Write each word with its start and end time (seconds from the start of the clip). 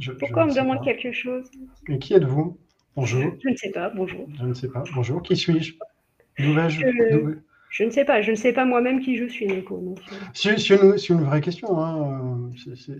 Je- 0.00 0.12
Pourquoi 0.12 0.42
on 0.42 0.46
me 0.46 0.50
ne 0.52 0.56
demande 0.56 0.78
pas. 0.78 0.84
quelque 0.86 1.12
chose 1.12 1.48
Et 1.88 1.98
qui 1.98 2.14
êtes-vous 2.14 2.58
Bonjour. 2.96 3.32
Je 3.42 3.48
ne 3.48 3.54
sais 3.56 3.70
pas, 3.70 3.90
bonjour. 3.90 4.26
Je 4.38 4.44
ne 4.46 4.54
sais 4.54 4.68
pas. 4.68 4.82
Bonjour. 4.94 5.22
Qui 5.22 5.36
suis-je 5.36 5.74
D'où 6.38 6.54
vais-je 6.54 6.84
Euh, 6.84 7.34
Je 7.70 7.84
ne 7.84 7.90
sais 7.90 8.04
pas, 8.04 8.20
je 8.22 8.30
ne 8.32 8.36
sais 8.36 8.52
pas 8.52 8.64
moi-même 8.64 9.00
qui 9.00 9.16
je 9.16 9.26
suis, 9.26 9.46
Nico. 9.46 9.76
euh, 9.76 10.00
C'est 10.34 10.56
une, 11.10 11.22
vraie 11.22 11.40
question. 11.40 11.78
hein, 11.80 12.50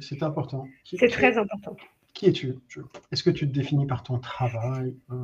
c'est- 0.00 0.22
important. 0.22 0.66
C'est 0.84 1.08
très 1.08 1.36
important. 1.38 1.76
Qui 2.14 2.26
es-tu 2.26 2.54
Est-ce 3.10 3.22
que 3.22 3.30
tu 3.30 3.48
te 3.48 3.52
définis 3.52 3.86
par 3.86 4.02
ton 4.02 4.18
travail 4.18 4.94
euh, 5.10 5.14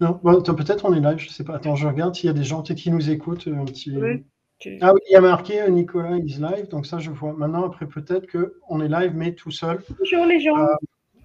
Non, 0.00 0.18
bon, 0.22 0.42
peut-être 0.42 0.84
on 0.84 0.94
est 0.94 1.00
live, 1.00 1.18
je 1.18 1.28
sais 1.28 1.44
pas. 1.44 1.56
Attends, 1.56 1.76
je 1.76 1.86
regarde 1.86 2.14
s'il 2.14 2.26
y 2.26 2.30
a 2.30 2.32
des 2.32 2.42
gens 2.44 2.62
qui 2.62 2.90
nous 2.90 3.10
écoutent. 3.10 3.46
Un 3.48 3.64
petit... 3.64 3.96
Oui. 3.96 4.24
Tu- 4.64 4.78
Ah 4.80 4.94
oui, 4.94 5.00
il 5.10 5.12
y 5.12 5.16
a 5.16 5.20
marqué 5.20 5.60
euh, 5.60 5.68
Nicolas 5.68 6.16
is 6.16 6.38
live, 6.40 6.68
donc 6.70 6.86
ça 6.86 6.98
je 6.98 7.10
vois. 7.10 7.34
Maintenant, 7.34 7.66
après, 7.66 7.86
peut-être 7.86 8.26
qu'on 8.30 8.80
est 8.80 8.88
live, 8.88 9.12
mais 9.14 9.34
tout 9.34 9.50
seul. 9.50 9.78
Bonjour 9.98 10.24
les 10.24 10.40
gens. 10.40 10.54
Ah. 10.56 10.78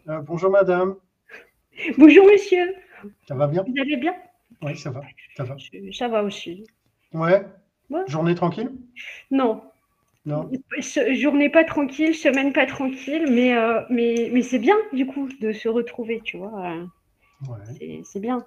Euh, 0.10 0.20
bonjour 0.22 0.52
madame, 0.52 0.96
Bonjour 1.98 2.26
monsieur. 2.26 2.76
ça 3.28 3.36
va 3.36 3.48
bien? 3.48 3.64
Vous 3.66 3.82
allez 3.82 3.96
bien? 3.96 4.14
Oui, 4.62 4.76
ça 4.78 4.90
va, 4.92 5.02
ça 5.38 5.46
va. 5.46 5.56
Je- 5.58 5.92
Ça 5.94 6.10
va 6.10 6.24
aussi. 6.24 6.66
Ouais 7.14 7.46
Ouais. 7.90 8.02
Journée 8.08 8.36
tranquille? 8.36 8.72
Non, 9.32 9.64
Non 10.26 10.52
Ce- 10.82 11.14
journée 11.14 11.50
pas 11.50 11.64
tranquille, 11.64 12.14
semaine 12.16 12.52
pas 12.52 12.66
tranquille, 12.66 13.26
mais, 13.32 13.56
euh, 13.56 13.82
mais, 13.90 14.30
mais 14.34 14.42
c'est 14.42 14.60
bien 14.60 14.76
du 14.92 15.06
coup 15.08 15.30
de 15.40 15.54
se 15.54 15.70
retrouver, 15.70 16.20
tu 16.26 16.38
vois. 16.38 16.54
euh, 16.72 16.86
Ouais. 17.48 18.04
C'est 18.04 18.20
bien. 18.20 18.46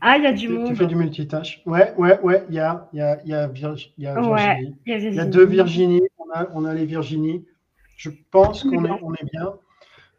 Ah, 0.00 0.16
il 0.16 0.24
y 0.24 0.26
a 0.26 0.32
du 0.32 0.46
Tu, 0.48 0.64
tu 0.64 0.76
fais 0.76 0.86
du 0.86 0.94
multitâche 0.96 1.62
Ouais, 1.66 1.92
ouais, 1.96 2.18
ouais, 2.20 2.44
il 2.48 2.54
y 2.54 2.58
a, 2.60 2.88
il 2.92 2.98
y 2.98 3.02
a, 3.02 3.20
il 3.24 3.30
y 3.30 3.34
a, 3.34 3.48
Virg- 3.48 3.92
il 3.98 4.04
y 4.04 4.06
a 4.06 4.14
Ouais. 4.20 4.36
Virginie. 4.36 4.76
Il 4.86 4.90
y 4.90 4.94
a, 4.94 4.98
Il 4.98 5.14
y 5.14 5.20
a 5.20 5.24
deux 5.26 5.44
Virginie, 5.44 6.02
on 6.18 6.30
a, 6.32 6.48
on 6.54 6.64
a 6.64 6.72
les 6.74 6.86
Virginie. 6.86 7.44
Je 7.96 8.10
pense 8.30 8.62
qu'on 8.62 8.84
est, 8.84 8.88
bien. 8.88 8.98
on 9.02 9.14
est 9.14 9.30
bien. 9.30 9.52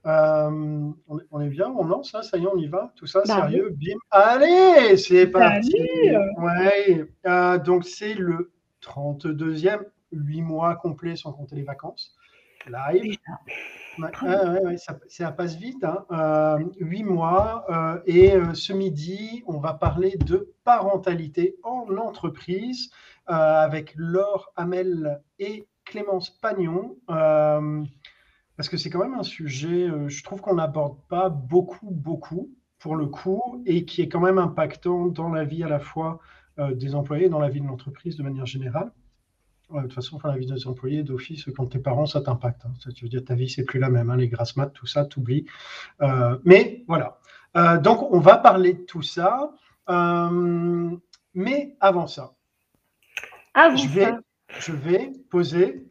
Euh, 0.06 0.90
on, 1.08 1.18
est, 1.20 1.24
on 1.32 1.42
est 1.42 1.50
bien, 1.50 1.74
on 1.76 1.84
lance, 1.84 2.14
hein, 2.14 2.22
ça 2.22 2.38
y 2.38 2.44
est, 2.44 2.48
on 2.48 2.58
y 2.58 2.68
va, 2.68 2.94
tout 2.96 3.08
ça, 3.08 3.24
Bah 3.28 3.36
sérieux, 3.48 3.76
bim. 3.76 3.98
Allez, 4.12 4.98
c'est 4.98 5.26
parti. 5.28 5.74
Ouais, 6.38 7.06
euh, 7.26 7.58
donc 7.58 7.86
c'est 7.86 8.14
le 8.14 8.52
32e, 8.84 9.80
8 10.12 10.42
mois 10.44 10.76
complets 10.76 11.16
sans 11.16 11.32
compter 11.32 11.56
les 11.56 11.64
vacances. 11.64 12.16
Live. 12.68 13.16
Ouais, 13.98 14.10
ouais, 14.24 14.50
ouais, 14.50 14.62
ouais, 14.62 14.78
ça, 14.78 15.00
ça 15.08 15.32
passe 15.32 15.56
vite. 15.56 15.84
Hein. 15.84 16.06
Euh, 16.12 16.60
huit 16.80 17.04
mois. 17.04 17.66
euh, 17.70 18.00
et 18.06 18.34
euh, 18.36 18.54
ce 18.54 18.74
midi, 18.74 19.44
on 19.48 19.60
va 19.60 19.74
parler 19.74 20.18
de 20.18 20.54
parentalité 20.64 21.56
en 21.64 21.86
entreprise 21.98 22.90
avec 23.28 23.94
Laure 23.96 24.52
Hamel 24.56 25.20
et 25.40 25.68
Clémence 25.84 26.30
Pagnon. 26.30 26.98
parce 27.08 28.70
que 28.70 28.78
c'est 28.78 28.90
quand 28.90 29.00
même 29.00 29.16
un 29.16 29.24
sujet, 29.24 29.90
je 30.08 30.24
trouve 30.24 30.42
qu'on 30.42 30.56
n'aborde 30.56 31.00
pas 31.10 31.30
beaucoup, 31.30 31.90
beaucoup, 31.90 32.52
pour 32.78 32.96
le 32.96 33.08
coup, 33.08 33.64
et 33.66 33.84
qui 33.86 34.04
est 34.04 34.10
quand 34.10 34.20
même 34.20 34.38
impactant 34.38 35.08
dans 35.08 35.30
la 35.30 35.44
vie 35.44 35.64
à 35.64 35.68
la 35.68 35.80
fois 35.80 36.20
des 36.60 36.94
employés 36.94 37.26
et 37.26 37.30
dans 37.30 37.40
la 37.40 37.50
vie 37.50 37.62
de 37.62 37.66
l'entreprise 37.66 38.16
de 38.16 38.22
manière 38.22 38.46
générale. 38.46 38.92
Ouais, 39.70 39.82
de 39.82 39.88
toute 39.88 39.94
façon, 39.96 40.18
enfin, 40.18 40.30
la 40.30 40.38
vie 40.38 40.46
des 40.46 40.68
employés 40.68 41.04
d'office, 41.04 41.46
quand 41.56 41.66
t'es 41.68 41.80
parents, 41.80 42.06
ça 42.06 42.22
t'impacte. 42.22 42.66
hein. 42.66 42.74
Ça, 42.80 42.92
tu 42.92 43.06
veux 43.06 43.10
dire, 43.10 43.24
ta 43.26 43.34
vie, 43.36 43.50
c'est 43.50 43.64
plus 43.64 43.80
la 43.80 43.90
même. 43.90 44.10
hein, 44.10 44.16
les 44.18 44.28
grasses 44.28 44.56
maths, 44.56 44.74
tout 44.74 44.86
ça, 44.86 45.06
t'oublies. 45.06 45.46
Euh, 46.02 46.38
mais 46.46 46.84
voilà. 46.88 47.20
Euh, 47.58 47.78
donc, 47.80 48.12
on 48.12 48.20
va 48.20 48.38
parler 48.38 48.74
de 48.74 48.82
tout 48.84 49.02
ça. 49.02 49.52
Euh, 49.90 50.92
mais 51.34 51.76
avant 51.80 52.08
ça, 52.08 52.36
Ah, 53.54 53.76
je 53.76 53.88
vais, 53.88 54.06
ça. 54.06 54.20
je 54.60 54.72
vais 54.72 55.12
poser 55.30 55.86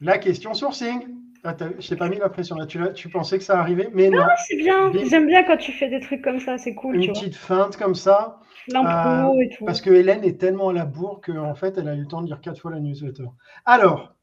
la 0.00 0.18
question 0.18 0.54
sourcing. 0.54 1.06
Ah, 1.42 1.56
je 1.78 1.88
t'ai 1.88 1.96
pas 1.96 2.08
mis 2.08 2.18
la 2.18 2.28
pression 2.28 2.56
là. 2.56 2.66
Tu, 2.66 3.08
pensais 3.08 3.38
que 3.38 3.44
ça 3.44 3.58
arrivait, 3.58 3.88
mais 3.94 4.10
non. 4.10 4.22
Ah, 4.22 4.36
c'est 4.46 4.56
bien. 4.56 4.92
J'aime 5.08 5.26
bien 5.26 5.42
quand 5.44 5.56
tu 5.56 5.72
fais 5.72 5.88
des 5.88 6.00
trucs 6.00 6.22
comme 6.22 6.38
ça, 6.40 6.58
c'est 6.58 6.74
cool, 6.74 6.94
tu 6.94 7.00
Une 7.00 7.12
vois. 7.12 7.14
petite 7.14 7.36
feinte 7.36 7.76
comme 7.76 7.94
ça. 7.94 8.40
L'impro 8.68 9.40
et 9.40 9.48
tout. 9.48 9.64
Parce 9.64 9.80
que 9.80 9.90
Hélène 9.90 10.22
est 10.22 10.38
tellement 10.38 10.68
à 10.68 10.72
la 10.72 10.84
bourre 10.84 11.20
qu'en 11.24 11.54
fait, 11.54 11.78
elle 11.78 11.88
a 11.88 11.94
eu 11.94 12.00
le 12.00 12.06
temps 12.06 12.20
de 12.20 12.26
lire 12.26 12.40
quatre 12.40 12.60
fois 12.60 12.70
la 12.70 12.78
newsletter. 12.78 13.24
Alors, 13.64 14.14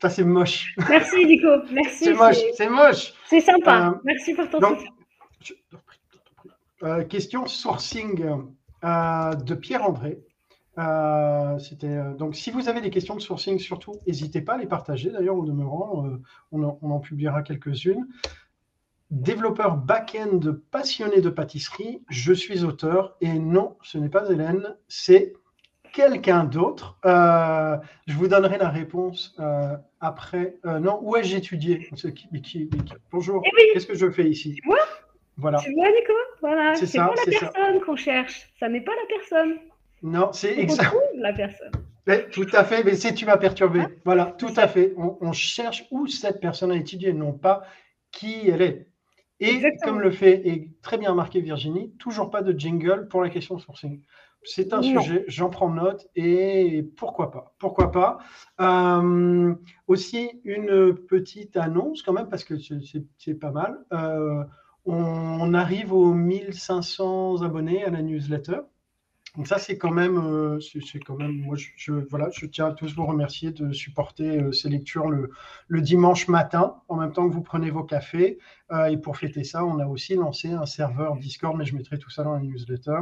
ça 0.00 0.08
c'est 0.08 0.24
moche. 0.24 0.74
Merci, 0.88 1.26
Nico. 1.26 1.48
Merci. 1.70 2.04
C'est 2.04 2.14
moche, 2.14 2.40
c'est- 2.54 2.68
moche. 2.68 3.12
C'est 3.28 3.40
sympa. 3.40 3.88
Euh, 3.90 4.00
Merci 4.04 4.34
pour 4.34 4.48
ton 4.48 4.60
Donc, 4.60 4.78
je. 5.40 5.52
Euh, 6.82 7.04
question 7.04 7.46
sourcing 7.46 8.24
euh, 8.84 9.34
de 9.34 9.54
Pierre-André. 9.54 10.18
Euh, 10.78 11.58
c'était, 11.58 11.86
euh, 11.86 12.14
donc, 12.14 12.34
si 12.34 12.50
vous 12.50 12.68
avez 12.68 12.80
des 12.80 12.90
questions 12.90 13.14
de 13.14 13.20
sourcing, 13.20 13.58
surtout, 13.58 13.92
n'hésitez 14.06 14.40
pas 14.40 14.54
à 14.54 14.58
les 14.58 14.66
partager. 14.66 15.10
D'ailleurs, 15.10 15.36
au 15.36 15.44
demeurant, 15.44 16.06
euh, 16.06 16.20
on, 16.52 16.62
en, 16.64 16.78
on 16.82 16.90
en 16.90 16.98
publiera 17.00 17.42
quelques-unes. 17.42 18.06
Développeur 19.10 19.76
back-end 19.76 20.40
passionné 20.70 21.20
de 21.20 21.28
pâtisserie, 21.30 22.02
je 22.08 22.32
suis 22.32 22.64
auteur. 22.64 23.16
Et 23.20 23.38
non, 23.38 23.76
ce 23.82 23.98
n'est 23.98 24.08
pas 24.08 24.28
Hélène, 24.28 24.76
c'est 24.88 25.34
quelqu'un 25.92 26.42
d'autre. 26.44 26.98
Je 27.04 28.14
vous 28.16 28.26
donnerai 28.26 28.58
la 28.58 28.70
réponse 28.70 29.36
après. 30.00 30.56
Non, 30.64 30.98
où 31.02 31.14
ai-je 31.16 31.36
étudié? 31.36 31.88
Qui- 31.94 32.42
qui- 32.42 32.70
Bonjour, 33.12 33.40
Eh 33.44 33.50
oui. 33.54 33.62
qu'est-ce 33.72 33.86
que 33.86 33.94
je 33.94 34.10
fais 34.10 34.28
ici? 34.28 34.58
Vois? 34.64 34.78
Voilà. 35.36 35.58
Tu 35.58 35.72
vois, 35.74 35.86
Nico? 35.86 36.12
Voilà. 36.40 36.74
C'est 36.74 36.96
pas 36.98 37.12
la 37.14 37.38
personne 37.38 37.80
qu'on 37.82 37.96
cherche. 37.96 38.52
Ça 38.58 38.68
n'est 38.68 38.80
pas 38.80 38.92
la 38.92 39.06
personne. 39.16 39.58
Non, 40.04 40.30
c'est 40.32 40.56
exact. 40.58 40.94
la 41.16 41.32
personne. 41.32 41.72
Mais 42.06 42.28
Tout 42.30 42.46
à 42.52 42.62
fait, 42.64 42.84
mais 42.84 42.94
c'est 42.94 43.14
tu 43.14 43.24
m'as 43.24 43.38
perturbé. 43.38 43.80
Hein 43.80 43.90
Voilà, 44.04 44.26
tout 44.38 44.52
à 44.56 44.68
fait. 44.68 44.92
On, 44.98 45.16
on 45.22 45.32
cherche 45.32 45.86
où 45.90 46.06
cette 46.06 46.38
personne 46.40 46.70
a 46.70 46.76
étudié, 46.76 47.12
non 47.14 47.32
pas 47.32 47.62
qui 48.12 48.48
elle 48.48 48.60
est. 48.62 48.88
Et 49.40 49.48
Exactement. 49.48 49.92
comme 49.94 50.00
le 50.02 50.10
fait 50.10 50.46
et 50.46 50.70
très 50.82 50.98
bien 50.98 51.14
marqué 51.14 51.40
Virginie, 51.40 51.90
toujours 51.98 52.30
pas 52.30 52.42
de 52.42 52.56
jingle 52.56 53.08
pour 53.08 53.22
la 53.22 53.30
question 53.30 53.58
sourcing. 53.58 54.00
C'est 54.44 54.74
un 54.74 54.82
Non. 54.82 55.00
sujet, 55.00 55.24
j'en 55.26 55.48
prends 55.48 55.70
note 55.70 56.06
et 56.14 56.86
pourquoi 56.98 57.30
pas 57.30 57.54
Pourquoi 57.58 57.90
pas 57.90 58.18
Euh, 58.60 59.54
Aussi 59.88 60.30
une 60.44 60.94
petite 60.94 61.56
annonce 61.56 62.02
quand 62.02 62.12
même 62.12 62.28
parce 62.28 62.44
que 62.44 62.54
c'est- 62.58 63.34
pas 63.34 63.50
mal. 63.50 63.78
Euh, 63.92 64.44
on, 64.84 64.94
on 64.94 65.54
arrive 65.54 65.94
aux 65.94 66.12
1500 66.12 67.40
abonnés 67.42 67.84
à 67.84 67.90
la 67.90 68.02
newsletter. 68.02 68.58
Donc 69.36 69.48
ça, 69.48 69.58
c'est 69.58 69.76
quand 69.78 69.90
même, 69.90 70.16
euh, 70.16 70.60
c'est 70.60 71.00
quand 71.00 71.16
même, 71.16 71.32
moi, 71.32 71.56
je, 71.56 71.66
je- 71.76 71.92
voilà, 72.08 72.28
je 72.32 72.46
tiens 72.46 72.66
à 72.66 72.72
tous 72.72 72.94
vous 72.94 73.04
remercier 73.04 73.50
de 73.50 73.72
supporter 73.72 74.40
euh, 74.40 74.52
ces 74.52 74.68
lectures 74.68 75.10
le, 75.10 75.30
le 75.66 75.80
dimanche 75.80 76.28
matin, 76.28 76.76
en 76.88 76.96
même 76.96 77.12
temps 77.12 77.28
que 77.28 77.34
vous 77.34 77.42
prenez 77.42 77.70
vos 77.70 77.82
cafés. 77.82 78.38
Euh, 78.70 78.86
et 78.86 78.96
pour 78.96 79.16
fêter 79.16 79.42
ça, 79.42 79.64
on 79.64 79.80
a 79.80 79.86
aussi 79.86 80.14
lancé 80.14 80.50
un 80.52 80.66
serveur 80.66 81.16
Discord, 81.16 81.56
mais 81.56 81.64
je 81.64 81.74
mettrai 81.74 81.98
tout 81.98 82.10
ça 82.10 82.22
dans 82.22 82.34
la 82.34 82.40
newsletter. 82.40 83.00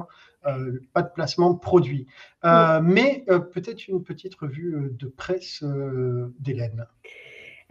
Pas 0.93 1.03
de 1.03 1.11
placement 1.15 1.53
de 1.53 1.59
produits. 1.59 2.07
Euh, 2.45 2.81
Mais 2.83 3.25
peut-être 3.55 3.87
une 3.87 4.03
petite 4.03 4.35
revue 4.35 4.91
de 4.99 5.07
presse 5.07 5.63
d'Hélène. 6.41 6.87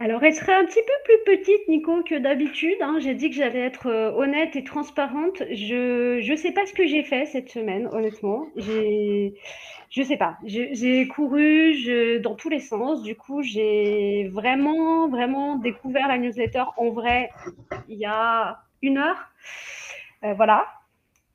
Alors, 0.02 0.20
elle 0.24 0.34
serait 0.34 0.54
un 0.54 0.64
petit 0.64 0.80
peu 0.84 0.92
plus 1.04 1.36
petite, 1.36 1.68
Nico, 1.68 2.02
que 2.02 2.16
d'habitude. 2.16 2.74
hein. 2.80 2.96
J'ai 2.98 3.14
dit 3.14 3.30
que 3.30 3.36
j'allais 3.36 3.60
être 3.60 3.86
euh, 3.86 4.10
honnête 4.10 4.56
et 4.56 4.64
transparente. 4.64 5.44
Je 5.52 6.28
ne 6.28 6.36
sais 6.36 6.50
pas 6.50 6.66
ce 6.66 6.72
que 6.72 6.84
j'ai 6.88 7.04
fait 7.04 7.24
cette 7.26 7.50
semaine, 7.50 7.88
honnêtement. 7.92 8.46
J'ai, 8.56 9.34
je 9.90 10.02
sais 10.02 10.16
pas. 10.16 10.38
J'ai 10.44 11.06
couru 11.06 11.74
je- 11.74 12.18
dans 12.18 12.34
tous 12.34 12.48
les 12.48 12.58
sens. 12.58 13.04
Du 13.04 13.14
coup, 13.14 13.42
j'ai 13.42 14.28
vraiment, 14.32 15.08
vraiment 15.08 15.54
découvert 15.54 16.08
la 16.08 16.18
newsletter 16.18 16.64
en 16.78 16.90
vrai 16.90 17.30
il 17.88 17.96
y 17.96 18.04
a 18.04 18.58
une 18.82 18.98
heure. 18.98 19.28
Euh, 20.24 20.34
voilà. 20.34 20.66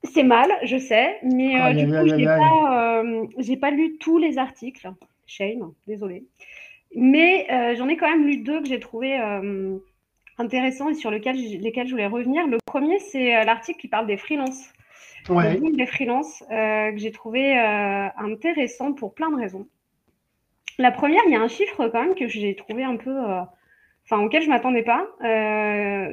C'est 0.03 0.23
mal, 0.23 0.51
je 0.63 0.77
sais, 0.77 1.19
mais 1.23 1.55
euh, 1.55 1.63
Aïe, 1.63 1.75
du 1.77 1.87
coup, 1.87 2.05
je 2.05 2.15
n'ai 2.15 3.55
euh, 3.55 3.55
pas 3.61 3.71
lu 3.71 3.97
tous 3.97 4.17
les 4.17 4.37
articles. 4.37 4.91
Shame, 5.25 5.71
désolée. 5.87 6.25
Mais 6.99 7.45
euh, 7.51 7.75
j'en 7.75 7.87
ai 7.87 7.95
quand 7.95 8.09
même 8.09 8.25
lu 8.25 8.37
deux 8.37 8.59
que 8.59 8.67
j'ai 8.67 8.79
trouvé 8.79 9.19
euh, 9.19 9.77
intéressants 10.39 10.89
et 10.89 10.95
sur 10.95 11.11
lesquels 11.11 11.37
je 11.37 11.91
voulais 11.91 12.07
revenir. 12.07 12.47
Le 12.47 12.57
premier, 12.65 12.97
c'est 12.97 13.35
euh, 13.35 13.43
l'article 13.43 13.79
qui 13.79 13.87
parle 13.87 14.07
des 14.07 14.17
freelances. 14.17 14.73
Ouais. 15.29 15.59
Des 15.59 15.85
freelances, 15.85 16.43
euh, 16.49 16.91
que 16.91 16.97
j'ai 16.97 17.11
trouvé 17.11 17.55
intéressant 17.55 18.93
pour 18.93 19.13
plein 19.13 19.29
de 19.29 19.35
raisons. 19.35 19.67
La 20.79 20.89
première, 20.89 21.21
il 21.27 21.33
y 21.33 21.35
a 21.35 21.41
un 21.41 21.47
chiffre 21.47 21.87
quand 21.87 22.01
même 22.01 22.15
que 22.15 22.27
j'ai 22.27 22.55
trouvé 22.55 22.83
un 22.83 22.95
peu, 22.95 23.15
enfin 24.05 24.23
auquel 24.23 24.41
je 24.41 24.49
m'attendais 24.49 24.83
pas. 24.83 25.05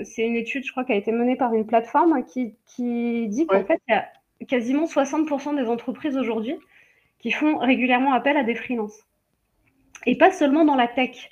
C'est 0.05 0.27
une 0.27 0.37
étude, 0.37 0.67
je 0.67 0.71
crois, 0.71 0.85
qui 0.85 0.93
a 0.93 0.97
été 0.97 1.13
menée 1.13 1.37
par 1.37 1.55
une 1.55 1.67
plateforme 1.67 2.25
qui, 2.27 2.57
qui 2.67 3.27
dit 3.29 3.47
qu'en 3.47 3.59
Ouais. 3.59 3.65
fait, 3.65 3.81
il 3.89 3.93
y 3.93 3.95
a 3.95 4.07
quasiment 4.47 4.85
60% 4.85 5.57
des 5.57 5.67
entreprises 5.67 6.17
aujourd'hui 6.19 6.57
qui 7.21 7.31
font 7.31 7.57
régulièrement 7.57 8.13
appel 8.13 8.37
à 8.37 8.43
des 8.43 8.55
freelances. 8.55 9.07
Et 10.07 10.17
pas 10.17 10.31
seulement 10.33 10.65
dans 10.65 10.77
la 10.77 10.89
tech. 10.89 11.31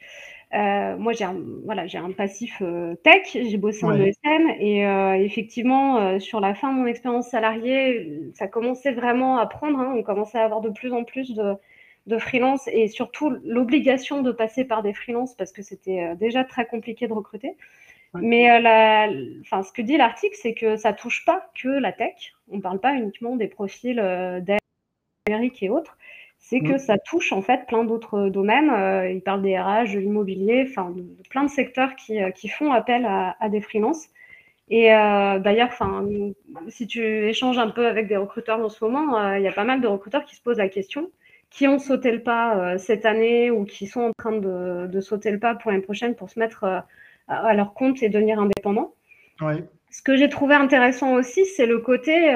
Euh, 0.55 0.97
moi, 0.99 1.13
j'ai 1.15 1.25
un, 1.25 1.37
voilà, 1.65 1.87
j'ai 1.87 1.99
un 1.99 2.13
passif 2.13 2.59
euh, 2.63 2.95
tech, 3.05 3.23
j'ai 3.33 3.57
bossé 3.57 3.87
en 3.87 3.99
Ouais. 3.99 4.09
ESN 4.11 4.51
et 4.61 4.87
euh, 4.87 5.15
effectivement, 5.15 6.19
sur 6.21 6.41
la 6.41 6.55
fin 6.55 6.73
de 6.73 6.79
mon 6.79 6.87
expérience 6.87 7.29
salariée, 7.29 8.31
ça 8.35 8.49
commençait 8.49 8.93
vraiment 8.93 9.39
à 9.39 9.47
prendre. 9.47 9.79
hein. 9.79 9.95
on 9.97 10.03
commençait 10.03 10.39
à 10.39 10.45
avoir 10.45 10.61
de 10.61 10.69
plus 10.71 10.93
en 10.93 11.05
plus 11.05 11.35
de, 11.35 11.55
de 12.07 12.19
freelance 12.19 12.69
et 12.69 12.89
surtout 12.89 13.31
l'obligation 13.45 14.23
de 14.23 14.31
passer 14.33 14.65
par 14.65 14.83
des 14.83 14.93
freelances 14.93 15.35
parce 15.35 15.53
que 15.53 15.63
c'était 15.63 16.15
déjà 16.17 16.45
très 16.45 16.67
compliqué 16.67 17.09
de 17.09 17.13
recruter. 17.15 17.57
Mais 18.15 18.61
la, 18.61 19.09
enfin, 19.41 19.63
ce 19.63 19.73
que 19.73 19.83
dit 19.83 19.97
l'article, 19.97 20.37
c'est 20.41 20.55
que 20.55 20.77
ça 20.77 20.93
touche 20.93 21.25
pas 21.25 21.51
que 21.61 21.69
la 21.69 21.93
tech. 21.93 22.35
On 22.51 22.57
ne 22.59 22.63
parle 22.63 22.81
pas 22.81 22.95
uniquement 22.95 23.37
des 23.37 23.49
profils 23.49 23.99
euh, 23.99 24.41
et 25.61 25.71
autres. 25.71 25.97
C'est 26.43 26.61
que 26.61 26.75
mm. 26.75 26.79
ça 26.79 26.99
touche 26.99 27.33
en 27.33 27.41
fait 27.41 27.67
plein 27.67 27.85
d'autres 27.85 28.29
domaines. 28.29 28.71
Euh, 28.71 29.11
il 29.11 29.23
parle 29.23 29.43
des 29.43 29.59
RH, 29.59 29.95
de 29.95 29.99
l'immobilier, 29.99 30.67
enfin 30.69 30.91
de, 30.91 31.05
plein 31.31 31.45
de 31.45 31.51
secteurs 31.51 31.97
qui, 31.97 32.19
qui 32.35 32.49
font 32.49 32.73
appel 32.73 33.07
à, 33.07 33.37
à 33.41 33.49
des 33.49 33.61
freelances. 33.61 34.09
Et 34.69 34.87
d'ailleurs, 34.87 35.69
enfin, 35.71 36.07
si 36.69 36.87
tu 36.87 37.03
échanges 37.03 37.59
un 37.59 37.69
peu 37.69 37.87
avec 37.87 38.07
des 38.07 38.17
recruteurs 38.17 38.59
en 38.59 38.71
ce 38.71 38.83
moment, 38.83 39.35
il 39.35 39.43
y 39.43 39.49
a 39.49 39.53
pas 39.53 39.65
mal 39.65 39.83
de 39.83 39.87
recruteurs 39.87 40.25
qui 40.25 40.35
se 40.35 40.41
posent 40.41 40.57
la 40.57 40.69
question 40.69 41.11
qui 41.53 41.69
ont 41.69 41.79
sauté 41.79 42.11
le 42.11 42.23
pas 42.23 42.57
euh, 42.57 42.79
cette 42.79 43.05
année 43.05 43.51
ou 43.51 43.65
qui 43.65 43.87
sont 43.87 44.01
en 44.01 44.13
train 44.13 44.33
de, 44.33 45.01
sauter 45.01 45.31
le 45.31 45.39
pas 45.39 45.55
pour 45.55 45.71
l'année 45.71 45.83
prochaine 45.83 46.15
pour 46.15 46.31
se 46.31 46.39
mettre 46.39 46.65
euh, 46.65 46.81
à 47.29 47.55
leur 47.55 47.75
compte 47.75 48.03
et 48.03 48.09
devenir 48.09 48.41
indépendants. 48.41 48.95
Ce 49.91 50.03
que 50.03 50.17
j'ai 50.17 50.29
trouvé 50.29 50.55
intéressant 50.55 51.15
aussi, 51.15 51.45
c'est 51.45 51.67
le 51.67 51.79
côté, 51.79 52.35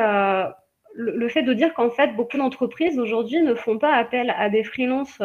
euh, 0.99 1.13
le, 1.15 1.29
fait 1.29 1.43
de 1.43 1.53
dire 1.53 1.75
qu'en 1.75 1.91
fait, 1.91 2.15
beaucoup 2.15 2.37
d'entreprises 2.37 2.99
aujourd'hui 2.99 3.43
ne 3.43 3.55
font 3.55 3.79
pas 3.79 3.95
appel 3.95 4.35
à 4.37 4.49
des 4.49 4.65
freelances 4.65 5.21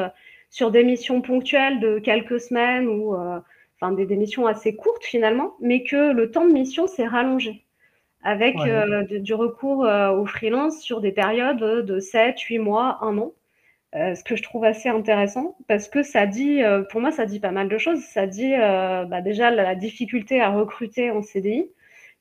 sur 0.50 0.72
des 0.72 0.84
missions 0.84 1.22
ponctuelles 1.22 1.80
de 1.80 2.00
quelques 2.00 2.40
semaines 2.40 2.88
ou 2.88 3.16
enfin, 3.16 3.94
des, 3.94 4.06
missions 4.18 4.48
assez 4.48 4.76
courtes 4.76 5.04
finalement, 5.04 5.56
mais 5.62 5.84
que 5.84 6.12
le 6.12 6.30
temps 6.32 6.46
de 6.46 6.52
mission 6.52 6.88
s'est 6.88 7.08
rallongé 7.08 7.66
avec 8.24 8.56
du 9.10 9.34
recours 9.34 9.80
aux 9.80 10.26
freelances 10.26 10.82
sur 10.82 11.02
des 11.02 11.12
périodes 11.12 11.86
de 11.86 12.00
7, 12.00 12.40
8 12.40 12.60
mois, 12.60 12.98
1 13.02 13.18
an. 13.18 13.32
Euh, 13.94 14.16
ce 14.16 14.24
que 14.24 14.38
je 14.38 14.44
trouve 14.44 14.64
assez 14.64 14.88
intéressant 14.88 15.58
parce 15.68 15.90
que 15.90 16.02
ça 16.02 16.26
dit, 16.26 16.64
euh, 16.64 16.82
pour 16.84 17.02
moi, 17.02 17.12
ça 17.12 17.26
dit 17.26 17.42
pas 17.42 17.52
mal 17.52 17.68
de 17.68 17.78
choses. 17.78 18.00
Ça 18.00 18.26
dit 18.26 18.54
euh, 18.54 19.04
bah, 19.04 19.20
déjà 19.22 19.52
la, 19.52 19.76
difficulté 19.76 20.40
à 20.40 20.50
recruter 20.50 21.12
en 21.12 21.22
CDI, 21.22 21.70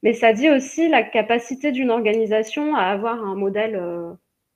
mais 0.03 0.13
ça 0.13 0.33
dit 0.33 0.49
aussi 0.51 0.89
la 0.89 1.03
capacité 1.03 1.73
d'une 1.73 1.91
organisation 1.91 2.75
à 2.75 2.83
avoir 2.85 3.25
un 3.25 3.35
modèle 3.35 3.81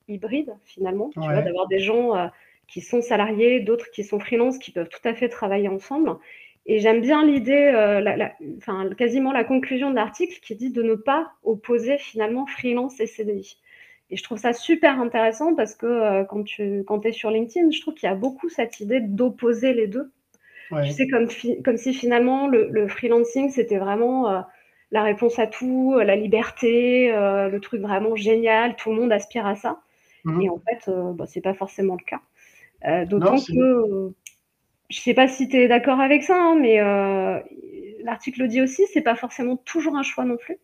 hybride 0.08 0.54
finalement, 0.64 1.10
tu 1.10 1.20
vois, 1.20 1.42
d'avoir 1.42 1.68
des 1.68 1.78
gens 1.78 2.30
qui 2.66 2.80
sont 2.80 3.02
salariés, 3.02 3.60
d'autres 3.60 3.90
qui 3.90 4.04
sont 4.04 4.18
freelance, 4.18 4.58
qui 4.58 4.70
peuvent 4.70 4.88
tout 4.88 5.06
à 5.06 5.14
fait 5.14 5.28
travailler 5.28 5.68
ensemble. 5.68 6.16
Et 6.66 6.78
j'aime 6.78 7.02
bien 7.02 7.26
l'idée, 7.26 7.72
enfin, 8.56 8.88
quasiment 8.96 9.32
la 9.32 9.44
conclusion 9.44 9.90
de 9.90 9.96
l'article 9.96 10.40
qui 10.40 10.56
dit 10.56 10.70
de 10.70 10.82
ne 10.82 10.94
pas 10.94 11.32
opposer 11.42 11.98
finalement 11.98 12.46
freelance 12.46 12.98
et 13.00 13.06
CDI. 13.06 13.58
Et 14.10 14.16
je 14.16 14.22
trouve 14.22 14.38
ça 14.38 14.52
super 14.52 15.00
intéressant 15.00 15.54
parce 15.54 15.74
que 15.74 15.86
euh, 15.86 16.24
quand 16.24 16.44
tu 16.44 16.84
quand 16.86 17.04
es 17.06 17.12
sur 17.12 17.30
LinkedIn, 17.30 17.70
je 17.70 17.80
trouve 17.80 17.94
qu'il 17.94 18.08
y 18.08 18.12
a 18.12 18.14
beaucoup 18.14 18.48
cette 18.48 18.80
idée 18.80 19.00
d'opposer 19.00 19.72
les 19.72 19.86
deux. 19.86 20.12
Tu 20.84 20.90
sais, 20.90 21.06
comme, 21.08 21.28
comme 21.64 21.76
si 21.76 21.94
finalement 21.94 22.48
le, 22.48 22.88
freelancing, 22.88 23.50
c'était 23.50 23.78
vraiment 23.78 24.28
euh, 24.28 24.40
la 24.94 25.02
réponse 25.02 25.38
à 25.38 25.46
tout, 25.46 25.94
euh, 25.96 26.04
la 26.04 26.16
liberté, 26.16 27.10
le 27.10 27.58
truc 27.58 27.82
vraiment 27.82 28.16
génial, 28.16 28.76
tout 28.76 28.90
le 28.90 28.96
monde 28.96 29.12
aspire 29.12 29.46
à 29.46 29.56
ça. 29.56 29.80
Mhm. 30.24 30.40
Et 30.40 30.48
en 30.48 30.58
fait, 30.58 30.90
bah, 31.14 31.26
c'est 31.26 31.42
pas 31.42 31.54
forcément 31.54 31.96
le 31.98 32.04
cas. 32.04 33.04
D'autant 33.04 33.36
que, 33.36 34.12
je 34.90 35.00
sais 35.00 35.14
pas 35.14 35.28
si 35.28 35.48
tu 35.48 35.56
es 35.56 35.68
d'accord 35.68 36.00
avec 36.00 36.22
ça, 36.22 36.36
hein, 36.36 36.56
mais 36.58 36.78
l'article 38.02 38.46
dit 38.48 38.62
aussi, 38.62 38.86
c'est 38.92 39.02
pas 39.02 39.16
forcément 39.16 39.56
toujours 39.56 39.96
un 39.96 40.02
choix 40.02 40.24
non 40.24 40.36
plus. 40.36 40.58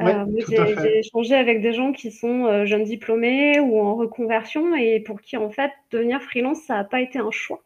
Euh, 0.00 0.26
j'ai 0.48 0.98
échangé 0.98 1.34
avec 1.34 1.60
des 1.60 1.72
gens 1.72 1.92
qui 1.92 2.12
sont 2.12 2.46
euh, 2.46 2.64
jeunes 2.64 2.84
diplômés 2.84 3.58
ou 3.58 3.80
en 3.80 3.96
reconversion 3.96 4.76
et 4.76 5.00
pour 5.00 5.20
qui, 5.20 5.36
en 5.36 5.50
fait, 5.50 5.72
devenir 5.90 6.22
freelance, 6.22 6.60
ça 6.62 6.74
n'a 6.74 6.84
pas 6.84 7.00
été 7.00 7.18
un 7.18 7.32
choix. 7.32 7.62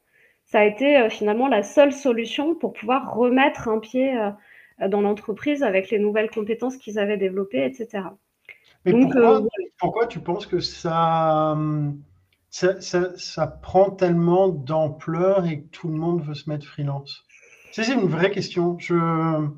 Ça 0.47 0.61
a 0.61 0.65
été 0.65 0.97
euh, 0.97 1.11
finalement 1.11 1.49
la 1.49 1.63
seule 1.63 1.93
solution 1.93 2.55
pour 2.55 2.73
pouvoir 2.73 3.15
remettre 3.15 3.69
un 3.69 3.79
pied 3.79 4.15
dans 4.89 5.01
l'entreprise 5.01 5.63
avec 5.63 5.91
les 5.91 5.99
nouvelles 5.99 6.31
compétences 6.31 6.77
qu'ils 6.77 6.99
avaient 6.99 7.17
développées, 7.17 7.65
etc. 7.65 8.05
Mais 8.85 8.93
pourquoi, 9.79 10.07
tu 10.07 10.21
penses 10.21 10.47
que 10.47 10.61
ça, 10.61 11.57
ça, 12.51 12.81
ça 12.81 13.47
prend 13.47 13.91
tellement 13.91 14.49
d'ampleur 14.49 15.47
et 15.47 15.63
que 15.63 15.69
tout 15.69 15.89
le 15.89 15.95
monde 15.95 16.23
veut 16.23 16.35
se 16.35 16.51
mettre 16.51 16.67
freelance? 16.67 17.25
C'est 17.71 17.91
une 17.93 18.09
vraie 18.09 18.31
question. 18.31 18.79
Je... 18.79 19.49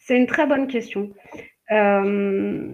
C'est 0.00 0.16
une 0.16 0.26
très 0.26 0.46
bonne 0.46 0.66
question. 0.66 1.10
Euh, 1.70 2.66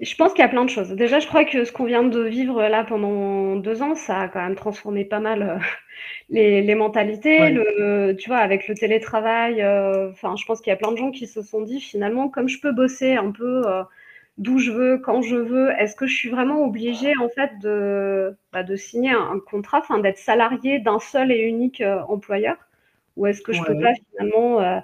je 0.00 0.14
pense 0.14 0.32
qu'il 0.32 0.42
y 0.42 0.44
a 0.44 0.48
plein 0.48 0.64
de 0.64 0.70
choses. 0.70 0.90
Déjà, 0.90 1.18
je 1.18 1.26
crois 1.26 1.44
que 1.44 1.64
ce 1.64 1.72
qu'on 1.72 1.84
vient 1.84 2.04
de 2.04 2.22
vivre 2.22 2.62
là 2.62 2.84
pendant 2.84 3.56
deux 3.56 3.82
ans, 3.82 3.94
ça 3.94 4.20
a 4.20 4.28
quand 4.28 4.40
même 4.40 4.54
transformé 4.54 5.04
pas 5.04 5.20
mal 5.20 5.42
euh, 5.42 5.58
les, 6.30 6.74
mentalités. 6.74 7.50
Le, 7.50 8.12
tu 8.12 8.28
vois, 8.28 8.38
avec 8.38 8.68
le 8.68 8.74
télétravail, 8.74 9.62
euh, 9.62 10.10
enfin, 10.10 10.36
je 10.36 10.44
pense 10.44 10.60
qu'il 10.60 10.70
y 10.70 10.74
a 10.74 10.76
plein 10.76 10.92
de 10.92 10.96
gens 10.96 11.10
qui 11.10 11.26
se 11.26 11.42
sont 11.42 11.62
dit 11.62 11.80
finalement, 11.80 12.28
comme 12.28 12.48
je 12.48 12.60
peux 12.60 12.72
bosser 12.72 13.14
un 13.14 13.32
peu 13.32 13.62
d'où 14.38 14.58
je 14.58 14.70
veux, 14.70 14.98
quand 14.98 15.22
je 15.22 15.36
veux, 15.36 15.70
est-ce 15.78 15.96
que 15.96 16.06
je 16.06 16.14
suis 16.14 16.28
vraiment 16.28 16.62
obligée 16.62 17.14
en 17.20 17.28
fait 17.30 17.58
de, 17.60 18.36
bah, 18.52 18.62
de 18.62 18.76
signer 18.76 19.12
un, 19.12 19.40
contrat, 19.40 19.78
enfin, 19.78 19.98
d'être 19.98 20.18
salarié 20.18 20.78
d'un 20.78 21.00
seul 21.00 21.32
et 21.32 21.40
unique 21.40 21.82
employeur, 22.08 22.56
ou 23.16 23.26
est-ce 23.26 23.40
que 23.40 23.52
je 23.52 23.62
peux 23.62 23.80
pas 23.80 23.94
finalement 24.10 24.82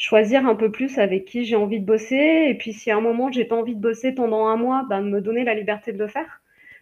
choisir 0.00 0.46
un 0.46 0.54
peu 0.54 0.70
plus 0.70 0.98
avec 0.98 1.26
qui 1.26 1.44
j'ai 1.44 1.56
envie 1.56 1.78
de 1.78 1.84
bosser. 1.84 2.46
Et 2.48 2.54
puis, 2.54 2.72
si 2.72 2.90
à 2.90 2.96
un 2.96 3.00
moment, 3.00 3.30
j'ai 3.30 3.44
pas 3.44 3.56
envie 3.56 3.76
de 3.76 3.80
bosser 3.80 4.12
pendant 4.12 4.46
un 4.46 4.56
mois, 4.56 4.86
ben, 4.88 5.02
me 5.02 5.20
donner 5.20 5.44
la 5.44 5.54
liberté 5.54 5.92
de 5.92 5.98
le 5.98 6.08
faire. 6.08 6.40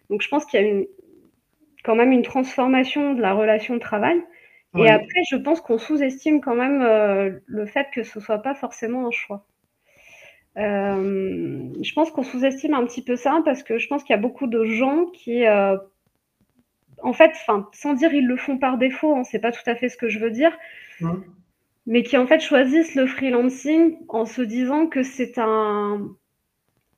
Donc, 0.09 0.21
je 0.21 0.29
pense 0.29 0.45
qu'il 0.45 0.61
y 0.61 0.63
a 0.63 0.65
une, 0.65 0.85
quand 1.83 1.95
même 1.95 2.13
une 2.13 2.21
transformation 2.21 3.13
de 3.13 3.21
la 3.21 3.33
relation 3.33 3.73
de 3.75 3.79
travail. 3.79 4.21
Et 4.77 4.87
après, 4.87 5.21
je 5.31 5.35
pense 5.35 5.61
qu'on 5.61 5.79
sous-estime 5.79 6.41
quand 6.41 6.53
même 6.53 6.81
euh, 6.83 7.31
le 7.47 7.65
fait 7.65 7.87
que 7.91 8.03
ce 8.03 8.19
soit 8.19 8.37
pas 8.37 8.53
forcément 8.53 9.07
un 9.07 9.11
choix. 9.11 9.47
Euh, 10.57 11.69
je 11.81 11.93
pense 11.93 12.11
qu'on 12.11 12.21
sous-estime 12.21 12.75
un 12.75 12.85
petit 12.85 13.03
peu 13.03 13.15
ça 13.15 13.41
parce 13.43 13.63
que 13.63 13.79
je 13.79 13.87
pense 13.87 14.03
qu'il 14.03 14.13
y 14.15 14.19
a 14.19 14.21
beaucoup 14.21 14.45
de 14.45 14.63
gens 14.65 15.07
qui, 15.07 15.43
euh, 15.45 15.75
en 17.01 17.13
fait, 17.13 17.31
sans 17.73 17.93
dire 17.93 18.13
ils 18.13 18.27
le 18.27 18.37
font 18.37 18.59
par 18.59 18.77
défaut, 18.77 19.15
hein, 19.15 19.23
c'est 19.23 19.39
pas 19.39 19.51
tout 19.51 19.67
à 19.67 19.75
fait 19.75 19.89
ce 19.89 19.97
que 19.97 20.07
je 20.07 20.19
veux 20.19 20.31
dire, 20.31 20.55
mais 21.89 22.03
qui 22.03 22.17
en 22.17 22.27
fait 22.27 22.39
choisissent 22.39 22.93
le 22.93 23.07
freelancing 23.07 23.97
en 24.09 24.25
se 24.25 24.43
disant 24.43 24.85
que 24.85 25.01
c'est 25.01 25.39
un. 25.39 26.07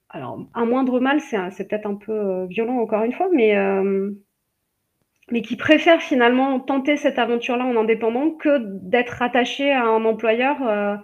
Alors, 0.09 0.45
un 0.53 0.65
moindre 0.65 0.99
mal, 0.99 1.21
c'est 1.21 1.67
peut-être 1.69 1.85
un 1.88 1.95
peu 1.95 2.11
euh, 2.11 2.45
violent 2.47 2.77
encore 2.77 3.03
une 3.03 3.13
fois, 3.13 3.29
mais, 3.31 3.55
euh, 3.55 4.11
mais 5.31 5.41
qui 5.41 5.55
préfèrent 5.55 6.01
finalement 6.01 6.59
tenter 6.59 6.97
cette 6.97 7.17
aventure-là 7.17 7.63
en 7.65 7.77
indépendant 7.77 8.31
que 8.31 8.57
d'être 8.59 9.21
attaché 9.21 9.71
à 9.71 9.85
un 9.85 10.03
employeur 10.03 10.57
euh, 10.67 10.97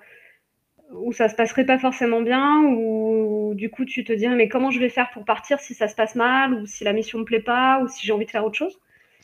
où 0.92 1.14
ça 1.14 1.30
se 1.30 1.36
passerait 1.36 1.66
pas 1.66 1.80
forcément 1.80 2.22
bien, 2.22 2.64
ou 2.64 3.54
du 3.56 3.70
coup 3.70 3.86
tu 3.86 4.04
te 4.04 4.12
dirais 4.12 4.36
mais 4.36 4.50
comment 4.50 4.72
je 4.72 4.80
vais 4.82 4.90
faire 4.90 5.10
pour 5.12 5.24
partir 5.24 5.60
si 5.62 5.74
ça 5.74 5.88
se 5.88 5.96
passe 5.96 6.16
mal, 6.16 6.54
ou 6.54 6.66
si 6.66 6.84
la 6.84 6.92
mission 6.92 7.20
me 7.20 7.24
plaît 7.26 7.40
pas, 7.40 7.80
ou 7.82 7.88
si 7.88 8.06
j'ai 8.06 8.12
envie 8.12 8.26
de 8.26 8.32
faire 8.32 8.44
autre 8.46 8.58
chose? 8.58 8.78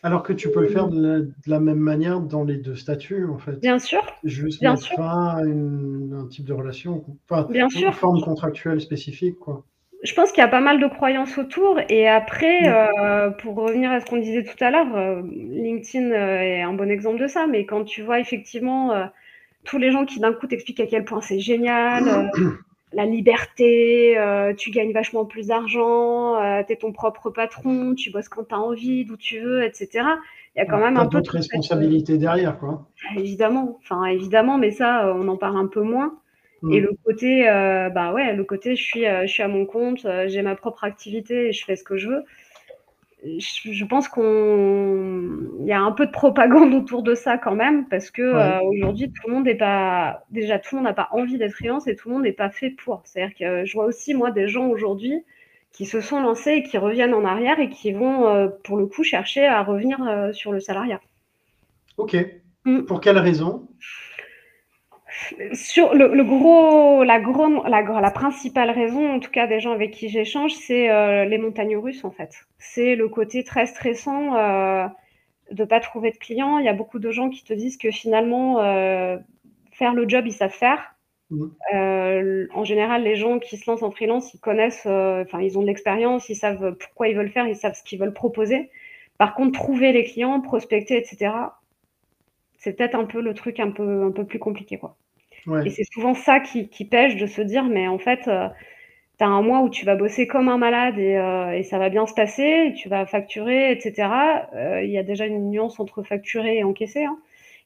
Alors 0.03 0.21
que 0.21 0.33
tu 0.33 0.51
peux 0.51 0.61
le 0.61 0.67
faire 0.67 0.89
de 0.89 1.31
la, 1.47 1.59
même 1.61 1.77
manière 1.77 2.19
dans 2.19 2.43
les 2.43 2.57
deux 2.57 2.75
statuts, 2.75 3.25
en 3.25 3.37
fait. 3.37 3.59
Bien 3.61 3.79
sûr. 3.79 4.01
Juste 4.25 4.61
mettre 4.61 4.85
fin 4.85 5.27
à 5.27 5.41
un 5.41 6.27
type 6.27 6.43
de 6.45 6.53
relation, 6.53 7.05
enfin, 7.29 7.47
Bien 7.49 7.69
une 7.69 7.91
forme 7.93 8.21
contractuelle 8.21 8.81
spécifique, 8.81 9.39
quoi. 9.39 9.63
Je 10.03 10.13
pense 10.13 10.33
qu'il 10.33 10.41
y 10.41 10.45
a 10.45 10.49
pas 10.49 10.59
mal 10.59 10.81
de 10.81 10.87
croyances 10.87 11.37
autour. 11.37 11.79
Et 11.87 12.09
après, 12.09 12.67
euh, 12.67 13.29
pour 13.29 13.55
revenir 13.55 13.89
à 13.89 14.01
ce 14.01 14.05
qu'on 14.05 14.17
disait 14.17 14.43
tout 14.43 14.61
à 14.61 14.69
l'heure, 14.69 14.93
euh, 14.97 15.21
LinkedIn 15.23 16.11
euh, 16.11 16.41
est 16.41 16.61
un 16.61 16.73
bon 16.73 16.91
exemple 16.91 17.21
de 17.21 17.27
ça. 17.27 17.47
Mais 17.47 17.65
quand 17.65 17.85
tu 17.85 18.01
vois 18.01 18.19
effectivement 18.19 18.91
tous 19.63 19.77
les 19.77 19.91
gens 19.91 20.03
qui 20.03 20.19
d'un 20.19 20.33
coup 20.33 20.45
t'expliquent 20.45 20.81
à 20.81 20.87
quel 20.87 21.05
point 21.05 21.21
c'est 21.21 21.39
génial, 21.39 22.29
la 22.93 23.05
liberté, 23.05 24.17
euh, 24.17 24.53
tu 24.53 24.71
gagnes 24.71 24.93
vachement 24.93 25.25
plus 25.25 25.47
d'argent, 25.47 26.41
euh, 26.41 26.63
tu 26.65 26.73
es 26.73 26.75
ton 26.75 26.91
propre 26.91 27.29
patron, 27.29 27.95
tu 27.95 28.11
bosses 28.11 28.29
quand 28.29 28.45
tu 28.45 28.55
as 28.55 28.59
envie, 28.59 29.05
d'où 29.05 29.17
tu 29.17 29.39
veux, 29.39 29.63
etc. 29.63 29.89
Il 30.55 30.59
y 30.59 30.61
a 30.61 30.65
quand 30.65 30.79
même 30.79 30.97
un 30.97 31.07
peu 31.07 31.21
de 31.21 31.29
responsabilité 31.29 32.17
derrière, 32.17 32.59
quoi. 32.59 32.87
Ah, 33.09 33.19
évidemment, 33.19 33.79
enfin 33.81 34.05
évidemment, 34.05 34.57
mais 34.57 34.71
ça, 34.71 35.07
euh, 35.07 35.13
on 35.15 35.27
en 35.27 35.37
parle 35.37 35.57
un 35.57 35.67
peu 35.67 35.81
moins. 35.81 36.19
Et 36.71 36.79
mm. 36.79 36.83
le 36.83 36.89
côté, 37.03 37.43
bah 37.93 38.13
ouais, 38.13 38.33
le 38.33 38.43
côté, 38.45 38.75
je 38.75 38.83
suis, 38.83 39.03
je 39.03 39.27
suis 39.27 39.43
à 39.43 39.49
mon 39.49 39.65
compte, 39.65 40.07
j'ai 40.27 40.41
ma 40.41 40.55
propre 40.55 40.85
activité 40.85 41.47
et 41.47 41.51
je 41.51 41.65
fais 41.65 41.75
ce 41.75 41.83
que 41.83 41.97
je 41.97 42.07
veux 42.07 42.23
je 43.25 43.85
pense 43.85 44.09
qu'il 44.09 45.65
y 45.65 45.71
a 45.71 45.81
un 45.81 45.91
peu 45.91 46.05
de 46.05 46.11
propagande 46.11 46.73
autour 46.73 47.03
de 47.03 47.15
ça 47.15 47.37
quand 47.37 47.55
même, 47.55 47.87
parce 47.87 48.11
que 48.11 48.21
euh, 48.21 48.59
aujourd'hui, 48.61 49.11
tout 49.11 49.27
le 49.27 49.33
monde 49.33 49.45
n'est 49.45 49.55
pas. 49.55 50.25
Déjà, 50.29 50.59
tout 50.59 50.75
le 50.75 50.81
monde 50.81 50.87
n'a 50.87 50.93
pas 50.93 51.07
envie 51.11 51.37
d'être 51.37 51.53
freelance 51.53 51.87
et 51.87 51.95
tout 51.95 52.09
le 52.09 52.15
monde 52.15 52.23
n'est 52.23 52.33
pas 52.33 52.49
fait 52.49 52.69
pour. 52.69 53.01
C'est-à-dire 53.05 53.35
que 53.35 53.65
je 53.65 53.73
vois 53.73 53.85
aussi, 53.85 54.13
moi, 54.13 54.31
des 54.31 54.47
gens 54.47 54.67
aujourd'hui 54.67 55.23
qui 55.71 55.85
se 55.85 56.01
sont 56.01 56.21
lancés 56.21 56.51
et 56.51 56.63
qui 56.63 56.77
reviennent 56.77 57.13
en 57.13 57.25
arrière 57.25 57.59
et 57.59 57.69
qui 57.69 57.93
vont, 57.93 58.27
euh, 58.27 58.47
pour 58.63 58.77
le 58.77 58.85
coup, 58.85 59.03
chercher 59.03 59.45
à 59.45 59.63
revenir 59.63 60.01
euh, 60.03 60.31
sur 60.33 60.51
le 60.51 60.59
salariat. 60.59 60.99
Ok. 61.97 62.15
Mm. 62.65 62.81
Pour 62.83 63.01
quelle 63.01 63.17
raison? 63.17 63.67
Sur 65.53 65.93
le, 65.93 66.23
gros, 66.23 67.03
la, 67.03 67.19
la, 67.19 68.01
la, 68.01 68.11
principale 68.11 68.71
raison, 68.71 69.13
en 69.13 69.19
tout 69.19 69.31
cas 69.31 69.47
des 69.47 69.59
gens 69.59 69.71
avec 69.71 69.91
qui 69.91 70.09
j'échange, 70.09 70.53
c'est 70.53 70.89
euh, 70.89 71.25
les 71.25 71.37
montagnes 71.37 71.77
russes 71.77 72.03
en 72.03 72.11
fait. 72.11 72.45
C'est 72.57 72.95
le 72.95 73.07
côté 73.07 73.43
très 73.43 73.65
stressant. 73.65 74.35
Euh, 74.35 74.87
de 75.51 75.65
pas 75.65 75.81
trouver 75.81 76.09
de 76.09 76.17
clients. 76.17 76.57
Il 76.57 76.65
y 76.65 76.69
a 76.69 76.73
beaucoup 76.73 76.99
de 76.99 77.11
gens 77.11 77.29
qui 77.29 77.43
te 77.43 77.53
disent 77.53 77.77
que 77.77 77.91
finalement, 77.91 78.59
faire 79.71 79.93
le 79.93 80.07
job, 80.07 80.25
ils 80.25 80.33
savent 80.33 80.49
faire. 80.49 80.95
Mmh. 81.29 81.47
en 82.53 82.63
général, 82.63 83.03
les 83.03 83.15
gens 83.15 83.39
qui 83.39 83.57
se 83.57 83.69
lancent 83.69 83.83
en 83.83 83.91
freelance, 83.91 84.33
ils 84.33 84.39
connaissent, 84.39 84.87
enfin, 84.87 85.41
ils 85.41 85.57
ont 85.57 85.61
de 85.61 85.67
l'expérience, 85.67 86.29
ils 86.29 86.35
savent 86.35 86.75
pourquoi 86.79 87.09
ils 87.09 87.15
veulent 87.15 87.29
faire, 87.29 87.45
ils 87.45 87.57
savent 87.57 87.75
ce 87.75 87.83
qu'ils 87.83 87.99
veulent 87.99 88.13
proposer. 88.13 88.71
Par 89.17 89.35
contre, 89.35 89.59
trouver 89.59 89.91
les 89.91 90.05
clients, 90.05 90.41
prospecter, 90.41 90.97
etc., 90.97 91.31
c'est 92.63 92.77
peut-être 92.77 92.95
un 92.95 93.03
peu 93.03 93.21
le 93.21 93.33
truc 93.33 93.59
un 93.59 93.71
peu, 93.71 94.03
un 94.03 94.11
peu 94.11 94.25
plus 94.25 94.39
compliqué. 94.39 94.77
Quoi. 94.77 94.95
Et 95.65 95.69
c'est 95.69 95.83
souvent 95.91 96.13
ça 96.13 96.39
qui, 96.39 96.69
qui, 96.69 96.85
pêche 96.85 97.15
de 97.15 97.25
se 97.25 97.41
dire, 97.41 97.65
mais 97.65 97.87
en 97.87 97.97
fait, 97.97 98.27
euh, 98.27 98.47
tu 99.17 99.23
as 99.23 99.27
un 99.27 99.41
mois 99.41 99.61
où 99.61 99.69
tu 99.69 99.85
vas 99.85 99.95
bosser 99.95 100.27
comme 100.27 100.49
un 100.49 100.57
malade 100.57 100.97
et, 100.97 101.17
euh, 101.17 101.51
et 101.51 101.63
ça 101.63 101.77
va 101.77 101.89
bien 101.89 102.05
se 102.05 102.13
passer, 102.13 102.73
tu 102.77 102.89
vas 102.89 103.05
facturer, 103.05 103.71
etc. 103.71 104.09
Euh, 104.55 104.81
il 104.83 104.89
y 104.89 104.97
a 104.97 105.03
déjà 105.03 105.25
une 105.25 105.49
nuance 105.49 105.79
entre 105.79 106.03
facturer 106.03 106.57
et 106.57 106.63
encaisser. 106.63 107.03
Hein. 107.03 107.17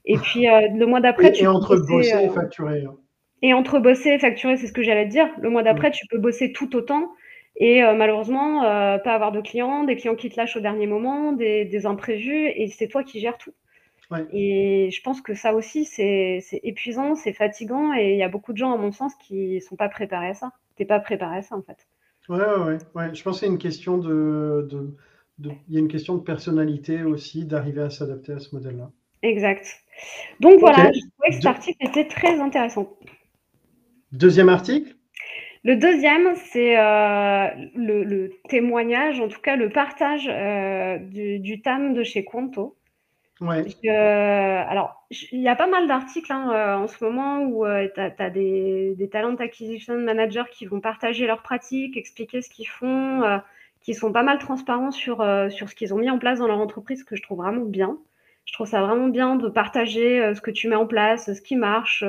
Et 0.05 0.17
puis 0.17 0.46
le 0.46 0.86
mois 0.86 1.01
d'après, 1.01 1.31
tu. 1.31 1.43
Et 1.43 1.48
entre 1.48 1.75
bosser, 1.75 2.25
et 2.25 2.29
facturer. 2.29 2.84
Hein. 2.84 2.96
Et 3.43 3.53
entre 3.53 3.79
bosser 3.79 4.10
et 4.10 4.19
facturer, 4.19 4.57
c'est 4.57 4.67
ce 4.67 4.74
que 4.74 4.84
j'allais 4.84 5.05
te 5.05 5.12
dire. 5.12 5.29
Le 5.39 5.50
mois 5.50 5.63
d'après, 5.63 5.91
tu 5.91 6.07
peux 6.07 6.17
bosser 6.17 6.51
tout 6.51 6.75
autant 6.75 7.10
et 7.60 7.81
malheureusement, 7.81 8.62
pas 8.62 9.13
avoir 9.13 9.31
de 9.31 9.41
clients, 9.41 9.84
des 9.84 9.96
clients 9.96 10.15
qui 10.15 10.29
te 10.29 10.38
lâchent 10.38 10.57
au 10.57 10.60
dernier 10.60 10.86
moment, 10.86 11.34
des, 11.34 11.65
des 11.65 11.86
imprévus, 11.88 12.48
et 12.55 12.67
c'est 12.67 12.88
toi 12.88 13.03
qui 13.03 13.19
gères 13.19 13.38
tout. 13.38 13.53
Et 14.32 14.90
je 14.92 15.02
pense 15.02 15.22
que 15.22 15.34
ça 15.34 15.54
aussi, 15.54 15.86
c'est 15.86 16.42
épuisant, 16.64 17.16
c'est 17.16 17.34
fatigant, 17.34 17.94
et 17.94 18.14
il 18.14 18.18
y 18.18 18.24
a 18.24 18.30
beaucoup 18.30 18.54
de 18.54 18.58
gens, 18.58 18.74
à 18.74 18.78
mon 18.78 18.92
sens, 18.92 19.14
qui 19.16 19.56
ne 19.56 19.60
sont 19.60 19.76
pas 19.76 19.90
préparés 19.90 20.30
à 20.30 20.34
ça. 20.34 20.52
Tu 20.76 20.84
n'es 20.84 20.88
pas 20.88 21.00
préparé 21.00 21.38
à 21.38 21.42
ça, 21.42 21.56
en 21.56 21.62
fait. 21.62 21.88
Ouais, 22.30 22.38
ouais, 22.38 22.78
ouais. 22.96 23.16
Je 23.16 23.24
pense 23.24 23.36
que 23.36 23.40
c'est 23.42 23.52
une 23.52 23.58
question 23.58 23.98
de, 23.98 24.68
de, 25.40 25.52
Il 25.68 25.74
y 25.74 25.78
a 25.78 25.80
une 25.80 25.88
question 25.88 26.16
de 26.16 26.22
personnalité 26.22 27.04
aussi, 27.04 27.46
d'arriver 27.46 27.82
à 27.82 27.90
s'adapter 27.90 28.34
à 28.34 28.40
ce 28.40 28.54
modèle-là. 28.56 28.92
Exact. 29.24 29.66
Donc 30.40 30.60
voilà, 30.60 30.92
je 30.92 31.00
trouvais 31.00 31.30
que 31.30 31.36
cet 31.36 31.46
article 31.46 31.86
était 31.86 32.08
très 32.08 32.40
intéressant. 32.40 32.90
Deuxième 34.12 34.50
article? 34.50 34.96
Le 35.64 35.76
deuxième, 35.76 36.36
c'est 36.36 36.78
euh, 36.80 37.48
le, 37.76 38.30
témoignage, 38.48 39.20
en 39.20 39.28
tout 39.28 39.42
cas 39.42 39.56
le 39.56 39.70
partage 39.70 40.30
euh, 40.32 40.98
du, 40.98 41.40
du, 41.40 41.62
TAM 41.62 41.94
de 41.94 42.04
chez 42.04 42.24
Quanto. 42.24 42.78
Ouais. 43.39 43.65
alors, 44.67 45.06
il 45.12 45.41
y 45.41 45.48
a 45.48 45.56
pas 45.56 45.67
mal 45.67 45.88
d'articles 45.88 46.32
hein, 46.32 46.51
euh, 46.51 46.75
en 46.84 46.88
ce 46.88 47.03
moment 47.03 47.41
où 47.44 47.65
tu 47.65 48.00
as, 48.00 48.29
des, 48.29 48.96
des, 48.96 49.10
talent 49.10 49.36
acquisition 49.36 49.98
managers 49.98 50.50
qui 50.51 50.65
vont 50.65 50.79
partager 50.79 51.27
leurs 51.27 51.41
pratiques, 51.41 51.98
expliquer 51.98 52.41
ce 52.41 52.50
qu'ils 52.50 52.67
font, 52.67 53.22
qui 53.82 53.94
sont 53.94 54.12
pas 54.12 54.24
mal 54.24 54.39
transparents 54.39 54.91
sur, 54.91 55.17
sur 55.50 55.70
ce 55.70 55.75
qu'ils 55.75 55.94
ont 55.94 55.98
mis 55.98 56.10
en 56.10 56.20
place 56.20 56.39
dans 56.39 56.48
leur 56.48 56.60
entreprise, 56.60 57.03
que 57.03 57.15
je 57.15 57.22
trouve 57.22 57.39
vraiment 57.39 57.65
bien. 57.65 57.98
Je 58.46 58.53
trouve 58.53 58.67
ça 58.67 58.82
vraiment 58.82 59.08
bien 59.08 59.36
de 59.36 59.50
partager 59.50 60.34
ce 60.34 60.41
que 60.41 60.51
tu 60.51 60.67
mets 60.67 60.75
en 60.75 60.88
place, 60.88 61.32
ce 61.34 61.41
qui 61.41 61.56
marche, 61.56 62.03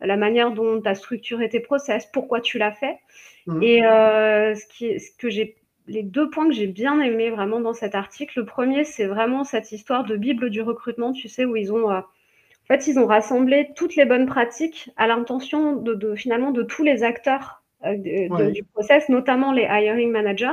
la 0.00 0.16
manière 0.16 0.52
dont 0.52 0.80
tu 0.80 0.88
as 0.88 0.94
structuré 0.94 1.48
tes 1.48 1.60
process, 1.60 2.06
pourquoi 2.12 2.40
tu 2.40 2.58
l'as 2.58 2.72
fait. 2.72 2.98
Mmh. 3.46 3.62
Et 3.62 3.80
ce, 3.80 4.66
qui, 4.66 5.00
ce 5.00 5.16
que 5.16 5.30
j'ai 5.30 5.56
les 5.88 6.02
deux 6.02 6.30
points 6.30 6.46
que 6.46 6.54
j'ai 6.54 6.66
bien 6.66 7.00
aimés 7.00 7.30
vraiment 7.30 7.60
dans 7.60 7.72
cet 7.72 7.94
article. 7.94 8.40
Le 8.40 8.44
premier, 8.44 8.84
c'est 8.84 9.06
vraiment 9.06 9.42
cette 9.42 9.72
histoire 9.72 10.04
de 10.04 10.16
Bible 10.16 10.50
du 10.50 10.60
recrutement, 10.60 11.12
tu 11.12 11.28
sais, 11.28 11.44
où 11.44 11.56
ils 11.56 11.72
ont, 11.72 11.90
euh, 11.90 11.98
en 11.98 12.66
fait, 12.68 12.86
ils 12.86 12.98
ont 12.98 13.06
rassemblé 13.06 13.70
toutes 13.74 13.96
les 13.96 14.04
bonnes 14.04 14.26
pratiques 14.26 14.90
à 14.96 15.06
l'intention 15.06 15.76
de, 15.76 16.14
finalement 16.14 16.52
de 16.52 16.62
tous 16.62 16.84
les 16.84 17.02
acteurs 17.02 17.62
euh, 17.84 17.96
du 17.96 18.64
process, 18.64 19.08
notamment 19.08 19.52
les 19.52 19.62
hiring 19.62 20.10
managers. 20.10 20.52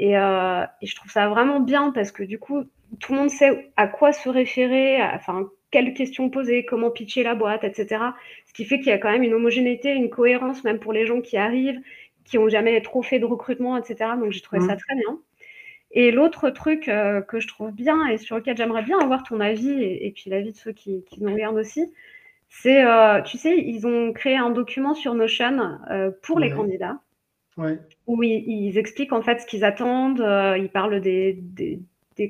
Euh, 0.00 0.64
et, 0.80 0.86
je 0.86 0.96
trouve 0.96 1.10
ça 1.10 1.28
vraiment 1.28 1.60
bien 1.60 1.90
parce 1.90 2.12
que 2.12 2.22
du 2.22 2.38
coup, 2.38 2.64
tout 3.00 3.12
le 3.12 3.18
monde 3.18 3.30
sait 3.30 3.72
à 3.76 3.88
quoi 3.88 4.12
se 4.12 4.28
référer, 4.28 5.02
enfin, 5.02 5.48
quelles 5.70 5.92
questions 5.94 6.30
poser, 6.30 6.64
comment 6.64 6.90
pitcher 6.90 7.22
la 7.22 7.34
boîte, 7.34 7.64
etc. 7.64 8.04
Ce 8.46 8.52
qui 8.52 8.64
fait 8.64 8.78
qu'il 8.78 8.88
y 8.88 8.92
a 8.92 8.98
quand 8.98 9.10
même 9.10 9.22
une 9.22 9.34
homogénéité, 9.34 9.90
une 9.90 10.10
cohérence, 10.10 10.62
même 10.64 10.78
pour 10.78 10.92
les 10.92 11.06
gens 11.06 11.20
qui 11.20 11.36
arrivent 11.36 11.80
qui 12.24 12.38
ont 12.38 12.48
jamais 12.48 12.80
trop 12.82 13.02
fait 13.02 13.18
de 13.18 13.24
recrutement, 13.24 13.76
etc. 13.76 14.10
Donc 14.18 14.30
j'ai 14.30 14.40
trouvé 14.40 14.60
ça 14.60 14.74
mmh. 14.74 14.78
très 14.78 14.94
bien. 14.96 15.18
Et 15.92 16.10
l'autre 16.10 16.48
truc 16.50 16.88
euh, 16.88 17.20
que 17.20 17.38
je 17.38 17.46
trouve 17.46 17.70
bien 17.70 18.06
et 18.06 18.16
sur 18.16 18.36
lequel 18.36 18.56
j'aimerais 18.56 18.82
bien 18.82 18.98
avoir 18.98 19.22
ton 19.22 19.40
avis 19.40 19.82
et, 19.82 20.10
puis 20.14 20.30
l'avis 20.30 20.52
de 20.52 20.56
ceux 20.56 20.72
qui, 20.72 21.04
nous 21.20 21.32
regardent 21.32 21.58
aussi, 21.58 21.92
c'est, 22.48 22.84
euh, 22.84 23.20
tu 23.22 23.36
sais, 23.36 23.58
ils 23.58 23.86
ont 23.86 24.12
créé 24.12 24.36
un 24.36 24.50
document 24.50 24.94
sur 24.94 25.14
Notion 25.14 25.78
euh, 25.90 26.10
pour 26.22 26.38
les 26.38 26.50
candidats. 26.50 26.98
Où 28.06 28.22
ils, 28.22 28.78
expliquent 28.78 29.12
en 29.12 29.20
fait 29.20 29.42
ce 29.42 29.46
qu'ils 29.46 29.64
attendent, 29.64 30.24
ils 30.58 30.70
parlent 30.70 31.00
des, 31.02 31.34
des 31.34 31.80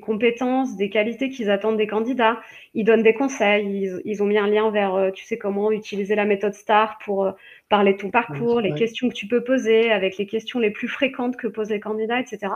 compétences, 0.00 0.76
des 0.76 0.90
qualités 0.90 1.28
qu'ils 1.30 1.50
attendent 1.50 1.76
des 1.76 1.86
candidats. 1.86 2.40
Ils 2.74 2.84
donnent 2.84 3.02
des 3.02 3.14
conseils. 3.14 4.00
Ils, 4.04 4.22
ont 4.22 4.26
mis 4.26 4.38
un 4.38 4.46
lien 4.46 4.70
vers, 4.70 4.94
euh, 4.94 5.10
tu 5.10 5.24
sais, 5.24 5.38
comment 5.38 5.70
utiliser 5.72 6.14
la 6.14 6.24
méthode 6.24 6.54
STAR 6.54 6.98
pour 7.04 7.24
euh, 7.24 7.32
parler 7.68 7.94
de 7.94 7.98
ton 7.98 8.10
parcours, 8.10 8.60
les 8.60 8.74
questions 8.74 9.08
que 9.08 9.14
tu 9.14 9.26
peux 9.26 9.42
poser, 9.42 9.90
avec 9.90 10.18
les 10.18 10.26
questions 10.26 10.58
les 10.58 10.70
plus 10.70 10.88
fréquentes 10.88 11.36
que 11.36 11.46
posent 11.46 11.70
les 11.70 11.80
candidats, 11.80 12.20
etc. 12.20 12.52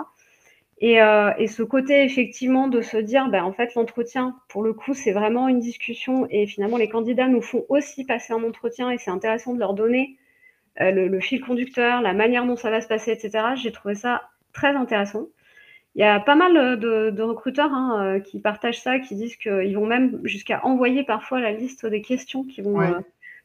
Euh, 0.82 1.32
et, 1.38 1.46
ce 1.46 1.62
côté, 1.62 2.04
effectivement, 2.04 2.68
de 2.68 2.80
se 2.80 2.96
dire, 2.96 3.28
ben, 3.28 3.44
en 3.44 3.52
fait, 3.52 3.74
l'entretien, 3.74 4.36
pour 4.48 4.62
le 4.62 4.72
coup, 4.72 4.94
c'est 4.94 5.12
vraiment 5.12 5.48
une 5.48 5.60
discussion. 5.60 6.26
Et 6.30 6.46
finalement, 6.46 6.76
les 6.76 6.88
candidats 6.88 7.28
nous 7.28 7.42
font 7.42 7.64
aussi 7.68 8.04
passer 8.04 8.32
un 8.32 8.42
entretien 8.44 8.90
et 8.90 8.98
c'est 8.98 9.10
intéressant 9.10 9.54
de 9.54 9.58
leur 9.58 9.74
donner 9.74 10.16
le 10.78 11.20
fil 11.20 11.40
conducteur, 11.40 12.02
la 12.02 12.12
manière 12.12 12.44
dont 12.44 12.56
ça 12.56 12.70
va 12.70 12.82
se 12.82 12.86
passer, 12.86 13.10
etc. 13.10 13.54
J'ai 13.56 13.72
trouvé 13.72 13.94
ça 13.94 14.28
très 14.52 14.74
intéressant. 14.74 15.28
Il 15.96 16.00
y 16.00 16.04
a 16.04 16.20
pas 16.20 16.34
mal 16.34 16.54
euh, 16.58 17.10
de, 17.10 17.22
recruteurs 17.22 17.72
hein, 17.72 18.04
euh, 18.04 18.20
qui 18.20 18.38
partagent 18.38 18.82
ça, 18.82 18.98
qui 18.98 19.14
disent 19.14 19.36
qu'ils 19.36 19.74
vont 19.74 19.86
même 19.86 20.20
jusqu'à 20.24 20.60
envoyer 20.62 21.04
parfois 21.04 21.40
la 21.40 21.52
liste 21.52 21.86
des 21.86 22.02
questions 22.02 22.44
qu'ils 22.44 22.64
vont 22.64 22.82
euh, 22.82 23.00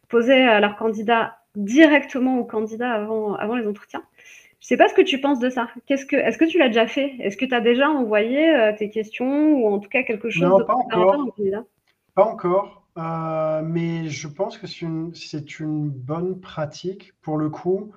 poser 0.09 0.43
à 0.43 0.59
leurs 0.59 0.75
candidats 0.75 1.37
directement 1.55 2.39
aux 2.39 2.43
candidats 2.43 2.91
avant, 2.91 3.35
avant 3.35 3.55
les 3.55 3.65
entretiens. 3.65 4.03
Je 4.59 4.65
ne 4.65 4.67
sais 4.67 4.77
pas 4.77 4.89
ce 4.89 4.93
que 4.93 5.01
tu 5.01 5.21
penses 5.21 5.39
de 5.39 5.49
ça. 5.49 5.69
Qu'est-ce 5.85 6.05
que, 6.05 6.17
est-ce 6.17 6.37
que 6.37 6.43
tu 6.43 6.57
l'as 6.57 6.67
déjà 6.67 6.87
fait? 6.87 7.15
Est-ce 7.19 7.37
que 7.37 7.45
tu 7.45 7.55
as 7.55 7.61
déjà 7.61 7.89
envoyé 7.89 8.73
tes 8.77 8.89
questions 8.89 9.53
ou 9.53 9.67
en 9.67 9.79
tout 9.79 9.89
cas 9.89 10.03
quelque 10.03 10.29
chose 10.29 10.49
non, 10.49 10.59
de 10.59 10.63
pas 10.63 10.75
encore. 10.75 11.33
Pas 12.15 12.25
encore. 12.25 12.85
mais 13.63 14.09
je 14.09 14.27
pense 14.27 14.57
que 14.57 14.67
c'est 14.67 14.81
une, 14.81 15.15
c'est 15.15 15.59
une 15.59 15.89
bonne 15.89 16.39
pratique 16.41 17.13
pour 17.21 17.37
le 17.37 17.49
coup. 17.49 17.91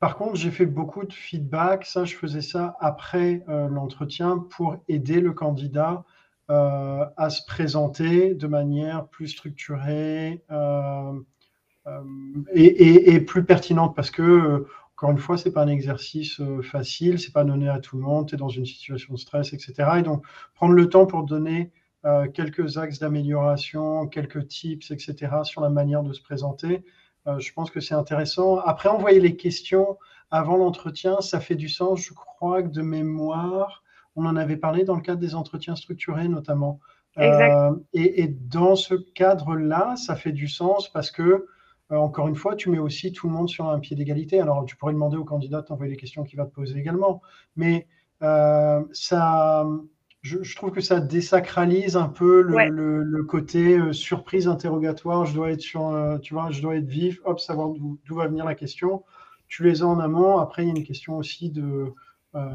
Par 0.00 0.16
contre, 0.16 0.36
j'ai 0.36 0.50
fait 0.50 0.66
beaucoup 0.66 1.04
de 1.04 1.12
feedback. 1.12 1.84
Ça, 1.84 2.04
je 2.04 2.14
faisais 2.14 2.40
ça 2.40 2.76
après 2.80 3.42
euh, 3.48 3.68
l'entretien 3.68 4.38
pour 4.38 4.76
aider 4.88 5.20
le 5.20 5.32
candidat 5.32 6.04
euh, 6.50 7.04
à 7.16 7.30
se 7.30 7.44
présenter 7.44 8.34
de 8.34 8.46
manière 8.46 9.08
plus 9.08 9.28
structurée 9.28 10.44
euh, 10.50 11.12
et, 12.54 13.20
plus 13.20 13.44
pertinente 13.44 13.96
parce 13.96 14.10
que, 14.10 14.66
encore 14.96 15.10
une 15.10 15.18
fois, 15.18 15.36
ce 15.36 15.48
n'est 15.48 15.52
pas 15.52 15.62
un 15.62 15.68
exercice 15.68 16.40
facile, 16.62 17.18
c'est 17.18 17.32
pas 17.32 17.44
donné 17.44 17.68
à 17.68 17.80
tout 17.80 17.96
le 17.96 18.02
monde, 18.02 18.28
tu 18.28 18.34
es 18.34 18.38
dans 18.38 18.48
une 18.50 18.66
situation 18.66 19.14
de 19.14 19.18
stress, 19.18 19.52
etc. 19.52 19.90
Et 19.98 20.02
donc, 20.02 20.24
prendre 20.54 20.74
le 20.74 20.88
temps 20.88 21.06
pour 21.06 21.24
donner 21.24 21.72
quelques 22.34 22.76
axes 22.76 22.98
d'amélioration, 22.98 24.06
quelques 24.06 24.48
tips, 24.48 24.90
etc., 24.90 25.32
sur 25.44 25.62
la 25.62 25.70
manière 25.70 26.02
de 26.02 26.12
se 26.12 26.20
présenter, 26.20 26.84
je 27.38 27.52
pense 27.52 27.70
que 27.70 27.80
c'est 27.80 27.94
intéressant. 27.94 28.58
Après, 28.58 28.88
envoyer 28.88 29.20
les 29.20 29.36
questions 29.36 29.98
avant 30.30 30.56
l'entretien, 30.56 31.20
ça 31.20 31.40
fait 31.40 31.54
du 31.54 31.68
sens. 31.68 32.00
Je 32.00 32.14
crois 32.14 32.62
que 32.62 32.68
de 32.68 32.82
mémoire, 32.82 33.82
on 34.16 34.26
en 34.26 34.36
avait 34.36 34.56
parlé 34.56 34.84
dans 34.84 34.94
le 34.94 35.02
cadre 35.02 35.20
des 35.20 35.34
entretiens 35.34 35.76
structurés 35.76 36.28
notamment. 36.28 36.80
Euh, 37.18 37.74
et, 37.94 38.28
dans 38.28 38.76
ce 38.76 38.94
cadre-là, 38.94 39.96
ça 39.96 40.14
fait 40.14 40.30
du 40.30 40.46
sens 40.46 40.88
parce 40.88 41.10
que, 41.10 41.22
euh, 41.90 41.96
encore 41.96 42.28
une 42.28 42.36
fois, 42.36 42.54
tu 42.54 42.70
mets 42.70 42.78
aussi 42.78 43.12
tout 43.12 43.26
le 43.26 43.32
monde 43.32 43.48
sur 43.48 43.68
un 43.68 43.80
pied 43.80 43.96
d'égalité. 43.96 44.40
Alors, 44.40 44.64
tu 44.66 44.76
pourrais 44.76 44.92
demander 44.92 45.16
au 45.16 45.24
candidat 45.24 45.62
d'envoyer 45.62 45.90
les 45.90 45.96
questions 45.96 46.22
qu'il 46.22 46.36
va 46.36 46.46
te 46.46 46.54
poser 46.54 46.78
également. 46.78 47.20
Mais 47.56 47.88
ça, 48.20 49.66
je, 50.22 50.56
trouve 50.56 50.72
que 50.72 50.80
ça 50.80 51.00
désacralise 51.00 51.96
un 51.96 52.08
peu 52.08 52.42
le, 52.42 53.22
côté 53.24 53.78
euh, 53.78 53.92
surprise 53.92 54.48
interrogatoire. 54.48 55.26
Je 55.26 55.34
dois 55.34 55.50
être 55.52 55.60
sur, 55.60 55.88
euh, 55.88 56.18
tu 56.18 56.34
vois, 56.34 56.50
je 56.50 56.60
dois 56.60 56.76
être 56.76 56.88
vif, 56.88 57.20
hop, 57.24 57.40
savoir 57.40 57.68
d'où 57.70 58.14
va 58.14 58.26
venir 58.26 58.44
la 58.44 58.54
question. 58.54 59.04
Tu 59.46 59.64
les 59.64 59.82
as 59.82 59.86
en 59.86 60.00
amont. 60.00 60.38
Après, 60.38 60.62
il 60.64 60.68
y 60.68 60.72
a 60.72 60.74
une 60.76 60.84
question 60.84 61.16
aussi 61.16 61.50
de 61.50 61.92
euh, 62.34 62.50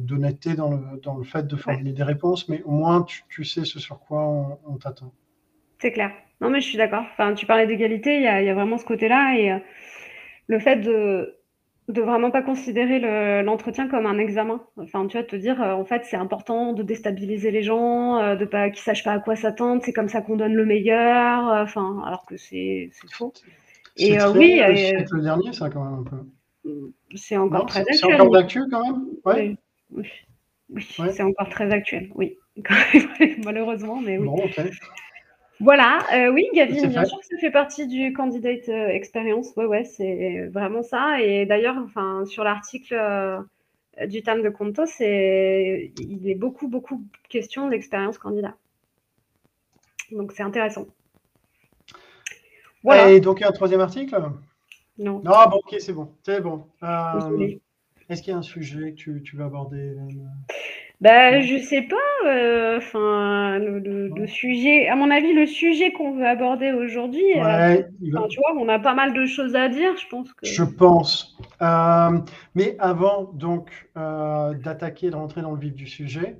d'honnêteté 0.00 0.54
dans 0.54 0.70
le, 0.70 1.00
dans 1.02 1.16
le 1.16 1.24
fait 1.24 1.46
de 1.46 1.56
formuler 1.56 1.92
des 1.92 2.02
réponses, 2.02 2.48
mais 2.48 2.62
au 2.62 2.70
moins 2.70 3.04
tu, 3.28 3.44
sais 3.44 3.64
ce 3.64 3.78
sur 3.78 4.00
quoi 4.00 4.58
on, 4.66 4.76
t'attend. 4.76 5.12
C'est 5.78 5.92
clair. 5.92 6.12
Non, 6.40 6.48
mais 6.48 6.60
je 6.60 6.66
suis 6.66 6.78
d'accord. 6.78 7.04
Enfin, 7.12 7.34
tu 7.34 7.44
parlais 7.44 7.66
d'égalité, 7.66 8.16
il 8.16 8.22
y, 8.22 8.26
a 8.26 8.54
vraiment 8.54 8.78
ce 8.78 8.86
côté-là 8.86 9.38
et 9.38 9.62
le 10.46 10.58
fait 10.58 10.76
de 10.76 11.35
de 11.88 12.02
vraiment 12.02 12.30
pas 12.30 12.42
considérer 12.42 13.42
l'entretien 13.42 13.88
comme 13.88 14.06
un 14.06 14.18
examen. 14.18 14.60
Enfin, 14.76 15.06
tu 15.06 15.16
vois, 15.16 15.26
te 15.26 15.36
dire, 15.36 15.62
euh, 15.62 15.72
en 15.72 15.84
fait, 15.84 16.02
c'est 16.04 16.16
important 16.16 16.72
de 16.72 16.82
déstabiliser 16.82 17.50
les 17.50 17.62
gens, 17.62 18.18
euh, 18.18 18.34
de 18.34 18.44
pas 18.44 18.70
qu'ils 18.70 18.82
sachent 18.82 19.04
pas 19.04 19.12
à 19.12 19.18
quoi 19.20 19.36
s'attendre, 19.36 19.82
c'est 19.84 19.92
comme 19.92 20.08
ça 20.08 20.20
qu'on 20.20 20.36
donne 20.36 20.54
le 20.54 20.64
meilleur. 20.64 21.48
Euh, 21.48 21.62
enfin, 21.62 22.02
alors 22.04 22.26
que 22.26 22.36
c'est 22.36 22.90
faux. 23.12 23.32
Et 23.96 24.18
oui, 24.34 24.60
c'est 24.76 25.12
le 25.12 25.22
dernier, 25.22 25.52
ça 25.52 25.70
quand 25.70 25.84
même 25.84 26.00
un 26.00 26.04
peu. 26.04 26.92
C'est 27.14 27.36
encore 27.36 27.66
très 27.66 27.84
C'est 27.92 28.12
encore 28.12 28.30
d'actu 28.30 28.62
quand 28.70 28.82
même. 28.84 29.04
Ouais. 29.24 29.56
Oui. 29.90 30.08
Oui, 30.68 30.84
c'est 31.12 31.22
encore 31.22 31.48
très 31.48 31.72
actuel, 31.72 32.10
oui. 32.16 32.36
Malheureusement, 33.44 34.00
mais 34.00 34.18
oui. 34.18 34.26
Bon, 34.26 34.34
ok. 34.34 34.60
Voilà, 35.60 36.00
euh, 36.12 36.32
oui, 36.32 36.48
Gavin, 36.52 36.86
bien 36.86 37.04
sûr 37.04 37.18
que 37.18 37.26
ça 37.26 37.38
fait 37.38 37.50
partie 37.50 37.86
du 37.86 38.12
candidate 38.12 38.68
euh, 38.68 38.88
experience. 38.88 39.54
Ouais, 39.56 39.64
ouais, 39.64 39.84
c'est 39.84 40.48
vraiment 40.48 40.82
ça. 40.82 41.20
Et 41.22 41.46
d'ailleurs, 41.46 41.76
enfin, 41.82 42.24
sur 42.26 42.44
l'article 42.44 42.94
euh, 42.94 43.40
du 44.06 44.22
terme 44.22 44.42
de 44.42 44.50
Conto, 44.50 44.84
c'est 44.84 45.92
il 45.98 46.28
est 46.28 46.34
beaucoup, 46.34 46.68
beaucoup 46.68 47.02
question 47.30 47.68
d'expérience 47.68 48.18
candidat. 48.18 48.54
Donc 50.12 50.32
c'est 50.32 50.42
intéressant. 50.42 50.86
Voilà. 52.82 53.10
Et 53.10 53.20
donc 53.20 53.40
un 53.40 53.50
troisième 53.50 53.80
article? 53.80 54.14
Non. 54.98 55.20
Non, 55.24 55.48
bon, 55.50 55.60
ok, 55.64 55.76
c'est 55.78 55.92
bon, 55.92 56.12
c'est 56.22 56.40
bon. 56.40 56.66
Est-ce 58.08 58.22
qu'il 58.22 58.30
y 58.30 58.34
a 58.34 58.38
un 58.38 58.42
sujet 58.42 58.92
que 58.92 58.96
tu, 58.96 59.22
tu 59.22 59.36
veux 59.36 59.44
aborder 59.44 59.94
bah, 61.00 61.40
je 61.40 61.58
sais 61.58 61.82
pas. 61.82 62.28
Euh, 62.28 62.78
enfin, 62.78 63.58
le, 63.58 64.26
sujet, 64.26 64.88
à 64.88 64.96
mon 64.96 65.10
avis, 65.10 65.32
le 65.32 65.46
sujet 65.46 65.92
qu'on 65.92 66.16
veut 66.16 66.26
aborder 66.26 66.72
aujourd'hui, 66.72 67.38
euh, 67.38 67.82
tu 68.00 68.10
vois, 68.10 68.54
on 68.58 68.68
a 68.68 68.78
pas 68.78 68.94
mal 68.94 69.12
de 69.12 69.26
choses 69.26 69.54
à 69.54 69.68
dire, 69.68 69.96
je 69.98 70.06
pense 70.08 70.32
que. 70.32 70.46
Je 70.46 70.62
pense. 70.62 71.36
Euh, 71.60 72.18
mais 72.54 72.76
avant 72.78 73.24
donc 73.24 73.70
d'attaquer, 73.94 75.10
de 75.10 75.16
rentrer 75.16 75.42
dans 75.42 75.52
le 75.52 75.60
vif 75.60 75.74
du 75.74 75.86
sujet, 75.86 76.38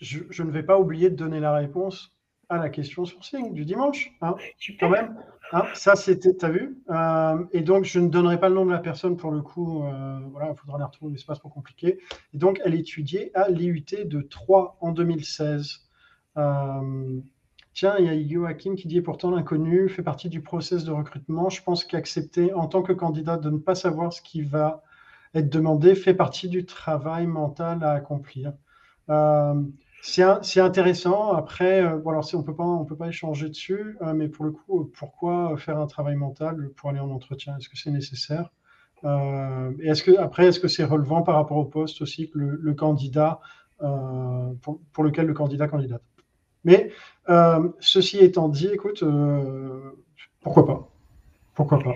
je, 0.00 0.20
je, 0.30 0.42
ne 0.42 0.50
vais 0.50 0.64
pas 0.64 0.78
oublier 0.78 1.08
de 1.08 1.16
donner 1.16 1.38
la 1.38 1.54
réponse 1.54 2.12
à 2.48 2.58
la 2.58 2.68
question 2.70 3.04
sourcing 3.04 3.54
du 3.54 3.64
dimanche. 3.64 4.12
Hein, 4.20 4.34
quand 4.80 4.90
même. 4.90 5.16
Hein, 5.54 5.66
ça, 5.74 5.96
c'était, 5.96 6.34
tu 6.34 6.44
as 6.46 6.48
vu 6.48 6.78
euh, 6.90 7.44
Et 7.52 7.60
donc, 7.60 7.84
je 7.84 8.00
ne 8.00 8.08
donnerai 8.08 8.40
pas 8.40 8.48
le 8.48 8.54
nom 8.54 8.64
de 8.64 8.70
la 8.72 8.78
personne 8.78 9.18
pour 9.18 9.30
le 9.30 9.42
coup. 9.42 9.84
Euh, 9.84 10.18
voilà, 10.30 10.50
il 10.50 10.56
faudra 10.56 10.78
la 10.78 10.86
retrouver, 10.86 11.12
mais 11.12 11.18
ce 11.18 11.26
pas 11.26 11.34
trop 11.36 11.50
compliqué. 11.50 11.98
Et 12.32 12.38
donc, 12.38 12.58
elle 12.64 12.74
étudiait 12.74 13.30
à 13.34 13.50
l'IUT 13.50 13.84
de 14.06 14.22
Troyes 14.22 14.76
en 14.80 14.92
2016. 14.92 15.80
Euh, 16.38 17.20
tiens, 17.74 17.96
il 17.98 18.06
y 18.06 18.08
a 18.08 18.28
Joachim 18.28 18.76
qui 18.76 18.88
dit 18.88 19.02
pourtant 19.02 19.30
l'inconnu 19.30 19.90
fait 19.90 20.02
partie 20.02 20.30
du 20.30 20.40
process 20.40 20.84
de 20.84 20.90
recrutement. 20.90 21.50
Je 21.50 21.62
pense 21.62 21.84
qu'accepter 21.84 22.54
en 22.54 22.66
tant 22.66 22.82
que 22.82 22.94
candidat 22.94 23.36
de 23.36 23.50
ne 23.50 23.58
pas 23.58 23.74
savoir 23.74 24.10
ce 24.14 24.22
qui 24.22 24.40
va 24.40 24.82
être 25.34 25.50
demandé 25.50 25.94
fait 25.94 26.14
partie 26.14 26.48
du 26.48 26.64
travail 26.64 27.26
mental 27.26 27.84
à 27.84 27.92
accomplir. 27.92 28.54
C'est 30.04 30.60
intéressant. 30.60 31.32
Après, 31.32 31.80
euh, 31.80 32.00
on 32.04 32.38
ne 32.38 32.42
peut 32.42 32.56
pas, 32.56 32.64
on 32.64 32.84
peut 32.84 32.96
pas 32.96 33.06
échanger 33.06 33.48
dessus, 33.48 33.96
euh, 34.02 34.14
mais 34.14 34.26
pour 34.26 34.44
le 34.44 34.50
coup, 34.50 34.90
pourquoi 34.98 35.56
faire 35.56 35.78
un 35.78 35.86
travail 35.86 36.16
mental 36.16 36.70
pour 36.76 36.90
aller 36.90 36.98
en 36.98 37.10
entretien? 37.10 37.56
Est-ce 37.56 37.68
que 37.68 37.78
c'est 37.78 37.92
nécessaire? 37.92 38.50
Euh, 39.04 39.70
Et 39.80 39.90
après, 40.18 40.46
est-ce 40.46 40.58
que 40.58 40.66
c'est 40.66 40.82
relevant 40.82 41.22
par 41.22 41.36
rapport 41.36 41.56
au 41.56 41.64
poste 41.64 42.02
aussi 42.02 42.32
le, 42.34 42.74
candidat 42.74 43.38
pour, 43.78 45.04
lequel 45.04 45.26
le 45.26 45.34
candidat 45.34 45.68
candidate? 45.68 46.02
Mais 46.64 46.90
ceci 47.78 48.18
étant 48.18 48.48
dit, 48.48 48.68
écoute, 48.68 49.04
pourquoi 50.40 50.66
pas? 50.66 50.88
Pourquoi 51.54 51.78
pas? 51.78 51.94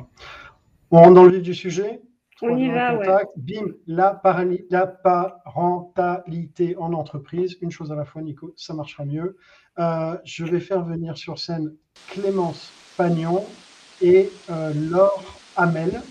On 0.93 0.99
rentre 0.99 1.15
dans 1.15 1.25
le 1.25 1.33
vif 1.33 1.43
du 1.43 1.55
sujet 1.55 2.01
on 2.43 2.57
y 2.57 2.69
va, 2.71 2.99
Bim, 3.37 3.75
la, 3.87 4.13
parentalité 4.13 6.77
en 6.77 6.93
entreprise. 6.93 7.57
Une 7.63 7.71
chose 7.71 7.93
à 7.93 7.95
la 7.95 8.05
fois, 8.05 8.21
Nico, 8.23 8.53
ça 8.57 8.75
marchera 8.75 9.05
mieux. 9.05 9.37
Euh, 9.79 10.17
je 10.25 10.45
vais 10.45 10.59
faire 10.61 10.83
venir 10.83 11.17
sur 11.17 11.39
scène 11.39 11.73
Clémence 12.09 12.73
Pagnon 12.97 13.45
et 14.03 14.31
euh, 14.51 14.73
Laure 14.91 15.23
Hamel. 15.57 16.03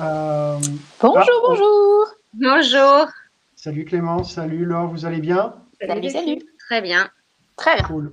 Euh, 0.00 0.58
bonjour, 1.00 1.18
ah, 1.18 1.24
oh. 1.28 1.46
bonjour. 1.48 2.06
Bonjour. 2.34 3.06
Salut 3.56 3.84
Clémence, 3.84 4.34
salut 4.34 4.64
Laure, 4.64 4.88
vous 4.88 5.06
allez 5.06 5.20
bien? 5.20 5.54
Salut, 5.80 6.10
salut. 6.10 6.38
Très 6.58 6.82
bien. 6.82 7.08
Très 7.56 7.76
bien. 7.76 7.86
Cool. 7.86 8.12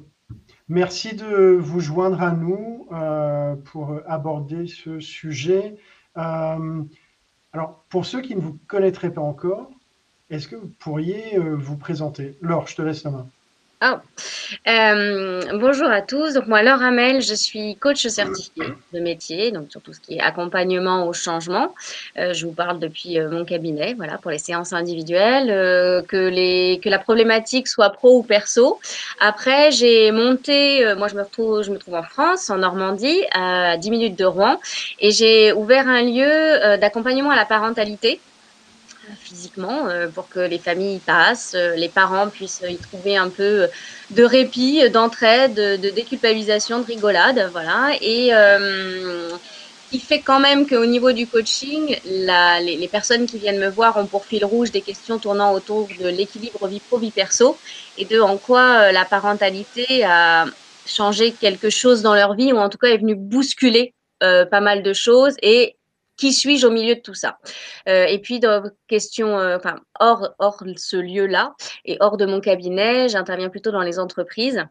Merci 0.68 1.16
de 1.16 1.58
vous 1.60 1.80
joindre 1.80 2.22
à 2.22 2.32
nous 2.32 2.88
pour 3.66 4.00
aborder 4.08 4.68
ce 4.68 5.00
sujet. 5.00 5.76
Alors, 7.54 7.84
pour 7.90 8.06
ceux 8.06 8.22
qui 8.22 8.36
ne 8.36 8.42
vous 8.42 8.58
connaîtraient 8.68 9.14
pas 9.14 9.22
encore, 9.22 9.70
est-ce 10.30 10.48
que 10.48 10.56
vous 10.56 10.70
pourriez 10.80 11.38
euh, 11.38 11.56
vous 11.56 11.76
présenter? 11.76 12.38
Laure, 12.42 12.68
je 12.68 12.76
te 12.76 12.82
laisse 12.82 13.04
la 13.04 13.12
main. 13.12 13.28
Oh. 13.84 13.96
Euh, 14.68 15.42
bonjour 15.58 15.88
à 15.88 16.04
tous. 16.04 16.36
Donc 16.36 16.46
moi, 16.46 16.62
Laure 16.62 16.84
Hamel, 16.84 17.20
je 17.24 17.34
suis 17.34 17.76
coach 17.78 18.06
certifié 18.06 18.62
de 18.94 19.00
métier, 19.00 19.50
donc 19.50 19.72
sur 19.72 19.82
tout 19.82 19.92
ce 19.92 20.00
qui 20.00 20.18
est 20.18 20.20
accompagnement 20.20 21.08
au 21.08 21.14
changement. 21.14 21.74
Euh, 22.20 22.32
je 22.32 22.46
vous 22.46 22.52
parle 22.52 22.78
depuis 22.78 23.20
mon 23.20 23.44
cabinet, 23.44 23.96
voilà, 23.96 24.20
pour 24.20 24.30
les 24.30 24.38
séances 24.38 24.72
individuelles, 24.72 25.48
que 26.08 26.30
les 26.30 26.80
que 26.84 26.90
la 26.90 27.00
problématique 27.00 27.68
soit 27.68 27.90
pro 27.90 28.20
ou 28.20 28.22
perso. 28.22 28.80
Après, 29.20 29.72
j'ai 29.72 30.12
monté, 30.12 30.86
moi 30.96 31.08
je 31.08 31.16
me 31.16 31.24
retrouve, 31.24 31.64
je 31.64 31.72
me 31.72 31.80
trouve 31.80 31.96
en 31.96 32.04
France, 32.04 32.52
en 32.52 32.60
Normandie, 32.60 33.24
à 33.34 33.78
10 33.78 33.90
minutes 33.90 34.20
de 34.20 34.26
Rouen, 34.26 34.60
et 35.00 35.10
j'ai 35.10 35.54
ouvert 35.54 35.88
un 35.88 36.04
lieu 36.04 36.78
d'accompagnement 36.78 37.32
à 37.32 37.36
la 37.36 37.46
parentalité 37.46 38.20
physiquement 39.20 39.88
euh, 39.88 40.08
pour 40.08 40.30
que 40.30 40.40
les 40.40 40.60
familles 40.60 41.00
passent, 41.00 41.54
euh, 41.56 41.76
les 41.76 41.90
parents 41.90 42.30
puissent 42.30 42.64
y 42.68 42.78
trouver 42.78 43.18
un 43.18 43.30
peu 43.30 43.68
de 44.12 44.24
répit, 44.24 44.90
d'entraide, 44.90 45.54
de 45.54 45.90
déculpabilisation, 45.90 46.80
de 46.80 46.86
rigolade, 46.86 47.50
voilà. 47.52 47.92
Et 48.02 48.30
euh, 48.34 49.30
il 49.92 50.00
fait 50.00 50.22
quand 50.22 50.40
même 50.40 50.68
qu'au 50.68 50.86
niveau 50.86 51.12
du 51.12 51.28
coaching, 51.28 51.98
les, 52.06 52.90
personnes 52.92 53.26
qui 53.26 53.38
viennent 53.38 53.60
me 53.60 53.70
voir 53.70 53.98
ont 53.98 54.06
pour 54.06 54.26
fil 54.26 54.46
rouge 54.46 54.72
des 54.72 54.82
questions 54.82 55.20
tournant 55.20 55.54
autour 55.54 55.88
de 56.00 56.08
l'équilibre 56.08 56.68
vie 56.68 56.80
pro 56.80 56.98
vie 56.98 57.12
perso 57.12 57.58
et 57.98 58.06
de 58.06 58.20
en 58.20 58.38
quoi 58.38 58.92
la 58.92 59.04
parentalité 59.04 60.04
a 60.06 60.46
changé 60.86 61.34
quelque 61.34 61.70
chose 61.70 62.02
dans 62.02 62.16
leur 62.16 62.36
vie 62.36 62.54
ou 62.54 62.58
en 62.58 62.70
tout 62.70 62.78
cas 62.78 62.88
est 62.88 62.98
venue 62.98 63.16
bousculer 63.16 63.94
pas 64.20 64.62
mal 64.62 64.82
de 64.82 64.94
choses 64.94 65.36
et 65.42 65.76
qui 66.22 66.34
suis-je 66.34 66.68
au 66.68 66.70
milieu 66.70 66.94
de 66.94 67.00
tout 67.00 67.16
ça? 67.16 67.40
Euh, 67.90 68.06
Et 68.06 68.20
puis, 68.20 68.40
dans 68.40 68.70
question, 68.86 69.40
euh, 69.40 69.58
enfin, 69.58 69.80
hors, 70.00 70.64
ce 70.78 70.96
lieu-là 70.96 71.56
et 71.84 71.98
hors 72.00 72.16
de 72.16 72.28
mon 72.28 72.40
cabinet, 72.40 73.10
j'interviens 73.10 73.50
plutôt 73.50 73.72
dans 73.72 73.82
les 73.82 73.98
entreprises 73.98 74.64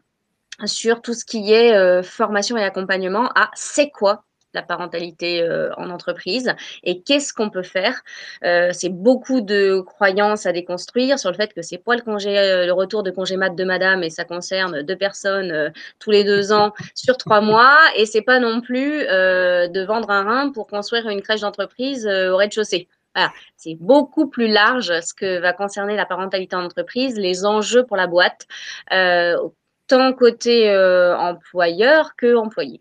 sur 0.63 1.01
tout 1.01 1.13
ce 1.13 1.25
qui 1.25 1.51
est 1.51 1.75
euh, 1.75 2.03
formation 2.03 2.55
et 2.55 2.63
accompagnement 2.63 3.29
à 3.35 3.51
c'est 3.53 3.89
quoi 3.89 4.23
la 4.53 4.61
parentalité 4.61 5.41
euh, 5.41 5.71
en 5.77 5.89
entreprise 5.89 6.53
et 6.83 7.01
qu'est-ce 7.01 7.33
qu'on 7.33 7.49
peut 7.49 7.63
faire? 7.63 8.01
Euh, 8.43 8.69
c'est 8.73 8.89
beaucoup 8.89 9.41
de 9.41 9.79
croyances 9.81 10.45
à 10.45 10.51
déconstruire 10.51 11.19
sur 11.19 11.31
le 11.31 11.35
fait 11.35 11.53
que 11.53 11.61
c'est 11.61 11.77
pas 11.77 11.95
le 11.95 12.01
congé, 12.01 12.37
euh, 12.37 12.65
le 12.65 12.73
retour 12.73 13.03
de 13.03 13.11
congé 13.11 13.37
mat 13.37 13.51
de 13.51 13.63
madame 13.63 14.03
et 14.03 14.09
ça 14.09 14.25
concerne 14.25 14.81
deux 14.83 14.95
personnes 14.95 15.71
tous 15.99 16.11
les 16.11 16.23
deux 16.23 16.51
ans 16.51 16.73
sur 16.95 17.17
trois 17.17 17.41
mois 17.41 17.77
et 17.95 18.05
c'est 18.05 18.21
pas 18.21 18.39
non 18.39 18.61
plus 18.61 19.01
de 19.01 19.85
vendre 19.85 20.09
un 20.09 20.23
rein 20.23 20.51
pour 20.51 20.67
construire 20.67 21.07
une 21.07 21.21
crèche 21.21 21.41
d'entreprise 21.41 22.07
au 22.07 22.37
rez-de-chaussée. 22.37 22.87
Voilà, 23.15 23.31
c'est 23.57 23.75
beaucoup 23.75 24.27
plus 24.27 24.47
large 24.47 24.99
ce 25.01 25.13
que 25.13 25.39
va 25.39 25.53
concerner 25.53 25.95
la 25.95 26.05
parentalité 26.05 26.55
en 26.55 26.63
entreprise, 26.63 27.17
les 27.17 27.45
enjeux 27.45 27.83
pour 27.85 27.97
la 27.97 28.07
boîte, 28.07 28.47
tant 28.89 30.13
côté 30.13 30.69
employeur 31.17 32.15
que 32.15 32.35
employé. 32.35 32.79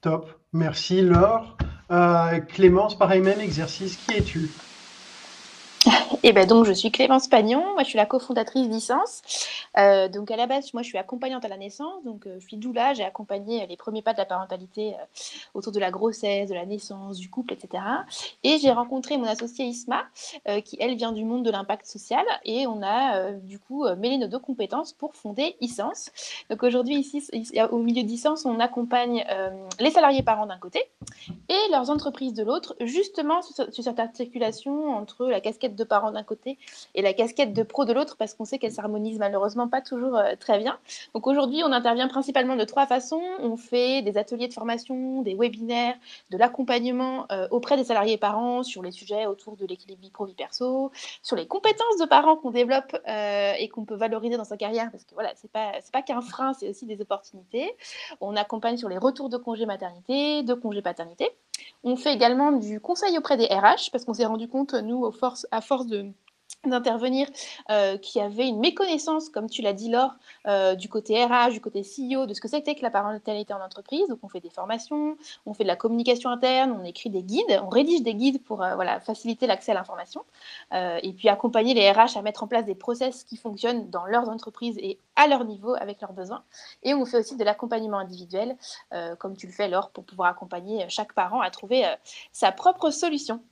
Top. 0.00 0.39
Merci 0.52 1.02
Laure. 1.02 1.56
Euh, 1.92 2.40
Clémence, 2.40 2.98
pareil 2.98 3.20
même 3.20 3.40
exercice, 3.40 3.96
qui 3.96 4.14
es-tu? 4.16 4.50
Et 6.22 6.32
ben 6.32 6.46
donc 6.46 6.66
je 6.66 6.72
suis 6.72 6.90
Clémence 6.90 7.28
Pagnon, 7.28 7.64
moi 7.72 7.82
je 7.82 7.88
suis 7.88 7.96
la 7.96 8.06
cofondatrice 8.06 8.68
d'Essence. 8.68 9.22
Euh, 9.78 10.08
donc 10.08 10.30
à 10.30 10.36
la 10.36 10.46
base, 10.46 10.74
moi 10.74 10.82
je 10.82 10.88
suis 10.88 10.98
accompagnante 10.98 11.44
à 11.44 11.48
la 11.48 11.56
naissance, 11.56 12.04
donc 12.04 12.26
euh, 12.26 12.36
je 12.40 12.46
suis 12.46 12.56
doula, 12.56 12.92
j'ai 12.92 13.04
accompagné 13.04 13.66
les 13.66 13.76
premiers 13.76 14.02
pas 14.02 14.12
de 14.12 14.18
la 14.18 14.26
parentalité 14.26 14.94
euh, 14.94 15.04
autour 15.54 15.72
de 15.72 15.80
la 15.80 15.90
grossesse, 15.90 16.50
de 16.50 16.54
la 16.54 16.66
naissance, 16.66 17.18
du 17.18 17.30
couple, 17.30 17.54
etc. 17.54 17.82
Et 18.44 18.58
j'ai 18.58 18.70
rencontré 18.70 19.16
mon 19.16 19.24
associée 19.24 19.64
Isma, 19.66 20.04
qui 20.64 20.76
elle 20.80 20.96
vient 20.96 21.12
du 21.12 21.24
monde 21.24 21.44
de 21.44 21.50
l'impact 21.50 21.86
social, 21.86 22.24
et 22.44 22.66
on 22.66 22.82
a 22.82 23.32
du 23.32 23.58
coup 23.58 23.86
mêlé 23.98 24.18
nos 24.18 24.26
deux 24.26 24.38
compétences 24.38 24.92
pour 24.92 25.14
fonder 25.14 25.56
Essence. 25.60 26.10
Donc 26.48 26.62
aujourd'hui 26.62 26.96
ici, 26.96 27.26
au 27.70 27.78
milieu 27.78 28.02
d'Essence, 28.02 28.44
on 28.44 28.60
accompagne 28.60 29.24
les 29.78 29.90
salariés 29.90 30.22
parents 30.22 30.46
d'un 30.46 30.58
côté 30.58 30.82
et 31.48 31.70
leurs 31.70 31.90
entreprises 31.90 32.34
de 32.34 32.42
l'autre, 32.42 32.74
justement 32.80 33.42
sur, 33.42 33.72
sur 33.72 33.84
cette 33.84 34.00
articulation 34.00 34.96
entre 34.96 35.26
la 35.26 35.40
casquette 35.40 35.69
de 35.74 35.84
parents 35.84 36.12
d'un 36.12 36.22
côté 36.22 36.58
et 36.94 37.02
la 37.02 37.12
casquette 37.12 37.52
de 37.52 37.62
pro 37.62 37.84
de 37.84 37.92
l'autre, 37.92 38.16
parce 38.16 38.34
qu'on 38.34 38.44
sait 38.44 38.58
qu'elles 38.58 38.72
s'harmonisent 38.72 39.18
malheureusement 39.18 39.68
pas 39.68 39.80
toujours 39.80 40.16
euh, 40.16 40.34
très 40.38 40.58
bien. 40.58 40.78
Donc 41.14 41.26
aujourd'hui, 41.26 41.62
on 41.64 41.72
intervient 41.72 42.08
principalement 42.08 42.56
de 42.56 42.64
trois 42.64 42.86
façons. 42.86 43.22
On 43.40 43.56
fait 43.56 44.02
des 44.02 44.18
ateliers 44.18 44.48
de 44.48 44.52
formation, 44.52 45.22
des 45.22 45.34
webinaires, 45.34 45.96
de 46.30 46.36
l'accompagnement 46.36 47.26
euh, 47.32 47.48
auprès 47.50 47.76
des 47.76 47.84
salariés 47.84 48.18
parents 48.18 48.62
sur 48.62 48.82
les 48.82 48.90
sujets 48.90 49.26
autour 49.26 49.56
de 49.56 49.66
l'équilibre 49.66 50.00
vie 50.02 50.10
pro-vie 50.10 50.34
perso, 50.34 50.90
sur 51.22 51.36
les 51.36 51.46
compétences 51.46 51.98
de 52.00 52.06
parents 52.06 52.36
qu'on 52.36 52.50
développe 52.50 52.96
euh, 53.08 53.52
et 53.58 53.68
qu'on 53.68 53.84
peut 53.84 53.96
valoriser 53.96 54.36
dans 54.36 54.44
sa 54.44 54.56
carrière, 54.56 54.90
parce 54.90 55.04
que 55.04 55.14
voilà, 55.14 55.30
c'est 55.34 55.50
pas, 55.50 55.72
c'est 55.80 55.92
pas 55.92 56.02
qu'un 56.02 56.20
frein, 56.20 56.52
c'est 56.54 56.68
aussi 56.68 56.86
des 56.86 57.00
opportunités. 57.00 57.74
On 58.20 58.36
accompagne 58.36 58.76
sur 58.76 58.88
les 58.88 58.98
retours 58.98 59.28
de 59.28 59.36
congés 59.36 59.66
maternité, 59.66 60.42
de 60.42 60.54
congés 60.54 60.82
paternité. 60.82 61.30
On 61.82 61.96
fait 61.96 62.14
également 62.14 62.52
du 62.52 62.80
conseil 62.80 63.16
auprès 63.18 63.36
des 63.36 63.46
RH 63.46 63.90
parce 63.92 64.04
qu'on 64.04 64.14
s'est 64.14 64.26
rendu 64.26 64.48
compte, 64.48 64.74
nous, 64.74 65.02
aux 65.04 65.12
forces, 65.12 65.46
à 65.50 65.60
force 65.60 65.86
de 65.86 66.06
d'intervenir 66.66 67.26
euh, 67.70 67.96
qui 67.96 68.20
avait 68.20 68.46
une 68.46 68.60
méconnaissance, 68.60 69.30
comme 69.30 69.48
tu 69.48 69.62
l'as 69.62 69.72
dit 69.72 69.90
Laure, 69.90 70.14
euh, 70.46 70.74
du 70.74 70.88
côté 70.90 71.24
RH, 71.24 71.52
du 71.52 71.60
côté 71.60 71.82
CEO, 71.82 72.26
de 72.26 72.34
ce 72.34 72.40
que 72.40 72.48
c'était 72.48 72.74
que 72.74 72.82
la 72.82 72.90
parentalité 72.90 73.54
en 73.54 73.62
entreprise. 73.62 74.06
Donc 74.08 74.18
on 74.22 74.28
fait 74.28 74.40
des 74.40 74.50
formations, 74.50 75.16
on 75.46 75.54
fait 75.54 75.62
de 75.64 75.68
la 75.68 75.76
communication 75.76 76.28
interne, 76.28 76.76
on 76.78 76.84
écrit 76.84 77.08
des 77.08 77.22
guides, 77.22 77.60
on 77.62 77.68
rédige 77.68 78.02
des 78.02 78.14
guides 78.14 78.44
pour 78.44 78.62
euh, 78.62 78.74
voilà, 78.74 79.00
faciliter 79.00 79.46
l'accès 79.46 79.72
à 79.72 79.74
l'information 79.74 80.24
et 80.72 81.12
puis 81.12 81.28
accompagner 81.28 81.74
les 81.74 81.90
RH 81.90 82.16
à 82.16 82.22
mettre 82.22 82.42
en 82.42 82.46
place 82.46 82.64
des 82.64 82.74
process 82.74 83.24
qui 83.24 83.36
fonctionnent 83.36 83.90
dans 83.90 84.04
leurs 84.06 84.28
entreprises 84.28 84.78
et 84.78 84.98
à 85.16 85.26
leur 85.26 85.44
niveau 85.44 85.74
avec 85.74 86.00
leurs 86.00 86.12
besoins. 86.12 86.42
Et 86.82 86.94
on 86.94 87.04
fait 87.04 87.18
aussi 87.18 87.36
de 87.36 87.44
l'accompagnement 87.44 87.98
individuel, 87.98 88.56
comme 89.18 89.36
tu 89.36 89.46
le 89.46 89.52
fais 89.52 89.68
Laure, 89.68 89.90
pour 89.90 90.04
pouvoir 90.04 90.28
accompagner 90.28 90.88
chaque 90.88 91.12
parent 91.12 91.40
à 91.40 91.50
trouver 91.50 91.84
sa 92.32 92.52
propre 92.52 92.90
solution. 92.90 93.42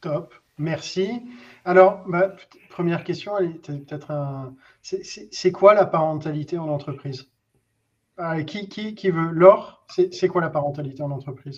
Top. 0.00 0.34
Merci. 0.60 1.22
Alors, 1.64 2.06
ma 2.06 2.28
première 2.68 3.02
question, 3.02 3.32
un. 4.10 4.54
C'est 4.82 5.52
quoi 5.52 5.72
la 5.72 5.86
parentalité 5.86 6.58
en 6.58 6.68
entreprise? 6.68 7.30
Ah, 8.18 8.42
qui, 8.42 8.68
qui, 8.68 8.94
qui, 8.94 9.10
veut 9.10 9.30
Laure, 9.30 9.86
c'est 9.88 10.28
quoi 10.28 10.42
la 10.42 10.50
parentalité 10.50 11.02
en 11.02 11.10
entreprise? 11.12 11.56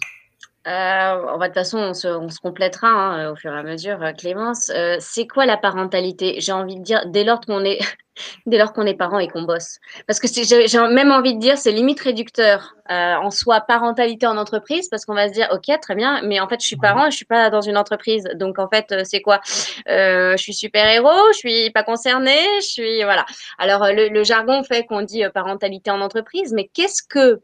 Euh, 0.68 1.38
de 1.38 1.44
toute 1.44 1.55
façon, 1.55 1.79
on 1.79 1.94
se, 1.94 2.07
on 2.07 2.29
se 2.29 2.38
complétera 2.38 2.88
hein, 2.88 3.33
au 3.33 3.37
fur 3.37 3.53
et 3.53 3.59
à 3.59 3.62
mesure, 3.64 4.01
euh, 4.03 4.12
Clémence. 4.12 4.70
Euh, 4.70 4.96
c'est 5.01 5.27
quoi 5.27 5.44
la 5.44 5.57
parentalité? 5.57 6.37
J'ai 6.38 6.53
envie 6.53 6.77
de 6.77 6.83
dire, 6.83 7.03
dès 7.07 7.25
lors 7.25 7.40
qu'on 7.40 7.64
est, 7.64 7.81
dès 8.46 8.59
lors 8.59 8.72
qu'on 8.72 8.87
est 8.87 8.94
parent 8.94 9.18
et 9.18 9.27
qu'on 9.27 9.42
bosse. 9.42 9.81
Parce 10.07 10.20
que 10.20 10.29
j'ai 10.29 10.79
même 10.79 11.11
envie 11.11 11.35
de 11.35 11.40
dire, 11.40 11.59
c'est 11.59 11.72
limite 11.72 11.98
réducteur 11.98 12.77
euh, 12.90 13.14
en 13.16 13.31
soi 13.31 13.61
parentalité 13.61 14.27
en 14.27 14.37
entreprise, 14.37 14.88
parce 14.88 15.05
qu'on 15.05 15.14
va 15.14 15.27
se 15.29 15.33
dire, 15.33 15.48
ok, 15.51 15.81
très 15.81 15.96
bien, 15.96 16.22
mais 16.22 16.38
en 16.38 16.48
fait, 16.48 16.61
je 16.61 16.66
suis 16.66 16.77
parent 16.77 17.07
et 17.07 17.11
je 17.11 17.16
suis 17.16 17.25
pas 17.25 17.51
dans 17.51 17.62
une 17.62 17.77
entreprise. 17.77 18.29
Donc 18.37 18.61
en 18.61 18.68
fait, 18.68 18.94
c'est 19.05 19.20
quoi? 19.20 19.40
Je 19.87 20.37
suis 20.38 20.55
super 20.55 20.87
héros, 20.87 21.33
je 21.33 21.38
suis 21.38 21.70
pas 21.70 21.83
concernée, 21.83 22.38
je 22.61 22.66
suis 22.66 23.03
voilà. 23.03 23.27
Alors 23.59 23.87
le, 23.87 24.09
le 24.11 24.22
jargon 24.22 24.62
fait 24.62 24.85
qu'on 24.85 25.03
dit 25.03 25.25
parentalité 25.35 25.90
en 25.90 26.01
entreprise, 26.01 26.53
mais 26.53 26.70
qu'est-ce 26.72 27.03
que 27.03 27.40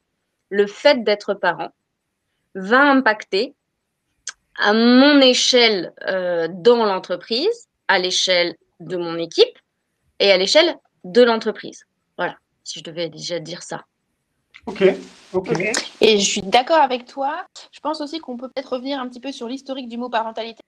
le 0.50 0.66
fait 0.68 1.02
d'être 1.02 1.34
parent? 1.34 1.70
Va 2.58 2.90
impacter 2.90 3.54
à 4.56 4.72
mon 4.72 5.20
échelle 5.20 5.92
euh, 6.06 6.48
dans 6.50 6.84
l'entreprise, 6.84 7.68
à 7.86 7.98
l'échelle 7.98 8.56
de 8.80 8.96
mon 8.96 9.16
équipe 9.16 9.58
et 10.18 10.30
à 10.30 10.36
l'échelle 10.36 10.76
de 11.04 11.22
l'entreprise. 11.22 11.84
Voilà, 12.16 12.36
si 12.64 12.80
je 12.80 12.84
devais 12.84 13.08
déjà 13.08 13.38
dire 13.38 13.62
ça. 13.62 13.84
Ok, 14.66 14.84
ok. 15.32 15.50
Et 16.00 16.18
je 16.18 16.24
suis 16.24 16.42
d'accord 16.42 16.80
avec 16.80 17.06
toi. 17.06 17.46
Je 17.72 17.80
pense 17.80 18.00
aussi 18.00 18.18
qu'on 18.18 18.36
peut 18.36 18.48
peut-être 18.48 18.74
revenir 18.74 19.00
un 19.00 19.08
petit 19.08 19.20
peu 19.20 19.32
sur 19.32 19.48
l'historique 19.48 19.88
du 19.88 19.96
mot 19.96 20.10
parentalité. 20.10 20.62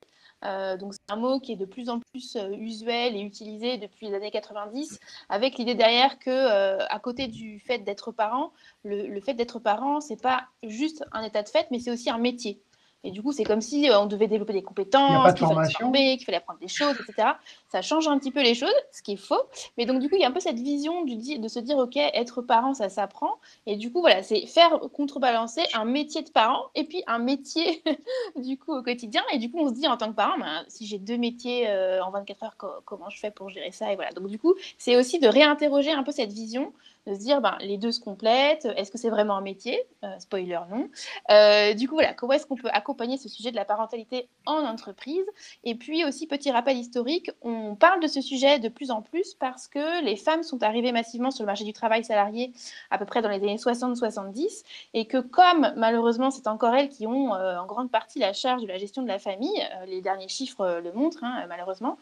Euh, 0.44 0.76
donc 0.76 0.94
c'est 0.94 1.12
un 1.12 1.16
mot 1.16 1.38
qui 1.40 1.52
est 1.52 1.56
de 1.56 1.66
plus 1.66 1.90
en 1.90 2.00
plus 2.00 2.36
euh, 2.36 2.50
usuel 2.52 3.14
et 3.16 3.20
utilisé 3.20 3.76
depuis 3.78 4.08
les 4.08 4.14
années 4.14 4.30
90, 4.30 4.98
avec 5.28 5.58
l'idée 5.58 5.74
derrière 5.74 6.18
que, 6.18 6.80
à 6.90 6.98
côté 6.98 7.28
du 7.28 7.60
fait 7.60 7.78
d'être 7.78 8.12
parent, 8.12 8.52
le, 8.84 9.06
le 9.06 9.20
fait 9.20 9.34
d'être 9.34 9.58
parent, 9.58 10.00
c'est 10.00 10.20
pas 10.20 10.46
juste 10.62 11.04
un 11.12 11.22
état 11.22 11.42
de 11.42 11.48
fait, 11.48 11.66
mais 11.70 11.78
c'est 11.78 11.90
aussi 11.90 12.10
un 12.10 12.18
métier. 12.18 12.62
Et 13.02 13.10
du 13.10 13.22
coup, 13.22 13.32
c'est 13.32 13.44
comme 13.44 13.62
si 13.62 13.88
euh, 13.88 13.98
on 13.98 14.06
devait 14.06 14.28
développer 14.28 14.52
des 14.52 14.62
compétences, 14.62 15.32
qu'il 15.34 15.46
fallait 15.46 15.68
se 15.68 15.78
former, 15.78 16.16
qu'il 16.16 16.26
fallait 16.26 16.38
apprendre 16.38 16.58
des 16.60 16.68
choses, 16.68 16.94
etc. 17.00 17.30
Ça 17.68 17.80
change 17.80 18.08
un 18.08 18.18
petit 18.18 18.30
peu 18.30 18.42
les 18.42 18.54
choses, 18.54 18.74
ce 18.92 19.02
qui 19.02 19.12
est 19.12 19.16
faux. 19.16 19.42
Mais 19.78 19.86
donc, 19.86 20.00
du 20.00 20.08
coup, 20.08 20.16
il 20.16 20.20
y 20.20 20.24
a 20.24 20.28
un 20.28 20.32
peu 20.32 20.40
cette 20.40 20.58
vision 20.58 21.04
du, 21.04 21.38
de 21.38 21.48
se 21.48 21.58
dire, 21.60 21.78
OK, 21.78 21.96
être 21.96 22.42
parent, 22.42 22.74
ça 22.74 22.90
s'apprend. 22.90 23.34
Et 23.66 23.76
du 23.76 23.90
coup, 23.90 24.00
voilà, 24.00 24.22
c'est 24.22 24.44
faire 24.46 24.78
contrebalancer 24.92 25.62
un 25.72 25.86
métier 25.86 26.22
de 26.22 26.30
parent 26.30 26.66
et 26.74 26.84
puis 26.84 27.02
un 27.06 27.18
métier, 27.18 27.82
du 28.36 28.58
coup, 28.58 28.76
au 28.76 28.82
quotidien. 28.82 29.22
Et 29.32 29.38
du 29.38 29.50
coup, 29.50 29.58
on 29.60 29.68
se 29.68 29.74
dit, 29.74 29.88
en 29.88 29.96
tant 29.96 30.10
que 30.10 30.16
parent, 30.16 30.38
ben, 30.38 30.64
si 30.68 30.86
j'ai 30.86 30.98
deux 30.98 31.16
métiers 31.16 31.68
euh, 31.68 32.04
en 32.04 32.10
24 32.10 32.42
heures, 32.42 32.56
comment 32.84 33.08
je 33.08 33.18
fais 33.18 33.30
pour 33.30 33.48
gérer 33.48 33.72
ça? 33.72 33.90
Et 33.92 33.96
voilà. 33.96 34.10
Donc, 34.12 34.26
du 34.26 34.38
coup, 34.38 34.54
c'est 34.76 34.96
aussi 34.96 35.18
de 35.18 35.28
réinterroger 35.28 35.92
un 35.92 36.02
peu 36.02 36.12
cette 36.12 36.32
vision 36.32 36.72
de 37.06 37.14
se 37.14 37.18
dire 37.18 37.40
ben, 37.40 37.56
les 37.60 37.78
deux 37.78 37.92
se 37.92 38.00
complètent, 38.00 38.66
est-ce 38.76 38.90
que 38.90 38.98
c'est 38.98 39.10
vraiment 39.10 39.36
un 39.36 39.40
métier? 39.40 39.80
Euh, 40.04 40.18
Spoiler, 40.18 40.60
non. 40.70 40.88
Euh, 41.30 41.74
du 41.74 41.88
coup, 41.88 41.94
voilà, 41.94 42.14
comment 42.14 42.32
est-ce 42.32 42.46
qu'on 42.46 42.56
peut 42.56 42.70
accompagner 42.72 43.16
ce 43.16 43.28
sujet 43.28 43.50
de 43.50 43.56
la 43.56 43.64
parentalité 43.64 44.28
en 44.46 44.64
entreprise? 44.64 45.24
Et 45.64 45.74
puis 45.74 46.04
aussi, 46.04 46.26
petit 46.26 46.50
rappel 46.50 46.76
historique, 46.76 47.30
on 47.42 47.74
parle 47.74 48.00
de 48.00 48.06
ce 48.06 48.20
sujet 48.20 48.58
de 48.58 48.68
plus 48.68 48.90
en 48.90 49.02
plus 49.02 49.34
parce 49.34 49.68
que 49.68 50.04
les 50.04 50.16
femmes 50.16 50.42
sont 50.42 50.62
arrivées 50.62 50.92
massivement 50.92 51.30
sur 51.30 51.42
le 51.42 51.46
marché 51.46 51.64
du 51.64 51.72
travail 51.72 52.04
salarié 52.04 52.52
à 52.90 52.98
peu 52.98 53.04
près 53.04 53.22
dans 53.22 53.28
les 53.28 53.36
années 53.36 53.56
60-70 53.56 54.62
et 54.94 55.06
que 55.06 55.18
comme 55.18 55.72
malheureusement 55.76 56.30
c'est 56.30 56.46
encore 56.46 56.74
elles 56.74 56.88
qui 56.88 57.06
ont 57.06 57.34
euh, 57.34 57.58
en 57.58 57.66
grande 57.66 57.90
partie 57.90 58.18
la 58.18 58.32
charge 58.32 58.62
de 58.62 58.68
la 58.68 58.78
gestion 58.78 59.02
de 59.02 59.08
la 59.08 59.18
famille, 59.18 59.68
les 59.86 60.00
derniers 60.00 60.28
chiffres 60.28 60.80
le 60.82 60.92
montrent 60.92 61.24
hein, 61.24 61.44
malheureusement, 61.48 61.98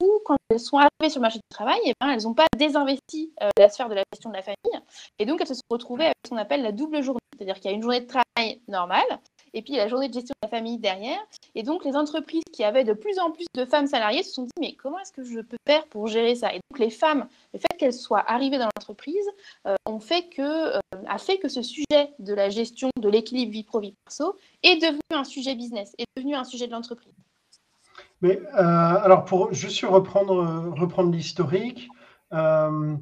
coup, 0.00 0.20
quand 0.24 0.36
elles 0.50 0.60
sont 0.60 0.78
arrivées 0.78 1.10
sur 1.10 1.20
le 1.20 1.22
marché 1.22 1.38
du 1.38 1.48
travail, 1.50 1.78
eh 1.84 1.92
ben, 2.00 2.10
elles 2.10 2.22
n'ont 2.22 2.34
pas 2.34 2.46
désinvesti 2.56 3.32
euh, 3.42 3.50
la 3.58 3.68
sphère 3.68 3.88
de 3.88 3.94
la 3.94 4.02
gestion 4.12 4.30
de 4.30 4.36
la 4.36 4.42
famille. 4.42 4.82
Et 5.18 5.26
donc, 5.26 5.40
elles 5.40 5.46
se 5.46 5.54
sont 5.54 5.60
retrouvées 5.70 6.06
avec 6.06 6.16
ce 6.24 6.30
qu'on 6.30 6.36
appelle 6.36 6.62
la 6.62 6.72
double 6.72 7.02
journée. 7.02 7.20
C'est-à-dire 7.36 7.56
qu'il 7.56 7.70
y 7.70 7.74
a 7.74 7.76
une 7.76 7.82
journée 7.82 8.00
de 8.00 8.06
travail 8.06 8.60
normale 8.68 9.20
et 9.56 9.62
puis 9.62 9.74
la 9.74 9.88
journée 9.88 10.08
de 10.08 10.14
gestion 10.14 10.34
de 10.42 10.46
la 10.46 10.50
famille 10.50 10.78
derrière. 10.78 11.18
Et 11.54 11.62
donc, 11.62 11.84
les 11.84 11.96
entreprises 11.96 12.42
qui 12.52 12.62
avaient 12.62 12.84
de 12.84 12.92
plus 12.92 13.18
en 13.18 13.30
plus 13.30 13.46
de 13.54 13.64
femmes 13.64 13.86
salariées 13.86 14.22
se 14.22 14.32
sont 14.32 14.42
dit, 14.44 14.50
mais 14.60 14.74
comment 14.74 14.98
est-ce 14.98 15.12
que 15.12 15.24
je 15.24 15.40
peux 15.40 15.56
faire 15.66 15.86
pour 15.86 16.06
gérer 16.08 16.34
ça? 16.34 16.52
Et 16.52 16.60
donc, 16.70 16.78
les 16.78 16.90
femmes, 16.90 17.26
le 17.54 17.58
fait 17.58 17.76
qu'elles 17.78 17.94
soient 17.94 18.24
arrivées 18.30 18.58
dans 18.58 18.68
l'entreprise, 18.76 19.26
euh, 19.66 19.74
euh, 19.88 20.80
a 21.08 21.18
fait 21.18 21.38
que 21.38 21.48
ce 21.48 21.62
sujet 21.62 22.10
de 22.18 22.34
la 22.34 22.50
gestion 22.50 22.90
de 23.00 23.08
l'équilibre 23.08 23.50
vie 23.50 23.64
pro-vie 23.64 23.94
perso 24.04 24.36
est 24.62 24.76
devenu 24.76 25.00
un 25.10 25.24
sujet 25.24 25.54
business, 25.54 25.94
est 25.98 26.04
devenu 26.16 26.34
un 26.34 26.44
sujet 26.44 26.66
de 26.66 26.72
l'entreprise. 26.72 27.14
Mais 28.22 28.40
euh, 28.54 28.58
alors, 28.58 29.24
pour 29.24 29.52
juste 29.52 29.84
reprendre, 29.84 30.72
reprendre 30.76 31.12
l'historique, 31.12 31.88
euh, 32.32 32.96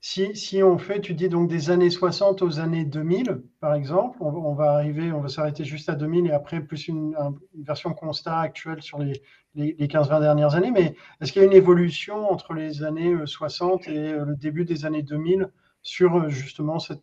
si, 0.00 0.62
on 0.62 0.76
fait, 0.78 1.00
tu 1.00 1.14
dis 1.14 1.28
donc 1.30 1.48
des 1.48 1.70
années 1.70 1.90
60 1.90 2.42
aux 2.42 2.60
années 2.60 2.84
2000, 2.84 3.42
par 3.60 3.74
exemple, 3.74 4.18
on, 4.20 4.52
va 4.54 4.72
arriver, 4.72 5.12
on 5.12 5.20
va 5.20 5.28
s'arrêter 5.28 5.64
juste 5.64 5.88
à 5.88 5.94
2000 5.94 6.26
et 6.26 6.32
après 6.32 6.60
plus 6.60 6.88
une, 6.88 7.16
version 7.54 7.94
constat 7.94 8.38
actuelle 8.38 8.82
sur 8.82 8.98
les, 8.98 9.22
les, 9.54 9.74
15-20 9.88 10.20
dernières 10.20 10.54
années. 10.56 10.70
Mais 10.70 10.94
est-ce 11.20 11.32
qu'il 11.32 11.40
y 11.40 11.44
a 11.44 11.48
une 11.48 11.54
évolution 11.54 12.30
entre 12.30 12.52
les 12.52 12.82
années 12.82 13.16
60 13.24 13.88
euh, 13.88 13.92
et 13.92 14.12
le 14.24 14.36
début 14.36 14.64
des 14.64 14.84
années 14.84 15.02
2000 15.02 15.50
sur 15.82 16.28
justement 16.28 16.78
cette, 16.78 17.02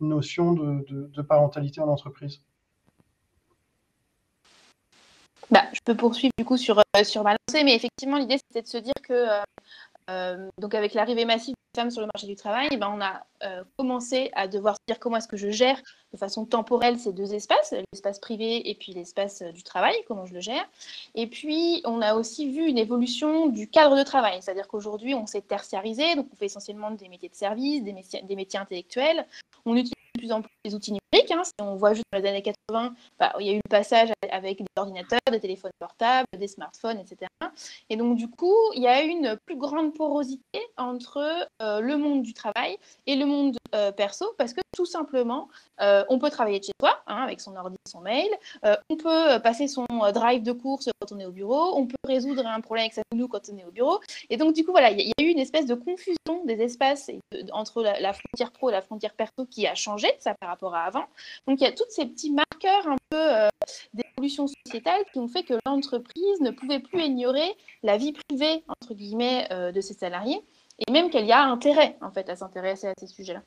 notion 0.00 0.52
de 0.52 1.22
parentalité 1.22 1.80
en 1.80 1.88
entreprise? 1.88 2.42
Bah, 5.50 5.64
je 5.72 5.80
peux 5.84 5.94
poursuivre 5.94 6.32
du 6.38 6.44
coup 6.44 6.56
sur, 6.56 6.78
euh, 6.78 7.04
sur 7.04 7.22
ma 7.22 7.32
lancée, 7.32 7.64
mais 7.64 7.74
effectivement, 7.74 8.18
l'idée 8.18 8.38
c'était 8.38 8.62
de 8.62 8.68
se 8.68 8.78
dire 8.78 8.94
que, 9.02 9.12
euh, 9.12 9.42
euh, 10.10 10.48
donc 10.58 10.74
avec 10.74 10.94
l'arrivée 10.94 11.24
massive 11.24 11.54
des 11.54 11.80
femmes 11.80 11.90
sur 11.90 12.00
le 12.00 12.08
marché 12.12 12.26
du 12.26 12.36
travail, 12.36 12.68
ben, 12.76 12.92
on 12.92 13.00
a 13.00 13.22
commencé 13.76 14.30
à 14.34 14.48
devoir 14.48 14.74
se 14.74 14.80
dire 14.88 14.98
comment 14.98 15.18
est-ce 15.18 15.28
que 15.28 15.36
je 15.36 15.50
gère 15.50 15.80
de 16.12 16.18
façon 16.18 16.46
temporelle 16.46 16.98
ces 16.98 17.12
deux 17.12 17.34
espaces, 17.34 17.74
l'espace 17.92 18.18
privé 18.18 18.70
et 18.70 18.74
puis 18.74 18.92
l'espace 18.92 19.42
du 19.42 19.62
travail, 19.62 19.94
comment 20.08 20.26
je 20.26 20.34
le 20.34 20.40
gère. 20.40 20.64
Et 21.14 21.26
puis, 21.26 21.82
on 21.84 22.00
a 22.00 22.14
aussi 22.14 22.50
vu 22.50 22.66
une 22.66 22.78
évolution 22.78 23.46
du 23.46 23.68
cadre 23.68 23.96
de 23.96 24.02
travail, 24.02 24.38
c'est-à-dire 24.40 24.66
qu'aujourd'hui, 24.68 25.14
on 25.14 25.26
s'est 25.26 25.42
tertiarisé, 25.42 26.14
donc 26.16 26.28
on 26.32 26.36
fait 26.36 26.46
essentiellement 26.46 26.90
des 26.90 27.08
métiers 27.08 27.28
de 27.28 27.34
service, 27.34 27.82
des 27.84 27.92
métiers, 27.92 28.22
des 28.22 28.36
métiers 28.36 28.58
intellectuels. 28.58 29.26
On 29.64 29.76
utilise 29.76 29.92
de 30.14 30.20
plus 30.20 30.32
en 30.32 30.42
plus 30.42 30.55
les 30.66 30.74
outils 30.74 30.92
numériques. 30.92 31.30
Hein. 31.30 31.42
Si 31.44 31.52
on 31.60 31.76
voit 31.76 31.94
juste 31.94 32.04
dans 32.12 32.18
les 32.18 32.28
années 32.28 32.42
80, 32.42 32.94
bah, 33.18 33.32
il 33.40 33.46
y 33.46 33.50
a 33.50 33.52
eu 33.52 33.60
le 33.64 33.70
passage 33.70 34.10
avec 34.30 34.58
des 34.58 34.66
ordinateurs, 34.76 35.20
des 35.30 35.40
téléphones 35.40 35.70
portables, 35.78 36.26
des 36.36 36.48
smartphones, 36.48 36.98
etc. 36.98 37.28
Et 37.88 37.96
donc, 37.96 38.16
du 38.16 38.28
coup, 38.28 38.54
il 38.74 38.82
y 38.82 38.88
a 38.88 39.02
une 39.02 39.38
plus 39.46 39.56
grande 39.56 39.94
porosité 39.94 40.60
entre 40.76 41.48
euh, 41.62 41.80
le 41.80 41.96
monde 41.96 42.22
du 42.22 42.34
travail 42.34 42.76
et 43.06 43.16
le 43.16 43.26
monde 43.26 43.56
euh, 43.74 43.92
perso, 43.92 44.26
parce 44.38 44.52
que 44.52 44.60
tout 44.76 44.86
simplement, 44.86 45.48
euh, 45.80 46.04
on 46.08 46.18
peut 46.18 46.30
travailler 46.30 46.60
de 46.60 46.64
chez 46.64 46.72
soi, 46.80 47.00
hein, 47.06 47.22
avec 47.22 47.40
son 47.40 47.56
ordi, 47.56 47.76
son 47.88 48.00
mail, 48.00 48.28
on 48.62 48.96
peut 48.96 49.40
passer 49.42 49.68
son 49.68 49.86
drive 50.12 50.42
de 50.42 50.52
course 50.52 50.88
quand 51.00 51.12
on 51.14 51.18
est 51.18 51.26
au 51.26 51.30
bureau, 51.30 51.76
on 51.76 51.86
peut 51.86 51.94
résoudre 52.04 52.46
un 52.46 52.60
problème 52.60 52.84
avec 52.84 52.94
sa 52.94 53.02
nounou 53.12 53.28
quand 53.28 53.40
on 53.52 53.56
est 53.56 53.64
au 53.64 53.70
bureau. 53.70 54.00
Et 54.28 54.36
donc, 54.36 54.54
du 54.54 54.64
coup, 54.64 54.72
voilà, 54.72 54.90
il 54.90 55.00
y, 55.00 55.12
a 55.18 55.22
eu 55.22 55.28
une 55.28 55.38
espèce 55.38 55.66
de 55.66 55.74
confusion 55.74 56.16
des 56.44 56.60
espaces 56.60 57.10
entre 57.52 57.82
la, 57.82 58.00
la 58.00 58.12
frontière 58.12 58.52
pro 58.52 58.70
et 58.70 58.72
la 58.72 58.82
frontière 58.82 59.14
perso 59.14 59.46
qui 59.50 59.66
a 59.66 59.74
changé, 59.74 60.08
ça 60.18 60.34
par 60.34 60.48
rapport 60.48 60.55
à 60.64 60.80
avant. 60.80 61.06
Donc 61.46 61.60
il 61.60 61.64
y 61.64 61.66
a 61.66 61.72
tous 61.72 61.84
ces 61.88 62.06
petits 62.06 62.32
marqueurs 62.32 62.86
un 62.86 62.96
peu 63.10 63.16
euh, 63.16 63.48
d'évolution 63.94 64.46
sociétale 64.46 65.02
qui 65.12 65.18
ont 65.18 65.28
fait 65.28 65.42
que 65.42 65.54
l'entreprise 65.66 66.40
ne 66.40 66.50
pouvait 66.50 66.80
plus 66.80 67.02
ignorer 67.02 67.54
la 67.82 67.96
vie 67.96 68.12
privée, 68.12 68.64
entre 68.68 68.94
guillemets, 68.94 69.46
euh, 69.52 69.72
de 69.72 69.80
ses 69.80 69.94
salariés, 69.94 70.40
et 70.86 70.90
même 70.90 71.10
qu'elle 71.10 71.26
y 71.26 71.32
a 71.32 71.42
intérêt, 71.42 71.96
en 72.00 72.10
fait, 72.10 72.28
à 72.28 72.36
s'intéresser 72.36 72.88
à 72.88 72.92
ces 72.98 73.06
sujets-là. 73.06 73.42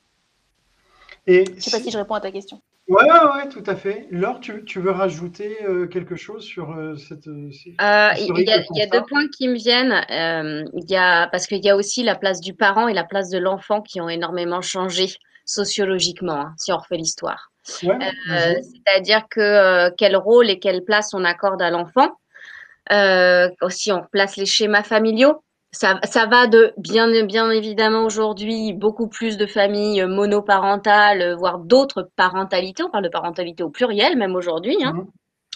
Et 1.28 1.46
je 1.46 1.52
ne 1.52 1.60
sais 1.60 1.72
pas 1.72 1.80
si 1.80 1.92
je 1.92 1.98
réponds 1.98 2.16
à 2.16 2.22
ta 2.22 2.32
question. 2.32 2.62
Oui, 2.88 3.04
ouais, 3.04 3.48
tout 3.50 3.64
à 3.68 3.76
fait. 3.76 4.08
Laure, 4.10 4.40
tu, 4.40 4.66
tu 4.66 4.80
veux 4.80 4.90
rajouter 4.90 5.64
euh, 5.64 5.86
quelque 5.86 6.16
chose 6.16 6.44
sur 6.44 6.76
cette. 6.98 7.28
il 7.28 7.76
y, 7.78 8.82
a 8.82 8.88
deux 8.88 9.04
points 9.04 9.28
qui 9.28 9.48
me 9.48 9.54
viennent. 9.54 10.04
il 10.10 10.90
y 10.90 10.96
a, 10.96 11.28
parce 11.28 11.46
qu'il 11.46 11.64
y 11.64 11.70
a 11.70 11.76
aussi 11.76 12.02
la 12.02 12.16
place 12.16 12.42
du 12.42 12.56
parent 12.56 12.88
et 12.88 12.94
la 12.94 13.04
place 13.04 13.30
de 13.30 13.38
l'enfant 13.38 13.82
qui 13.82 14.02
ont 14.02 14.10
énormément 14.10 14.62
changé 14.62 15.08
sociologiquement, 15.50 16.42
hein, 16.42 16.54
si 16.58 16.72
on 16.72 16.78
refait 16.78 16.98
l'histoire. 16.98 17.52
Euh, 17.84 18.56
c'est-à-dire 18.62 19.28
que 19.30 19.40
euh, 19.40 19.90
quel 19.98 20.16
rôle 20.16 20.50
et 20.50 20.60
quelle 20.60 20.84
place 20.84 21.14
on 21.14 21.24
accorde 21.24 21.62
à 21.62 21.70
l'enfant. 21.70 22.12
aussi, 23.62 23.92
on 23.92 24.02
replace 24.02 24.38
les 24.38 24.46
schémas 24.46 24.84
familiaux. 24.84 25.44
Ça, 25.72 26.00
ça, 26.04 26.26
va 26.26 26.48
de 26.48 26.74
bien, 26.78 27.26
bien 27.26 27.52
évidemment 27.52 28.04
aujourd'hui 28.04 28.74
beaucoup 28.74 29.08
plus 29.08 29.38
de 29.38 29.46
familles 29.46 30.04
monoparentales, 30.06 31.36
voire 31.36 31.60
d'autres 31.60 32.10
parentalités. 32.16 32.82
On 32.82 32.90
parle 32.90 33.04
de 33.04 33.10
parentalité 33.10 33.62
au 33.62 33.70
pluriel 33.70 34.18
même 34.18 34.36
aujourd'hui. 34.36 34.78
Hein. 34.84 35.06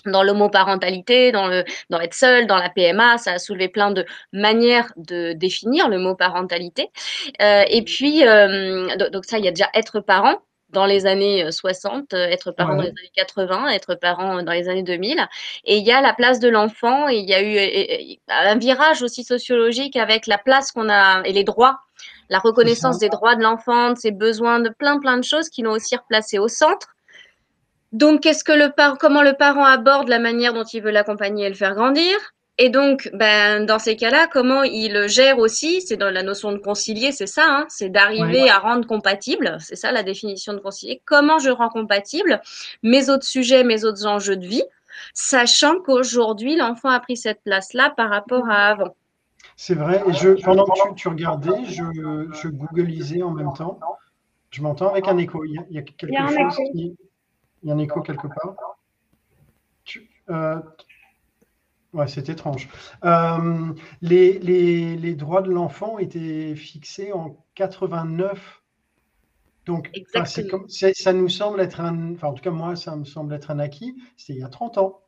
Dans 0.06 0.24
l'homoparentalité, 0.24 1.32
dans 1.32 1.48
le 1.48 1.64
dans 1.90 2.00
être 2.00 2.14
seul, 2.14 2.48
dans 2.48 2.58
la 2.58 2.70
PMA, 2.70 3.18
ça 3.18 3.34
a 3.34 3.40
soulevé 3.40 3.70
plein 3.70 3.92
de 3.92 4.06
manières 4.32 4.92
de 4.98 5.34
définir 5.34 5.90
le 5.90 6.00
mot 6.00 6.16
parentalité. 6.16 6.90
Euh, 7.42 7.64
et 7.68 7.84
puis 7.84 8.26
euh, 8.26 8.88
donc 9.12 9.26
ça, 9.26 9.38
il 9.38 9.46
y 9.46 9.48
a 9.48 9.52
déjà 9.52 9.70
être 9.74 10.00
parent 10.00 10.40
dans 10.70 10.86
les 10.86 11.06
années 11.06 11.52
60, 11.52 12.14
euh, 12.14 12.28
être 12.28 12.52
parent 12.52 12.76
dans 12.76 12.82
les 12.82 12.90
années 12.90 13.12
80, 13.16 13.70
être 13.70 13.96
parent 13.96 14.42
dans 14.42 14.52
les 14.52 14.70
années 14.70 14.84
2000. 14.84 15.28
Et 15.66 15.78
il 15.78 15.86
y 15.86 15.92
a 15.92 16.02
la 16.02 16.14
place 16.14 16.40
de 16.40 16.50
l'enfant 16.50 17.08
et 17.08 17.18
il 17.18 17.30
y 17.30 17.34
a 17.34 17.44
eu 17.44 18.18
un 18.28 18.58
virage 18.58 19.04
aussi 19.04 19.24
sociologique 19.24 19.96
avec 19.96 20.26
la 20.28 20.40
place 20.40 20.72
qu'on 20.72 20.90
a 20.90 21.22
et 21.26 21.32
les 21.32 21.44
droits, 21.44 21.80
la 22.30 22.40
reconnaissance 22.40 22.98
des 22.98 23.10
droits 23.10 23.36
de 23.36 23.44
l'enfant, 23.44 23.92
de 23.92 23.98
ses 23.98 24.12
besoins, 24.12 24.60
de 24.60 24.70
plein 24.70 25.00
plein 25.00 25.18
de 25.18 25.24
choses 25.24 25.50
qui 25.50 25.62
l'ont 25.62 25.74
aussi 25.74 25.96
replacé 25.96 26.40
au 26.40 26.48
centre. 26.48 26.88
Donc, 27.94 28.22
qu'est-ce 28.22 28.44
que 28.44 28.52
le 28.52 28.72
par 28.72 28.98
comment 28.98 29.22
le 29.22 29.34
parent 29.34 29.66
aborde 29.66 30.10
la 30.10 30.20
manière 30.20 30.54
dont 30.54 30.64
il 30.64 30.82
veut 30.82 30.92
l'accompagner 30.92 31.46
et 31.46 31.50
le 31.50 31.56
faire 31.56 31.76
grandir? 31.76 32.18
Et 32.60 32.70
donc, 32.70 33.10
ben, 33.14 33.66
dans 33.66 33.80
ces 33.80 33.96
cas-là, 33.96 34.28
comment 34.32 34.62
il 34.62 35.08
gère 35.08 35.40
aussi 35.40 35.82
C'est 35.82 35.98
dans 35.98 36.12
la 36.12 36.22
notion 36.22 36.52
de 36.52 36.60
concilier, 36.60 37.12
c'est 37.12 37.28
ça, 37.28 37.46
hein, 37.48 37.66
c'est 37.68 37.90
d'arriver 37.90 38.48
à 38.48 38.60
rendre 38.60 38.86
compatible, 38.86 39.58
c'est 39.60 39.76
ça 39.76 39.92
la 39.92 40.04
définition 40.04 40.54
de 40.54 40.60
concilier. 40.60 41.02
Comment 41.06 41.40
je 41.40 41.50
rends 41.50 41.70
compatible 41.70 42.42
mes 42.84 43.10
autres 43.10 43.26
sujets, 43.26 43.64
mes 43.64 43.86
autres 43.86 44.06
enjeux 44.06 44.38
de 44.38 44.46
vie, 44.46 44.64
sachant 45.16 45.80
qu'aujourd'hui, 45.80 46.56
l'enfant 46.56 46.90
a 46.90 47.00
pris 47.00 47.18
cette 47.18 47.42
place-là 47.44 47.92
par 47.98 48.12
rapport 48.12 48.48
à 48.48 48.68
avant. 48.68 48.96
C'est 49.56 49.76
vrai. 49.76 50.04
Et 50.08 50.14
je, 50.14 50.30
pendant 50.44 50.66
que 50.66 50.94
tu, 50.96 51.08
regardais, 51.08 51.66
je, 51.66 51.84
je 52.34 52.48
googlisais 52.50 53.24
en 53.24 53.32
même 53.32 53.54
temps. 53.54 53.80
Je 54.52 54.62
m'entends 54.62 54.90
avec 54.90 55.08
un 55.08 55.18
écho. 55.18 55.44
Il 55.46 55.64
y 55.72 55.80
a, 55.80 55.82
quelque 55.82 56.14
chose 56.16 56.56
qui. 56.72 56.96
Il 57.64 57.70
y 57.70 57.72
a 57.72 57.76
un 57.76 57.80
écho 57.80 58.02
quelque 58.02 58.28
part. 58.28 58.56
Euh, 60.30 60.60
ouais, 61.94 62.08
c'est 62.08 62.30
étrange. 62.30 62.70
Euh, 63.04 63.74
les, 64.02 65.16
droits 65.16 65.42
de 65.42 65.52
l'enfant 65.52 65.98
étaient 65.98 66.56
fixés 66.56 67.14
en 67.14 67.46
89. 67.56 68.62
Donc, 69.66 69.92
ça 70.96 71.14
nous 71.14 71.30
semble 71.30 71.62
être 71.62 71.80
un. 71.80 72.14
Enfin, 72.14 72.28
en 72.28 72.34
tout 72.34 72.44
cas, 72.44 72.52
moi, 72.52 72.76
ça 72.76 72.96
me 72.96 73.06
semble 73.06 73.34
être 73.34 73.50
un 73.52 73.60
acquis. 73.60 73.96
C'était 74.18 74.34
il 74.34 74.42
y 74.42 74.44
a 74.44 74.50
30 74.50 74.78
ans. 74.78 75.00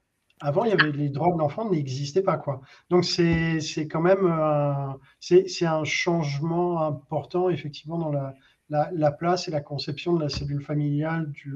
Avant, 0.41 0.65
il 0.65 0.70
y 0.70 0.74
avait 0.74 0.91
les 0.91 1.10
droits 1.10 1.34
de 1.34 1.39
l'enfant 1.39 1.70
n'existaient 1.70 2.22
pas 2.22 2.38
quoi. 2.38 2.60
Donc 2.89 3.06
c'est 3.06 3.88
quand 3.89 4.02
même 4.02 4.28
un, 4.28 4.98
c'est 5.22 5.65
un 5.65 5.86
changement 5.86 6.82
important 6.82 7.50
effectivement 7.50 7.98
dans 7.98 8.12
la, 8.12 8.34
la, 8.70 9.12
place 9.12 9.48
et 9.48 9.52
la 9.52 9.62
conception 9.62 10.13
de 10.13 10.24
la 10.24 10.30
cellule 10.30 10.62
familiale, 10.62 11.32
du, 11.32 11.56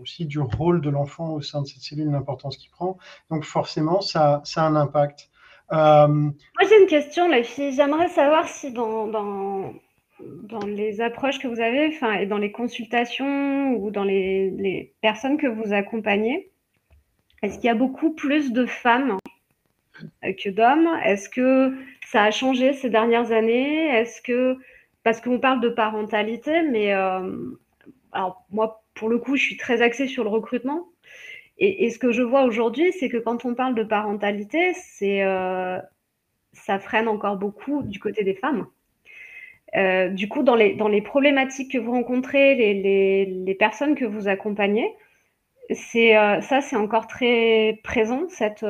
aussi 0.00 0.26
du 0.26 0.40
rôle 0.40 0.80
de 0.80 0.90
l'enfant 0.90 1.32
au 1.32 1.40
sein 1.40 1.62
de 1.62 1.66
cette 1.66 1.82
cellule, 1.82 2.10
l'importance 2.10 2.56
qu'il 2.56 2.70
prend. 2.70 2.98
Donc 3.30 3.44
forcément, 3.44 4.00
ça, 4.00 4.40
ça 4.44 4.62
a 4.62 4.66
un 4.66 4.76
impact. 4.76 5.30
Euh, 5.72 6.06
Moi, 6.08 6.68
j'ai 6.68 6.80
une 6.80 6.88
question, 6.88 7.30
filles. 7.42 7.72
J'aimerais 7.72 8.08
savoir 8.08 8.48
si 8.48 8.72
dans, 8.72 9.06
dans, 9.06 9.72
dans, 10.20 10.66
les 10.66 11.00
approches 11.00 11.38
que 11.38 11.48
vous 11.48 11.60
avez, 11.60 11.94
et 12.20 12.26
dans 12.26 12.38
les 12.38 12.52
consultations 12.52 13.74
ou 13.76 13.90
dans 13.90 14.04
les, 14.04 14.50
les 14.50 14.94
personnes 15.00 15.38
que 15.38 15.46
vous 15.46 15.72
accompagnez, 15.72 16.50
est-ce 17.42 17.56
qu'il 17.56 17.64
y 17.64 17.70
a 17.70 17.74
beaucoup 17.74 18.14
plus 18.14 18.52
de 18.52 18.66
femmes 18.66 19.16
que 20.22 20.50
d'hommes? 20.50 20.88
Est-ce 21.04 21.28
que 21.28 21.76
ça 22.06 22.24
a 22.24 22.30
changé 22.30 22.72
ces 22.72 22.90
dernières 22.90 23.32
années? 23.32 23.88
Est-ce 23.88 24.20
que 24.20 24.58
parce 25.02 25.20
qu'on 25.20 25.40
parle 25.40 25.60
de 25.60 25.68
parentalité, 25.68 26.62
mais 26.62 26.94
euh, 26.94 27.56
alors 28.12 28.44
moi, 28.50 28.81
pour 28.94 29.08
le 29.08 29.18
coup, 29.18 29.36
je 29.36 29.42
suis 29.42 29.56
très 29.56 29.82
axée 29.82 30.06
sur 30.06 30.24
le 30.24 30.30
recrutement. 30.30 30.88
Et, 31.58 31.90
ce 31.90 31.98
que 31.98 32.10
je 32.10 32.22
vois 32.22 32.44
aujourd'hui, 32.44 32.92
c'est 32.92 33.08
que 33.08 33.18
quand 33.18 33.44
on 33.44 33.54
parle 33.54 33.74
de 33.74 33.84
parentalité, 33.84 34.72
euh, 35.02 35.78
ça 36.52 36.78
freine 36.80 37.06
encore 37.08 37.36
beaucoup 37.36 37.82
du 37.82 38.00
côté 38.00 38.24
des 38.24 38.34
femmes. 38.34 38.66
Euh, 39.76 40.08
du 40.08 40.28
coup, 40.28 40.42
dans 40.42 40.56
les, 40.56 41.02
problématiques 41.02 41.72
que 41.72 41.78
vous 41.78 41.92
rencontrez, 41.92 42.54
les, 42.56 43.54
personnes 43.58 43.94
que 43.94 44.04
vous 44.04 44.28
accompagnez, 44.28 44.92
c'est 45.70 46.14
ça, 46.40 46.60
c'est 46.60 46.76
encore 46.76 47.06
très 47.06 47.80
présent 47.84 48.26
cette, 48.28 48.60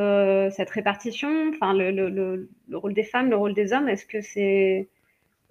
répartition. 0.70 1.50
Enfin, 1.54 1.72
le, 1.74 2.48
rôle 2.72 2.94
des 2.94 3.04
femmes, 3.04 3.30
le 3.30 3.36
rôle 3.36 3.54
des 3.54 3.72
hommes. 3.72 3.88
Est-ce 3.88 4.04
que 4.04 4.20
c'est 4.20 4.88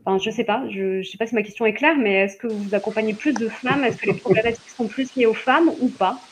Enfin, 0.05 0.17
je 0.19 0.29
sais 0.31 0.43
pas, 0.43 0.67
je 0.69 0.97
ne 0.99 1.03
sais 1.03 1.17
pas 1.17 1.27
si 1.27 1.35
ma 1.35 1.43
question 1.43 1.65
est 1.65 1.73
claire, 1.73 1.97
mais 1.97 2.13
est-ce 2.25 2.37
que 2.37 2.47
vous 2.47 2.73
accompagnez 2.73 3.13
plus 3.15 3.33
de 3.33 3.49
femmes? 3.49 3.83
Est-ce 3.83 3.97
que 3.97 4.07
les 4.07 4.13
problématiques 4.21 4.69
sont 4.71 4.87
plus 4.87 5.13
liées 5.15 5.25
aux 5.27 5.33
femmes 5.35 5.69
ou 5.79 5.89
pas? 5.91 6.30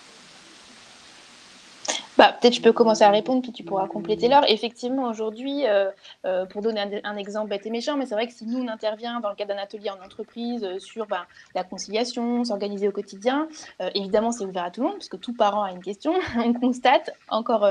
Bah, 2.19 2.36
Peut-être 2.39 2.53
je 2.53 2.62
peux 2.62 2.73
commencer 2.73 3.03
à 3.03 3.12
répondre, 3.12 3.41
puis 3.41 3.53
tu 3.53 3.63
pourras 3.63 3.88
compléter 3.88 4.27
l'heure. 4.27 4.43
Effectivement, 4.49 5.10
aujourd'hui, 5.10 5.65
euh, 5.65 5.89
euh, 6.25 6.45
pour 6.45 6.62
donner 6.62 7.01
un, 7.05 7.15
exemple 7.15 7.49
bête 7.49 7.65
et 7.65 7.69
méchant, 7.69 7.95
mais 7.95 8.05
c'est 8.05 8.13
vrai 8.13 8.27
que 8.27 8.34
si 8.34 8.45
nous, 8.45 8.60
on 8.60 8.67
intervient 8.67 9.21
dans 9.21 9.29
le 9.29 9.36
cadre 9.36 9.55
d'un 9.55 9.62
atelier 9.62 9.89
en 9.89 10.05
entreprise 10.05 10.65
euh, 10.65 10.79
sur 10.79 11.08
ben, 11.08 11.25
la 11.55 11.63
conciliation, 11.63 12.43
s'organiser 12.43 12.89
au 12.89 12.91
quotidien, 12.91 13.47
évidemment, 13.95 14.34
c'est 14.34 14.43
ouvert 14.43 14.65
à 14.65 14.71
tout 14.71 14.82
le 14.82 14.88
monde, 14.88 14.97
puisque 14.97 15.19
tout 15.21 15.34
parent 15.34 15.63
a 15.63 15.71
une 15.71 15.82
question. 15.82 16.13
on 16.38 16.51
constate 16.51 17.12
encore 17.29 17.65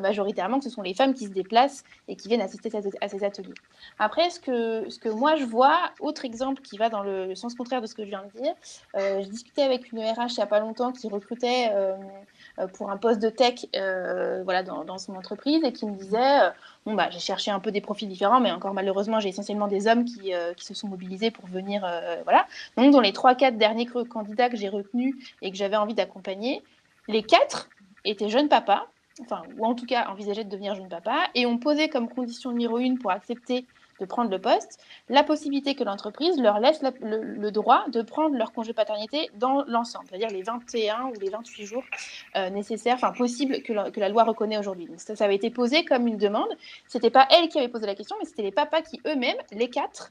majoritairement 0.00 0.58
que 0.58 0.64
ce 0.64 0.70
sont 0.70 0.82
les 0.82 0.94
femmes 0.94 1.14
qui 1.14 1.24
se 1.24 1.32
déplacent 1.32 1.82
et 2.06 2.14
qui 2.14 2.28
viennent 2.28 2.40
assister 2.40 2.70
à, 3.00 3.08
ces 3.08 3.24
ateliers. 3.24 3.54
Après, 3.98 4.30
ce 4.30 4.38
que, 4.38 4.88
ce 4.88 5.00
que 5.00 5.08
moi, 5.08 5.34
je 5.34 5.44
vois, 5.44 5.90
autre 5.98 6.24
exemple 6.24 6.62
qui 6.62 6.76
va 6.76 6.90
dans 6.90 7.02
le 7.02 7.34
sens 7.34 7.56
contraire 7.56 7.80
de 7.80 7.86
ce 7.86 7.94
que 7.94 8.04
je 8.04 8.10
viens 8.10 8.22
de 8.22 8.40
dire, 8.40 8.54
j'ai 8.94 9.28
discuté 9.28 9.62
avec 9.62 9.90
une 9.90 9.98
RH 9.98 10.30
il 10.30 10.34
n'y 10.36 10.42
a 10.42 10.46
pas 10.46 10.60
longtemps 10.60 10.92
qui 10.92 11.08
recrutait 11.08 11.70
pour 12.74 12.90
un 12.90 12.96
poste 12.96 13.20
de 13.20 13.28
tech 13.28 13.66
euh, 13.76 14.42
voilà, 14.44 14.62
dans, 14.62 14.98
son 14.98 15.14
entreprise 15.14 15.62
et 15.64 15.72
qui 15.72 15.86
me 15.86 15.96
disait 15.96 16.42
euh, 16.42 16.50
bon, 16.86 16.94
bah, 16.94 17.08
j'ai 17.10 17.18
cherché 17.18 17.50
un 17.50 17.60
peu 17.60 17.70
des 17.70 17.80
profils 17.80 18.08
différents, 18.08 18.40
mais 18.40 18.52
encore 18.52 18.74
malheureusement, 18.74 19.20
j'ai 19.20 19.28
essentiellement 19.28 19.68
des 19.68 19.86
hommes 19.86 20.04
qui, 20.04 20.32
qui, 20.56 20.64
se 20.64 20.74
sont 20.74 20.88
mobilisés 20.88 21.30
pour 21.30 21.46
venir. 21.46 21.86
voilà. 22.24 22.46
Donc, 22.76 22.92
dans 22.92 23.00
les 23.00 23.12
3-4 23.12 23.56
derniers 23.56 23.86
candidats 23.86 24.48
que 24.48 24.56
j'ai 24.56 24.68
retenus 24.68 25.14
et 25.42 25.50
que 25.50 25.56
j'avais 25.56 25.76
envie 25.76 25.94
d'accompagner, 25.94 26.62
les 27.08 27.22
quatre 27.22 27.68
étaient 28.04 28.28
jeunes 28.28 28.48
papas, 28.48 28.86
enfin, 29.20 29.42
ou 29.56 29.66
en 29.66 29.74
tout 29.74 29.86
cas 29.86 30.08
envisageaient 30.08 30.44
de 30.44 30.50
devenir 30.50 30.74
jeunes 30.74 30.88
papas, 30.88 31.28
et 31.34 31.46
ont 31.46 31.58
posé 31.58 31.88
comme 31.88 32.08
condition 32.08 32.50
numéro 32.50 32.78
une 32.78 32.98
pour 32.98 33.10
accepter 33.10 33.66
de 34.00 34.06
prendre 34.06 34.30
le 34.30 34.38
poste, 34.38 34.78
la 35.08 35.22
possibilité 35.22 35.74
que 35.74 35.84
l'entreprise 35.84 36.40
leur 36.40 36.58
laisse 36.58 36.82
le, 37.00 37.50
droit 37.50 37.84
de 37.88 38.02
prendre 38.02 38.36
leur 38.36 38.52
congé 38.52 38.72
paternité 38.72 39.30
dans 39.34 39.64
l'ensemble, 39.64 40.06
c'est-à-dire 40.08 40.30
les 40.30 40.42
21 40.42 41.06
ou 41.06 41.20
les 41.20 41.30
28 41.30 41.64
jours 41.64 41.84
euh, 42.36 42.50
nécessaires, 42.50 42.94
enfin 42.94 43.12
possibles 43.12 43.62
que 43.62 43.72
la, 43.72 44.08
loi 44.08 44.24
reconnaît 44.24 44.58
aujourd'hui. 44.58 44.88
ça, 44.96 45.14
ça 45.14 45.24
avait 45.24 45.36
été 45.36 45.50
posé 45.50 45.84
comme 45.84 46.06
une 46.06 46.16
demande. 46.16 46.48
C'était 46.86 47.10
pas 47.10 47.28
elle 47.30 47.48
qui 47.48 47.58
avait 47.58 47.68
posé 47.68 47.86
la 47.86 47.94
question, 47.94 48.16
mais 48.18 48.24
c'était 48.24 48.42
les 48.42 48.52
papas 48.52 48.82
qui 48.82 49.00
eux-mêmes, 49.06 49.36
les 49.52 49.68
quatre, 49.68 50.10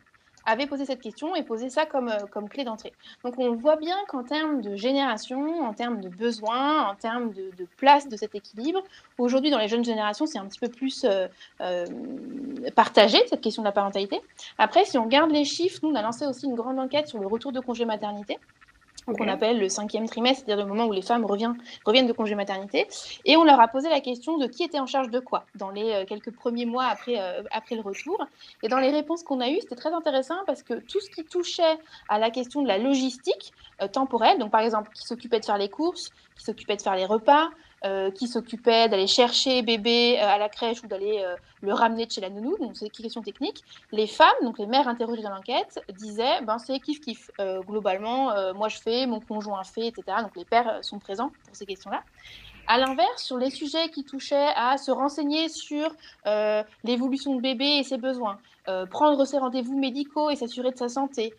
avait 0.49 0.67
posé 0.67 0.85
cette 0.85 1.01
question 1.01 1.35
et 1.35 1.43
posé 1.43 1.69
ça 1.69 1.85
comme, 1.85 2.09
euh, 2.09 2.25
comme 2.31 2.49
clé 2.49 2.63
d'entrée. 2.63 2.93
Donc 3.23 3.38
on 3.38 3.53
voit 3.53 3.75
bien 3.75 3.95
qu'en 4.07 4.23
termes 4.23 4.62
de 4.62 4.75
génération, 4.75 5.62
en 5.62 5.73
termes 5.73 6.01
de 6.01 6.09
besoins, 6.09 6.89
en 6.89 6.95
termes 6.95 7.31
de, 7.31 7.51
place 7.77 8.07
de 8.07 8.17
cet 8.17 8.35
équilibre, 8.35 8.83
aujourd'hui 9.17 9.51
dans 9.51 9.57
les 9.57 9.67
jeunes 9.67 9.85
générations, 9.85 10.25
c'est 10.25 10.39
un 10.39 10.45
petit 10.45 10.59
peu 10.59 10.69
plus 10.69 11.05
euh, 11.05 11.27
euh, 11.62 11.85
partagé, 12.75 13.17
cette 13.27 13.41
question 13.41 13.62
de 13.62 13.67
la 13.67 13.71
parentalité. 13.71 14.19
Après, 14.57 14.85
si 14.85 14.97
on 14.97 15.03
regarde 15.03 15.31
les 15.31 15.45
chiffres, 15.45 15.79
nous, 15.83 15.89
on 15.89 15.95
a 15.95 16.01
lancé 16.01 16.25
aussi 16.25 16.45
une 16.45 16.55
grande 16.55 16.79
enquête 16.79 17.07
sur 17.07 17.19
le 17.19 17.27
retour 17.27 17.51
de 17.51 17.59
congé 17.59 17.85
maternité 17.85 18.38
qu'on 19.05 19.27
appelle 19.27 19.59
le 19.59 19.69
cinquième 19.69 20.07
trimestre, 20.07 20.43
c'est-à-dire 20.45 20.65
le 20.65 20.69
moment 20.69 20.85
où 20.85 20.91
les 20.91 21.01
femmes 21.01 21.25
reviennent, 21.25 21.57
reviennent 21.85 22.07
de 22.07 22.13
congé 22.13 22.35
maternité. 22.35 22.88
Et 23.25 23.38
on 23.38 23.43
leur 23.43 23.59
a 23.59 23.67
posé 23.67 23.89
la 23.89 24.01
question 24.01 24.38
de 24.38 24.47
qui 24.47 24.63
était 24.63 24.79
en 24.79 24.85
charge 24.85 25.09
de 25.09 25.19
quoi 25.19 25.45
dans 25.55 25.69
les 25.69 25.91
euh, 25.91 26.05
quelques 26.05 26.31
premiers 26.31 26.65
mois 26.65 26.85
après, 26.85 27.19
euh, 27.19 27.43
après 27.51 27.75
le 27.75 27.81
retour. 27.81 28.25
Et 28.63 28.67
dans 28.67 28.79
les 28.79 28.91
réponses 28.91 29.23
qu'on 29.23 29.39
a 29.41 29.49
eues, 29.49 29.59
c'était 29.62 29.75
très 29.75 29.93
intéressant 29.93 30.35
parce 30.45 30.63
que 30.63 30.73
tout 30.73 30.99
ce 30.99 31.09
qui 31.09 31.23
touchait 31.23 31.77
à 32.07 32.19
la 32.19 32.29
question 32.29 32.62
de 32.62 32.67
la 32.67 32.77
logistique 32.77 33.53
euh, 33.81 33.88
temporelle, 33.88 34.39
donc 34.39 34.51
par 34.51 34.62
exemple 34.62 34.91
qui 34.93 35.05
s'occupait 35.05 35.39
de 35.39 35.45
faire 35.45 35.57
les 35.57 35.69
courses, 35.69 36.09
qui 36.38 36.43
s'occupait 36.43 36.75
de 36.75 36.81
faire 36.81 36.95
les 36.95 37.05
repas, 37.05 37.49
euh, 37.85 38.11
qui 38.11 38.27
s'occupait 38.27 38.89
d'aller 38.89 39.07
chercher 39.07 39.61
bébé 39.61 40.19
euh, 40.19 40.27
à 40.27 40.37
la 40.37 40.49
crèche 40.49 40.83
ou 40.83 40.87
d'aller 40.87 41.23
euh, 41.23 41.37
le 41.61 41.71
ramener 41.71 42.05
de 42.05 42.11
chez 42.11 42.19
la 42.19 42.29
nounou, 42.29 42.57
donc 42.57 42.75
c'est 42.75 42.83
des 42.83 42.91
questions 42.91 43.21
techniques. 43.21 43.63
Les 43.93 44.05
femmes, 44.05 44.27
donc 44.43 44.59
les 44.59 44.65
mères 44.65 44.89
interrogées 44.89 45.21
dans 45.21 45.29
l'enquête, 45.29 45.81
disaient 45.97 46.41
ben 46.41 46.59
c'est 46.59 46.77
kiff 46.81 46.99
kiff. 46.99 47.31
globalement, 47.65 48.33
moi 48.53 48.67
je 48.67 48.79
fais, 48.79 49.05
mon 49.05 49.21
conjoint 49.21 49.63
fait, 49.63 49.87
etc. 49.87 50.17
Donc 50.21 50.35
les 50.35 50.43
pères 50.43 50.79
sont 50.81 50.99
présents 50.99 51.31
pour 51.45 51.55
ces 51.55 51.65
questions-là. 51.65 52.03
À 52.67 52.77
l'inverse, 52.77 53.23
sur 53.23 53.37
les 53.37 53.49
sujets 53.49 53.89
qui 53.89 54.03
touchaient 54.03 54.51
à 54.55 54.77
se 54.77 54.91
renseigner 54.91 55.47
sur 55.47 55.93
l'évolution 56.83 57.35
de 57.35 57.41
bébé 57.41 57.77
et 57.79 57.83
ses 57.83 57.97
besoins, 57.97 58.39
prendre 58.89 59.23
ses 59.25 59.37
rendez-vous 59.37 59.77
médicaux 59.77 60.29
et 60.29 60.35
s'assurer 60.35 60.71
de 60.71 60.77
sa 60.77 60.89
santé, 60.89 61.33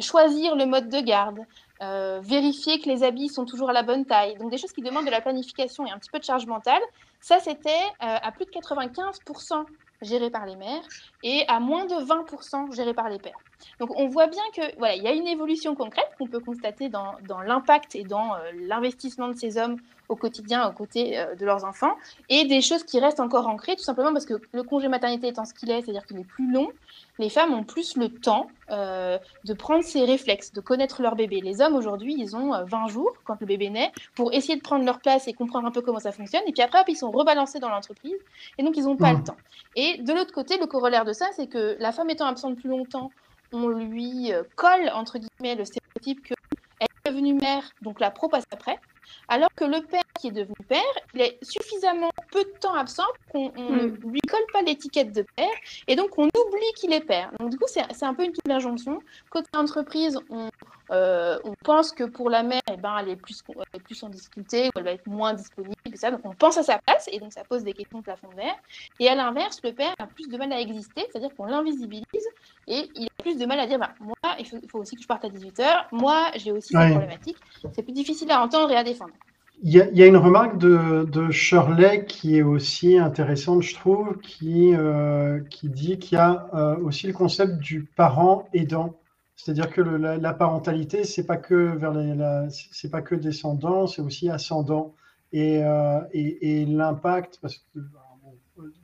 choisir 0.00 0.56
le 0.56 0.66
mode 0.66 0.88
de 0.88 1.00
garde, 1.00 1.40
vérifier 1.80 2.80
que 2.80 2.88
les 2.88 3.02
habits 3.02 3.28
sont 3.28 3.44
toujours 3.44 3.70
à 3.70 3.72
la 3.72 3.82
bonne 3.82 4.04
taille. 4.04 4.36
Donc 4.36 4.50
des 4.50 4.58
choses 4.58 4.72
qui 4.72 4.82
demandent 4.82 5.06
de 5.06 5.10
la 5.10 5.20
planification 5.20 5.86
et 5.86 5.90
un 5.90 5.98
petit 5.98 6.10
peu 6.10 6.18
de 6.18 6.24
charge 6.24 6.46
mentale. 6.46 6.82
Ça, 7.20 7.38
c'était 7.40 7.70
à 8.00 8.30
plus 8.32 8.44
de 8.44 8.50
95% 8.50 9.64
géré 10.02 10.30
par 10.30 10.46
les 10.46 10.56
mères 10.56 10.82
et 11.22 11.44
à 11.48 11.58
moins 11.58 11.84
de 11.84 11.94
20% 11.94 12.72
géré 12.74 12.94
par 12.94 13.08
les 13.08 13.18
pères. 13.18 13.38
Donc 13.80 13.90
on 13.96 14.08
voit 14.08 14.26
bien 14.26 14.42
que 14.54 14.76
voilà, 14.78 14.94
il 14.96 15.02
y 15.02 15.06
a 15.06 15.12
une 15.12 15.26
évolution 15.26 15.74
concrète 15.74 16.08
qu'on 16.18 16.26
peut 16.26 16.40
constater 16.40 16.88
dans, 16.88 17.14
dans 17.26 17.40
l'impact 17.40 17.94
et 17.94 18.04
dans 18.04 18.34
euh, 18.34 18.38
l'investissement 18.66 19.28
de 19.28 19.34
ces 19.34 19.58
hommes 19.58 19.76
au 20.08 20.16
quotidien 20.16 20.66
aux 20.68 20.72
côtés 20.72 21.18
euh, 21.18 21.34
de 21.34 21.44
leurs 21.44 21.64
enfants 21.64 21.94
et 22.28 22.46
des 22.46 22.60
choses 22.60 22.82
qui 22.84 22.98
restent 22.98 23.20
encore 23.20 23.46
ancrées 23.46 23.76
tout 23.76 23.82
simplement 23.82 24.12
parce 24.12 24.26
que 24.26 24.40
le 24.52 24.62
congé 24.62 24.88
maternité 24.88 25.28
étant 25.28 25.44
ce 25.44 25.54
qu'il 25.54 25.70
est, 25.70 25.82
c'est-à-dire 25.82 26.06
qu'il 26.06 26.18
est 26.18 26.24
plus 26.24 26.50
long, 26.50 26.68
les 27.18 27.28
femmes 27.28 27.52
ont 27.52 27.64
plus 27.64 27.96
le 27.96 28.08
temps 28.08 28.48
euh, 28.70 29.18
de 29.44 29.52
prendre 29.52 29.84
ces 29.84 30.04
réflexes, 30.04 30.52
de 30.52 30.60
connaître 30.60 31.02
leur 31.02 31.14
bébé. 31.14 31.40
Les 31.40 31.60
hommes 31.60 31.74
aujourd'hui, 31.74 32.14
ils 32.16 32.36
ont 32.36 32.52
20 32.64 32.88
jours 32.88 33.12
quand 33.24 33.40
le 33.40 33.46
bébé 33.46 33.70
naît 33.70 33.92
pour 34.14 34.32
essayer 34.32 34.56
de 34.56 34.62
prendre 34.62 34.84
leur 34.84 35.00
place 35.00 35.28
et 35.28 35.34
comprendre 35.34 35.66
un 35.66 35.70
peu 35.70 35.82
comment 35.82 35.98
ça 35.98 36.12
fonctionne 36.12 36.42
et 36.46 36.52
puis 36.52 36.62
après 36.62 36.78
ils 36.88 36.96
sont 36.96 37.10
rebalancés 37.10 37.58
dans 37.58 37.68
l'entreprise 37.68 38.16
et 38.56 38.62
donc 38.62 38.76
ils 38.76 38.84
n'ont 38.84 38.96
pas 38.96 39.12
le 39.12 39.18
mmh. 39.18 39.24
temps. 39.24 39.36
Et 39.76 39.98
de 39.98 40.12
l'autre 40.12 40.32
côté, 40.32 40.58
le 40.58 40.66
corollaire 40.66 41.04
de 41.04 41.12
ça, 41.12 41.26
c'est 41.36 41.46
que 41.46 41.76
la 41.78 41.92
femme 41.92 42.10
étant 42.10 42.26
absente 42.26 42.56
plus 42.56 42.68
longtemps 42.68 43.10
on 43.52 43.68
lui 43.68 44.32
euh, 44.32 44.42
colle, 44.56 44.90
entre 44.92 45.18
guillemets, 45.18 45.54
le 45.54 45.64
stéréotype 45.64 46.26
qu'elle 46.26 46.36
est 46.80 47.10
devenue 47.10 47.34
mère, 47.34 47.70
donc 47.82 48.00
la 48.00 48.10
pro 48.10 48.28
passe 48.28 48.44
après, 48.50 48.78
alors 49.28 49.50
que 49.54 49.64
le 49.64 49.80
père 49.82 50.02
qui 50.18 50.28
est 50.28 50.32
devenu 50.32 50.54
père, 50.68 50.82
il 51.14 51.20
est 51.20 51.38
suffisamment 51.42 52.10
peu 52.30 52.44
de 52.44 52.58
temps 52.60 52.74
absent 52.74 53.06
qu'on 53.32 53.52
ne 53.52 53.86
hmm. 53.86 54.10
lui 54.10 54.20
colle 54.20 54.40
pas 54.52 54.62
l'étiquette 54.62 55.12
de 55.12 55.24
père, 55.36 55.46
et 55.86 55.96
donc 55.96 56.18
on 56.18 56.24
oublie 56.24 56.72
qu'il 56.76 56.92
est 56.92 57.00
père. 57.00 57.30
Donc 57.38 57.50
du 57.50 57.58
coup, 57.58 57.66
c'est 57.68 58.04
un 58.04 58.14
peu 58.14 58.24
une 58.24 58.32
double 58.32 58.52
injonction. 58.52 59.00
Côté 59.30 59.48
entreprise, 59.54 60.18
on, 60.30 60.50
euh, 60.90 61.38
on 61.44 61.54
pense 61.64 61.92
que 61.92 62.04
pour 62.04 62.30
la 62.30 62.42
mère, 62.42 62.62
eh 62.72 62.76
ben, 62.76 62.96
elle, 63.00 63.10
est 63.10 63.16
plus, 63.16 63.42
plus 63.84 64.02
en 64.02 64.08
difficulté, 64.08 64.68
ou 64.68 64.70
elle 64.78 64.84
va 64.84 64.92
être 64.92 65.06
moins 65.06 65.34
disponible, 65.34 65.74
ça. 65.94 66.10
donc 66.10 66.20
on 66.24 66.34
pense 66.34 66.56
à 66.58 66.62
sa 66.62 66.78
place, 66.78 67.08
et 67.12 67.18
donc 67.18 67.32
ça 67.32 67.44
pose 67.44 67.62
des 67.62 67.72
questions 67.72 67.98
de 67.98 68.04
plafond 68.04 68.28
verre. 68.36 68.56
Et 68.98 69.08
à 69.08 69.14
l'inverse, 69.14 69.60
le 69.62 69.72
père 69.72 69.94
a 69.98 70.06
plus 70.06 70.28
de 70.28 70.36
mal 70.36 70.52
à 70.52 70.60
exister, 70.60 71.06
c'est-à-dire 71.10 71.34
qu'on 71.36 71.46
l'invisibilise, 71.46 72.04
et 72.66 72.90
il 72.94 73.06
a 73.06 73.22
plus 73.22 73.36
de 73.36 73.46
mal 73.46 73.60
à 73.60 73.66
dire, 73.66 73.78
bah, 73.78 73.90
moi, 74.00 74.14
il 74.38 74.46
faut, 74.46 74.78
aussi 74.78 74.96
que 74.96 75.02
je 75.02 75.06
parte 75.06 75.24
à 75.24 75.28
18h, 75.28 75.86
moi, 75.92 76.30
j'ai 76.36 76.52
aussi 76.52 76.74
des 76.74 76.90
problématiques. 76.90 77.38
C'est 77.72 77.82
plus 77.82 77.92
difficile 77.92 78.30
à 78.30 78.42
entendre 78.42 78.70
et 78.70 78.76
à 78.76 78.84
défendre. 78.84 78.97
Il 79.60 79.72
y, 79.72 80.02
a, 80.02 80.06
une 80.06 80.16
remarque 80.16 80.56
de, 80.56 81.30
Shirley 81.32 82.04
qui 82.06 82.36
est 82.36 82.42
aussi 82.42 82.96
intéressante, 82.96 83.62
je 83.62 83.74
trouve, 83.74 84.16
qui, 84.18 84.72
euh, 84.72 85.40
qui 85.50 85.68
dit 85.68 85.98
qu'il 85.98 86.16
y 86.16 86.20
a 86.20 86.48
euh, 86.54 86.76
aussi 86.76 87.08
le 87.08 87.12
concept 87.12 87.58
du 87.58 87.82
parent 87.82 88.48
aidant. 88.52 88.94
C'est-à-dire 89.34 89.68
que 89.70 89.80
la, 89.80 90.32
parentalité, 90.32 91.02
c'est 91.02 91.26
pas 91.26 91.36
pas 91.36 93.02
que 93.02 93.14
descendant, 93.16 93.88
c'est 93.88 94.00
aussi 94.00 94.30
ascendant. 94.30 94.94
Et, 95.32 95.60
euh, 95.64 96.00
et, 96.12 96.64
l'impact 96.64 97.40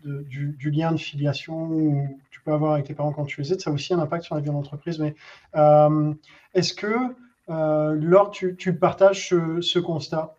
du, 0.05 0.71
lien 0.73 0.91
de 0.91 0.97
filiation 0.97 1.69
que 1.69 2.31
tu 2.33 2.41
peux 2.41 2.53
avoir 2.53 2.73
avec 2.73 2.87
tes 2.87 2.95
parents 2.95 3.13
quand 3.13 3.27
tu 3.27 3.41
les 3.41 3.53
aides, 3.53 3.61
ça 3.61 3.71
a 3.71 3.73
aussi 3.73 3.95
un 3.95 4.01
impact 4.01 4.25
sur 4.25 4.35
la 4.35 4.41
vie 4.41 4.51
en 4.51 4.57
entreprise. 4.57 4.99
Mais 4.99 5.15
est-ce 6.55 6.75
que, 6.75 7.15
Laure, 7.49 8.31
tu, 8.31 8.79
partages 8.79 9.29
ce, 9.29 9.79
constat 9.79 10.35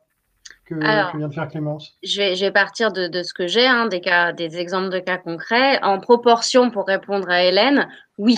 que, 0.65 0.75
vient 1.17 1.27
de 1.27 1.33
faire 1.33 1.47
Clémence? 1.47 1.97
je 2.03 2.17
vais, 2.17 2.35
je 2.35 2.45
vais 2.45 2.51
partir 2.51 2.91
de, 2.91 3.07
de 3.07 3.23
ce 3.23 3.33
que 3.33 3.47
j'ai, 3.47 3.67
hein, 3.67 3.87
des, 3.87 4.01
cas, 4.01 4.33
des 4.33 4.57
exemples 4.57 4.89
de 4.89 4.99
cas 4.99 5.17
concrets. 5.17 5.79
En 5.83 5.99
proportion, 5.99 6.71
pour 6.71 6.87
répondre 6.87 7.29
à 7.29 7.43
Hélène, 7.43 7.87
oui, 8.17 8.37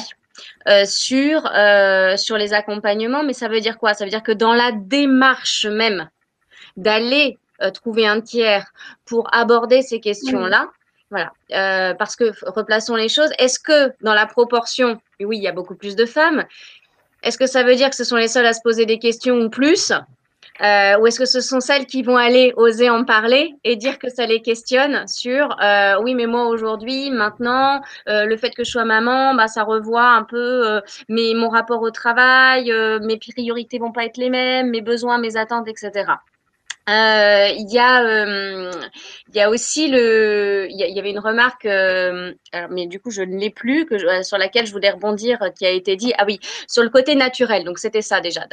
euh, 0.68 0.86
sur, 0.86 1.50
euh, 1.56 2.18
sur 2.18 2.38
les 2.38 2.54
accompagnements, 2.54 3.24
mais 3.24 3.34
ça 3.34 3.48
veut 3.48 3.62
dire 3.62 3.78
quoi? 3.78 3.94
Ça 3.94 4.04
veut 4.04 4.10
dire 4.10 4.24
que 4.24 4.32
dans 4.32 4.54
la 4.54 4.72
démarche 4.72 5.66
même 5.66 6.10
d'aller 6.76 7.38
euh, 7.62 7.72
trouver 7.72 8.06
un 8.06 8.22
tiers 8.22 8.72
pour 9.06 9.34
aborder 9.34 9.82
ces 9.82 10.00
questions-là, 10.00 10.70
voilà, 11.10 11.32
parce 11.96 12.18
que 12.18 12.34
replaçons 12.46 12.96
les 12.96 13.08
choses. 13.08 13.30
Est-ce 13.40 13.60
que 13.60 13.94
dans 14.02 14.14
la 14.14 14.26
proportion, 14.26 15.00
oui, 15.22 15.38
il 15.38 15.44
y 15.44 15.48
a 15.48 15.54
beaucoup 15.54 15.76
plus 15.76 15.96
de 15.96 16.06
femmes, 16.06 16.44
est-ce 17.24 17.38
que 17.38 17.48
ça 17.48 17.64
veut 17.64 17.76
dire 17.76 17.90
que 17.90 17.96
ce 17.96 18.04
sont 18.04 18.16
les 18.16 18.28
seules 18.28 18.46
à 18.46 18.54
se 18.54 18.62
poser 18.64 18.86
des 18.86 19.00
questions 19.00 19.36
ou 19.36 19.50
plus 19.50 19.92
euh, 20.62 20.98
ou 21.00 21.06
est-ce 21.06 21.20
que 21.20 21.26
ce 21.26 21.40
sont 21.40 21.60
celles 21.60 21.86
qui 21.86 22.02
vont 22.02 22.18
aller 22.18 22.52
oser 22.56 22.90
en 22.90 23.04
parler 23.04 23.54
et 23.64 23.76
dire 23.76 24.00
que 24.00 24.10
ça 24.10 24.26
les 24.26 24.42
questionne 24.42 25.08
sur 25.08 25.56
euh, 25.62 26.02
oui 26.02 26.16
mais 26.16 26.26
moi 26.26 26.48
aujourd'hui 26.48 27.12
maintenant 27.12 27.82
euh, 28.10 28.26
le 28.26 28.38
fait 28.38 28.50
que 28.52 28.64
je 28.64 28.72
sois 28.72 28.86
maman 28.86 29.36
bah 29.36 29.48
ça 29.48 29.64
revoit 29.64 30.10
un 30.10 30.24
peu 30.24 30.68
euh, 30.68 30.82
mes, 31.10 31.36
mon 31.36 31.50
rapport 31.50 31.84
au 31.84 31.92
travail 31.92 32.74
mes 33.02 33.18
priorités 33.18 33.78
vont 33.78 33.92
pas 33.92 34.06
être 34.06 34.18
les 34.18 34.32
mêmes 34.32 34.72
mes 34.72 34.82
besoins 34.82 35.20
mes 35.20 35.38
attentes 35.38 35.68
etc 35.68 36.06
euh, 36.90 37.50
il 37.58 37.70
y 37.70 37.80
a, 37.80 38.02
euh, 38.02 38.72
il 39.30 39.36
y 39.36 39.42
a 39.42 39.50
aussi 39.50 39.90
le, 39.90 40.68
il 40.70 40.78
y, 40.78 41.00
avait 41.00 41.10
une 41.10 41.20
remarque, 41.20 41.66
euh, 41.66 42.34
mais 42.70 42.88
du 42.88 43.02
coup 43.02 43.12
je 43.12 43.22
ne 43.24 43.38
l'ai 43.38 43.50
plus, 43.50 43.86
que 43.86 44.24
sur 44.24 44.38
laquelle 44.38 44.66
je 44.66 44.72
voulais 44.72 44.92
rebondir, 44.92 45.40
qui 45.58 45.66
a 45.66 45.70
été 45.70 45.98
dit, 45.98 46.14
ah 46.18 46.24
oui, 46.26 46.40
sur 46.68 46.84
le 46.84 46.90
côté 46.90 47.16
naturel. 47.16 47.66
Donc 47.66 47.80
c'était 47.80 48.02
ça 48.02 48.22
déjà. 48.22 48.46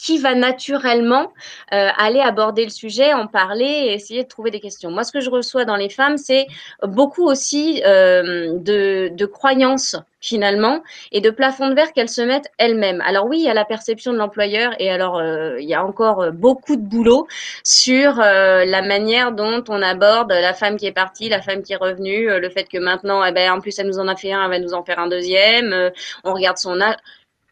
Qui 0.00 0.18
va 0.18 0.34
naturellement 0.34 1.32
euh, 1.72 1.88
aller 1.96 2.20
aborder 2.20 2.64
le 2.64 2.70
sujet, 2.70 3.12
en 3.12 3.26
parler 3.26 3.64
et 3.64 3.92
essayer 3.92 4.24
de 4.24 4.28
trouver 4.28 4.50
des 4.50 4.60
questions. 4.60 4.90
Moi, 4.90 5.04
ce 5.04 5.12
que 5.12 5.20
je 5.20 5.30
reçois 5.30 5.64
dans 5.64 5.76
les 5.76 5.90
femmes, 5.90 6.16
c'est 6.16 6.46
beaucoup 6.82 7.24
aussi 7.24 7.82
euh, 7.84 8.58
de, 8.58 9.26
croyances 9.26 9.96
finalement 10.22 10.82
et 11.12 11.20
de 11.20 11.30
plafond 11.30 11.68
de 11.68 11.74
verre 11.74 11.92
qu'elles 11.92 12.08
se 12.08 12.20
mettent 12.20 12.50
elles-mêmes. 12.58 13.02
Alors 13.06 13.26
oui, 13.26 13.38
il 13.38 13.44
y 13.44 13.48
a 13.48 13.54
la 13.54 13.64
perception 13.64 14.12
de 14.12 14.18
l'employeur 14.18 14.72
et 14.78 14.90
alors 14.90 15.18
euh, 15.18 15.58
il 15.60 15.68
y 15.68 15.74
a 15.74 15.84
encore 15.84 16.30
beaucoup 16.32 16.76
de 16.76 16.82
boulot 16.82 17.26
sur 17.64 18.16
la 18.16 18.82
manière 18.82 19.32
dont 19.32 19.62
on 19.68 19.80
aborde 19.80 20.30
la 20.30 20.52
femme 20.52 20.76
qui 20.76 20.86
est 20.86 20.92
partie, 20.92 21.28
la 21.28 21.40
femme 21.40 21.62
qui 21.62 21.72
est 21.72 21.76
revenue, 21.76 22.28
le 22.38 22.50
fait 22.50 22.64
que 22.64 22.76
maintenant, 22.76 23.24
eh 23.24 23.32
ben, 23.32 23.52
en 23.52 23.60
plus 23.60 23.78
elle 23.78 23.86
nous 23.86 23.98
en 23.98 24.08
a 24.08 24.16
fait 24.16 24.32
un, 24.32 24.44
elle 24.44 24.50
va 24.50 24.58
nous 24.58 24.74
en 24.74 24.84
faire 24.84 24.98
un 24.98 25.08
deuxième, 25.08 25.90
on 26.24 26.34
regarde 26.34 26.58
son 26.58 26.80
âge 26.80 26.96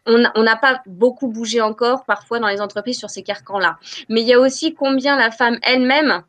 on 0.09 0.43
n'a 0.43 0.55
pas 0.55 0.81
beaucoup 0.85 1.27
bougé 1.27 1.61
encore 1.61 2.05
parfois 2.05 2.39
dans 2.39 2.47
les 2.47 2.61
entreprises 2.61 2.97
sur 2.97 3.09
ces 3.09 3.23
carcans-là. 3.23 3.77
Mais 4.09 4.21
il 4.21 4.27
y 4.27 4.33
a 4.33 4.39
aussi 4.39 4.73
combien 4.73 5.17
la 5.17 5.31
femme 5.31 5.57
elle-même 5.63 6.23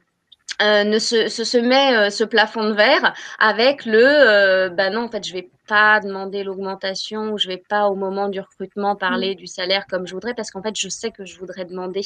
euh, 0.61 0.85
ne 0.85 0.99
se, 0.99 1.29
se, 1.29 1.57
met 1.57 1.97
euh, 1.97 2.11
ce 2.11 2.23
plafond 2.23 2.69
de 2.69 2.75
verre 2.75 3.15
avec 3.39 3.87
le 3.87 4.05
euh, 4.05 4.69
bah 4.69 4.91
non 4.91 5.05
en 5.05 5.09
fait 5.09 5.27
je 5.27 5.33
vais 5.33 5.49
pas 5.67 6.01
demander 6.01 6.45
l'augmentation 6.45 7.33
ou 7.33 7.39
je 7.39 7.49
vais 7.49 7.63
pas 7.67 7.87
au 7.87 7.95
moment 7.95 8.29
du 8.29 8.41
recrutement 8.41 8.95
parler 8.95 9.33
mm. 9.33 9.37
du 9.37 9.47
salaire 9.47 9.87
comme 9.89 10.07
je 10.07 10.13
voudrais 10.13 10.35
parce 10.35 10.51
qu'en 10.51 10.61
fait 10.63 10.77
je 10.77 10.91
sais 10.91 11.13
que 11.13 11.25
je 11.25 11.39
voudrais 11.39 11.65
demander 11.65 12.03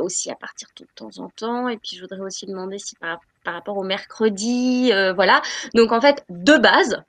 aussi 0.00 0.30
à 0.30 0.36
partir 0.36 0.68
de 0.78 0.86
temps 0.94 1.18
en 1.18 1.28
temps 1.30 1.68
et 1.68 1.76
puis 1.76 1.96
je 1.96 2.02
voudrais 2.02 2.20
aussi 2.20 2.46
demander 2.46 2.78
si 2.78 2.94
par, 2.96 3.18
par 3.42 3.54
rapport 3.54 3.76
au 3.76 3.84
mercredi 3.84 4.92
voilà 5.16 5.42
donc 5.74 5.90
en 5.90 6.00
fait 6.00 6.24
de 6.28 6.56
base 6.58 7.02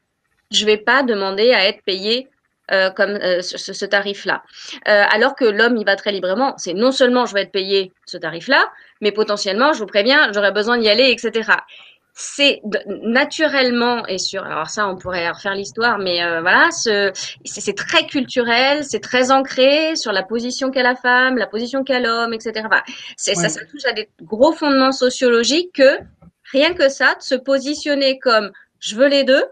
je 0.49 0.65
vais 0.65 0.77
pas 0.77 1.03
demander 1.03 1.51
à 1.51 1.67
être 1.67 1.83
payé 1.83 2.29
euh, 2.71 2.89
comme 2.89 3.11
euh, 3.11 3.41
ce, 3.41 3.85
tarif-là. 3.85 4.43
Euh, 4.89 5.03
alors 5.09 5.35
que 5.35 5.45
l'homme, 5.45 5.77
il 5.77 5.85
va 5.85 5.95
très 5.95 6.11
librement. 6.11 6.53
C'est 6.57 6.73
non 6.73 6.91
seulement 6.91 7.25
je 7.25 7.33
vais 7.33 7.43
être 7.43 7.51
payé 7.53 7.93
ce 8.05 8.17
tarif-là, 8.17 8.69
mais 8.99 9.13
potentiellement, 9.13 9.71
je 9.71 9.79
vous 9.79 9.85
préviens, 9.85 10.33
j'aurai 10.33 10.51
besoin 10.51 10.77
d'y 10.77 10.89
aller, 10.89 11.09
etc. 11.09 11.49
C'est 12.13 12.61
naturellement 13.03 14.05
et 14.07 14.17
sur. 14.17 14.43
Alors 14.43 14.69
ça, 14.69 14.85
on 14.89 14.97
pourrait 14.97 15.29
refaire 15.29 15.53
l'histoire, 15.55 15.97
mais 15.97 16.19
voilà, 16.41 16.69
c'est 16.71 17.75
très 17.75 18.05
culturel, 18.05 18.83
c'est 18.83 18.99
très 18.99 19.31
ancré 19.31 19.95
sur 19.95 20.11
la 20.11 20.23
position 20.23 20.69
qu'a 20.69 20.83
la 20.83 20.95
femme, 20.95 21.37
la 21.37 21.47
position 21.47 21.85
qu'a 21.85 22.01
l'homme, 22.01 22.33
etc. 22.33 22.65
Enfin, 22.65 22.81
ça, 23.15 23.35
ça 23.47 23.61
touche 23.65 23.85
à 23.85 23.93
des 23.93 24.09
gros 24.23 24.51
fondements 24.51 24.91
sociologiques 24.91 25.75
que 25.75 25.99
rien 26.51 26.73
que 26.73 26.89
ça, 26.89 27.15
de 27.15 27.21
se 27.21 27.35
positionner 27.35 28.19
comme 28.19 28.51
je 28.79 28.95
veux 28.95 29.07
les 29.07 29.23
deux, 29.23 29.43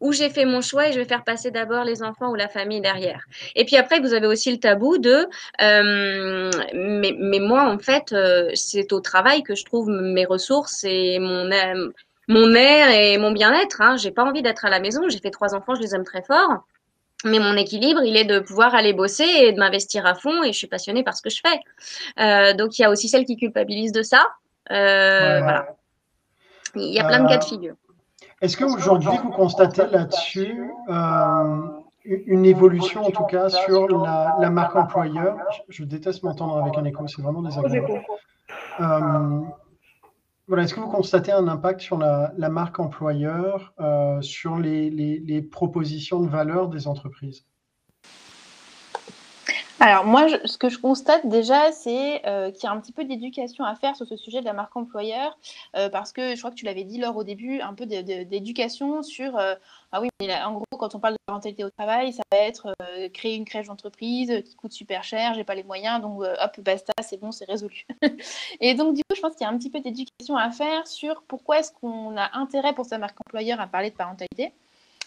où 0.00 0.12
j'ai 0.12 0.30
fait 0.30 0.44
mon 0.44 0.60
choix 0.60 0.88
et 0.88 0.92
je 0.92 0.98
vais 0.98 1.04
faire 1.04 1.24
passer 1.24 1.50
d'abord 1.50 1.84
les 1.84 2.02
enfants 2.02 2.30
ou 2.30 2.34
la 2.34 2.48
famille 2.48 2.80
derrière. 2.80 3.24
Et 3.54 3.64
puis 3.64 3.76
après, 3.76 4.00
vous 4.00 4.14
avez 4.14 4.26
aussi 4.26 4.50
le 4.50 4.58
tabou 4.58 4.98
de, 4.98 5.26
euh, 5.62 6.50
mais, 6.74 7.14
mais, 7.18 7.38
moi, 7.38 7.70
en 7.70 7.78
fait, 7.78 8.12
euh, 8.12 8.50
c'est 8.54 8.92
au 8.92 9.00
travail 9.00 9.42
que 9.42 9.54
je 9.54 9.64
trouve 9.64 9.90
mes 9.90 10.24
ressources 10.24 10.84
et 10.84 11.18
mon, 11.18 11.50
euh, 11.52 11.90
mon 12.28 12.54
air 12.54 12.90
et 12.90 13.18
mon 13.18 13.32
bien-être. 13.32 13.80
Hein. 13.82 13.96
J'ai 13.96 14.10
pas 14.10 14.24
envie 14.24 14.42
d'être 14.42 14.64
à 14.64 14.70
la 14.70 14.80
maison. 14.80 15.08
J'ai 15.08 15.18
fait 15.18 15.30
trois 15.30 15.54
enfants, 15.54 15.74
je 15.74 15.82
les 15.82 15.94
aime 15.94 16.04
très 16.04 16.22
fort. 16.22 16.64
Mais 17.24 17.38
mon 17.38 17.54
équilibre, 17.54 18.02
il 18.02 18.16
est 18.16 18.24
de 18.24 18.38
pouvoir 18.38 18.74
aller 18.74 18.94
bosser 18.94 19.26
et 19.26 19.52
de 19.52 19.58
m'investir 19.58 20.06
à 20.06 20.14
fond 20.14 20.42
et 20.42 20.54
je 20.54 20.58
suis 20.58 20.66
passionnée 20.66 21.02
par 21.02 21.14
ce 21.14 21.20
que 21.20 21.28
je 21.28 21.42
fais. 21.46 21.60
Euh, 22.18 22.54
donc, 22.54 22.78
il 22.78 22.82
y 22.82 22.84
a 22.86 22.90
aussi 22.90 23.10
celles 23.10 23.26
qui 23.26 23.36
culpabilisent 23.36 23.92
de 23.92 24.02
ça. 24.02 24.26
Voilà. 24.70 25.76
Il 26.76 26.94
y 26.94 27.00
a 27.00 27.04
plein 27.04 27.22
de 27.22 27.28
cas 27.28 27.36
de 27.36 27.44
figure. 27.44 27.74
Est-ce 28.40 28.56
qu'aujourd'hui, 28.56 29.10
vous 29.22 29.30
constatez 29.30 29.86
là-dessus 29.86 30.72
euh, 30.88 31.60
une 32.04 32.46
évolution, 32.46 33.04
en 33.04 33.10
tout 33.10 33.24
cas, 33.24 33.50
sur 33.50 33.86
la, 33.88 34.50
marque 34.50 34.76
employeur? 34.76 35.36
Je, 35.68 35.84
déteste 35.84 36.22
m'entendre 36.22 36.56
avec 36.58 36.76
un 36.78 36.84
écho, 36.84 37.06
c'est 37.06 37.20
vraiment 37.20 37.42
désagréable. 37.42 38.02
Euh, 38.80 39.40
voilà, 40.48 40.62
Est-ce 40.62 40.74
que 40.74 40.80
vous 40.80 40.88
constatez 40.88 41.32
un 41.32 41.48
impact 41.48 41.80
sur 41.80 41.98
la, 41.98 42.32
marque 42.48 42.80
employeur, 42.80 43.74
euh, 43.78 44.22
sur 44.22 44.56
les, 44.56 45.42
propositions 45.42 46.20
de 46.20 46.28
valeur 46.28 46.68
des 46.68 46.88
entreprises? 46.88 47.44
Alors 49.80 50.04
moi, 50.04 50.26
ce 50.44 50.58
que 50.58 50.68
je 50.68 50.78
constate 50.78 51.26
déjà, 51.26 51.72
c'est 51.72 52.26
euh, 52.26 52.50
qu'il 52.50 52.64
y 52.64 52.66
a 52.66 52.70
un 52.70 52.80
petit 52.80 52.92
peu 52.92 53.04
d'éducation 53.04 53.64
à 53.64 53.74
faire 53.74 53.96
sur 53.96 54.06
ce 54.06 54.16
sujet 54.16 54.40
de 54.40 54.44
la 54.44 54.52
marque 54.52 54.76
employeur, 54.76 55.38
euh, 55.74 55.88
parce 55.88 56.12
que 56.12 56.34
je 56.34 56.38
crois 56.38 56.50
que 56.50 56.56
tu 56.56 56.66
l'avais 56.66 56.84
dit 56.84 56.98
Laure 56.98 57.16
au 57.16 57.24
début, 57.24 57.60
un 57.60 57.72
peu 57.72 57.86
d'éducation 57.86 59.02
sur 59.02 59.38
euh, 59.38 59.54
ah 59.92 60.00
oui, 60.02 60.08
mais 60.20 60.34
en 60.42 60.52
gros, 60.52 60.64
quand 60.78 60.94
on 60.94 61.00
parle 61.00 61.14
de 61.14 61.18
parentalité 61.26 61.64
au 61.64 61.70
travail, 61.70 62.12
ça 62.12 62.22
va 62.30 62.38
être 62.38 62.74
créer 63.14 63.36
une 63.36 63.44
crèche 63.44 63.66
d'entreprise 63.66 64.42
qui 64.44 64.54
coûte 64.54 64.72
super 64.72 65.02
cher, 65.02 65.34
j'ai 65.34 65.44
pas 65.44 65.54
les 65.54 65.64
moyens, 65.64 66.00
donc 66.00 66.20
hop, 66.22 66.60
basta, 66.60 66.92
c'est 67.02 67.18
bon, 67.18 67.32
c'est 67.32 67.46
résolu. 67.46 67.86
et 68.60 68.74
donc 68.74 68.94
du 68.94 69.02
coup, 69.02 69.16
je 69.16 69.20
pense 69.20 69.34
qu'il 69.34 69.46
y 69.46 69.50
a 69.50 69.52
un 69.52 69.58
petit 69.58 69.70
peu 69.70 69.80
d'éducation 69.80 70.36
à 70.36 70.50
faire 70.50 70.86
sur 70.86 71.22
pourquoi 71.26 71.60
est-ce 71.60 71.72
qu'on 71.72 72.16
a 72.16 72.36
intérêt 72.38 72.74
pour 72.74 72.84
sa 72.84 72.98
marque 72.98 73.18
employeur 73.26 73.60
à 73.60 73.66
parler 73.66 73.90
de 73.90 73.96
parentalité. 73.96 74.52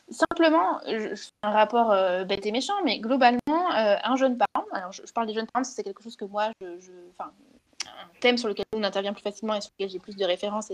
Simplement, 0.10 0.80
je 0.86 1.16
un 1.44 1.52
rapport 1.52 1.92
euh, 1.92 2.24
bête 2.26 2.46
et 2.46 2.52
méchant, 2.52 2.74
mais 2.84 3.00
globalement, 3.00 3.40
euh, 3.48 3.96
un 4.04 4.16
jeune 4.16 4.38
parent, 4.38 4.66
alors 4.74 4.92
je, 4.92 5.02
parle 5.14 5.28
des 5.28 5.34
jeunes 5.34 5.48
parents 5.48 5.64
c'est 5.64 5.84
quelque 5.84 6.04
chose 6.04 6.16
que 6.16 6.26
moi, 6.26 6.52
je, 6.62 6.92
un 7.20 7.32
thème 8.20 8.38
sur 8.38 8.48
lequel 8.48 8.66
on 8.76 8.84
intervient 8.84 9.14
plus 9.14 9.22
facilement 9.22 9.56
et 9.56 9.62
sur 9.62 9.72
lequel 9.78 9.90
j'ai 9.90 10.00
plus 10.00 10.16
de 10.16 10.26
références 10.26 10.70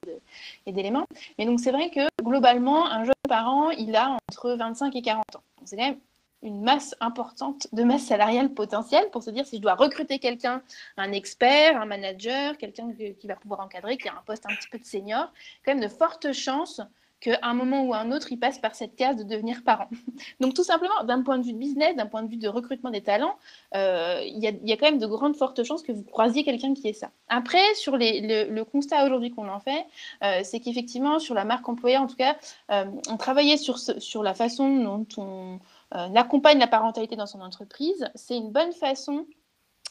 et 0.66 0.72
d'éléments. 0.72 1.06
Mais 1.38 1.46
donc 1.46 1.60
c'est 1.60 1.72
vrai 1.72 1.90
que 1.90 2.02
globalement, 2.24 2.88
un 2.88 3.04
jeune 3.04 3.14
parent, 3.28 3.70
il 3.72 3.96
a 3.96 4.18
entre 4.30 4.52
25 4.52 4.96
et 4.96 5.02
40 5.02 5.24
ans. 5.36 5.44
C'est 5.66 5.78
quand 5.78 5.84
même 5.84 6.00
une 6.42 6.62
masse 6.62 6.96
importante 7.02 7.68
de 7.74 7.84
masse 7.84 8.04
salariale 8.04 8.54
potentielle 8.54 9.10
pour 9.12 9.24
se 9.24 9.30
dire 9.30 9.46
si 9.46 9.58
je 9.58 9.62
dois 9.62 9.76
recruter 9.76 10.20
quelqu'un, 10.20 10.62
un 10.98 11.12
expert, 11.12 11.80
un 11.80 11.86
manager, 11.86 12.58
quelqu'un 12.58 12.92
qui 12.94 13.28
va 13.28 13.36
pouvoir 13.36 13.60
encadrer, 13.60 13.98
qui 13.98 14.08
a 14.08 14.14
un 14.14 14.24
poste 14.26 14.46
un 14.46 14.56
petit 14.56 14.70
peu 14.70 14.80
de 14.80 14.86
senior, 14.86 15.32
quand 15.66 15.74
même 15.74 15.84
de 15.84 15.90
fortes 15.90 16.32
chances 16.32 16.82
qu'à 17.20 17.38
un 17.42 17.54
moment 17.54 17.84
ou 17.84 17.94
à 17.94 17.98
un 17.98 18.12
autre, 18.12 18.32
il 18.32 18.40
passe 18.40 18.60
par 18.60 18.76
cette 18.76 18.96
case 18.96 19.18
de 19.18 19.24
devenir 19.24 19.64
parent. 19.64 19.90
Donc 20.40 20.54
tout 20.54 20.64
simplement, 20.64 21.04
d'un 21.04 21.22
point 21.22 21.38
de 21.38 21.44
vue 21.44 21.54
de 21.54 21.58
business, 21.58 21.96
d'un 21.96 22.06
point 22.06 22.24
de 22.24 22.30
vue 22.30 22.38
de 22.38 22.48
recrutement 22.48 22.90
des 22.90 23.02
talents, 23.02 23.36
euh, 23.76 24.22
il 24.26 24.40
y, 24.40 24.72
a 24.72 24.78
quand 24.78 24.86
même 24.86 25.00
de 25.00 25.08
grandes 25.08 25.36
fortes 25.36 25.64
chances 25.64 25.84
que 25.84 25.92
vous 25.92 26.04
croisiez 26.04 26.44
quelqu'un 26.44 26.74
qui 26.74 26.88
est 26.88 26.94
ça. 26.94 27.12
Après, 27.28 27.74
sur 27.76 27.98
le, 27.98 28.64
constat 28.64 29.06
aujourd'hui 29.06 29.32
qu'on 29.32 29.50
en 29.50 29.60
fait, 29.60 29.86
euh, 30.24 30.42
c'est 30.44 30.60
qu'effectivement, 30.60 31.20
sur 31.20 31.34
la 31.34 31.46
marque 31.46 31.68
employeur, 31.68 32.02
en 32.02 32.08
tout 32.08 32.16
cas, 32.16 32.36
euh, 32.72 32.86
on 33.10 33.18
travaillait 33.18 33.58
sur 33.58 34.24
la 34.24 34.34
façon 34.34 34.78
dont 34.78 35.08
on 35.18 35.60
accompagne 35.92 36.60
la 36.60 36.68
parentalité 36.68 37.16
dans 37.16 37.26
son 37.26 37.42
entreprise. 37.42 38.10
C'est 38.14 38.38
une 38.38 38.52
bonne 38.52 38.72
façon 38.74 39.26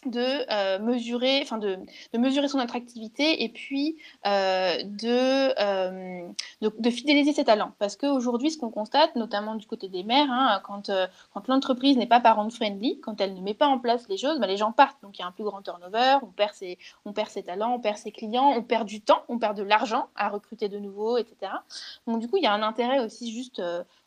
de 0.06 0.50
euh, 0.50 0.78
mesurer, 0.78 1.40
enfin 1.42 1.58
de, 1.58 1.78
de, 2.12 2.18
mesurer 2.18 2.48
son 2.48 2.58
attractivité 2.58 3.42
et 3.42 3.48
puis 3.48 3.96
euh, 4.26 4.76
euh, 5.04 6.28
de, 6.60 6.70
de, 6.78 6.90
fidéliser 6.90 7.32
ses 7.32 7.44
talents. 7.44 7.72
Parce 7.78 7.96
qu'aujourd'hui, 7.96 8.50
ce 8.50 8.58
qu'on 8.58 8.70
constate, 8.70 9.14
notamment 9.16 9.54
du 9.54 9.66
côté 9.66 9.88
des 9.88 10.02
mères, 10.02 10.30
hein, 10.30 10.60
quand, 10.64 10.90
quand 11.34 11.48
l'entreprise 11.48 11.96
n'est 11.96 12.06
pas 12.06 12.20
parent-friendly, 12.20 13.00
quand 13.00 13.20
elle 13.20 13.34
ne 13.34 13.40
met 13.40 13.54
pas 13.54 13.66
en 13.66 13.78
place 13.78 14.08
les 14.08 14.16
choses, 14.16 14.38
bah, 14.38 14.46
les 14.46 14.56
gens 14.56 14.72
partent. 14.72 15.02
Donc 15.02 15.18
il 15.18 15.22
y 15.22 15.24
a 15.24 15.28
un 15.28 15.32
plus 15.32 15.44
grand 15.44 15.62
turnover, 15.62 16.18
on 16.22 16.26
perd, 16.26 16.54
ses, 16.54 16.78
on 17.04 17.12
perd 17.12 17.30
ses 17.30 17.42
talents, 17.42 17.74
on 17.74 17.80
perd 17.80 17.96
ses 17.96 18.12
clients, 18.12 18.52
on 18.56 18.62
perd 18.62 18.86
du 18.86 19.00
temps, 19.00 19.22
on 19.28 19.38
perd 19.38 19.56
de 19.56 19.62
l'argent 19.62 20.08
à 20.14 20.28
recruter 20.28 20.68
de 20.68 20.78
nouveau, 20.78 21.16
etc. 21.16 21.52
Donc 22.06 22.20
du 22.20 22.28
coup, 22.28 22.36
il 22.36 22.42
y 22.42 22.46
a 22.46 22.52
un 22.52 22.62
intérêt 22.62 23.00
aussi 23.00 23.32
juste 23.32 23.62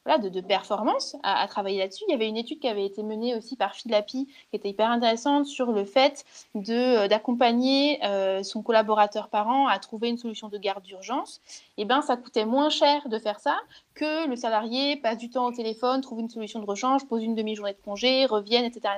de, 0.06 0.42
performance 0.42 1.16
à, 1.24 1.48
travailler 1.48 1.80
là-dessus. 1.80 2.04
Il 2.08 2.12
y 2.12 2.16
avait 2.16 2.28
une 2.28 2.38
étude 2.38 2.60
qui 2.60 2.68
avait 2.68 2.86
été 2.86 3.04
menée 3.04 3.36
aussi 3.36 3.56
par 3.56 3.76
Philapi 3.76 4.26
qui 4.26 4.56
était 4.56 4.70
hyper 4.70 4.90
intéressante 4.90 5.46
sur 5.46 5.72
le 5.72 5.86
fait 5.86 6.26
de, 6.56 7.08
d'accompagner 7.08 8.04
euh, 8.04 8.42
son 8.42 8.64
collaborateur 8.64 9.30
parent 9.30 9.68
à 9.68 9.78
trouver 9.80 10.10
une 10.10 10.18
solution 10.18 10.50
de 10.50 10.58
garde 10.58 10.84
d'urgence. 10.84 11.40
Et 11.78 11.84
eh 11.84 11.86
ben, 11.86 12.02
ça 12.02 12.18
coûtait 12.18 12.46
moins 12.46 12.70
cher 12.70 13.08
de 13.10 13.18
faire 13.20 13.40
ça 13.40 13.58
que 13.94 14.28
le 14.28 14.36
salarié 14.36 14.96
passe 14.96 15.18
du 15.18 15.30
temps 15.30 15.48
au 15.48 15.52
téléphone, 15.52 16.02
trouve 16.02 16.22
une 16.22 16.30
solution 16.30 16.60
de 16.60 16.66
rechange, 16.66 17.06
pose 17.06 17.24
une 17.24 17.36
demi-journée 17.36 17.74
de 17.74 17.82
congé, 17.84 18.26
revienne, 18.26 18.66
etc. 18.66 18.94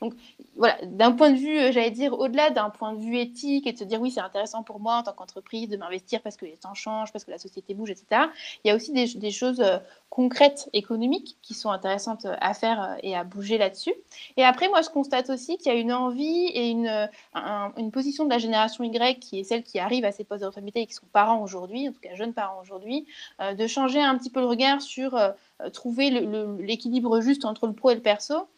Donc 0.00 0.14
voilà, 0.56 0.76
d'un 0.84 1.12
point 1.12 1.30
de 1.30 1.36
vue, 1.36 1.58
euh, 1.58 1.72
j'allais 1.72 1.90
dire, 1.90 2.18
au-delà 2.18 2.50
d'un 2.50 2.70
point 2.70 2.92
de 2.92 3.00
vue 3.00 3.18
éthique 3.18 3.66
et 3.66 3.72
de 3.72 3.78
se 3.78 3.84
dire 3.84 4.00
oui, 4.00 4.10
c'est 4.10 4.20
intéressant 4.20 4.62
pour 4.62 4.80
moi 4.80 4.96
en 4.96 5.02
tant 5.02 5.12
qu'entreprise 5.12 5.68
de 5.68 5.76
m'investir 5.76 6.20
parce 6.22 6.36
que 6.36 6.44
les 6.44 6.56
temps 6.56 6.74
changent, 6.74 7.12
parce 7.12 7.24
que 7.24 7.30
la 7.30 7.38
société 7.38 7.74
bouge, 7.74 7.90
etc. 7.90 8.22
Il 8.64 8.68
y 8.68 8.70
a 8.70 8.76
aussi 8.76 8.92
des, 8.92 9.30
choses 9.30 9.60
euh, 9.60 9.78
concrètes 10.14 10.70
économiques 10.72 11.36
qui 11.42 11.54
sont 11.54 11.70
intéressantes 11.70 12.24
euh, 12.24 12.36
à 12.40 12.54
faire 12.54 12.96
et 13.02 13.16
à 13.16 13.24
bouger 13.24 13.58
là-dessus. 13.58 13.92
Et 14.36 14.44
après, 14.44 14.68
moi, 14.68 14.80
je 14.80 14.88
constate 14.88 15.28
aussi 15.28 15.58
qu'il 15.58 15.72
y 15.72 15.74
a 15.74 15.78
une 15.78 15.92
envie 15.92 16.46
et 16.46 16.70
une, 16.70 17.08
une 17.34 17.90
position 17.90 18.24
de 18.24 18.30
la 18.30 18.38
génération 18.38 18.84
Y 18.84 19.18
qui 19.18 19.40
est 19.40 19.44
celle 19.44 19.64
qui 19.64 19.78
arrive 19.78 20.04
à 20.04 20.12
ces 20.12 20.22
postes 20.22 20.42
de 20.42 20.46
responsabilité 20.46 20.82
et 20.82 20.86
qui 20.86 20.94
sont 20.94 21.06
parents 21.12 21.42
aujourd'hui, 21.42 21.88
en 21.88 21.92
tout 21.92 22.00
cas 22.00 22.14
jeunes 22.14 22.32
parents 22.32 22.60
aujourd'hui, 22.62 23.06
de 23.40 23.66
changer 23.66 24.00
un 24.00 24.16
petit 24.16 24.30
peu 24.30 24.40
le 24.40 24.46
regard 24.46 24.80
sur 24.80 25.16
euh, 25.62 25.70
trouver 25.70 26.10
l'équilibre 26.10 27.20
juste 27.20 27.44
entre 27.44 27.66
le 27.66 27.74
pro 27.74 27.90
et 27.90 27.94
le 27.94 28.00
perso. 28.00 28.48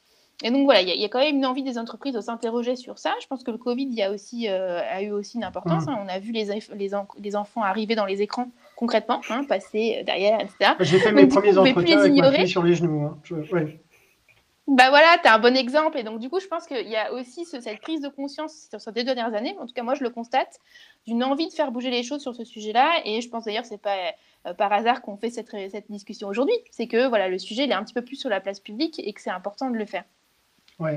Et 0.43 0.51
donc 0.51 0.65
voilà, 0.65 0.83
il 0.83 0.89
y, 0.89 1.05
a 1.05 1.09
quand 1.09 1.19
même 1.19 1.37
une 1.37 1.47
envie 1.47 1.63
des 1.63 1.79
entreprises 1.79 2.13
de 2.13 2.21
s'interroger 2.21 2.77
sur 2.77 2.99
ça. 2.99 3.15
Je 3.23 3.27
pense 3.27 3.43
que 3.43 3.51
le 3.51 3.57
Covid 3.57 3.87
y 3.87 4.03
a, 4.03 4.13
aussi, 4.13 4.49
euh, 4.49 4.83
a 4.83 5.01
eu 5.03 5.11
aussi 5.11 5.39
une 5.39 5.45
importance. 5.45 5.87
Mmh. 5.87 5.91
Hein. 5.91 5.99
On 6.05 6.09
a 6.09 6.19
vu 6.19 6.31
les, 6.31 6.45
les, 6.75 6.91
les, 7.19 7.37
enfants 7.37 7.63
arriver 7.63 7.95
dans 7.95 8.05
les 8.05 8.21
écrans 8.21 8.51
concrètement, 8.77 9.23
hein, 9.31 9.45
passer 9.45 10.03
derrière, 10.05 10.39
etc. 10.41 10.75
J'ai 10.81 10.99
fait 10.99 11.13
mes 11.13 11.27
premiers 11.27 11.57
entretiens 11.57 12.01
avec 12.01 12.15
ma 12.15 12.33
fille 12.33 12.49
sur 12.49 12.63
les 12.63 12.75
genoux. 12.75 13.03
Hein. 13.03 13.19
Bah 14.67 14.91
voilà, 14.91 15.17
tu 15.23 15.29
as 15.29 15.35
un 15.35 15.39
bon 15.39 15.57
exemple. 15.57 15.97
Et 15.97 16.03
donc, 16.03 16.19
du 16.19 16.29
coup, 16.29 16.41
je 16.41 16.49
pense 16.49 16.67
qu'il 16.67 16.89
y 16.89 16.97
a 16.97 17.13
aussi 17.13 17.45
cette 17.45 17.81
prise 17.81 18.01
de 18.01 18.09
conscience 18.09 18.67
sur 18.69 18.81
ces 18.81 18.93
deux 18.93 19.05
dernières 19.05 19.33
années, 19.33 19.57
en 19.61 19.67
tout 19.67 19.73
cas, 19.73 19.85
moi, 19.85 19.95
je 19.95 20.03
le 20.03 20.11
constate, 20.11 20.59
d'une 21.07 21.23
envie 21.23 21.47
de 21.47 21.53
faire 21.53 21.71
bouger 21.71 21.91
les 21.91 22.03
choses 22.03 22.21
sur 22.21 22.35
ce 22.35 22.45
sujet-là. 22.45 23.01
Et 23.05 23.21
je 23.21 23.29
pense 23.31 23.45
d'ailleurs 23.45 23.63
que 23.63 23.69
ce 23.69 23.75
n'est 23.75 23.79
pas 23.79 23.97
euh, 24.47 24.55
par 24.55 24.73
hasard 24.73 25.03
qu'on 25.03 25.17
fait 25.17 25.31
cette, 25.31 25.51
cette 25.51 25.91
discussion 25.91 26.29
aujourd'hui. 26.29 26.57
C'est 26.73 26.89
que 26.89 27.09
voilà, 27.09 27.29
le 27.29 27.39
sujet, 27.39 27.65
il 27.65 27.71
est 27.71 27.75
un 27.75 27.85
petit 27.85 27.95
peu 27.95 28.03
plus 28.03 28.17
sur 28.17 28.29
la 28.29 28.41
place 28.41 28.61
publique 28.61 28.99
et 28.99 29.13
que 29.13 29.21
c'est 29.21 29.31
important 29.31 29.71
de 29.71 29.77
le 29.77 29.87
faire. 29.87 30.05
Oui. 30.79 30.93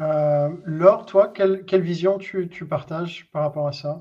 Euh, 0.00 0.48
Laure, 0.64 1.06
toi, 1.06 1.28
quelle, 1.28 1.64
quelle 1.64 1.82
vision 1.82 2.18
tu, 2.18 2.48
tu 2.48 2.66
partages 2.66 3.28
par 3.32 3.42
rapport 3.42 3.66
à 3.66 3.72
ça? 3.72 4.00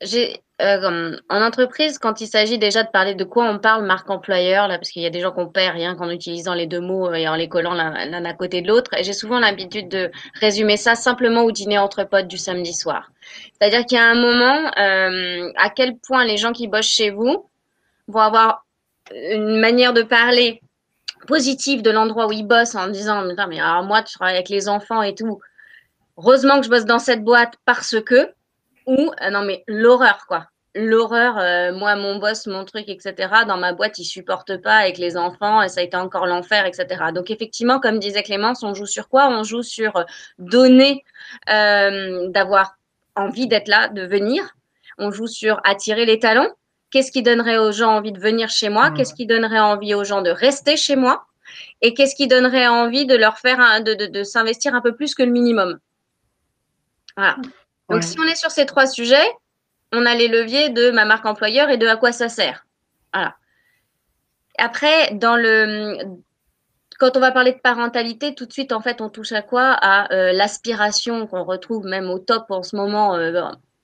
J'ai 0.00 0.40
euh, 0.62 1.16
en 1.28 1.42
entreprise, 1.42 1.98
quand 1.98 2.20
il 2.20 2.26
s'agit 2.26 2.58
déjà 2.58 2.82
de 2.82 2.90
parler 2.90 3.14
de 3.14 3.24
quoi 3.24 3.44
on 3.44 3.58
parle, 3.58 3.84
marque 3.84 4.08
employeur, 4.08 4.68
là, 4.68 4.78
parce 4.78 4.90
qu'il 4.90 5.02
y 5.02 5.06
a 5.06 5.10
des 5.10 5.20
gens 5.20 5.30
qu'on 5.30 5.48
perd 5.48 5.74
rien 5.74 5.94
qu'en 5.94 6.10
utilisant 6.10 6.54
les 6.54 6.66
deux 6.66 6.80
mots 6.80 7.12
et 7.12 7.28
en 7.28 7.34
les 7.34 7.48
collant 7.48 7.74
l'un 7.74 8.24
à 8.24 8.34
côté 8.34 8.62
de 8.62 8.68
l'autre, 8.68 8.90
j'ai 9.00 9.12
souvent 9.12 9.38
l'habitude 9.38 9.88
de 9.88 10.10
résumer 10.34 10.76
ça 10.76 10.94
simplement 10.94 11.42
au 11.42 11.50
dîner 11.50 11.78
entre 11.78 12.04
potes 12.04 12.28
du 12.28 12.38
samedi 12.38 12.72
soir. 12.72 13.10
C'est-à-dire 13.52 13.84
qu'il 13.86 13.96
y 13.96 14.00
a 14.00 14.06
un 14.06 14.14
moment, 14.14 14.70
euh, 14.78 15.52
à 15.56 15.70
quel 15.70 15.96
point 15.98 16.24
les 16.24 16.36
gens 16.36 16.52
qui 16.52 16.68
bossent 16.68 16.86
chez 16.86 17.10
vous 17.10 17.46
vont 18.08 18.20
avoir 18.20 18.64
une 19.14 19.60
manière 19.60 19.92
de 19.92 20.02
parler 20.02 20.62
positive 21.26 21.82
de 21.82 21.90
l'endroit 21.90 22.26
où 22.26 22.32
ils 22.32 22.46
bossent 22.46 22.74
en 22.74 22.88
disant, 22.88 23.22
mais, 23.24 23.34
mais 23.48 23.60
alors 23.60 23.84
moi, 23.84 24.02
tu 24.02 24.14
travailles 24.14 24.36
avec 24.36 24.48
les 24.48 24.68
enfants 24.68 25.02
et 25.02 25.14
tout. 25.14 25.40
Heureusement 26.16 26.58
que 26.58 26.66
je 26.66 26.70
bosse 26.70 26.84
dans 26.84 26.98
cette 26.98 27.24
boîte 27.24 27.54
parce 27.64 27.96
que, 28.00 28.30
ou, 28.86 29.12
euh, 29.22 29.30
non, 29.30 29.42
mais 29.42 29.64
l'horreur, 29.66 30.26
quoi. 30.26 30.46
L'horreur, 30.74 31.36
euh, 31.38 31.72
moi, 31.72 31.96
mon 31.96 32.16
boss, 32.16 32.46
mon 32.46 32.64
truc, 32.64 32.88
etc. 32.88 33.14
Dans 33.46 33.56
ma 33.56 33.72
boîte, 33.72 33.98
ils 33.98 34.04
supportent 34.04 34.56
pas 34.58 34.76
avec 34.76 34.98
les 34.98 35.16
enfants 35.16 35.62
et 35.62 35.68
ça 35.68 35.80
a 35.80 35.82
été 35.82 35.96
encore 35.96 36.26
l'enfer, 36.26 36.64
etc. 36.64 37.06
Donc, 37.12 37.30
effectivement, 37.30 37.80
comme 37.80 37.98
disait 37.98 38.22
Clémence, 38.22 38.62
on 38.62 38.74
joue 38.74 38.86
sur 38.86 39.08
quoi? 39.08 39.28
On 39.28 39.42
joue 39.42 39.62
sur 39.62 39.96
euh, 39.96 40.04
donner, 40.38 41.04
d'avoir 41.46 42.76
envie 43.16 43.48
d'être 43.48 43.68
là, 43.68 43.88
de 43.88 44.02
venir. 44.02 44.54
On 44.98 45.10
joue 45.10 45.26
sur 45.26 45.60
attirer 45.64 46.06
les 46.06 46.18
talents. 46.18 46.50
Qu'est-ce 46.90 47.12
qui 47.12 47.22
donnerait 47.22 47.58
aux 47.58 47.72
gens 47.72 47.96
envie 47.96 48.12
de 48.12 48.18
venir 48.18 48.48
chez 48.48 48.68
moi 48.68 48.90
Qu'est-ce 48.90 49.14
qui 49.14 49.26
donnerait 49.26 49.60
envie 49.60 49.94
aux 49.94 50.04
gens 50.04 50.22
de 50.22 50.30
rester 50.30 50.76
chez 50.76 50.96
moi 50.96 51.26
Et 51.82 51.94
qu'est-ce 51.94 52.14
qui 52.14 52.26
donnerait 52.26 52.66
envie 52.66 53.06
de 53.06 53.14
leur 53.14 53.38
faire 53.38 53.60
un, 53.60 53.80
de, 53.80 53.94
de, 53.94 54.06
de 54.06 54.24
s'investir 54.24 54.74
un 54.74 54.80
peu 54.80 54.94
plus 54.94 55.14
que 55.14 55.22
le 55.22 55.30
minimum 55.30 55.78
Voilà. 57.16 57.36
Donc, 57.88 58.02
si 58.02 58.18
on 58.20 58.24
est 58.24 58.36
sur 58.36 58.50
ces 58.50 58.66
trois 58.66 58.86
sujets, 58.86 59.28
on 59.92 60.06
a 60.06 60.14
les 60.14 60.28
leviers 60.28 60.70
de 60.70 60.90
ma 60.90 61.04
marque 61.04 61.26
employeur 61.26 61.70
et 61.70 61.76
de 61.76 61.86
à 61.86 61.96
quoi 61.96 62.12
ça 62.12 62.28
sert. 62.28 62.66
Voilà. 63.12 63.34
Après, 64.58 65.14
dans 65.14 65.36
le, 65.36 65.96
quand 66.98 67.16
on 67.16 67.20
va 67.20 67.32
parler 67.32 67.52
de 67.52 67.58
parentalité, 67.58 68.34
tout 68.34 68.46
de 68.46 68.52
suite, 68.52 68.72
en 68.72 68.80
fait, 68.80 69.00
on 69.00 69.08
touche 69.08 69.32
à 69.32 69.42
quoi? 69.42 69.72
À 69.72 70.12
euh, 70.12 70.32
l'aspiration 70.32 71.26
qu'on 71.26 71.44
retrouve 71.44 71.86
même 71.86 72.10
au 72.10 72.18
top 72.18 72.50
en 72.50 72.62
ce 72.62 72.76
moment. 72.76 73.16
Euh, 73.16 73.42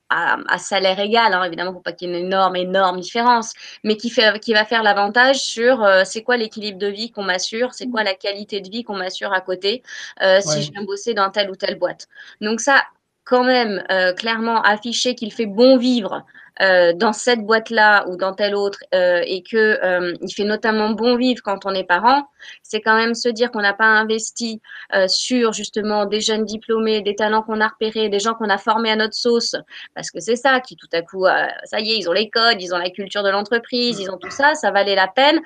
à, 0.09 0.57
salaire 0.57 0.99
égal, 0.99 1.33
hein, 1.33 1.43
évidemment, 1.43 1.73
pour 1.73 1.83
pas 1.83 1.91
qu'il 1.91 2.09
y 2.09 2.13
ait 2.13 2.19
une 2.19 2.25
énorme, 2.27 2.55
énorme 2.55 2.99
différence, 2.99 3.53
mais 3.83 3.97
qui, 3.97 4.09
fait, 4.09 4.39
qui 4.39 4.53
va 4.53 4.65
faire 4.65 4.83
l'avantage 4.83 5.37
sur 5.37 5.83
euh, 5.83 6.03
c'est 6.05 6.23
quoi 6.23 6.37
l'équilibre 6.37 6.79
de 6.79 6.87
vie 6.87 7.11
qu'on 7.11 7.23
m'assure, 7.23 7.73
c'est 7.73 7.89
quoi 7.89 8.03
la 8.03 8.13
qualité 8.13 8.61
de 8.61 8.69
vie 8.69 8.83
qu'on 8.83 8.95
m'assure 8.95 9.33
à 9.33 9.41
côté 9.41 9.83
si 10.19 10.61
je 10.61 10.71
viens 10.71 10.83
bosser 10.83 11.13
dans 11.13 11.29
telle 11.29 11.49
ou 11.49 11.55
telle 11.55 11.77
boîte. 11.77 12.07
Donc 12.41 12.61
ça, 12.61 12.83
quand 13.27 13.43
même 13.43 13.83
euh, 13.91 14.13
clairement 14.13 14.61
afficher 14.61 15.13
qu'il 15.13 15.33
fait 15.33 15.45
bon 15.45 15.77
vivre 15.77 16.25
euh, 16.61 16.93
dans 16.93 17.13
cette 17.13 17.41
boîte-là 17.41 18.07
ou 18.07 18.17
dans 18.17 18.33
telle 18.33 18.55
autre 18.55 18.79
euh, 18.93 19.21
et 19.25 19.43
que 19.43 19.79
il 20.21 20.33
fait 20.33 20.43
notamment 20.43 20.91
bon 20.91 21.15
vivre 21.15 21.41
quand 21.43 21.65
on 21.65 21.73
est 21.73 21.83
parent, 21.83 22.27
c'est 22.63 22.81
quand 22.81 22.95
même 22.95 23.13
se 23.13 23.29
dire 23.29 23.51
qu'on 23.51 23.61
n'a 23.61 23.73
pas 23.73 23.85
investi 23.85 24.61
sur 25.07 25.53
justement 25.53 26.05
des 26.05 26.21
jeunes 26.21 26.45
diplômés, 26.45 27.01
des 27.01 27.15
talents 27.15 27.41
qu'on 27.41 27.61
a 27.61 27.67
repérés, 27.67 28.09
des 28.09 28.19
gens 28.19 28.33
qu'on 28.33 28.49
a 28.49 28.57
formés 28.57 28.91
à 28.91 28.95
notre 28.95 29.15
sauce, 29.15 29.55
parce 29.95 30.11
que 30.11 30.19
c'est 30.19 30.35
ça 30.35 30.59
qui 30.59 30.75
tout 30.75 30.87
à 30.93 31.01
coup, 31.01 31.25
ça 31.65 31.79
y 31.79 31.91
est, 31.91 31.97
ils 31.97 32.09
ont 32.09 32.13
les 32.13 32.29
codes, 32.29 32.61
ils 32.61 32.73
ont 32.73 32.77
la 32.77 32.89
culture 32.89 33.23
de 33.23 33.29
l'entreprise, 33.29 33.99
ils 33.99 34.09
ont 34.09 34.17
tout 34.17 34.31
ça, 34.31 34.55
ça 34.55 34.71
valait 34.71 34.95
la 34.95 35.07
peine. 35.07 35.39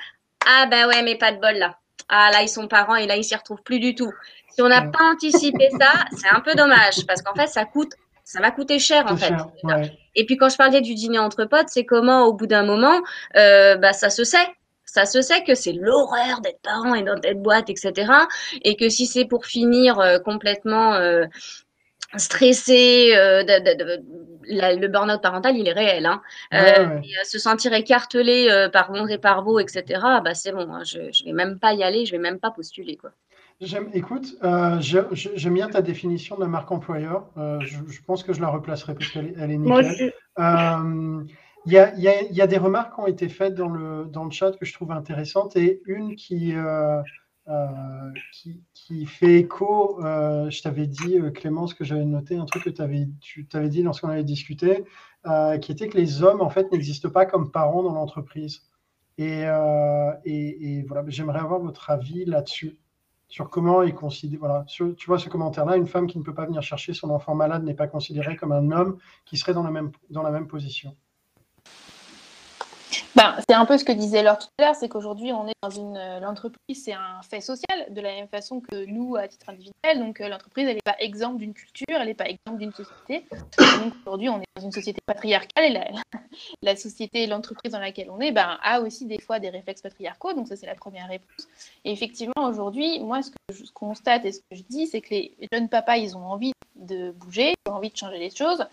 Ah 0.45 0.65
ben 0.69 0.87
ouais, 0.87 1.03
mais 1.03 1.15
pas 1.17 1.31
de 1.31 1.39
bol 1.39 1.55
là. 1.55 1.75
ah 2.09 2.29
là, 2.31 2.41
ils 2.41 2.49
sont 2.49 2.67
parents 2.67 2.95
et 2.95 3.05
là, 3.05 3.15
ils 3.15 3.23
s'y 3.23 3.35
retrouvent 3.35 3.63
plus 3.63 3.79
du 3.79 3.95
tout. 3.95 4.11
Si 4.49 4.61
on 4.61 4.67
n'a 4.67 4.81
pas 4.81 5.03
anticipé 5.13 5.69
ça, 5.79 5.93
c'est 6.17 6.29
un 6.29 6.41
peu 6.41 6.53
dommage 6.55 7.05
parce 7.07 7.21
qu'en 7.21 7.33
fait, 7.33 7.47
ça 7.47 7.65
coûte, 7.65 7.93
ça 8.31 8.39
va 8.39 8.51
coûter 8.51 8.79
cher 8.79 9.03
en 9.07 9.17
fait. 9.17 9.33
Et 10.15 10.25
puis 10.25 10.37
quand 10.37 10.47
je 10.47 10.55
parlais 10.55 10.79
du 10.79 10.95
dîner 10.95 11.19
entre 11.19 11.43
potes, 11.43 11.67
c'est 11.67 11.83
comment 11.83 12.23
au 12.25 12.33
bout 12.33 12.47
d'un 12.47 12.63
moment, 12.63 13.01
euh, 13.35 13.75
bah, 13.75 13.91
ça 13.91 14.09
se 14.09 14.23
sait. 14.23 14.47
Ça 14.85 15.05
se 15.05 15.21
sait 15.21 15.43
que 15.43 15.53
c'est 15.53 15.73
l'horreur 15.73 16.39
d'être 16.41 16.61
parent 16.61 16.95
et 16.95 17.03
dans 17.03 17.19
telle 17.19 17.35
boîte, 17.35 17.69
etc. 17.69 18.11
Et 18.63 18.77
que 18.77 18.87
si 18.87 19.05
c'est 19.05 19.25
pour 19.25 19.45
finir 19.45 19.99
euh, 19.99 20.17
complètement 20.19 20.93
euh, 20.93 21.25
stressé, 22.15 23.13
euh, 23.15 23.43
le 24.43 24.87
burn-out 24.87 25.21
parental, 25.21 25.57
il 25.57 25.67
est 25.67 25.73
réel. 25.73 26.05
Hein. 26.05 26.21
Et, 26.53 27.25
se 27.25 27.37
sentir 27.37 27.73
écartelé 27.73 28.67
par 28.71 28.91
bon 28.91 29.07
et 29.07 29.17
par 29.17 29.43
beau, 29.43 29.59
etc., 29.59 30.01
bah, 30.23 30.33
c'est 30.33 30.51
bon, 30.53 30.73
hein, 30.73 30.83
je 30.85 30.99
ne 30.99 31.25
vais 31.25 31.33
même 31.33 31.59
pas 31.59 31.73
y 31.73 31.83
aller, 31.83 32.05
je 32.05 32.11
vais 32.11 32.17
même 32.17 32.39
pas 32.39 32.51
postuler. 32.51 32.95
Quoi. 32.95 33.11
Écoute, 33.93 34.37
j'aime 34.79 35.53
bien 35.53 35.69
ta 35.69 35.81
définition 35.81 36.35
de 36.35 36.41
la 36.41 36.47
marque 36.47 36.71
employeur. 36.71 37.29
Je, 37.35 38.01
pense 38.05 38.23
que 38.23 38.33
je 38.33 38.41
la 38.41 38.47
replacerai 38.47 38.95
parce 38.95 39.09
qu'elle 39.09 39.33
elle 39.37 39.51
est 39.51 39.57
nickel. 39.57 40.13
Il 41.67 41.73
y, 41.73 41.77
a, 41.77 41.95
y, 41.95 42.33
y, 42.33 42.41
a, 42.41 42.47
des 42.47 42.57
remarques 42.57 42.95
qui 42.95 43.01
ont 43.01 43.05
été 43.05 43.29
faites 43.29 43.53
dans 43.53 43.69
le, 43.69 44.05
dans 44.05 44.23
le 44.25 44.31
chat 44.31 44.51
que 44.57 44.65
je 44.65 44.73
trouve 44.73 44.91
intéressantes 44.91 45.55
et 45.55 45.79
une 45.85 46.15
qui, 46.15 46.55
euh, 47.47 48.11
qui, 48.73 49.05
fait 49.05 49.39
écho, 49.39 49.99
euh, 50.05 50.49
je 50.49 50.61
t'avais 50.61 50.87
dit, 50.87 51.17
euh, 51.17 51.31
Clémence, 51.31 51.73
que 51.73 51.83
j'avais 51.83 52.05
noté 52.05 52.37
un 52.37 52.45
truc 52.45 52.63
que 52.63 52.81
avais, 52.81 53.07
tu 53.19 53.47
t'avais 53.47 53.69
dit 53.69 53.81
lorsqu'on 53.83 54.09
avait 54.09 54.23
discuté, 54.23 54.83
qui 55.61 55.71
était 55.71 55.87
que 55.89 55.97
les 55.97 56.23
hommes, 56.23 56.41
en 56.41 56.49
fait, 56.49 56.71
n'existent 56.71 57.09
pas 57.09 57.25
comme 57.25 57.51
parents 57.51 57.83
dans 57.83 57.93
l'entreprise. 57.93 58.61
Et, 59.17 59.41
et, 60.25 60.83
voilà, 60.87 61.03
j'aimerais 61.07 61.39
avoir 61.39 61.59
votre 61.59 61.89
avis 61.89 62.25
là-dessus, 62.25 62.77
sur 63.31 63.49
comment 63.49 63.81
ils 63.81 63.95
considèrent, 63.95 64.39
voilà, 64.39 64.65
tu 64.67 64.93
vois 65.07 65.17
ce 65.17 65.29
commentaire-là, 65.29 65.77
une 65.77 65.87
femme 65.87 66.05
qui 66.05 66.19
ne 66.19 66.23
peut 66.23 66.33
pas 66.33 66.45
venir 66.45 66.61
chercher 66.61 66.93
son 66.93 67.09
enfant 67.09 67.33
malade 67.33 67.63
n'est 67.63 67.73
pas 67.73 67.87
considérée 67.87 68.35
comme 68.35 68.51
un 68.51 68.71
homme 68.71 68.97
qui 69.25 69.37
serait 69.37 69.53
dans 69.53 69.63
la 69.63 69.71
même, 69.71 69.91
dans 70.09 70.21
la 70.21 70.31
même 70.31 70.47
position. 70.47 70.95
Ben, 73.15 73.35
c'est 73.47 73.55
un 73.55 73.65
peu 73.65 73.77
ce 73.77 73.85
que 73.85 73.91
disait 73.91 74.23
Laure 74.23 74.37
tout 74.37 74.47
à 74.59 74.63
l'heure, 74.63 74.75
c'est 74.75 74.89
qu'aujourd'hui, 74.89 75.31
on 75.31 75.47
est 75.47 75.53
dans 75.61 75.69
une. 75.69 75.97
Euh, 75.97 76.19
l'entreprise, 76.19 76.83
c'est 76.83 76.93
un 76.93 77.21
fait 77.29 77.41
social, 77.41 77.87
de 77.89 78.01
la 78.01 78.13
même 78.15 78.27
façon 78.27 78.61
que 78.61 78.85
nous, 78.85 79.15
à 79.15 79.27
titre 79.27 79.49
individuel. 79.49 79.99
Donc, 79.99 80.21
euh, 80.21 80.29
l'entreprise, 80.29 80.67
elle 80.67 80.75
n'est 80.75 80.81
pas 80.83 80.95
exempte 80.99 81.37
d'une 81.37 81.53
culture, 81.53 81.85
elle 81.89 82.07
n'est 82.07 82.13
pas 82.13 82.29
exempte 82.29 82.59
d'une 82.59 82.71
société. 82.71 83.25
donc, 83.59 83.93
aujourd'hui, 84.01 84.29
on 84.29 84.39
est 84.39 84.50
dans 84.55 84.63
une 84.63 84.71
société 84.71 85.01
patriarcale 85.05 85.65
et 85.65 85.79
la, 86.61 86.75
société, 86.75 87.27
l'entreprise 87.27 87.71
dans 87.71 87.79
laquelle 87.79 88.09
on 88.09 88.19
est, 88.19 88.31
ben, 88.31 88.57
a 88.63 88.81
aussi 88.81 89.05
des 89.05 89.19
fois 89.19 89.39
des 89.39 89.49
réflexes 89.49 89.81
patriarcaux. 89.81 90.33
Donc, 90.33 90.47
ça, 90.47 90.55
c'est 90.55 90.65
la 90.65 90.75
première 90.75 91.07
réponse. 91.07 91.47
Et 91.85 91.91
effectivement, 91.91 92.45
aujourd'hui, 92.47 92.99
moi, 92.99 93.21
ce 93.21 93.31
que 93.31 93.37
je 93.53 93.71
constate 93.71 94.25
et 94.25 94.31
ce 94.31 94.39
que 94.39 94.55
je 94.55 94.63
dis, 94.63 94.87
c'est 94.87 95.01
que 95.01 95.11
les 95.11 95.33
jeunes 95.51 95.69
papas, 95.69 95.97
ils 95.97 96.17
ont 96.17 96.25
envie 96.25 96.51
de 96.75 97.11
bouger, 97.11 97.53
ils 97.65 97.71
ont 97.71 97.75
envie 97.75 97.91
de 97.91 97.97
changer 97.97 98.17
les 98.17 98.29
choses. 98.29 98.65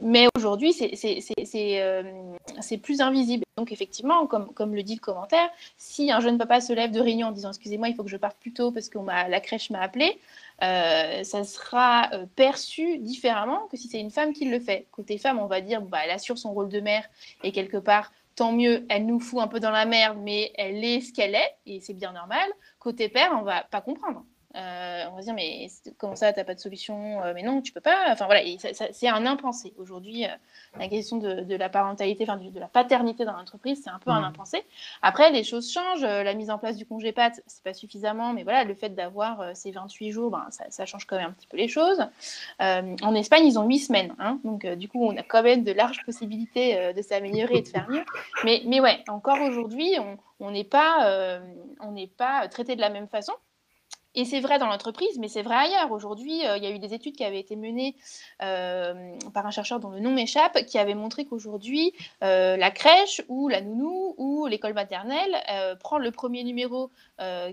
Mais 0.00 0.26
aujourd'hui, 0.36 0.74
euh, 0.80 2.36
c'est 2.60 2.78
plus 2.78 3.00
invisible. 3.00 3.44
Donc, 3.56 3.70
effectivement, 3.70 4.26
comme, 4.26 4.74
le 4.74 4.82
dit 4.82 4.94
le 4.94 5.00
commentaire, 5.00 5.48
si 5.76 6.10
un 6.10 6.20
jeune 6.20 6.38
papa 6.38 6.60
se 6.60 6.72
lève 6.72 6.90
de 6.90 7.00
réunion 7.00 7.28
en 7.28 7.32
disant 7.32 7.50
Excusez-moi, 7.50 7.88
il 7.88 7.94
faut 7.94 8.02
que 8.02 8.10
je 8.10 8.16
parte 8.16 8.36
plus 8.38 8.52
tôt 8.52 8.72
parce 8.72 8.88
que 8.88 8.98
la 8.98 9.40
crèche 9.40 9.70
m'a 9.70 9.80
appelé, 9.80 10.18
euh, 10.62 11.24
ça 11.24 11.44
sera 11.44 12.10
euh, 12.12 12.26
perçu 12.36 12.98
différemment 12.98 13.66
que 13.66 13.76
si 13.76 13.88
c'est 13.88 14.00
une 14.00 14.10
femme 14.10 14.32
qui 14.32 14.44
le 14.44 14.60
fait. 14.60 14.86
Côté 14.92 15.18
femme, 15.18 15.38
on 15.38 15.46
va 15.46 15.60
dire 15.60 15.82
bah, 15.82 15.98
Elle 16.04 16.10
assure 16.10 16.38
son 16.38 16.52
rôle 16.52 16.68
de 16.68 16.80
mère 16.80 17.04
et 17.42 17.52
quelque 17.52 17.76
part, 17.76 18.12
tant 18.36 18.52
mieux, 18.52 18.86
elle 18.88 19.06
nous 19.06 19.20
fout 19.20 19.40
un 19.40 19.48
peu 19.48 19.60
dans 19.60 19.70
la 19.70 19.84
merde, 19.84 20.18
mais 20.22 20.52
elle 20.56 20.84
est 20.84 21.00
ce 21.00 21.12
qu'elle 21.12 21.34
est 21.34 21.56
et 21.66 21.80
c'est 21.80 21.94
bien 21.94 22.12
normal. 22.12 22.48
Côté 22.78 23.08
père, 23.08 23.32
on 23.38 23.42
va 23.42 23.64
pas 23.64 23.80
comprendre. 23.80 24.24
Euh, 24.56 25.04
on 25.10 25.16
va 25.16 25.22
dire, 25.22 25.34
mais 25.34 25.66
comment 25.98 26.14
ça, 26.14 26.32
t'as 26.32 26.44
pas 26.44 26.54
de 26.54 26.60
solution 26.60 27.22
euh, 27.24 27.32
Mais 27.34 27.42
non, 27.42 27.60
tu 27.60 27.72
peux 27.72 27.80
pas. 27.80 28.06
Enfin 28.10 28.26
voilà, 28.26 28.40
c'est 28.92 29.08
un 29.08 29.26
impensé. 29.26 29.72
Aujourd'hui, 29.78 30.24
euh, 30.24 30.28
la 30.78 30.88
question 30.88 31.16
de, 31.16 31.56
la 31.56 31.68
parentalité, 31.68 32.24
enfin 32.24 32.36
de, 32.36 32.60
la 32.60 32.68
paternité 32.68 33.24
dans 33.24 33.32
l'entreprise, 33.32 33.80
c'est 33.82 33.90
un 33.90 33.98
peu 33.98 34.10
un 34.10 34.20
mmh. 34.20 34.24
impensé. 34.24 34.64
Après, 35.02 35.32
les 35.32 35.42
choses 35.42 35.72
changent. 35.72 36.02
La 36.02 36.34
mise 36.34 36.50
en 36.50 36.58
place 36.58 36.76
du 36.76 36.86
congé 36.86 37.12
pat, 37.12 37.40
c'est 37.46 37.64
pas 37.64 37.74
suffisamment, 37.74 38.32
mais 38.32 38.44
voilà, 38.44 38.64
le 38.64 38.74
fait 38.74 38.90
d'avoir 38.90 39.56
ces 39.56 39.72
28 39.72 40.10
jours, 40.12 40.30
ben, 40.30 40.46
ça, 40.50 40.86
change 40.86 41.06
quand 41.06 41.16
même 41.16 41.30
un 41.30 41.32
petit 41.32 41.46
peu 41.46 41.56
les 41.56 41.68
choses. 41.68 42.00
en 42.60 43.14
Espagne, 43.14 43.46
ils 43.46 43.58
ont 43.58 43.66
8 43.66 43.78
semaines. 43.78 44.14
Hein, 44.18 44.38
donc, 44.44 44.66
du 44.66 44.88
coup, 44.88 45.04
on 45.04 45.16
a 45.16 45.22
quand 45.22 45.42
même 45.42 45.64
de 45.64 45.72
larges 45.72 46.04
possibilités 46.04 46.92
de 46.92 47.02
s'améliorer 47.02 47.56
et 47.56 47.62
de 47.62 47.68
faire 47.68 47.88
mieux. 47.88 48.04
Mais, 48.44 48.62
mais 48.66 48.80
ouais, 48.80 49.02
encore 49.08 49.40
aujourd'hui, 49.40 49.96
on 50.38 50.50
n'est 50.50 50.64
pas, 50.64 51.40
on 51.80 51.92
n'est 51.92 52.06
pas 52.06 52.46
traité 52.48 52.76
de 52.76 52.80
la 52.80 52.90
même 52.90 53.08
façon. 53.08 53.32
Et 54.16 54.24
c'est 54.24 54.40
vrai 54.40 54.58
dans 54.58 54.66
l'entreprise, 54.66 55.18
mais 55.18 55.26
c'est 55.26 55.42
vrai 55.42 55.56
ailleurs. 55.56 55.90
Aujourd'hui, 55.90 56.46
euh, 56.46 56.56
il 56.56 56.62
y 56.62 56.66
a 56.66 56.70
eu 56.70 56.78
des 56.78 56.94
études 56.94 57.16
qui 57.16 57.24
avaient 57.24 57.40
été 57.40 57.56
menées 57.56 57.96
euh, 58.42 59.16
par 59.32 59.44
un 59.44 59.50
chercheur 59.50 59.80
dont 59.80 59.90
le 59.90 59.98
nom 59.98 60.12
m'échappe, 60.12 60.64
qui 60.66 60.78
avait 60.78 60.94
montré 60.94 61.24
qu'aujourd'hui, 61.24 61.92
euh, 62.22 62.56
la 62.56 62.70
crèche 62.70 63.22
ou 63.28 63.48
la 63.48 63.60
nounou 63.60 64.14
ou 64.16 64.46
l'école 64.46 64.74
maternelle 64.74 65.34
prend 65.80 65.98
le 65.98 66.10
premier 66.10 66.44
numéro 66.44 66.90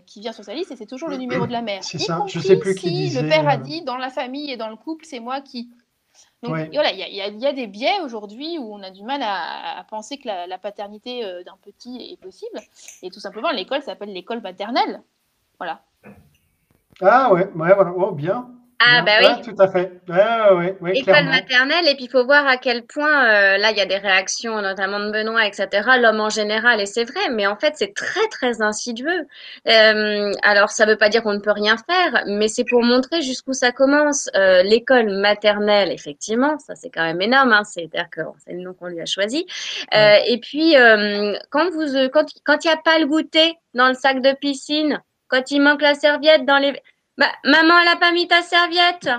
qui 0.05 0.19
vient 0.19 0.33
sur 0.33 0.43
sa 0.43 0.53
liste 0.53 0.71
et 0.71 0.75
c'est 0.75 0.85
toujours 0.85 1.09
le 1.09 1.17
numéro 1.17 1.47
de 1.47 1.51
la 1.51 1.61
mère. 1.61 1.83
C'est 1.83 1.97
ça, 1.97 2.23
je 2.27 2.39
sais 2.39 2.57
plus 2.57 2.75
qui 2.75 3.09
si 3.09 3.21
le 3.21 3.27
père 3.27 3.47
a 3.47 3.57
dit 3.57 3.81
dans 3.81 3.97
la 3.97 4.09
famille 4.09 4.51
et 4.51 4.57
dans 4.57 4.69
le 4.69 4.75
couple, 4.75 5.05
c'est 5.05 5.19
moi 5.19 5.41
qui. 5.41 5.69
Donc 6.43 6.55
voilà, 6.73 6.91
il 6.91 7.15
y, 7.15 7.45
a 7.45 7.53
des 7.53 7.67
biais 7.67 8.01
aujourd'hui 8.03 8.57
où 8.57 8.73
on 8.73 8.81
a 8.83 8.91
du 8.91 9.03
mal 9.03 9.21
à, 9.23 9.85
penser 9.89 10.17
que 10.17 10.27
la, 10.27 10.47
la 10.47 10.57
paternité 10.57 11.21
d'un 11.45 11.57
petit 11.61 12.11
est 12.11 12.17
possible. 12.19 12.59
Et 13.01 13.09
tout 13.09 13.19
simplement, 13.19 13.51
l'école 13.51 13.81
s'appelle 13.81 14.13
l'école 14.13 14.41
maternelle. 14.41 15.01
Voilà. 15.59 15.81
Ah 17.01 17.33
ouais, 17.33 17.49
ouais, 17.55 17.73
voilà, 17.73 17.93
oh, 17.95 18.11
bien. 18.11 18.47
Ah 18.83 19.03
bah 19.03 19.11
oui. 19.21 19.41
tout 19.43 19.61
à 19.61 19.67
fait. 19.67 20.01
Ouais, 20.09 20.75
ouais, 20.81 20.97
École 20.97 21.25
maternelle, 21.25 21.87
et 21.87 21.93
puis 21.95 22.05
il 22.05 22.09
faut 22.09 22.25
voir 22.25 22.47
à 22.47 22.57
quel 22.57 22.83
point, 22.83 23.25
euh, 23.25 23.57
là, 23.57 23.69
il 23.71 23.77
y 23.77 23.81
a 23.81 23.85
des 23.85 23.97
réactions, 23.97 24.59
notamment 24.59 24.99
de 24.99 25.11
Benoît, 25.11 25.45
etc., 25.45 25.67
l'homme 25.99 26.19
en 26.19 26.29
général, 26.29 26.81
et 26.81 26.87
c'est 26.87 27.03
vrai, 27.03 27.29
mais 27.31 27.45
en 27.45 27.55
fait, 27.55 27.73
c'est 27.75 27.93
très, 27.93 28.27
très 28.31 28.61
insidieux. 28.61 29.27
Euh, 29.67 30.31
alors, 30.41 30.69
ça 30.71 30.85
ne 30.85 30.91
veut 30.91 30.97
pas 30.97 31.09
dire 31.09 31.21
qu'on 31.21 31.33
ne 31.33 31.39
peut 31.39 31.51
rien 31.51 31.75
faire, 31.77 32.23
mais 32.25 32.47
c'est 32.47 32.63
pour 32.63 32.81
montrer 32.83 33.21
jusqu'où 33.21 33.53
ça 33.53 33.71
commence. 33.71 34.29
Euh, 34.35 34.63
l'école 34.63 35.11
maternelle, 35.11 35.91
effectivement, 35.91 36.57
ça 36.57 36.73
c'est 36.75 36.89
quand 36.89 37.03
même 37.03 37.21
énorme, 37.21 37.53
hein, 37.53 37.63
c'est-à-dire 37.63 38.09
que 38.09 38.21
c'est 38.43 38.53
le 38.53 38.61
nom 38.61 38.73
qu'on 38.73 38.87
lui 38.87 39.01
a 39.01 39.05
choisi. 39.05 39.45
et 39.93 40.39
puis, 40.41 40.75
quand 41.51 41.69
vous, 41.69 42.09
quand 42.11 42.65
il 42.65 42.67
n'y 42.67 42.73
a 42.73 42.77
pas 42.83 42.97
le 42.97 43.05
goûter 43.05 43.53
dans 43.75 43.89
le 43.89 43.93
sac 43.93 44.21
de 44.21 44.33
piscine, 44.33 45.01
quand 45.31 45.49
il 45.49 45.61
manque 45.61 45.81
la 45.81 45.95
serviette 45.95 46.45
dans 46.45 46.57
les... 46.57 46.73
Bah, 47.17 47.31
maman, 47.45 47.79
elle 47.79 47.85
n'a 47.85 47.95
pas 47.95 48.11
mis 48.11 48.27
ta 48.27 48.41
serviette. 48.41 49.09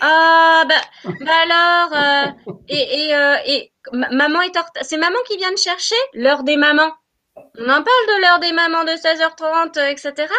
Ah, 0.00 0.64
bah, 0.68 1.10
bah 1.20 1.32
alors, 1.44 1.92
euh, 1.92 2.52
et, 2.68 3.06
et, 3.06 3.14
euh, 3.14 3.36
et 3.46 3.72
maman 3.92 4.40
est 4.42 4.56
en 4.56 4.62
C'est 4.82 4.96
maman 4.96 5.18
qui 5.26 5.36
vient 5.36 5.52
de 5.52 5.58
chercher? 5.58 5.94
L'heure 6.14 6.42
des 6.42 6.56
mamans. 6.56 6.92
On 7.36 7.64
en 7.64 7.82
parle 7.82 7.84
de 7.84 8.20
l'heure 8.20 8.38
des 8.40 8.52
mamans 8.52 8.84
de 8.84 8.90
16h30, 8.90 9.78
euh, 9.78 9.88
etc. 9.88 10.32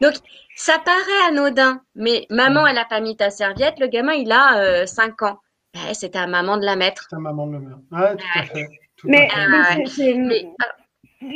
Donc, 0.00 0.14
ça 0.56 0.78
paraît 0.78 1.28
anodin, 1.28 1.80
mais 1.94 2.26
maman, 2.30 2.66
elle 2.66 2.74
n'a 2.74 2.84
pas 2.84 3.00
mis 3.00 3.16
ta 3.16 3.30
serviette, 3.30 3.78
le 3.78 3.86
gamin, 3.86 4.12
il 4.12 4.30
a 4.32 4.86
5 4.86 5.22
ans. 5.22 5.38
Bah, 5.74 5.80
c'est 5.94 6.16
à 6.16 6.26
maman 6.26 6.58
de 6.58 6.64
la 6.64 6.76
mettre. 6.76 7.06
C'est 7.08 7.16
à 7.16 7.18
maman 7.18 7.46
de 7.46 7.52
la 7.54 7.58
mettre. 7.60 7.78
Ouais, 7.90 8.16
tout 8.16 8.26
à 8.38 8.42
fait. 8.44 8.68
mais, 9.04 9.28
mais 10.16 10.46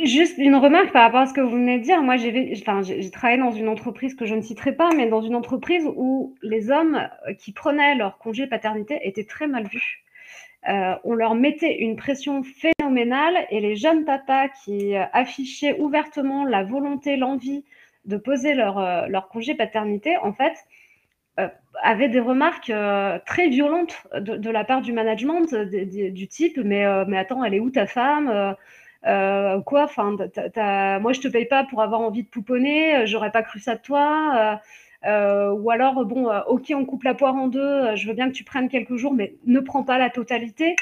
Juste 0.03 0.37
une 0.37 0.55
remarque 0.55 0.91
par 0.91 1.03
rapport 1.03 1.21
à 1.21 1.25
ce 1.27 1.33
que 1.33 1.41
vous 1.41 1.51
venez 1.51 1.79
de 1.79 1.83
dire. 1.83 2.01
Moi, 2.01 2.17
j'ai 2.17 3.11
travaillé 3.11 3.39
dans 3.39 3.51
une 3.51 3.69
entreprise 3.69 4.15
que 4.15 4.25
je 4.25 4.35
ne 4.35 4.41
citerai 4.41 4.73
pas, 4.73 4.89
mais 4.95 5.07
dans 5.07 5.21
une 5.21 5.35
entreprise 5.35 5.87
où 5.95 6.35
les 6.41 6.71
hommes 6.71 7.07
euh, 7.27 7.33
qui 7.33 7.53
prenaient 7.53 7.95
leur 7.95 8.17
congé 8.17 8.47
paternité 8.47 8.99
étaient 9.03 9.23
très 9.23 9.47
mal 9.47 9.65
vus. 9.67 10.03
Euh, 10.67 10.95
on 11.05 11.13
leur 11.13 11.35
mettait 11.35 11.77
une 11.77 11.95
pression 11.95 12.43
phénoménale 12.43 13.45
et 13.49 13.61
les 13.61 13.75
jeunes 13.77 14.03
papas 14.03 14.49
qui 14.49 14.95
euh, 14.95 15.05
affichaient 15.13 15.79
ouvertement 15.79 16.43
la 16.43 16.63
volonté, 16.63 17.15
l'envie 17.15 17.63
de 18.05 18.17
poser 18.17 18.55
leur, 18.55 19.29
congé 19.29 19.53
paternité, 19.53 20.15
en 20.17 20.31
fait, 20.31 20.53
avaient 21.83 22.07
des 22.07 22.21
remarques 22.21 22.71
très 23.25 23.49
violentes 23.49 24.07
de, 24.17 24.49
la 24.49 24.63
part 24.63 24.81
du 24.81 24.93
management, 24.93 25.53
du 25.53 26.27
type 26.29 26.57
mais 26.57 26.85
attends, 27.17 27.43
elle 27.43 27.53
est 27.53 27.59
où 27.59 27.69
ta 27.69 27.85
femme? 27.85 28.55
Euh, 29.05 29.61
quoi, 29.61 29.83
enfin, 29.83 30.15
moi 30.99 31.13
je 31.13 31.21
te 31.21 31.27
paye 31.27 31.45
pas 31.45 31.63
pour 31.63 31.81
avoir 31.81 32.01
envie 32.01 32.23
de 32.23 32.27
pouponner, 32.27 32.95
euh, 32.95 33.05
j'aurais 33.05 33.31
pas 33.31 33.43
cru 33.43 33.59
ça 33.59 33.75
de 33.75 33.81
toi. 33.81 34.59
Euh, 35.05 35.51
ou 35.51 35.69
alors, 35.69 36.05
bon, 36.05 36.29
ok, 36.47 36.73
on 36.75 36.85
coupe 36.85 37.03
la 37.03 37.13
poire 37.13 37.35
en 37.35 37.47
deux, 37.47 37.95
je 37.95 38.07
veux 38.07 38.13
bien 38.13 38.27
que 38.27 38.33
tu 38.33 38.43
prennes 38.43 38.67
quelques 38.67 38.95
jours, 38.95 39.13
mais 39.13 39.35
ne 39.45 39.59
prends 39.59 39.83
pas 39.83 39.97
la 39.97 40.09
totalité. 40.09 40.75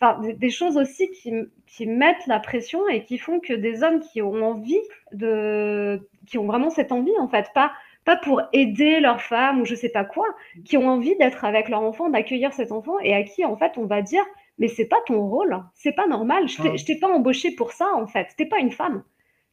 Enfin, 0.00 0.20
des, 0.20 0.50
choses 0.50 0.76
aussi 0.76 1.10
qui, 1.10 1.32
qui, 1.66 1.86
mettent 1.86 2.26
la 2.26 2.40
pression 2.40 2.88
et 2.88 3.04
qui 3.04 3.18
font 3.18 3.38
que 3.38 3.52
des 3.52 3.84
hommes 3.84 4.00
qui 4.00 4.20
ont 4.20 4.34
envie 4.44 4.80
de, 5.12 6.08
qui 6.26 6.38
ont 6.38 6.44
vraiment 6.44 6.70
cette 6.70 6.90
envie, 6.90 7.16
en 7.20 7.28
fait, 7.28 7.50
pas, 7.54 7.72
pas 8.04 8.16
pour 8.16 8.42
aider 8.52 9.00
leur 9.00 9.22
femme 9.22 9.60
ou 9.60 9.64
je 9.64 9.76
sais 9.76 9.88
pas 9.88 10.04
quoi, 10.04 10.26
qui 10.64 10.76
ont 10.76 10.88
envie 10.88 11.16
d'être 11.16 11.44
avec 11.44 11.68
leur 11.68 11.82
enfant, 11.82 12.08
d'accueillir 12.10 12.52
cet 12.52 12.72
enfant 12.72 12.98
et 13.00 13.14
à 13.14 13.22
qui, 13.22 13.44
en 13.44 13.56
fait, 13.56 13.78
on 13.78 13.86
va 13.86 14.02
dire, 14.02 14.24
mais 14.62 14.68
c'est 14.68 14.86
pas 14.86 15.00
ton 15.06 15.26
rôle, 15.26 15.60
c'est 15.74 15.90
pas 15.92 16.06
normal. 16.06 16.48
Je 16.48 16.84
t'ai 16.84 16.96
pas 16.96 17.08
embauché 17.08 17.50
pour 17.50 17.72
ça 17.72 17.88
en 17.96 18.06
fait. 18.06 18.28
T'es 18.38 18.46
pas 18.46 18.60
une 18.60 18.70
femme. 18.70 19.02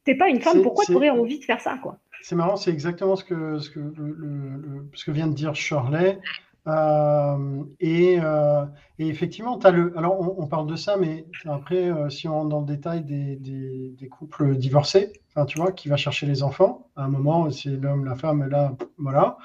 t'es 0.04 0.14
pas 0.14 0.28
une 0.28 0.40
femme, 0.40 0.62
pourquoi 0.62 0.84
tu 0.84 0.94
aurais 0.94 1.10
envie 1.10 1.40
de 1.40 1.44
faire 1.44 1.60
ça, 1.60 1.78
quoi? 1.82 1.98
C'est 2.22 2.36
marrant, 2.36 2.56
c'est 2.56 2.70
exactement 2.70 3.16
ce 3.16 3.24
que, 3.24 3.58
ce, 3.58 3.70
que, 3.70 3.80
le, 3.80 4.88
ce 4.94 5.04
que 5.04 5.10
vient 5.10 5.26
de 5.26 5.34
dire 5.34 5.56
Shirley. 5.56 6.20
Euh, 6.68 7.64
et, 7.80 8.18
euh, 8.20 8.64
et, 9.00 9.08
effectivement, 9.08 9.58
as 9.58 9.70
le, 9.72 9.96
alors 9.98 10.38
on, 10.38 10.46
parle 10.46 10.68
de 10.68 10.76
ça, 10.76 10.96
mais 10.96 11.26
après, 11.46 11.90
euh, 11.90 12.08
si 12.08 12.28
on 12.28 12.34
rentre 12.34 12.50
dans 12.50 12.60
le 12.60 12.66
détail 12.66 13.02
des, 13.02 13.34
des, 13.34 13.94
des, 13.98 14.08
couples 14.08 14.54
divorcés, 14.56 15.12
enfin, 15.30 15.44
tu 15.44 15.58
vois, 15.58 15.72
qui 15.72 15.88
va 15.88 15.96
chercher 15.96 16.26
les 16.26 16.44
enfants, 16.44 16.86
à 16.94 17.04
un 17.04 17.08
moment, 17.08 17.50
c'est 17.50 17.70
l'homme, 17.70 18.04
la 18.04 18.14
femme, 18.14 18.46
là, 18.48 18.76
voilà. 18.98 19.38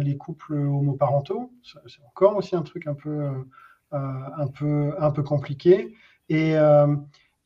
les 0.00 0.18
couples 0.18 0.54
homoparentaux, 0.54 1.50
c'est 1.62 2.02
encore 2.04 2.36
aussi 2.36 2.56
un 2.56 2.62
truc 2.62 2.86
un 2.86 2.94
peu, 2.94 3.30
un 3.92 4.46
peu, 4.48 4.94
un 4.98 5.10
peu 5.10 5.22
compliqué. 5.22 5.94
Et, 6.28 6.54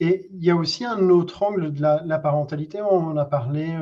et 0.01 0.28
il 0.32 0.44
y 0.44 0.51
a 0.51 0.57
aussi 0.57 0.84
un 0.84 1.09
autre 1.11 1.42
angle 1.42 1.72
de 1.72 1.82
la, 1.82 2.18
parentalité. 2.18 2.80
On 2.82 3.09
en 3.09 3.16
a 3.16 3.24
parlé 3.24 3.76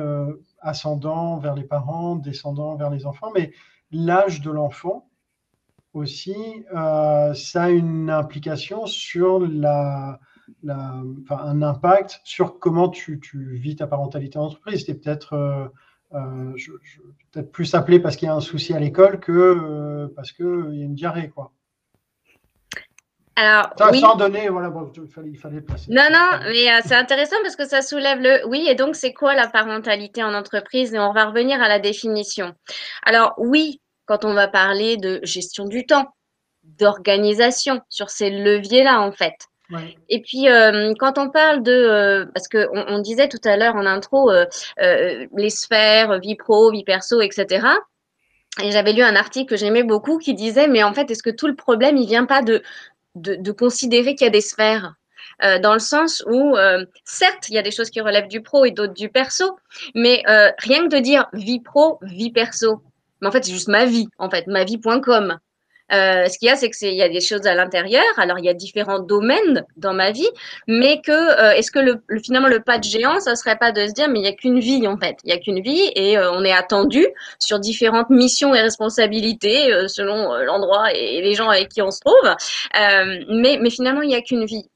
ascendant 0.61 1.37
vers 1.37 1.55
les 1.55 1.63
parents, 1.63 2.15
descendant 2.15 2.75
vers 2.75 2.89
les 2.89 3.05
enfants, 3.05 3.31
mais 3.33 3.51
l'âge 3.91 4.41
de 4.41 4.51
l'enfant 4.51 5.07
aussi, 5.95 6.35
euh, 6.75 7.33
ça 7.33 7.63
a 7.63 7.69
une 7.69 8.09
implication 8.09 8.85
sur 8.85 9.39
la, 9.39 10.19
enfin, 10.67 11.37
un 11.37 11.61
impact 11.61 12.19
sur 12.23 12.59
comment 12.59 12.89
tu, 12.89 13.19
vis 13.33 13.77
ta 13.77 13.87
parentalité 13.87 14.37
en 14.37 14.45
entreprise. 14.45 14.85
Tu 14.85 14.93
peut-être 14.93 15.33
euh, 15.33 15.67
euh, 16.13 17.43
plus 17.51 17.73
appelé 17.73 17.99
parce 17.99 18.15
qu'il 18.17 18.27
y 18.27 18.29
a 18.29 18.35
un 18.35 18.41
souci 18.41 18.73
à 18.73 18.79
l'école 18.79 19.19
que 19.19 20.11
parce 20.15 20.31
qu'il 20.31 20.45
y 20.45 20.81
a 20.81 20.85
une 20.85 20.95
diarrhée. 20.95 21.29
Quoi. 21.29 21.51
Alors, 23.37 23.73
oui. 23.91 23.99
sans 23.99 24.15
donner, 24.15 24.47
voilà, 24.47 24.71
il, 24.95 25.11
fallait, 25.11 25.29
il 25.29 25.37
fallait 25.37 25.61
passer. 25.61 25.87
Non, 25.89 26.07
non, 26.11 26.39
mais 26.45 26.67
c'est 26.85 26.95
intéressant 26.95 27.35
parce 27.43 27.57
que 27.57 27.67
ça 27.67 27.81
soulève 27.81 28.19
le 28.21 28.47
oui. 28.47 28.65
Et 28.69 28.75
donc, 28.75 28.95
c'est 28.95 29.13
quoi 29.13 29.35
la 29.35 29.47
parentalité 29.47 30.23
en 30.23 30.33
entreprise? 30.33 30.93
Et 30.93 30.99
on 30.99 31.11
va 31.11 31.25
revenir 31.25 31.61
à 31.61 31.67
la 31.67 31.79
définition. 31.79 32.53
Alors, 33.03 33.33
oui, 33.37 33.81
quand 34.05 34.23
on 34.23 34.33
va 34.33 34.47
parler 34.47 34.97
de 34.97 35.19
gestion 35.23 35.65
du 35.65 35.85
temps, 35.85 36.13
d'organisation 36.63 37.81
sur 37.89 38.09
ces 38.09 38.29
leviers-là, 38.29 39.01
en 39.01 39.11
fait. 39.11 39.35
Et 40.09 40.21
puis, 40.21 40.47
euh, 40.47 40.93
quand 40.99 41.17
on 41.17 41.29
parle 41.29 41.63
de, 41.63 41.71
euh, 41.71 42.25
parce 42.33 42.47
que 42.47 42.67
on, 42.71 42.99
disait 42.99 43.27
tout 43.27 43.41
à 43.43 43.57
l'heure 43.57 43.75
en 43.75 43.85
intro, 43.85 44.29
euh, 44.29 44.45
les 45.35 45.49
sphères, 45.49 46.19
vie 46.19 46.35
pro, 46.35 46.71
vie 46.71 46.83
perso, 46.83 47.19
etc. 47.21 47.65
Et 48.61 48.71
j'avais 48.71 48.93
lu 48.93 49.01
un 49.01 49.15
article 49.15 49.49
que 49.49 49.57
j'aimais 49.57 49.83
beaucoup 49.83 50.17
qui 50.17 50.33
disait, 50.33 50.67
mais 50.67 50.83
en 50.83 50.93
fait, 50.93 51.09
est-ce 51.09 51.23
que 51.23 51.31
tout 51.31 51.47
le 51.47 51.55
problème, 51.55 51.97
il 51.97 52.07
vient 52.07 52.25
pas 52.25 52.41
de, 52.41 52.61
de, 53.15 53.51
considérer 53.51 54.15
qu'il 54.15 54.25
y 54.25 54.27
a 54.27 54.31
des 54.31 54.41
sphères 54.41 54.95
dans 55.41 55.73
le 55.73 55.79
sens 55.79 56.23
où, 56.27 56.55
certes, 57.03 57.49
il 57.49 57.55
y 57.55 57.57
a 57.57 57.61
des 57.61 57.71
choses 57.71 57.89
qui 57.89 57.99
relèvent 57.99 58.27
du 58.27 58.41
pro 58.41 58.63
et 58.65 58.71
d'autres 58.71 58.93
du 58.93 59.09
perso, 59.09 59.57
mais 59.93 60.23
rien 60.59 60.87
que 60.87 60.95
de 60.95 60.99
dire 60.99 61.27
vie 61.33 61.59
pro, 61.59 61.99
vie 62.01 62.31
perso, 62.31 62.81
mais 63.21 63.27
en 63.27 63.31
fait, 63.31 63.43
c'est 63.43 63.51
juste 63.51 63.67
ma 63.67 63.85
vie, 63.85 64.07
en 64.17 64.29
fait, 64.29 64.47
ma 64.47 64.63
vie.com. 64.63 65.39
Euh, 65.91 66.27
ce 66.27 66.37
qu'il 66.37 66.47
y 66.47 66.51
a, 66.51 66.55
c'est 66.55 66.69
qu'il 66.69 66.93
y 66.93 67.01
a 67.01 67.09
des 67.09 67.21
choses 67.21 67.45
à 67.45 67.53
l'intérieur. 67.53 68.03
Alors, 68.17 68.39
il 68.39 68.45
y 68.45 68.49
a 68.49 68.53
différents 68.53 68.99
domaines 68.99 69.63
dans 69.77 69.93
ma 69.93 70.11
vie, 70.11 70.27
mais 70.67 71.01
que 71.01 71.11
euh, 71.11 71.51
est-ce 71.51 71.71
que 71.71 71.79
le, 71.79 72.01
finalement 72.23 72.47
le 72.47 72.61
pas 72.61 72.79
de 72.79 72.83
géant, 72.83 73.19
ça 73.19 73.35
serait 73.35 73.57
pas 73.57 73.71
de 73.71 73.85
se 73.87 73.93
dire, 73.93 74.09
mais 74.09 74.19
il 74.19 74.23
n'y 74.23 74.27
a 74.27 74.33
qu'une 74.33 74.59
vie 74.59 74.87
en 74.87 74.97
fait, 74.97 75.17
il 75.23 75.27
n'y 75.27 75.33
a 75.33 75.37
qu'une 75.37 75.61
vie 75.61 75.91
et 75.95 76.17
euh, 76.17 76.31
on 76.31 76.43
est 76.43 76.51
attendu 76.51 77.05
sur 77.39 77.59
différentes 77.59 78.09
missions 78.09 78.55
et 78.55 78.61
responsabilités 78.61 79.71
euh, 79.71 79.87
selon 79.87 80.33
l'endroit 80.37 80.93
et, 80.93 81.21
les 81.21 81.33
gens 81.33 81.49
avec 81.49 81.69
qui 81.69 81.81
on 81.81 81.91
se 81.91 81.99
trouve. 81.99 82.35
mais, 83.29 83.57
mais 83.61 83.69
finalement, 83.69 84.01
il 84.01 84.09
n'y 84.09 84.15
a 84.15 84.21
qu'une 84.21 84.45
vie. 84.45 84.69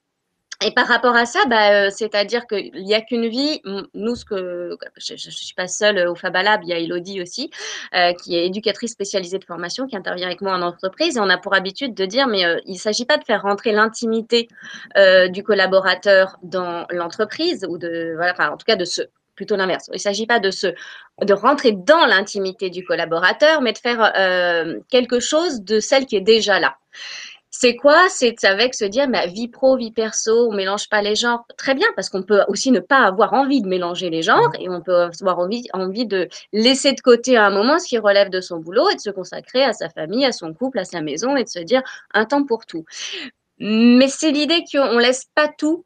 Et 0.62 0.72
par 0.72 0.88
rapport 0.88 1.16
à 1.16 1.26
ça, 1.26 1.46
bah, 1.46 1.86
euh, 1.86 1.90
c'est-à-dire 1.90 2.46
qu'il 2.46 2.84
n'y 2.84 2.94
a 2.94 3.00
qu'une 3.00 3.30
vie. 3.30 3.62
Nous, 3.94 4.16
ce 4.16 4.26
que 4.26 4.78
je 4.98 5.14
ne 5.14 5.18
suis 5.18 5.54
pas 5.54 5.68
seule 5.68 6.06
au 6.06 6.16
Fabalab, 6.16 6.64
il 6.64 6.70
y 6.70 6.74
a 6.74 6.80
Elodie 6.80 7.22
aussi, 7.22 7.50
euh, 7.96 8.12
qui 8.12 8.36
est 8.36 8.46
éducatrice 8.46 8.92
spécialisée 8.92 9.40
de 9.40 9.46
formation, 9.46 9.88
qui 9.88 9.96
intervient 9.96 10.26
avec 10.26 10.42
moi 10.42 10.54
en 10.54 10.62
entreprise. 10.62 11.16
Et 11.16 11.20
on 11.22 11.30
a 11.30 11.38
pour 11.38 11.54
habitude 11.54 11.94
de 11.94 12.06
dire, 12.06 12.28
mais 12.28 12.44
euh, 12.44 12.60
il 12.66 12.74
ne 12.74 12.78
s'agit 12.78 13.06
pas 13.06 13.18
de 13.18 13.24
faire 13.24 13.42
rentrer 13.42 13.72
l'intimité 13.72 14.50
du 15.30 15.44
collaborateur 15.44 16.38
dans 16.44 16.86
l'entreprise, 16.90 17.66
ou 17.70 17.78
de, 17.78 18.14
voilà, 18.16 18.52
en 18.52 18.58
tout 18.58 18.66
cas 18.66 18.76
de 18.76 18.86
ce 18.86 19.04
plutôt 19.36 19.56
l'inverse. 19.56 19.88
Il 19.88 19.94
ne 19.94 20.00
s'agit 20.00 20.26
pas 20.26 20.40
de, 20.40 20.52
se, 20.52 20.68
de 21.22 21.34
rentrer 21.34 21.72
dans 21.72 22.06
l'intimité 22.06 22.70
du 22.70 22.84
collaborateur, 22.84 23.62
mais 23.62 23.72
de 23.72 23.78
faire 23.78 24.12
quelque 24.90 25.22
chose 25.22 25.62
de 25.62 25.80
celle 25.80 26.06
qui 26.06 26.18
est 26.18 26.22
déjà 26.22 26.60
là. 26.60 26.76
C'est 27.52 27.76
quoi? 27.76 28.08
C'est 28.10 28.44
avec 28.44 28.76
se 28.76 28.86
dire, 28.86 29.10
ma 29.10 29.26
vie 29.26 29.48
pro, 29.48 29.76
vie 29.76 29.92
perso, 29.92 30.50
on 30.50 30.54
mélange 30.54 30.88
pas 30.88 31.02
les 31.02 31.16
genres. 31.16 31.46
Très 31.58 31.74
bien, 31.74 31.88
parce 31.96 32.10
qu'on 32.10 32.22
peut 32.22 32.42
aussi 32.48 32.72
ne 32.72 32.80
pas 32.80 33.00
avoir 33.00 33.34
envie 33.34 33.62
de 33.62 33.68
mélanger 33.68 34.12
les 34.12 34.22
genres 34.22 34.52
et 34.60 34.70
on 34.70 34.82
peut 34.82 35.10
avoir 35.22 35.40
envie, 35.40 35.68
envie 35.74 36.06
de 36.06 36.30
laisser 36.54 36.94
de 36.94 37.02
côté 37.02 37.38
à 37.38 37.46
un 37.46 37.50
moment 37.50 37.80
ce 37.80 37.88
qui 37.88 37.98
relève 37.98 38.30
de 38.30 38.40
son 38.40 38.58
boulot 38.58 38.90
et 38.92 38.96
de 38.96 39.02
se 39.02 39.10
consacrer 39.10 39.64
à 39.64 39.74
sa 39.74 39.90
famille, 39.90 40.26
à 40.26 40.32
son 40.32 40.54
couple, 40.54 40.78
à 40.80 40.86
sa 40.86 41.02
maison 41.02 41.36
et 41.36 41.44
de 41.44 41.50
se 41.50 41.60
dire 41.60 41.82
un 42.14 42.26
temps 42.26 42.46
pour 42.46 42.66
tout. 42.68 42.86
Mais 43.60 44.08
c'est 44.08 44.32
l'idée 44.32 44.64
qu'on 44.72 45.00
laisse 45.00 45.26
pas 45.34 45.50
tout 45.50 45.84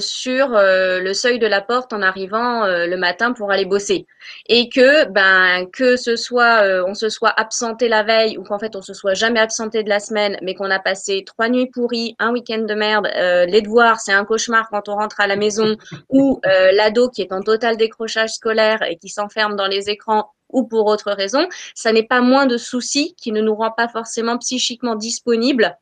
sur 0.00 0.54
euh, 0.54 1.00
le 1.00 1.14
seuil 1.14 1.38
de 1.38 1.46
la 1.46 1.60
porte 1.60 1.92
en 1.92 2.02
arrivant 2.02 2.64
euh, 2.64 2.86
le 2.86 2.96
matin 2.96 3.32
pour 3.32 3.50
aller 3.50 3.64
bosser. 3.64 4.06
Et 4.48 4.68
que 4.68 5.06
ben 5.06 5.66
que 5.72 5.96
ce 5.96 6.16
soit 6.16 6.62
on 6.86 6.94
se 6.94 7.08
soit 7.08 7.32
absenté 7.36 7.88
la 7.88 8.02
veille 8.02 8.38
ou 8.38 8.42
qu'en 8.42 8.58
fait 8.58 8.74
on 8.76 8.82
se 8.82 8.94
soit 8.94 9.14
jamais 9.14 9.40
absenté 9.40 9.82
de 9.82 9.88
la 9.88 10.00
semaine 10.00 10.38
mais 10.42 10.54
qu'on 10.54 10.70
a 10.70 10.78
passé 10.78 11.24
trois 11.26 11.48
nuits 11.48 11.70
pourries 11.70 12.16
un 12.18 12.32
week-end 12.32 12.62
de 12.62 12.74
merde 12.74 13.06
les 13.14 13.60
devoirs 13.60 14.00
c'est 14.00 14.12
un 14.12 14.24
cauchemar 14.24 14.68
quand 14.70 14.88
on 14.88 14.94
rentre 14.94 15.20
à 15.20 15.26
la 15.26 15.36
maison 15.36 15.76
ou 16.08 16.40
l'ado 16.72 17.10
qui 17.10 17.20
est 17.20 17.32
en 17.32 17.42
total 17.42 17.76
décrochage 17.76 18.30
scolaire 18.30 18.82
et 18.82 18.96
qui 18.96 19.10
s'enferme 19.10 19.56
dans 19.56 19.66
les 19.66 19.90
écrans 19.90 20.32
ou 20.48 20.64
pour 20.64 20.86
autre 20.86 21.12
raison 21.12 21.46
ça 21.74 21.92
n'est 21.92 22.06
pas 22.06 22.22
moins 22.22 22.46
de 22.46 22.56
soucis 22.56 23.14
qui 23.20 23.30
ne 23.30 23.42
nous 23.42 23.54
rend 23.54 23.72
pas 23.72 23.88
forcément 23.88 24.38
psychiquement 24.38 24.94
disponibles 24.94 25.76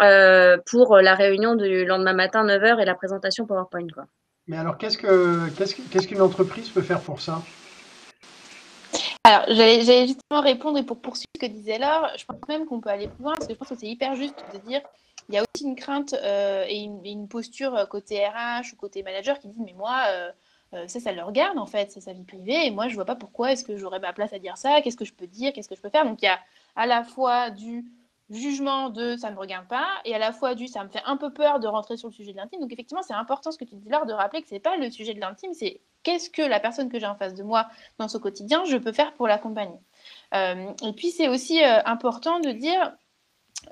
euh, 0.00 0.56
pour 0.66 0.96
la 0.96 1.14
réunion 1.14 1.54
du 1.54 1.84
lendemain 1.84 2.12
matin 2.12 2.44
9h 2.44 2.80
et 2.80 2.84
la 2.84 2.94
présentation 2.94 3.46
PowerPoint. 3.46 3.86
Quoi. 3.92 4.04
Mais 4.46 4.56
alors, 4.56 4.76
qu'est-ce 4.76 4.98
qu'une 4.98 5.50
qu'est-ce 5.90 6.08
qu'une 6.08 6.20
entreprise 6.20 6.68
peut 6.68 6.82
faire 6.82 7.00
pour 7.00 7.20
ça? 7.20 7.42
Alors, 9.24 9.44
j'allais 9.48 10.06
justement 10.06 10.42
répondre 10.42 10.78
et 10.78 10.82
pour 10.82 11.00
poursuivre 11.00 11.30
ce 11.34 11.46
que 11.46 11.50
disait 11.50 11.78
Laure, 11.78 12.10
je 12.18 12.24
pense 12.26 12.36
même 12.48 12.66
qu'on 12.66 12.80
peut 12.80 12.90
aller 12.90 13.08
plus 13.08 13.22
loin 13.22 13.32
parce 13.32 13.46
que 13.46 13.54
je 13.54 13.58
pense 13.58 13.68
que 13.68 13.74
c'est 13.74 13.86
hyper 13.86 14.14
juste 14.16 14.34
de 14.52 14.58
dire 14.58 14.82
il 15.30 15.34
y 15.34 15.38
a 15.38 15.42
aussi 15.42 15.64
une 15.64 15.76
crainte 15.76 16.12
euh, 16.12 16.66
et, 16.68 16.82
une, 16.82 17.28
posture 17.28 17.88
côté 17.88 18.26
RH 18.26 18.74
ou 18.74 18.76
côté 18.76 19.02
manager 19.02 19.38
qui 19.38 19.48
dit 19.48 19.62
mais 19.64 19.72
moi, 19.72 20.04
euh, 20.10 20.86
ça, 20.88 21.00
ça 21.00 21.12
le 21.12 21.22
regarde 21.22 21.56
en 21.56 21.64
fait, 21.64 21.90
c'est 21.90 22.02
sa 22.02 22.12
vie 22.12 22.24
privée 22.24 22.66
et 22.66 22.70
moi, 22.70 22.88
je 22.88 22.94
vois 22.94 23.06
pas 23.06 23.14
pourquoi 23.14 23.52
est-ce 23.52 23.64
que 23.64 23.78
j'aurais 23.78 24.00
ma 24.00 24.12
place 24.12 24.34
à 24.34 24.38
dire 24.38 24.58
ça, 24.58 24.82
qu'est-ce 24.82 24.96
que 24.96 25.06
je 25.06 25.14
peux 25.14 25.26
dire, 25.26 25.54
qu'est-ce 25.54 25.68
que 25.68 25.76
je 25.76 25.80
peux 25.80 25.88
faire? 25.88 26.04
Donc, 26.04 26.20
il 26.20 26.26
y 26.26 26.28
a 26.28 26.38
à 26.76 26.86
la 26.86 27.02
fois 27.02 27.48
du 27.48 27.86
jugement 28.30 28.88
de 28.88 29.16
ça 29.16 29.30
ne 29.30 29.34
me 29.34 29.40
regarde 29.40 29.66
pas 29.68 29.86
et 30.04 30.14
à 30.14 30.18
la 30.18 30.32
fois 30.32 30.54
du 30.54 30.66
ça 30.66 30.82
me 30.82 30.88
fait 30.88 31.02
un 31.04 31.16
peu 31.16 31.32
peur 31.32 31.60
de 31.60 31.66
rentrer 31.66 31.96
sur 31.96 32.08
le 32.08 32.14
sujet 32.14 32.32
de 32.32 32.36
l'intime. 32.38 32.60
Donc 32.60 32.72
effectivement, 32.72 33.02
c'est 33.02 33.14
important 33.14 33.52
ce 33.52 33.58
que 33.58 33.64
tu 33.64 33.76
dis 33.76 33.88
là 33.88 34.04
de 34.04 34.12
rappeler 34.12 34.42
que 34.42 34.48
c'est 34.48 34.60
pas 34.60 34.76
le 34.76 34.90
sujet 34.90 35.14
de 35.14 35.20
l'intime, 35.20 35.52
c'est 35.52 35.80
qu'est-ce 36.02 36.30
que 36.30 36.42
la 36.42 36.60
personne 36.60 36.88
que 36.88 36.98
j'ai 36.98 37.06
en 37.06 37.16
face 37.16 37.34
de 37.34 37.42
moi 37.42 37.68
dans 37.98 38.08
son 38.08 38.20
quotidien, 38.20 38.64
je 38.64 38.76
peux 38.76 38.92
faire 38.92 39.12
pour 39.14 39.26
l'accompagner. 39.26 39.78
Euh, 40.34 40.72
et 40.82 40.92
puis 40.92 41.10
c'est 41.10 41.28
aussi 41.28 41.62
euh, 41.62 41.82
important 41.84 42.40
de 42.40 42.50
dire 42.50 42.92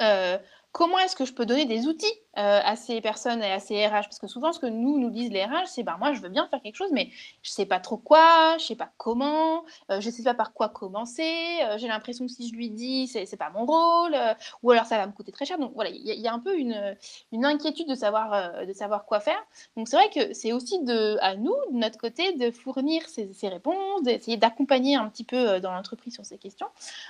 euh, 0.00 0.38
comment 0.72 0.98
est-ce 0.98 1.16
que 1.16 1.24
je 1.24 1.32
peux 1.32 1.46
donner 1.46 1.64
des 1.64 1.86
outils 1.86 2.14
euh, 2.38 2.60
à 2.64 2.76
ces 2.76 3.02
personnes 3.02 3.42
et 3.42 3.52
à 3.52 3.60
ces 3.60 3.86
RH 3.86 4.04
Parce 4.04 4.18
que 4.18 4.26
souvent, 4.26 4.54
ce 4.54 4.58
que 4.58 4.64
nous 4.64 4.98
nous 4.98 5.10
disent 5.10 5.30
les 5.30 5.44
RH, 5.44 5.66
c'est 5.66 5.82
bah, 5.82 5.96
moi, 5.98 6.14
je 6.14 6.20
veux 6.20 6.30
bien 6.30 6.46
faire 6.48 6.62
quelque 6.62 6.76
chose, 6.76 6.88
mais 6.90 7.10
je 7.42 7.50
ne 7.50 7.52
sais 7.52 7.66
pas 7.66 7.78
trop 7.78 7.98
quoi, 7.98 8.56
je 8.56 8.64
ne 8.64 8.68
sais 8.68 8.74
pas 8.74 8.90
comment, 8.96 9.64
euh, 9.90 10.00
je 10.00 10.06
ne 10.06 10.12
sais 10.12 10.22
pas 10.22 10.32
par 10.32 10.54
quoi 10.54 10.70
commencer, 10.70 11.58
euh, 11.62 11.76
j'ai 11.76 11.88
l'impression 11.88 12.24
que 12.24 12.32
si 12.32 12.48
je 12.48 12.54
lui 12.54 12.70
dis, 12.70 13.06
ce 13.06 13.18
n'est 13.18 13.36
pas 13.36 13.50
mon 13.50 13.66
rôle, 13.66 14.16
ou 14.62 14.70
alors 14.70 14.86
ça 14.86 14.96
va 14.96 15.06
me 15.06 15.12
coûter 15.12 15.30
très 15.30 15.44
cher. 15.44 15.58
Donc 15.58 15.72
voilà, 15.74 15.90
il 15.90 16.00
y, 16.00 16.26
a 16.26 16.32
un 16.32 16.38
peu 16.38 16.56
une, 16.56 16.96
une 17.32 17.44
inquiétude 17.44 17.86
de 17.86 17.94
savoir, 17.94 18.64
de 18.64 18.72
savoir 18.72 19.04
quoi 19.04 19.20
faire. 19.20 19.40
Donc 19.76 19.88
c'est 19.88 19.96
vrai 19.96 20.08
que 20.08 20.32
c'est 20.32 20.52
aussi 20.52 20.82
de, 20.82 21.18
à 21.20 21.36
nous, 21.36 21.54
de 21.70 21.76
notre 21.76 21.98
côté, 21.98 22.32
de 22.32 22.50
fournir 22.50 23.06
ces, 23.08 23.30
ces 23.34 23.48
réponses, 23.48 24.02
d'essayer 24.04 24.38
d'accompagner 24.38 24.96
un 24.96 25.08
petit 25.10 25.24
peu 25.24 25.60
dans 25.60 25.72
l'entreprise 25.72 26.14
sur 26.14 26.24
ces 26.24 26.38
questions. 26.38 26.68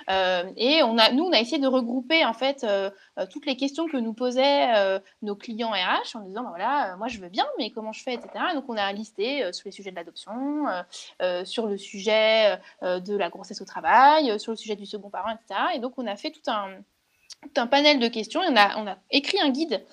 et 0.09 0.83
on 0.83 0.97
a, 0.97 1.13
nous, 1.13 1.23
on 1.23 1.31
a 1.31 1.39
essayé 1.39 1.59
de 1.59 1.67
regrouper 1.67 2.25
en 2.25 2.33
fait 2.33 2.65
toutes 3.29 3.45
les 3.45 3.55
questions 3.55 3.87
que 3.87 3.95
nous 3.95 4.13
posaient 4.13 4.99
nos 5.23 5.35
clients 5.35 5.71
RH 5.71 6.15
en 6.15 6.21
disant 6.21 6.43
bah 6.43 6.49
voilà, 6.49 6.93
euh, 6.93 6.97
moi 6.97 7.07
je 7.07 7.19
veux 7.19 7.29
bien, 7.29 7.45
mais 7.57 7.71
comment 7.71 7.91
je 7.91 8.03
fais, 8.03 8.13
etc. 8.13 8.29
donc 8.53 8.65
on 8.67 8.77
a 8.77 8.91
listé 8.93 9.43
euh, 9.43 9.51
sur 9.51 9.65
les 9.65 9.71
sujets 9.71 9.91
de 9.91 9.95
l'adoption, 9.95 10.67
euh, 11.21 11.45
sur 11.45 11.67
le 11.67 11.77
sujet 11.77 12.59
de 12.81 13.15
la 13.15 13.29
grossesse 13.29 13.61
au 13.61 13.65
travail, 13.65 14.39
sur 14.39 14.51
le 14.51 14.57
sujet 14.57 14.75
du 14.75 14.85
second 14.85 15.09
parent, 15.09 15.29
etc. 15.31 15.59
Et 15.75 15.79
donc 15.79 15.93
on 15.97 16.05
a 16.05 16.15
fait 16.15 16.31
tout 16.31 16.51
un, 16.51 16.69
un 17.55 17.67
panel 17.67 17.99
de 17.99 18.07
questions. 18.07 18.41
on, 18.41 18.55
a, 18.55 18.77
on 18.77 18.87
a 18.87 18.97
écrit 19.11 19.39
un 19.39 19.49
guide 19.49 19.83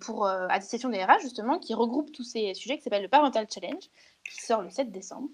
pour, 0.00 0.26
à 0.26 0.58
destination 0.58 0.88
des 0.88 1.04
RH, 1.04 1.20
justement, 1.22 1.58
qui 1.58 1.74
regroupe 1.74 2.12
tous 2.12 2.24
ces 2.24 2.54
sujets, 2.54 2.76
qui 2.76 2.82
s'appelle 2.82 3.02
le 3.02 3.08
Parental 3.08 3.46
Challenge, 3.52 3.84
qui 4.30 4.42
sort 4.44 4.62
le 4.62 4.70
7 4.70 4.90
décembre, 4.90 5.28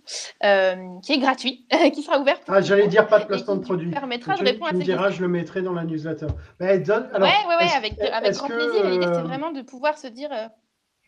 qui 1.02 1.12
est 1.12 1.18
gratuit, 1.18 1.66
qui 1.94 2.02
sera 2.02 2.18
ouvert. 2.20 2.38
ah, 2.48 2.60
j'allais 2.60 2.88
dire 2.88 3.06
pas 3.06 3.20
de 3.20 3.26
placement 3.26 3.56
de 3.56 3.62
produit. 3.62 3.90
Permettra 3.90 4.36
de 4.36 4.44
répondre 4.44 4.70
tu, 4.70 4.76
à 4.76 4.78
me 4.78 4.84
diras, 4.84 5.10
je 5.10 5.20
le 5.22 5.28
mettrai 5.28 5.62
dans 5.62 5.72
la 5.72 5.84
newsletter. 5.84 6.26
Oui, 6.60 6.66
ouais, 6.66 6.76
ouais, 7.20 7.70
avec, 7.76 8.00
avec 8.00 8.32
grand 8.34 8.48
plaisir. 8.48 8.88
L'idée, 8.90 9.06
c'est 9.14 9.22
vraiment 9.22 9.52
de 9.52 9.62
pouvoir 9.62 9.98
se 9.98 10.06
dire. 10.06 10.30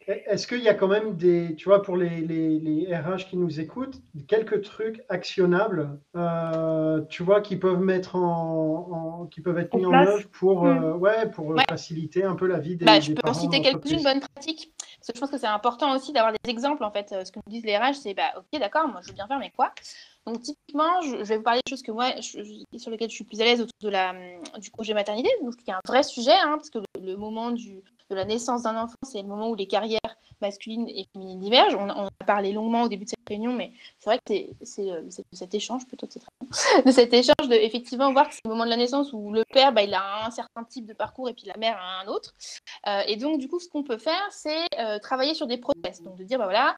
Est-ce 0.08 0.46
qu'il 0.46 0.62
y 0.62 0.68
a 0.68 0.74
quand 0.74 0.86
même 0.86 1.16
des, 1.16 1.56
tu 1.56 1.68
vois, 1.68 1.82
pour 1.82 1.96
les, 1.96 2.20
les, 2.20 2.60
les 2.60 2.96
RH 2.96 3.26
qui 3.28 3.36
nous 3.36 3.58
écoutent, 3.58 4.00
quelques 4.28 4.62
trucs 4.62 5.02
actionnables, 5.08 5.98
euh, 6.16 7.00
tu 7.08 7.24
vois, 7.24 7.40
qui 7.40 7.56
peuvent 7.56 7.80
mettre 7.80 8.14
en, 8.14 9.22
en 9.22 9.26
qui 9.26 9.40
peuvent 9.40 9.58
être 9.58 9.74
En 9.74 9.78
mis 9.78 9.86
en 9.86 9.94
œuvre 9.94 10.28
pour, 10.30 10.62
Mm. 10.62 10.84
euh, 10.84 10.92
ouais, 10.94 11.28
pour 11.30 11.46
Ouais. 11.48 11.64
faciliter 11.68 12.22
un 12.22 12.36
peu 12.36 12.46
la 12.46 12.60
vie 12.60 12.76
des, 12.76 12.84
Bah, 12.84 13.00
je 13.00 13.08
des 13.08 13.14
peux 13.14 13.28
en 13.28 13.34
citer 13.34 13.60
quelques-unes 13.60 14.04
bonnes 14.04 14.20
pratiques. 14.20 14.72
Je 15.14 15.20
pense 15.20 15.30
que 15.30 15.38
c'est 15.38 15.46
important 15.46 15.94
aussi 15.94 16.12
d'avoir 16.12 16.32
des 16.32 16.50
exemples. 16.50 16.84
En 16.84 16.90
fait, 16.90 17.12
Euh, 17.12 17.24
ce 17.24 17.32
que 17.32 17.38
nous 17.38 17.52
disent 17.52 17.64
les 17.64 17.76
RH, 17.76 17.94
c'est 17.94 18.14
bah, 18.14 18.32
ok, 18.36 18.58
d'accord, 18.58 18.88
moi 18.88 19.00
je 19.02 19.08
veux 19.08 19.14
bien 19.14 19.26
faire, 19.26 19.38
mais 19.38 19.50
quoi? 19.50 19.72
Donc, 20.26 20.42
typiquement, 20.42 21.00
je, 21.02 21.16
vais 21.16 21.36
vous 21.36 21.42
parler 21.44 21.60
de 21.64 21.70
choses 21.70 21.82
sur 21.82 22.90
lesquelles 22.90 23.10
je 23.10 23.14
suis 23.14 23.24
plus 23.24 23.40
à 23.40 23.44
l'aise 23.44 23.60
autour 23.60 23.90
de 23.90 23.94
hum, 23.94 24.60
du 24.60 24.70
congé 24.70 24.92
maternité. 24.92 25.30
Donc, 25.42 25.56
qui 25.56 25.70
est 25.70 25.74
un 25.74 25.80
vrai 25.86 26.02
sujet, 26.02 26.32
hein, 26.32 26.56
parce 26.56 26.70
que 26.70 26.78
le, 27.00 27.16
moment 27.16 27.52
de 27.52 27.82
la 28.10 28.24
naissance 28.24 28.64
d'un 28.64 28.76
enfant, 28.76 28.96
c'est 29.04 29.22
le 29.22 29.28
moment 29.28 29.48
où 29.50 29.54
les 29.54 29.68
carrières 29.68 30.16
masculines 30.40 30.88
et 30.88 31.06
féminines 31.12 31.40
divergent. 31.40 31.76
On, 31.78 32.06
a 32.06 32.10
parlé 32.26 32.52
longuement 32.52 32.82
au 32.82 32.88
début 32.88 33.04
de 33.04 33.10
cette 33.10 33.28
réunion, 33.28 33.52
mais 33.52 33.72
c'est 33.98 34.10
vrai 34.10 34.18
que 34.18 34.22
c'est- 34.26 34.50
c'est 34.62 34.90
euh, 34.90 35.02
cet 35.32 35.54
échange, 35.54 35.86
plutôt 35.86 36.06
que 36.06 36.12
cette 36.12 36.24
de 36.86 36.90
cet 36.90 37.12
échange 37.14 37.48
de 37.48 37.54
effectivement 37.54 38.12
voir 38.12 38.28
que 38.28 38.34
c'est 38.34 38.42
le 38.44 38.50
moment 38.50 38.64
de 38.64 38.70
la 38.70 38.76
naissance 38.76 39.12
où 39.12 39.32
le 39.32 39.44
père, 39.44 39.72
bah, 39.72 39.82
il 39.82 39.94
a 39.94 40.26
un 40.26 40.30
certain 40.30 40.64
type 40.64 40.86
de 40.86 40.92
parcours 40.92 41.28
et 41.28 41.34
puis 41.34 41.46
la 41.46 41.56
mère 41.56 41.76
a 41.78 42.02
un 42.02 42.06
autre. 42.08 42.34
Euh, 42.86 43.02
et 43.06 43.16
donc, 43.16 43.38
du 43.38 43.48
coup, 43.48 43.60
ce 43.60 43.68
qu'on 43.68 43.82
peut 43.82 43.98
faire, 43.98 44.26
c'est 44.30 44.66
euh, 44.78 44.98
travailler 44.98 45.34
sur 45.34 45.46
des 45.46 45.58
process. 45.58 46.02
Donc, 46.02 46.16
de 46.16 46.24
dire, 46.24 46.38
bah 46.38 46.44
voilà, 46.44 46.76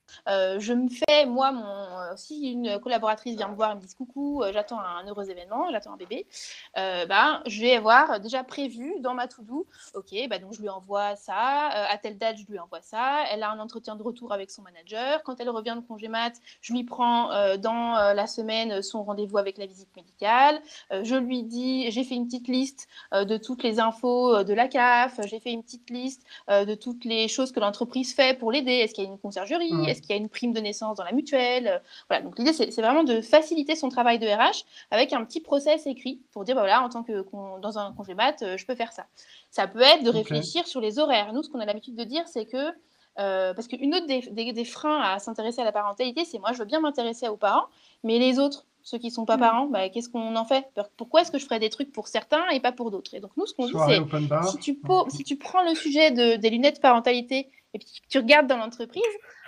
je 0.58 0.72
me 0.72 0.88
fais, 0.88 1.26
moi, 1.26 1.52
mon, 1.52 2.16
si 2.16 2.52
une 2.52 2.78
collaboratrice 2.80 3.36
vient 3.36 3.48
me 3.48 3.54
voir 3.54 3.72
et 3.72 3.74
me 3.76 3.80
dit 3.80 3.94
coucou, 3.94 4.42
j'attends 4.52 4.80
un 4.80 5.06
heureux 5.06 5.30
événement, 5.30 5.70
j'attends 5.70 5.92
un 5.92 5.96
bébé, 5.96 6.26
bah, 6.74 7.42
je 7.46 7.60
vais 7.60 7.76
avoir 7.76 8.20
déjà 8.20 8.44
prévu 8.44 8.94
dans 9.00 9.14
ma 9.14 9.28
to-do, 9.28 9.66
ok, 9.94 10.14
bah, 10.28 10.38
donc 10.38 10.54
je 10.54 10.60
lui 10.60 10.68
envoie 10.68 11.16
ça, 11.16 11.68
à 11.88 11.98
telle 11.98 12.18
date, 12.18 12.36
je 12.38 12.46
lui 12.46 12.58
envoie 12.58 12.82
ça, 12.82 13.24
elle 13.30 13.42
a 13.42 13.47
un 13.50 13.58
entretien 13.60 13.96
de 13.96 14.02
retour 14.02 14.32
avec 14.32 14.50
son 14.50 14.62
manager, 14.62 15.22
quand 15.24 15.40
elle 15.40 15.50
revient 15.50 15.76
de 15.76 15.86
congé 15.86 16.08
mat, 16.08 16.32
je 16.60 16.72
lui 16.72 16.84
prends 16.84 17.32
euh, 17.32 17.56
dans 17.56 17.96
euh, 17.96 18.14
la 18.14 18.26
semaine 18.26 18.82
son 18.82 19.02
rendez-vous 19.02 19.38
avec 19.38 19.58
la 19.58 19.66
visite 19.66 19.88
médicale, 19.96 20.60
Euh, 20.92 21.02
je 21.04 21.16
lui 21.16 21.42
dis, 21.42 21.90
j'ai 21.90 22.04
fait 22.04 22.14
une 22.14 22.26
petite 22.26 22.48
liste 22.48 22.88
euh, 23.14 23.24
de 23.24 23.36
toutes 23.36 23.62
les 23.62 23.80
infos 23.80 24.34
euh, 24.36 24.44
de 24.44 24.54
la 24.54 24.68
CAF, 24.68 25.20
j'ai 25.26 25.40
fait 25.40 25.50
une 25.52 25.62
petite 25.62 25.90
liste 25.90 26.24
euh, 26.50 26.64
de 26.64 26.74
toutes 26.74 27.04
les 27.04 27.28
choses 27.28 27.52
que 27.52 27.60
l'entreprise 27.60 28.14
fait 28.14 28.38
pour 28.38 28.52
l'aider. 28.52 28.72
Est-ce 28.72 28.94
qu'il 28.94 29.04
y 29.04 29.06
a 29.06 29.10
une 29.10 29.18
conciergerie? 29.18 29.86
Est-ce 29.88 30.00
qu'il 30.02 30.10
y 30.10 30.14
a 30.14 30.16
une 30.16 30.28
prime 30.28 30.52
de 30.52 30.60
naissance 30.60 30.96
dans 30.98 31.04
la 31.04 31.12
mutuelle? 31.12 31.68
Euh, 31.68 31.78
Voilà, 32.08 32.22
donc 32.22 32.38
l'idée, 32.38 32.52
c'est 32.52 32.80
vraiment 32.82 33.04
de 33.04 33.20
faciliter 33.20 33.76
son 33.76 33.88
travail 33.88 34.18
de 34.18 34.26
RH 34.26 34.64
avec 34.90 35.12
un 35.12 35.24
petit 35.24 35.40
process 35.40 35.86
écrit 35.86 36.20
pour 36.32 36.44
dire, 36.44 36.54
bah 36.54 36.62
voilà, 36.62 36.82
en 36.82 36.88
tant 36.88 37.02
que 37.02 37.20
con- 37.22 37.58
dans 37.58 37.78
un 37.78 37.92
congé 37.92 38.14
mat, 38.14 38.42
euh, 38.42 38.56
je 38.56 38.66
peux 38.66 38.74
faire 38.74 38.92
ça. 38.92 39.06
Ça 39.50 39.66
peut 39.66 39.80
être 39.82 40.02
de 40.04 40.10
réfléchir 40.10 40.66
sur 40.66 40.80
les 40.80 40.98
horaires. 40.98 41.32
Nous, 41.32 41.42
ce 41.42 41.50
qu'on 41.50 41.60
a 41.60 41.64
l'habitude 41.66 41.96
de 41.96 42.04
dire, 42.04 42.26
c'est 42.28 42.46
que 42.46 42.72
euh, 43.18 43.52
parce 43.54 43.68
qu'une 43.68 43.94
autre 43.94 44.06
des, 44.06 44.20
des- 44.20 44.52
des 44.52 44.64
freins 44.64 45.00
à 45.00 45.18
s'intéresser 45.18 45.60
à 45.60 45.64
la 45.64 45.72
parentalité, 45.72 46.24
c'est 46.24 46.38
moi, 46.38 46.52
je 46.52 46.58
veux 46.58 46.64
bien 46.64 46.80
m'intéresser 46.80 47.28
aux 47.28 47.36
parents, 47.36 47.66
mais 48.04 48.18
les 48.18 48.38
autres, 48.38 48.64
ceux 48.82 48.98
qui 48.98 49.10
sont 49.10 49.24
pas 49.26 49.36
Mm. 49.36 49.40
parents, 49.40 49.66
bah, 49.66 49.88
qu'est-ce 49.88 50.08
qu'on 50.08 50.36
en 50.36 50.44
fait? 50.44 50.64
Pourquoi 50.96 51.20
est-ce 51.22 51.30
que 51.30 51.38
je 51.38 51.44
ferais 51.44 51.58
des 51.58 51.68
trucs 51.68 51.92
pour 51.92 52.08
certains 52.08 52.48
et 52.50 52.60
pas 52.60 52.72
pour 52.72 52.90
d'autres? 52.90 53.12
Et 53.14 53.20
donc 53.20 53.32
nous, 53.36 53.46
ce 53.46 53.54
qu'on 53.54 53.66
dit, 53.66 53.72
c'est 53.88 54.00
bar. 54.28 54.48
si 54.48 54.58
tu, 54.58 54.74
po- 54.74 55.08
si 55.10 55.24
tu 55.24 55.36
prends 55.36 55.62
le 55.62 55.74
sujet 55.74 56.10
de- 56.12 56.36
des 56.36 56.50
lunettes 56.50 56.80
parentalité 56.80 57.48
et 57.74 57.78
puis 57.78 57.86
que 58.02 58.08
tu 58.08 58.18
regardes 58.18 58.46
dans 58.46 58.56
l'entreprise, 58.56 59.02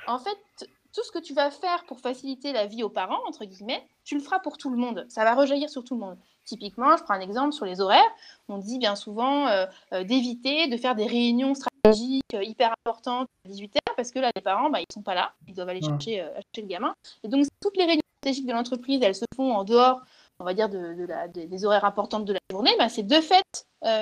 en 0.07 0.19
fait, 0.19 0.69
tout 0.93 1.03
ce 1.05 1.11
que 1.13 1.19
tu 1.19 1.35
vas 1.35 1.51
faire 1.51 1.85
pour 1.85 2.01
faciliter 2.01 2.53
la 2.53 2.67
vie 2.67 2.83
aux 2.83 2.89
parents, 2.89 3.21
entre 3.27 3.45
guillemets, 3.45 3.87
tu 4.05 4.15
le 4.17 4.21
feras 4.21 4.39
pour 4.41 4.59
tout 4.59 4.71
le 4.71 4.77
monde. 4.77 5.07
Ça 5.09 5.25
va 5.25 5.35
rejaillir 5.35 5.71
sur 5.71 5.85
tout 5.85 5.95
le 5.95 6.01
monde. 6.01 6.19
Typiquement, 6.45 6.97
je 6.97 7.03
prends 7.05 7.15
un 7.15 7.21
exemple 7.21 7.53
sur 7.53 7.65
les 7.65 7.81
horaires. 7.81 8.11
On 8.49 8.59
dit 8.59 8.79
bien 8.79 8.97
souvent 8.97 9.47
euh, 9.49 9.67
euh, 9.93 10.03
d'éviter 10.05 10.67
de 10.69 10.77
faire 10.77 10.95
des 10.97 11.07
réunions 11.07 11.55
stratégiques 11.55 12.25
euh, 12.35 12.43
hyper 12.43 12.75
importantes 12.85 13.29
à 13.47 13.49
18h 13.51 13.79
parce 13.97 14.11
que 14.11 14.19
là, 14.19 14.31
les 14.35 14.43
parents, 14.43 14.69
bah, 14.71 14.81
ils 14.81 14.93
sont 14.93 15.03
pas 15.03 15.15
là. 15.15 15.33
Ils 15.47 15.55
doivent 15.55 15.69
aller 15.69 15.81
chercher, 15.83 16.17
chercher 16.17 16.63
le 16.63 16.67
gamin. 16.67 16.95
Et 17.23 17.29
donc, 17.29 17.47
toutes 17.61 17.77
les 17.77 17.85
réunions 17.85 18.03
stratégiques 18.23 18.47
de 18.47 18.53
l'entreprise, 18.53 19.01
elles 19.03 19.15
se 19.15 19.25
font 19.37 19.53
en 19.55 19.65
dehors 19.65 20.01
on 20.43 20.45
va 20.45 20.55
dire, 20.55 20.71
de, 20.71 20.95
de 20.95 21.05
la- 21.05 21.29
des- 21.29 21.47
des 21.47 21.65
horaires 21.67 21.85
importantes 21.85 22.25
de 22.25 22.33
la 22.33 22.39
journée, 22.51 22.71
bah, 22.79 22.89
c'est 22.89 23.03
de 23.03 23.21
fait 23.21 23.45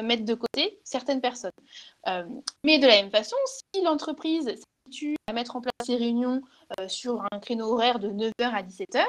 mettre 0.05 0.25
de 0.25 0.35
côté 0.35 0.79
certaines 0.85 1.21
personnes. 1.21 1.51
Mais 2.65 2.79
de 2.79 2.87
la 2.87 2.95
même 3.03 3.11
façon, 3.11 3.35
si 3.75 3.83
l'entreprise 3.83 4.49
à 5.27 5.33
mettre 5.33 5.57
en 5.57 5.61
place 5.61 5.73
ces 5.85 5.97
réunions 5.97 6.41
euh, 6.81 6.89
sur 6.89 7.23
un 7.33 7.39
créneau 7.39 7.73
horaire 7.73 7.99
de 7.99 8.09
9h 8.09 8.31
à 8.41 8.63
17h, 8.63 9.05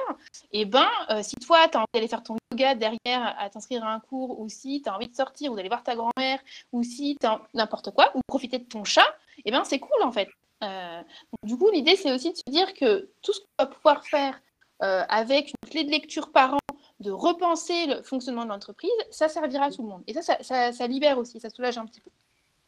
et 0.51 0.65
ben, 0.65 0.87
euh, 1.09 1.21
si 1.23 1.35
toi, 1.35 1.67
tu 1.67 1.77
as 1.77 1.81
envie 1.81 1.87
d'aller 1.93 2.07
faire 2.07 2.23
ton 2.23 2.35
yoga 2.51 2.75
derrière 2.75 3.35
à 3.39 3.49
t'inscrire 3.49 3.83
à 3.83 3.93
un 3.93 3.99
cours, 3.99 4.39
ou 4.39 4.49
si 4.49 4.81
tu 4.81 4.89
as 4.89 4.95
envie 4.95 5.07
de 5.07 5.15
sortir 5.15 5.51
ou 5.51 5.55
d'aller 5.55 5.69
voir 5.69 5.83
ta 5.83 5.95
grand-mère, 5.95 6.39
ou 6.71 6.83
si 6.83 7.15
tu 7.19 7.25
as 7.27 7.41
n'importe 7.53 7.91
quoi, 7.91 8.11
ou 8.15 8.21
profiter 8.27 8.59
de 8.59 8.65
ton 8.65 8.83
chat, 8.83 9.07
et 9.45 9.51
ben, 9.51 9.63
c'est 9.63 9.79
cool 9.79 10.01
en 10.03 10.11
fait. 10.11 10.29
Euh, 10.63 11.01
du 11.43 11.57
coup, 11.57 11.69
l'idée, 11.71 11.95
c'est 11.95 12.11
aussi 12.13 12.31
de 12.31 12.37
se 12.37 12.43
dire 12.49 12.73
que 12.73 13.09
tout 13.21 13.31
ce 13.33 13.39
qu'on 13.39 13.47
va 13.63 13.65
pouvoir 13.67 14.05
faire 14.05 14.41
avec 14.81 15.49
une 15.63 15.69
clé 15.69 15.83
de 15.83 15.91
lecture 15.91 16.31
par 16.31 16.53
an, 16.53 16.59
de 17.01 17.11
repenser 17.11 17.85
le 17.85 18.01
fonctionnement 18.01 18.43
de 18.45 18.49
l'entreprise, 18.49 18.91
ça 19.11 19.27
servira 19.27 19.65
à 19.65 19.71
tout 19.71 19.81
le 19.83 19.89
monde. 19.89 20.03
Et 20.07 20.13
ça- 20.13 20.71
ça 20.71 20.87
libère 20.87 21.17
aussi, 21.17 21.39
ça 21.39 21.49
soulage 21.49 21.77
un 21.77 21.85
petit 21.85 21.99
peu. 22.01 22.09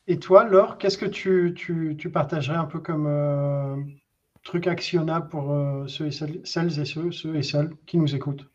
Et 0.07 0.19
toi, 0.19 0.43
Laure, 0.43 0.77
qu'est-ce 0.77 0.97
que 0.99 1.05
tu, 1.07 1.53
tu, 1.55 1.95
tu 1.97 2.11
partagerais 2.11 2.57
un 2.57 2.65
peu 2.65 2.79
comme 2.79 3.07
euh, 3.07 3.75
truc 4.43 4.67
actionnable 4.67 5.29
pour 5.29 5.51
euh, 5.51 5.87
ceux 5.87 6.07
et 6.07 6.11
celles, 6.11 6.41
celles 6.43 6.79
et 6.79 6.85
ceux, 6.85 7.11
ceux 7.11 7.35
et 7.35 7.43
celles 7.43 7.71
qui 7.87 7.97
nous 7.97 8.15
écoutent? 8.15 8.49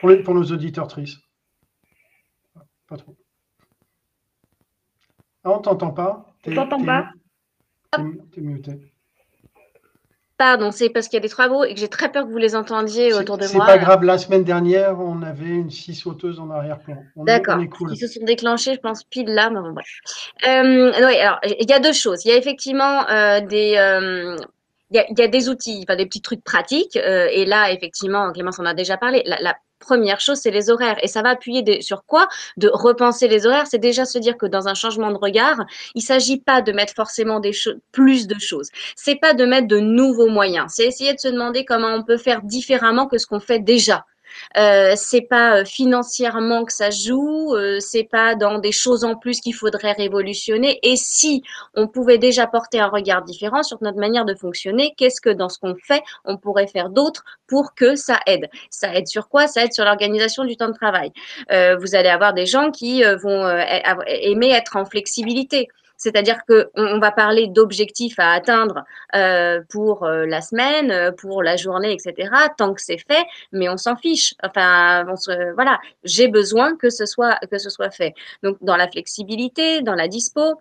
Pour, 0.00 0.10
les- 0.10 0.22
pour 0.22 0.34
nos 0.34 0.44
auditeurs 0.44 0.88
tristes 0.88 1.20
Pas 2.86 2.96
trop. 2.96 3.16
Ah, 5.42 5.50
on 5.50 5.60
t'entend 5.60 5.90
pas 5.90 6.32
On 6.46 6.52
t'entend 6.52 6.84
pas. 6.84 7.10
T'es 8.32 8.40
muté. 8.40 8.92
Pardon, 10.38 10.70
c'est 10.70 10.88
parce 10.88 11.08
qu'il 11.08 11.16
y 11.16 11.18
a 11.18 11.20
des 11.20 11.28
travaux 11.28 11.64
et 11.64 11.74
que 11.74 11.80
j'ai 11.80 11.88
très 11.88 12.12
peur 12.12 12.24
que 12.24 12.30
vous 12.30 12.38
les 12.38 12.54
entendiez 12.54 13.10
C'est 13.10 13.16
autour 13.16 13.38
de 13.38 13.42
c'est 13.42 13.56
moi. 13.56 13.66
pas 13.66 13.76
grave, 13.76 14.04
la 14.04 14.18
semaine 14.18 14.44
dernière, 14.44 15.00
on 15.00 15.20
avait 15.22 15.44
une 15.46 15.70
scie 15.70 15.96
sauteuse 15.96 16.38
en 16.38 16.48
arrière-plan. 16.50 16.96
D'accord. 17.16 17.58
cool. 17.76 17.90
Qui 17.90 17.96
se 17.96 18.06
sont 18.06 18.24
déclenchés, 18.24 18.74
je 18.74 18.78
pense, 18.80 19.02
pile 19.02 19.26
là. 19.34 19.50
Mais 19.50 19.58
bon, 19.60 19.72
bref. 19.72 19.86
Euh, 20.46 20.92
oui, 20.96 21.16
alors, 21.18 21.40
il 21.44 21.68
y 21.68 21.72
a 21.72 21.80
deux 21.80 21.92
choses. 21.92 22.24
Il 22.24 22.28
y 22.28 22.32
a 22.32 22.36
effectivement 22.36 23.08
euh, 23.10 23.40
des. 23.40 23.74
euh, 23.76 24.36
il 24.90 24.96
y, 24.96 25.00
a, 25.00 25.06
il 25.10 25.18
y 25.18 25.22
a 25.22 25.28
des 25.28 25.48
outils, 25.50 25.84
enfin, 25.86 25.96
des 25.96 26.06
petits 26.06 26.22
trucs 26.22 26.42
pratiques. 26.44 26.96
euh, 26.96 27.28
et 27.32 27.44
là, 27.44 27.72
effectivement, 27.72 28.32
Clémence 28.32 28.58
en 28.60 28.64
a 28.64 28.74
déjà 28.74 28.96
parlé. 28.96 29.22
La, 29.26 29.38
la 29.42 29.54
première 29.88 30.20
chose, 30.20 30.38
c'est 30.38 30.50
les 30.50 30.68
horaires. 30.68 30.98
Et 31.02 31.08
ça 31.08 31.22
va 31.22 31.30
appuyer 31.30 31.80
sur 31.80 32.04
quoi? 32.04 32.28
De 32.56 32.70
repenser 32.72 33.26
les 33.26 33.46
horaires. 33.46 33.66
C'est 33.70 33.78
déjà 33.78 34.04
se 34.04 34.18
dire 34.18 34.36
que 34.36 34.46
dans 34.46 34.68
un 34.68 34.74
changement 34.74 35.10
de 35.10 35.16
regard, 35.16 35.64
il 35.94 36.02
s'agit 36.02 36.40
pas 36.40 36.60
de 36.60 36.72
mettre 36.72 36.94
forcément 36.94 37.40
des 37.40 37.52
plus 37.90 38.26
de 38.26 38.38
choses. 38.38 38.68
C'est 38.96 39.16
pas 39.16 39.32
de 39.32 39.46
mettre 39.46 39.66
de 39.66 39.78
nouveaux 39.78 40.28
moyens. 40.28 40.66
C'est 40.74 40.86
essayer 40.86 41.14
de 41.14 41.20
se 41.20 41.28
demander 41.28 41.64
comment 41.64 41.94
on 41.94 42.04
peut 42.04 42.18
faire 42.18 42.42
différemment 42.42 43.06
que 43.06 43.18
ce 43.18 43.26
qu'on 43.26 43.40
fait 43.40 43.60
déjà. 43.60 44.04
Euh, 44.56 44.94
c'est 44.96 45.22
pas 45.22 45.58
euh, 45.58 45.64
financièrement 45.64 46.64
que 46.64 46.72
ça 46.72 46.90
joue, 46.90 47.54
euh, 47.54 47.78
c'est 47.80 48.04
pas 48.04 48.34
dans 48.34 48.58
des 48.58 48.72
choses 48.72 49.04
en 49.04 49.16
plus 49.16 49.40
qu'il 49.40 49.54
faudrait 49.54 49.92
révolutionner. 49.92 50.78
Et 50.82 50.96
si 50.96 51.42
on 51.74 51.86
pouvait 51.88 52.18
déjà 52.18 52.46
porter 52.46 52.80
un 52.80 52.88
regard 52.88 53.22
différent 53.22 53.62
sur 53.62 53.78
notre 53.82 53.98
manière 53.98 54.24
de 54.24 54.34
fonctionner, 54.34 54.94
qu'est-ce 54.96 55.20
que 55.20 55.30
dans 55.30 55.48
ce 55.48 55.58
qu'on 55.58 55.74
fait, 55.82 56.02
on 56.24 56.36
pourrait 56.36 56.66
faire 56.66 56.90
d'autre 56.90 57.24
pour 57.46 57.74
que 57.74 57.94
ça 57.96 58.20
aide? 58.26 58.48
Ça 58.70 58.94
aide 58.94 59.06
sur 59.06 59.28
quoi? 59.28 59.46
Ça 59.46 59.64
aide 59.64 59.72
sur 59.72 59.84
l'organisation 59.84 60.44
du 60.44 60.56
temps 60.56 60.68
de 60.68 60.72
travail. 60.74 61.12
Euh, 61.52 61.76
vous 61.76 61.94
allez 61.94 62.08
avoir 62.08 62.34
des 62.34 62.46
gens 62.46 62.70
qui 62.70 63.04
euh, 63.04 63.16
vont 63.16 63.48
aimer 64.06 64.50
être 64.50 64.76
en 64.76 64.84
flexibilité. 64.84 65.68
C'est-à-dire 65.98 66.38
qu'on 66.46 66.64
on 66.76 66.98
va 66.98 67.10
parler 67.10 67.48
d'objectifs 67.48 68.18
à 68.18 68.30
atteindre 68.30 68.84
euh, 69.14 69.60
pour 69.68 70.04
euh, 70.04 70.24
la 70.26 70.40
semaine, 70.40 70.90
euh, 70.90 71.12
pour 71.12 71.42
la 71.42 71.56
journée, 71.56 71.92
etc. 71.92 72.30
Tant 72.56 72.72
que 72.72 72.80
c'est 72.80 72.98
fait, 72.98 73.26
mais 73.52 73.68
on 73.68 73.76
s'en 73.76 73.96
fiche. 73.96 74.34
Enfin, 74.42 75.04
on 75.08 75.16
se, 75.16 75.52
voilà, 75.54 75.80
j'ai 76.04 76.28
besoin 76.28 76.76
que 76.76 76.88
ce 76.88 77.04
soit 77.04 77.38
que 77.50 77.58
ce 77.58 77.68
soit 77.68 77.90
fait. 77.90 78.14
Donc 78.42 78.56
dans 78.62 78.76
la 78.76 78.88
flexibilité, 78.88 79.82
dans 79.82 79.94
la 79.94 80.08
dispo. 80.08 80.54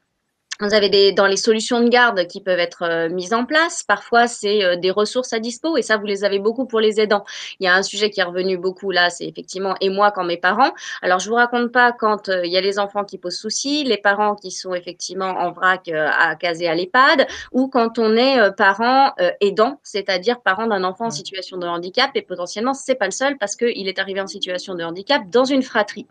Vous 0.60 0.74
avez 0.74 0.90
des 0.90 1.12
dans 1.12 1.28
les 1.28 1.38
solutions 1.38 1.82
de 1.82 1.90
garde 1.90 2.28
qui 2.28 2.42
peuvent 2.42 2.60
être 2.60 2.84
euh, 2.84 3.10
mises 3.10 3.34
en 3.34 3.46
place. 3.46 3.84
Parfois, 3.84 4.28
c'est 4.28 4.64
euh, 4.64 4.76
des 4.76 4.92
ressources 4.92 5.34
à 5.34 5.40
dispo 5.40 5.78
et 5.78 5.82
ça, 5.82 5.98
vous 5.98 6.06
les 6.06 6.24
avez 6.24 6.40
beaucoup 6.40 6.66
pour 6.66 6.80
les 6.80 7.00
aidants. 7.00 7.26
Il 7.60 7.66
y 7.66 7.68
a 7.68 7.76
un 7.76 7.84
sujet 7.84 8.10
qui 8.10 8.20
est 8.20 8.24
revenu 8.24 8.58
beaucoup 8.58 8.92
là, 8.92 9.10
c'est 9.10 9.26
effectivement 9.26 9.76
et 9.82 9.90
moi 9.90 10.12
quand 10.12 10.24
mes 10.24 10.38
parents. 10.38 10.72
Alors, 11.02 11.20
je 11.20 11.30
vous 11.30 11.36
raconte 11.36 11.72
pas 11.72 11.92
quand 11.92 12.30
euh, 12.30 12.46
il 12.46 12.52
y 12.52 12.58
a 12.58 12.62
les 12.62 12.80
enfants 12.80 13.04
qui 13.04 13.18
posent 13.18 13.38
souci, 13.38 13.84
les 13.84 13.98
parents 13.98 14.36
qui 14.36 14.52
sont 14.52 14.74
effectivement 14.74 15.30
en 15.30 15.52
vrac 15.52 15.88
euh, 15.90 16.10
à 16.12 16.36
caser 16.36 16.68
à 16.68 16.76
l'EHPAD 16.76 17.28
ou 17.52 17.68
quand 17.68 18.00
on 18.00 18.16
est 18.16 18.40
euh, 18.40 18.52
parent 18.52 19.14
euh, 19.20 19.32
aidant, 19.42 19.80
c'est-à-dire 19.84 20.42
parent 20.42 20.68
d'un 20.68 20.84
enfant 20.84 21.06
en 21.06 21.12
situation 21.12 21.58
de 21.58 21.68
handicap 21.68 22.12
et 22.16 22.22
potentiellement 22.22 22.74
c'est 22.74 22.96
pas 22.96 23.06
le 23.06 23.12
seul 23.12 23.38
parce 23.38 23.56
qu'il 23.56 23.88
est 23.88 24.00
arrivé 24.00 24.22
en 24.22 24.28
situation 24.28 24.76
de 24.76 24.84
handicap 24.84 25.30
dans 25.30 25.46
une 25.46 25.64
fratrie. 25.64 26.08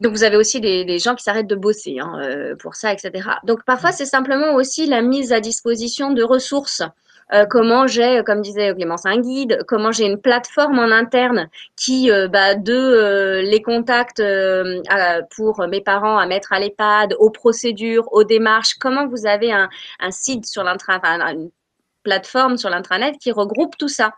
Donc 0.00 0.12
vous 0.12 0.24
avez 0.24 0.36
aussi 0.36 0.60
des, 0.60 0.98
gens 0.98 1.14
qui 1.14 1.24
s'arrêtent 1.24 1.48
de 1.48 1.56
bosser 1.56 1.98
hein, 2.00 2.20
euh, 2.22 2.56
pour 2.56 2.74
ça, 2.74 2.92
etc. 2.92 3.28
Donc 3.44 3.64
parfois 3.64 3.92
c'est 3.92 4.06
simplement 4.06 4.54
aussi 4.54 4.86
la 4.86 5.02
mise 5.02 5.32
à 5.32 5.40
disposition 5.40 6.12
de 6.12 6.22
ressources. 6.22 6.82
Comment 7.50 7.86
j'ai, 7.86 8.22
comme 8.24 8.40
disait 8.40 8.72
Clémence, 8.74 9.04
un 9.04 9.20
guide, 9.20 9.58
comment 9.68 9.92
j'ai 9.92 10.06
une 10.06 10.18
plateforme 10.18 10.78
en 10.78 10.90
interne 10.90 11.50
qui, 11.76 12.10
bah, 12.32 12.54
de 12.54 13.42
les 13.44 13.60
contacts 13.60 14.22
pour 15.36 15.66
mes 15.68 15.82
parents 15.82 16.16
à 16.16 16.26
mettre 16.26 16.54
à 16.54 16.58
l'EHPAD, 16.58 17.16
aux 17.18 17.28
procédures, 17.28 18.10
aux 18.12 18.24
démarches, 18.24 18.76
comment 18.80 19.06
vous 19.06 19.26
avez 19.26 19.52
un, 19.52 19.68
un 20.00 20.10
site 20.10 20.46
sur 20.46 20.64
l'intranet, 20.64 21.04
une 21.34 21.50
plateforme 22.02 22.56
sur 22.56 22.70
l'intranet 22.70 23.14
qui 23.18 23.30
regroupe 23.30 23.76
tout 23.76 23.88
ça? 23.88 24.14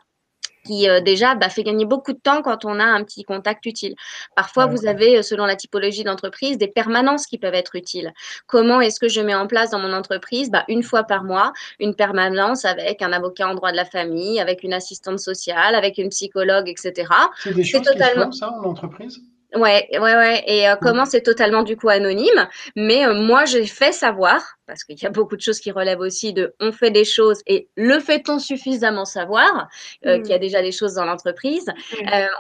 Qui 0.65 0.89
euh, 0.89 1.01
déjà 1.01 1.35
bah, 1.35 1.49
fait 1.49 1.63
gagner 1.63 1.85
beaucoup 1.85 2.13
de 2.13 2.19
temps 2.19 2.43
quand 2.43 2.65
on 2.65 2.79
a 2.81 2.85
un 2.85 3.03
petit 3.05 3.25
contact 3.25 3.67
utile. 3.67 3.95
Parfois, 4.37 4.67
vous 4.67 4.87
avez, 4.87 5.19
euh, 5.19 5.23
selon 5.23 5.47
la 5.47 5.57
typologie 5.57 6.05
d'entreprise, 6.05 6.59
des 6.59 6.69
permanences 6.69 7.27
qui 7.27 7.39
peuvent 7.39 7.55
être 7.55 7.77
utiles. 7.77 8.13
Comment 8.47 8.81
est-ce 8.81 9.01
que 9.01 9.09
je 9.09 9.21
mets 9.21 9.35
en 9.35 9.47
place 9.47 9.71
dans 9.71 9.79
mon 9.79 9.93
entreprise? 9.93 10.51
Bah, 10.51 10.65
Une 10.69 10.83
fois 10.83 11.05
par 11.05 11.25
mois, 11.25 11.53
une 11.79 11.95
permanence 11.95 12.65
avec 12.65 13.03
un 13.03 13.13
avocat 13.13 13.49
en 13.49 13.55
droit 13.55 13.73
de 13.73 13.77
la 13.77 13.85
famille, 13.85 14.41
avec 14.41 14.63
une 14.63 14.73
assistante 14.73 15.19
sociale, 15.19 15.75
avec 15.75 15.99
une 15.99 16.09
psychologue, 16.11 16.69
etc. 16.69 17.09
C'est 17.39 17.55
des 17.55 17.65
choses 17.65 17.83
totalement... 17.83 18.31
qui 18.31 18.39
ça 18.39 18.51
en 18.51 18.65
entreprise? 18.65 19.21
Ouais, 19.55 19.89
ouais, 19.93 19.99
ouais. 19.99 20.45
Et 20.47 20.69
euh, 20.69 20.77
comment 20.81 21.05
c'est 21.05 21.23
totalement 21.23 21.63
du 21.63 21.77
coup 21.77 21.89
anonyme. 21.89 22.49
Mais 22.77 23.05
euh, 23.05 23.15
moi, 23.15 23.45
j'ai 23.47 23.67
fait 23.67 23.93
savoir, 23.93 24.41
parce 24.67 24.85
qu'il 24.85 25.01
y 25.01 25.07
a 25.07 25.11
beaucoup 25.11 25.37
de 25.37 25.41
choses 25.41 25.59
qui 25.59 25.73
relèvent 25.73 26.01
aussi 26.01 26.33
de 26.33 26.55
on 26.61 26.71
fait 26.71 26.91
des 26.91 27.05
choses 27.05 27.43
et 27.47 27.69
le 27.77 27.99
fait-on 27.99 28.39
suffisamment 28.39 29.05
savoir 29.05 29.69
euh, 30.07 30.19
qu'il 30.21 30.31
y 30.31 30.35
a 30.35 30.37
mm. 30.37 30.41
déjà 30.41 30.63
des 30.63 30.71
choses 30.71 30.95
dans 30.95 31.05
l'entreprise. 31.05 31.67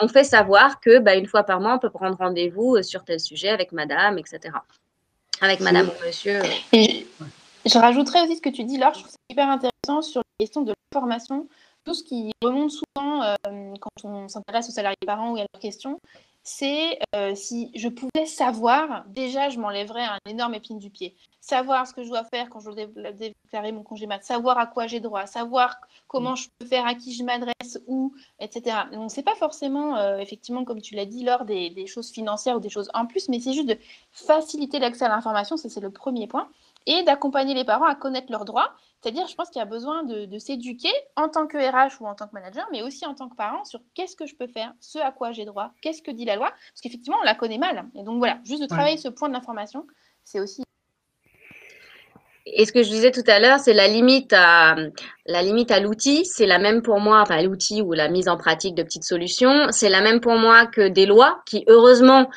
on 0.01 0.09
fait 0.09 0.25
savoir 0.25 0.81
que 0.81 0.99
bah, 0.99 1.17
une 1.17 1.27
fois 1.27 1.43
par 1.43 1.61
mois, 1.61 1.75
on 1.75 1.79
peut 1.79 1.91
prendre 1.91 2.17
rendez-vous 2.17 2.83
sur 2.83 3.05
tel 3.05 3.19
sujet 3.19 3.49
avec 3.49 3.73
madame, 3.73 4.17
etc. 4.19 4.55
Avec 5.41 5.61
madame 5.61 5.89
ou 5.89 6.07
monsieur. 6.07 6.41
Et 6.73 7.07
je 7.67 7.79
rajouterais 7.79 8.23
aussi 8.23 8.37
ce 8.37 8.43
que 8.43 8.51
tu 8.51 8.63
dis, 8.65 8.79
Laure, 8.79 8.95
je 8.95 9.01
trouve 9.01 9.11
ça 9.11 9.19
hyper 9.29 9.49
intéressant 9.49 10.03
sur 10.03 10.21
la 10.21 10.45
question 10.45 10.63
de 10.63 10.75
l'information. 10.93 11.49
Tout 11.85 11.95
ce 11.95 12.05
qui 12.05 12.31
remonte 12.43 12.71
souvent 12.71 13.35
quand 13.81 14.05
on 14.05 14.29
s'intéresse 14.29 14.69
aux 14.69 14.73
salariés 14.73 14.97
parents 15.07 15.33
ou 15.33 15.37
à 15.37 15.41
leurs 15.41 15.61
questions, 15.61 15.99
c'est 16.43 16.99
euh, 17.15 17.35
si 17.35 17.71
je 17.75 17.89
pouvais 17.89 18.27
savoir, 18.27 19.05
déjà 19.09 19.51
je 19.51 19.59
m'enlèverais 19.59 20.05
un 20.05 20.19
énorme 20.27 20.55
épine 20.55 20.79
du 20.79 20.91
pied. 20.91 21.15
Savoir 21.41 21.87
ce 21.87 21.95
que 21.95 22.03
je 22.03 22.09
dois 22.09 22.25
faire 22.25 22.49
quand 22.51 22.61
je 22.61 22.71
dois 22.71 23.13
déclarer 23.13 23.73
mon 23.73 23.83
congé 23.83 24.07
mat, 24.07 24.23
savoir 24.23 24.59
à 24.59 24.67
quoi 24.67 24.87
j'ai 24.87 25.01
droit, 25.01 25.27
savoir 25.27 25.77
comment 26.07 26.35
je 26.35 26.49
peux 26.59 26.67
faire, 26.67 26.87
à 26.87 26.95
qui 26.95 27.15
je 27.15 27.25
m'adresse, 27.25 27.81
où, 27.87 28.15
etc. 28.41 28.77
Donc 28.93 29.11
c'est 29.11 29.23
pas 29.23 29.35
forcément, 29.35 29.97
euh, 29.97 30.19
effectivement, 30.19 30.65
comme 30.65 30.81
tu 30.81 30.95
l'as 30.95 31.07
dit, 31.07 31.25
lors 31.25 31.45
des, 31.45 31.71
des, 31.71 31.87
choses 31.87 32.11
financières 32.11 32.57
ou 32.57 32.61
des 32.61 32.69
choses 32.69 32.91
en 32.95 33.07
plus, 33.07 33.29
mais 33.29 33.41
c'est 33.41 33.53
juste 33.53 33.69
de 33.69 33.79
faciliter 34.13 34.79
l'accès 34.79 35.05
à 35.05 35.09
l'information, 35.09 35.57
ça 35.57 35.69
c'est 35.69 35.81
le 35.81 35.91
premier 35.91 36.27
point, 36.27 36.49
et 36.87 37.03
d'accompagner 37.05 37.55
les 37.55 37.65
parents 37.65 37.87
à 37.87 37.95
connaître 37.95 38.31
leurs 38.31 38.45
droits 38.45 38.73
c'est-à-dire, 39.03 39.27
je 39.27 39.35
pense 39.35 39.49
qu'il 39.49 39.61
y 39.61 39.63
a 39.63 39.67
besoin 39.67 40.03
de, 40.05 40.39
s'éduquer 40.39 40.93
en 41.17 41.29
tant 41.29 41.47
que 41.47 41.57
RH 41.57 42.03
ou 42.03 42.07
en 42.07 42.15
tant 42.15 42.27
que 42.27 42.35
manager, 42.35 42.67
mais 42.71 42.83
aussi 42.83 43.07
en 43.07 43.15
tant 43.15 43.29
que 43.29 43.37
parent 43.37 43.65
sur 43.65 43.81
qu'est-ce 43.95 44.15
que 44.15 44.27
je 44.27 44.37
peux 44.37 44.47
faire, 44.47 44.75
ce 44.81 44.99
à 44.99 45.11
quoi 45.11 45.33
j'ai 45.33 45.47
droit, 45.47 45.73
qu'est-ce 45.81 46.03
que 46.03 46.11
dit 46.11 46.27
la 46.27 46.37
loi, 46.37 46.51
parce 46.51 46.81
qu'effectivement, 46.83 47.19
on 47.21 47.25
la 47.25 47.35
connaît 47.35 47.59
mal. 47.59 47.87
Et 47.95 48.03
donc 48.03 48.19
voilà, 48.19 48.39
juste 48.45 48.61
de 48.61 48.67
travailler 48.67 48.99
ce 48.99 49.09
point 49.09 49.29
de 49.29 49.35
l'information, 49.35 49.87
c'est 50.25 50.41
aussi. 50.41 50.63
Et 52.45 52.67
ce 52.67 52.73
que 52.73 52.83
je 52.83 52.91
disais 52.91 53.11
tout 53.11 53.25
à 53.27 53.39
l'heure, 53.39 53.59
c'est 53.59 53.73
la 53.73 53.89
limite 53.89 54.33
à 54.35 54.75
la 55.25 55.43
limite 55.43 55.71
à 55.71 55.81
l'outil, 55.81 56.27
c'est 56.27 56.47
la 56.47 56.59
même 56.59 56.83
pour 56.83 57.01
moi, 57.01 57.23
enfin 57.23 57.41
l'outil 57.43 57.81
ou 57.81 57.93
la 57.93 58.09
mise 58.09 58.29
en 58.29 58.37
pratique 58.37 58.75
de 58.75 58.83
petites 58.83 59.05
solutions, 59.05 59.69
c'est 59.71 59.89
la 59.89 60.03
même 60.03 60.21
pour 60.21 60.35
moi 60.37 60.67
que 60.67 60.89
des 60.89 61.07
lois 61.07 61.41
qui 61.47 61.65
heureusement 61.69 62.29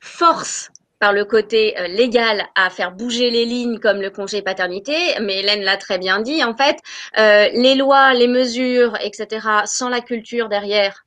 forcent 0.00 0.70
par 1.00 1.12
le 1.14 1.24
côté 1.24 1.76
euh, 1.80 1.88
légal 1.88 2.46
à 2.54 2.70
faire 2.70 2.92
bouger 2.92 3.30
les 3.30 3.46
lignes 3.46 3.78
comme 3.80 4.00
le 4.00 4.10
congé 4.10 4.42
paternité, 4.42 4.94
mais 5.20 5.40
Hélène 5.40 5.62
l'a 5.62 5.78
très 5.78 5.98
bien 5.98 6.20
dit, 6.20 6.44
en 6.44 6.54
fait, 6.54 6.76
euh, 7.18 7.48
les 7.54 7.74
lois, 7.74 8.12
les 8.12 8.28
mesures, 8.28 8.96
etc., 9.02 9.46
sans 9.64 9.88
la 9.88 10.02
culture 10.02 10.48
derrière, 10.48 11.06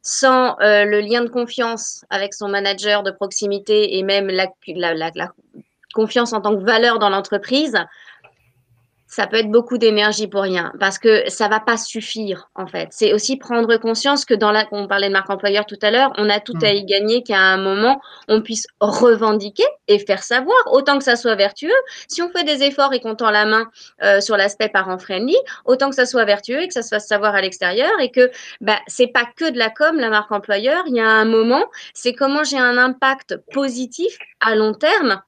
sans 0.00 0.58
euh, 0.60 0.84
le 0.84 1.00
lien 1.00 1.22
de 1.22 1.28
confiance 1.28 2.04
avec 2.08 2.32
son 2.32 2.48
manager 2.48 3.02
de 3.02 3.10
proximité 3.10 3.98
et 3.98 4.02
même 4.02 4.28
la, 4.28 4.48
confiance 5.94 6.32
en 6.32 6.40
tant 6.40 6.56
que 6.56 6.64
valeur 6.64 6.98
dans 6.98 7.10
l'entreprise, 7.10 7.74
ça 9.06 9.26
peut 9.26 9.36
être 9.36 9.50
beaucoup 9.50 9.78
d'énergie 9.78 10.26
pour 10.26 10.42
rien 10.42 10.72
parce 10.80 10.98
que 10.98 11.28
ça 11.28 11.48
va 11.48 11.60
pas 11.60 11.76
suffire 11.76 12.50
en 12.54 12.66
fait. 12.66 12.88
C'est 12.90 13.12
aussi 13.12 13.36
prendre 13.36 13.76
conscience 13.76 14.24
que 14.24 14.34
dans 14.34 14.50
la, 14.50 14.66
on 14.72 14.88
parlait 14.88 15.08
de 15.08 15.12
marque 15.12 15.30
employeur 15.30 15.66
tout 15.66 15.78
à 15.82 15.90
l'heure, 15.90 16.12
on 16.18 16.28
a 16.28 16.40
tout 16.40 16.58
à 16.62 16.72
mm. 16.72 16.76
y 16.76 16.84
gagner 16.84 17.22
qu'à 17.22 17.38
un 17.38 17.56
moment 17.56 18.00
on 18.28 18.42
puisse 18.42 18.66
revendiquer 18.80 19.64
et 19.88 19.98
faire 19.98 20.22
savoir 20.22 20.56
autant 20.72 20.98
que 20.98 21.04
ça 21.04 21.16
soit 21.16 21.36
vertueux. 21.36 21.70
Si 22.08 22.22
on 22.22 22.30
fait 22.30 22.44
des 22.44 22.62
efforts 22.64 22.92
et 22.94 23.00
qu'on 23.00 23.14
tend 23.14 23.30
la 23.30 23.46
main 23.46 23.70
euh, 24.02 24.20
sur 24.20 24.36
l'aspect 24.36 24.68
parent 24.68 24.98
friendly, 24.98 25.36
autant 25.64 25.88
que 25.90 25.96
ça 25.96 26.06
soit 26.06 26.24
vertueux 26.24 26.62
et 26.62 26.68
que 26.68 26.74
ça 26.74 26.82
se 26.82 26.88
fasse 26.88 27.06
savoir 27.06 27.34
à 27.34 27.40
l'extérieur 27.40 27.92
et 28.00 28.10
que 28.10 28.30
bah 28.60 28.78
c'est 28.86 29.06
pas 29.06 29.24
que 29.36 29.50
de 29.50 29.58
la 29.58 29.70
com 29.70 29.98
la 29.98 30.10
marque 30.10 30.32
employeur. 30.32 30.82
Il 30.86 30.96
y 30.96 31.00
a 31.00 31.08
un 31.08 31.24
moment, 31.24 31.64
c'est 31.94 32.14
comment 32.14 32.44
j'ai 32.44 32.58
un 32.58 32.76
impact 32.76 33.36
positif 33.52 34.18
à 34.40 34.54
long 34.54 34.74
terme 34.74 35.22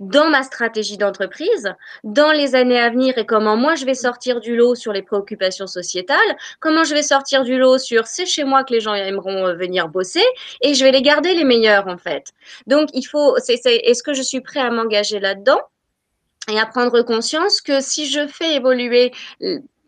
dans 0.00 0.28
ma 0.28 0.42
stratégie 0.42 0.96
d'entreprise, 0.96 1.72
dans 2.04 2.32
les 2.32 2.54
années 2.54 2.78
à 2.78 2.90
venir 2.90 3.16
et 3.18 3.26
comment 3.26 3.56
moi 3.56 3.74
je 3.74 3.84
vais 3.84 3.94
sortir 3.94 4.40
du 4.40 4.56
lot 4.56 4.74
sur 4.74 4.92
les 4.92 5.02
préoccupations 5.02 5.66
sociétales, 5.66 6.36
comment 6.60 6.84
je 6.84 6.94
vais 6.94 7.02
sortir 7.02 7.44
du 7.44 7.58
lot 7.58 7.78
sur 7.78 8.06
c'est 8.06 8.26
chez 8.26 8.44
moi 8.44 8.64
que 8.64 8.72
les 8.72 8.80
gens 8.80 8.94
aimeront 8.94 9.46
euh, 9.46 9.54
venir 9.54 9.88
bosser 9.88 10.24
et 10.60 10.74
je 10.74 10.84
vais 10.84 10.92
les 10.92 11.02
garder 11.02 11.34
les 11.34 11.44
meilleurs 11.44 11.88
en 11.88 11.98
fait. 11.98 12.32
Donc 12.66 12.88
il 12.92 13.04
faut, 13.04 13.36
c'est, 13.38 13.54
est-ce 13.64 14.02
que 14.02 14.14
je 14.14 14.22
suis 14.22 14.40
prêt 14.40 14.60
à 14.60 14.70
m'engager 14.70 15.20
là-dedans 15.20 15.60
et 16.50 16.58
à 16.58 16.66
prendre 16.66 17.02
conscience 17.02 17.60
que 17.60 17.80
si 17.80 18.08
je 18.08 18.26
fais 18.26 18.54
évoluer 18.54 19.12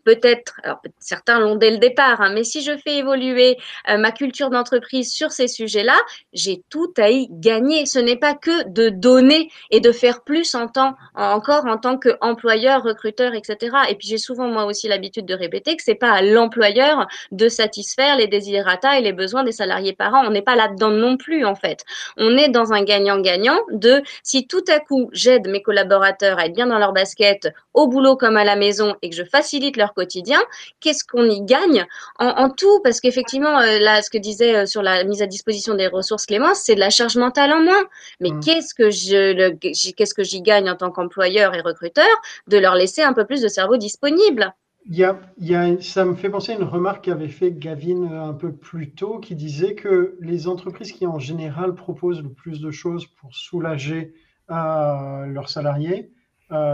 peut-être, 0.09 0.59
certains 0.97 1.39
l'ont 1.39 1.55
dès 1.55 1.69
le 1.69 1.77
départ, 1.77 2.19
hein, 2.19 2.31
mais 2.33 2.43
si 2.43 2.63
je 2.63 2.75
fais 2.77 2.97
évoluer 2.97 3.57
euh, 3.89 3.97
ma 3.97 4.11
culture 4.11 4.49
d'entreprise 4.49 5.13
sur 5.13 5.31
ces 5.31 5.47
sujets-là, 5.47 5.97
j'ai 6.33 6.63
tout 6.71 6.91
à 6.97 7.11
y 7.11 7.27
gagner. 7.29 7.85
Ce 7.85 7.99
n'est 7.99 8.15
pas 8.15 8.33
que 8.33 8.67
de 8.69 8.89
donner 8.89 9.51
et 9.69 9.81
de 9.81 9.91
faire 9.91 10.23
plus 10.23 10.55
encore 10.55 10.95
en 11.15 11.77
tant 11.77 11.99
qu'employeur, 11.99 12.81
recruteur, 12.81 13.35
etc. 13.35 13.77
Et 13.89 13.95
puis 13.95 14.07
j'ai 14.07 14.17
souvent 14.17 14.47
moi 14.47 14.65
aussi 14.65 14.87
l'habitude 14.87 15.27
de 15.27 15.35
répéter 15.35 15.75
que 15.75 15.83
c'est 15.83 15.93
pas 15.93 16.11
à 16.11 16.23
l'employeur 16.23 17.07
de 17.31 17.47
satisfaire 17.47 18.17
les 18.17 18.27
desiderata 18.27 18.97
et 18.97 19.03
les 19.03 19.13
besoins 19.13 19.43
des 19.43 19.51
salariés 19.51 19.93
parents. 19.93 20.25
On 20.25 20.31
n'est 20.31 20.41
pas 20.41 20.55
là-dedans 20.55 20.89
non 20.89 21.17
plus 21.17 21.45
en 21.45 21.55
fait. 21.55 21.85
On 22.17 22.35
est 22.35 22.49
dans 22.49 22.73
un 22.73 22.83
gagnant-gagnant 22.83 23.59
de 23.71 24.01
si 24.23 24.47
tout 24.47 24.65
à 24.69 24.79
coup 24.79 25.09
j'aide 25.11 25.47
mes 25.47 25.61
collaborateurs 25.61 26.39
à 26.39 26.47
être 26.47 26.55
bien 26.55 26.65
dans 26.65 26.79
leur 26.79 26.93
basket 26.93 27.49
au 27.75 27.87
boulot 27.87 28.15
comme 28.15 28.37
à 28.37 28.43
la 28.43 28.55
maison 28.55 28.95
et 29.01 29.09
que 29.09 29.15
je 29.15 29.23
facilite 29.23 29.77
leur 29.77 29.93
quotidien, 29.99 30.39
qu'est-ce 30.79 31.03
qu'on 31.03 31.25
y 31.25 31.41
gagne 31.41 31.85
en, 32.19 32.49
tout? 32.49 32.79
Parce 32.83 33.01
qu'effectivement, 33.01 33.59
euh, 33.59 33.79
là, 33.79 34.01
ce 34.01 34.09
que 34.09 34.17
disait 34.17 34.55
euh, 34.55 34.65
sur 34.65 34.81
la 34.81 35.03
mise 35.03 35.21
à 35.21 35.27
disposition 35.27 35.75
des 35.75 35.87
ressources 35.87 36.25
Clémence, 36.25 36.61
c'est 36.63 36.75
de 36.75 36.79
la 36.79 36.89
charge 36.89 37.17
mentale 37.17 37.51
en 37.51 37.61
moins. 37.61 37.83
Mais 38.19 38.29
mmh. 38.29 38.39
qu'est-ce 38.39 38.73
que 38.73 38.89
je, 38.89 39.51
qu'est-ce 39.91 40.13
que 40.13 40.23
j'y 40.23 40.41
gagne 40.41 40.69
en 40.69 40.75
tant 40.75 40.91
qu'employeur 40.91 41.53
et 41.53 41.61
recruteur 41.61 42.05
de 42.47 42.57
leur 42.57 42.75
laisser 42.75 43.01
un 43.01 43.13
peu 43.13 43.25
plus 43.25 43.41
de 43.41 43.47
cerveau 43.47 43.77
disponible? 43.77 44.53
Il 44.85 44.97
y, 44.97 45.03
a, 45.03 45.19
il 45.37 45.47
y 45.47 45.55
a, 45.55 45.79
ça 45.81 46.05
me 46.05 46.15
fait 46.15 46.29
penser 46.29 46.53
à 46.53 46.55
une 46.55 46.63
remarque 46.63 47.05
qu'avait 47.05 47.27
fait 47.27 47.51
Gavin 47.51 48.03
euh, 48.03 48.29
un 48.29 48.33
peu 48.33 48.53
plus 48.53 48.91
tôt, 48.91 49.19
qui 49.19 49.35
disait 49.35 49.75
que 49.75 50.17
les 50.21 50.47
entreprises 50.47 50.93
qui 50.93 51.05
en 51.05 51.19
général 51.19 51.75
proposent 51.75 52.23
le 52.23 52.31
plus 52.31 52.61
de 52.61 52.71
choses 52.71 53.05
pour 53.05 53.35
soulager 53.35 54.13
leurs 54.47 55.49
salariés 55.49 56.11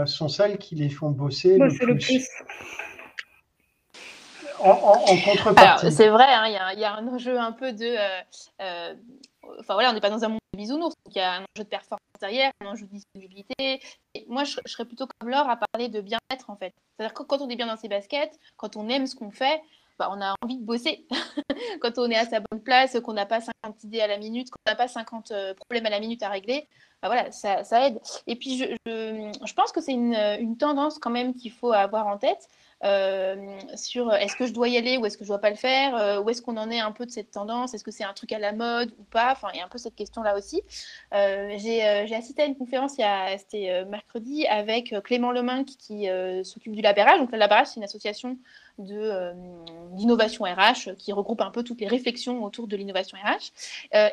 sont 0.06 0.28
celles 0.28 0.56
qui 0.56 0.76
les 0.76 0.88
font 0.88 1.10
bosser 1.10 1.58
le, 1.58 1.68
plus. 1.68 1.86
le 1.86 1.96
plus 1.98 2.26
en, 4.60 5.16
contrepartie. 5.24 5.92
C'est 5.92 6.08
vrai, 6.08 6.26
hein, 6.28 6.72
il 6.72 6.80
y, 6.80 6.84
a 6.84 6.94
un 6.94 7.06
enjeu 7.08 7.38
un 7.38 7.52
peu 7.52 7.72
de. 7.72 7.86
Euh, 7.86 8.20
euh, 8.62 8.94
enfin 9.60 9.74
voilà, 9.74 9.90
on 9.90 9.92
n'est 9.92 10.00
pas 10.00 10.10
dans 10.10 10.24
un 10.24 10.28
monde 10.28 10.40
de 10.52 10.58
bisounours, 10.58 10.94
il 11.10 11.16
y 11.16 11.20
a 11.20 11.34
un 11.34 11.40
enjeu 11.40 11.64
de 11.64 11.68
performance 11.68 12.00
derrière, 12.20 12.50
un 12.62 12.66
enjeu 12.66 12.86
de 12.86 12.90
disponibilité. 12.90 13.80
Moi, 14.28 14.44
je, 14.44 14.58
serais 14.66 14.84
plutôt 14.84 15.06
comme 15.18 15.30
Laure 15.30 15.48
à 15.48 15.56
parler 15.56 15.88
de 15.88 16.00
bien-être 16.00 16.50
en 16.50 16.56
fait. 16.56 16.72
C'est-à-dire 16.96 17.14
que 17.14 17.22
quand 17.22 17.40
on 17.40 17.48
est 17.48 17.56
bien 17.56 17.66
dans 17.66 17.76
ses 17.76 17.88
baskets, 17.88 18.38
quand 18.56 18.76
on 18.76 18.88
aime 18.88 19.06
ce 19.06 19.14
qu'on 19.14 19.30
fait, 19.30 19.60
bah, 19.98 20.08
on 20.10 20.20
a 20.20 20.34
envie 20.42 20.58
de 20.58 20.64
bosser. 20.64 21.06
quand 21.80 21.98
on 21.98 22.10
est 22.10 22.16
à 22.16 22.26
sa 22.26 22.40
bonne 22.40 22.62
place, 22.62 22.98
qu'on 23.00 23.14
n'a 23.14 23.26
pas 23.26 23.40
50 23.40 23.84
idées 23.84 24.00
à 24.00 24.06
la 24.06 24.18
minute, 24.18 24.50
qu'on 24.50 24.70
n'a 24.70 24.76
pas 24.76 24.88
50 24.88 25.30
euh, 25.30 25.54
problèmes 25.54 25.86
à 25.86 25.90
la 25.90 26.00
minute 26.00 26.22
à 26.22 26.28
régler, 26.28 26.68
bah, 27.02 27.08
voilà, 27.08 27.30
ça, 27.32 27.86
aide. 27.86 28.00
Et 28.26 28.36
puis, 28.36 28.58
je, 28.58 29.54
pense 29.54 29.72
que 29.72 29.80
c'est 29.80 29.92
une, 29.92 30.56
tendance 30.58 30.98
quand 30.98 31.10
même 31.10 31.34
qu'il 31.34 31.52
faut 31.52 31.72
avoir 31.72 32.06
en 32.06 32.18
tête. 32.18 32.48
Euh, 32.84 33.58
sur 33.74 34.12
est-ce 34.12 34.36
que 34.36 34.46
je 34.46 34.52
dois 34.52 34.68
y 34.68 34.76
aller 34.76 34.98
ou 34.98 35.06
est-ce 35.06 35.16
que 35.16 35.24
je 35.24 35.28
dois 35.28 35.40
pas 35.40 35.50
le 35.50 35.56
faire? 35.56 35.96
Euh, 35.96 36.20
Où 36.20 36.28
est-ce 36.28 36.42
qu'on 36.42 36.56
en 36.56 36.70
est 36.70 36.78
un 36.78 36.92
peu 36.92 37.06
de 37.06 37.10
cette 37.10 37.30
tendance? 37.30 37.72
Est-ce 37.74 37.84
que 37.84 37.90
c'est 37.90 38.04
un 38.04 38.12
truc 38.12 38.32
à 38.32 38.38
la 38.38 38.52
mode 38.52 38.92
ou 38.98 39.04
pas? 39.04 39.32
Enfin, 39.32 39.48
il 39.54 39.58
y 39.58 39.60
a 39.60 39.64
un 39.64 39.68
peu 39.68 39.78
cette 39.78 39.94
question-là 39.94 40.36
aussi. 40.36 40.62
Euh, 41.14 41.54
j'ai 41.56 41.82
assisté 42.14 42.42
à 42.42 42.46
une 42.46 42.56
conférence, 42.56 42.96
c'était 43.38 43.84
mercredi, 43.86 44.46
avec 44.46 44.94
Clément 45.04 45.32
Lemain 45.32 45.64
qui, 45.64 45.76
qui 45.76 46.08
s'occupe 46.42 46.74
du 46.74 46.82
Labérage. 46.82 47.18
Donc, 47.18 47.32
le 47.32 47.38
Labérage, 47.38 47.68
c'est 47.68 47.76
une 47.76 47.84
association 47.84 48.38
d'innovation 48.78 50.44
RH 50.44 50.94
qui 50.98 51.12
regroupe 51.12 51.40
un 51.40 51.50
peu 51.50 51.62
toutes 51.62 51.80
les 51.80 51.88
réflexions 51.88 52.44
autour 52.44 52.66
de 52.66 52.76
l'innovation 52.76 53.16
RH. 53.16 53.52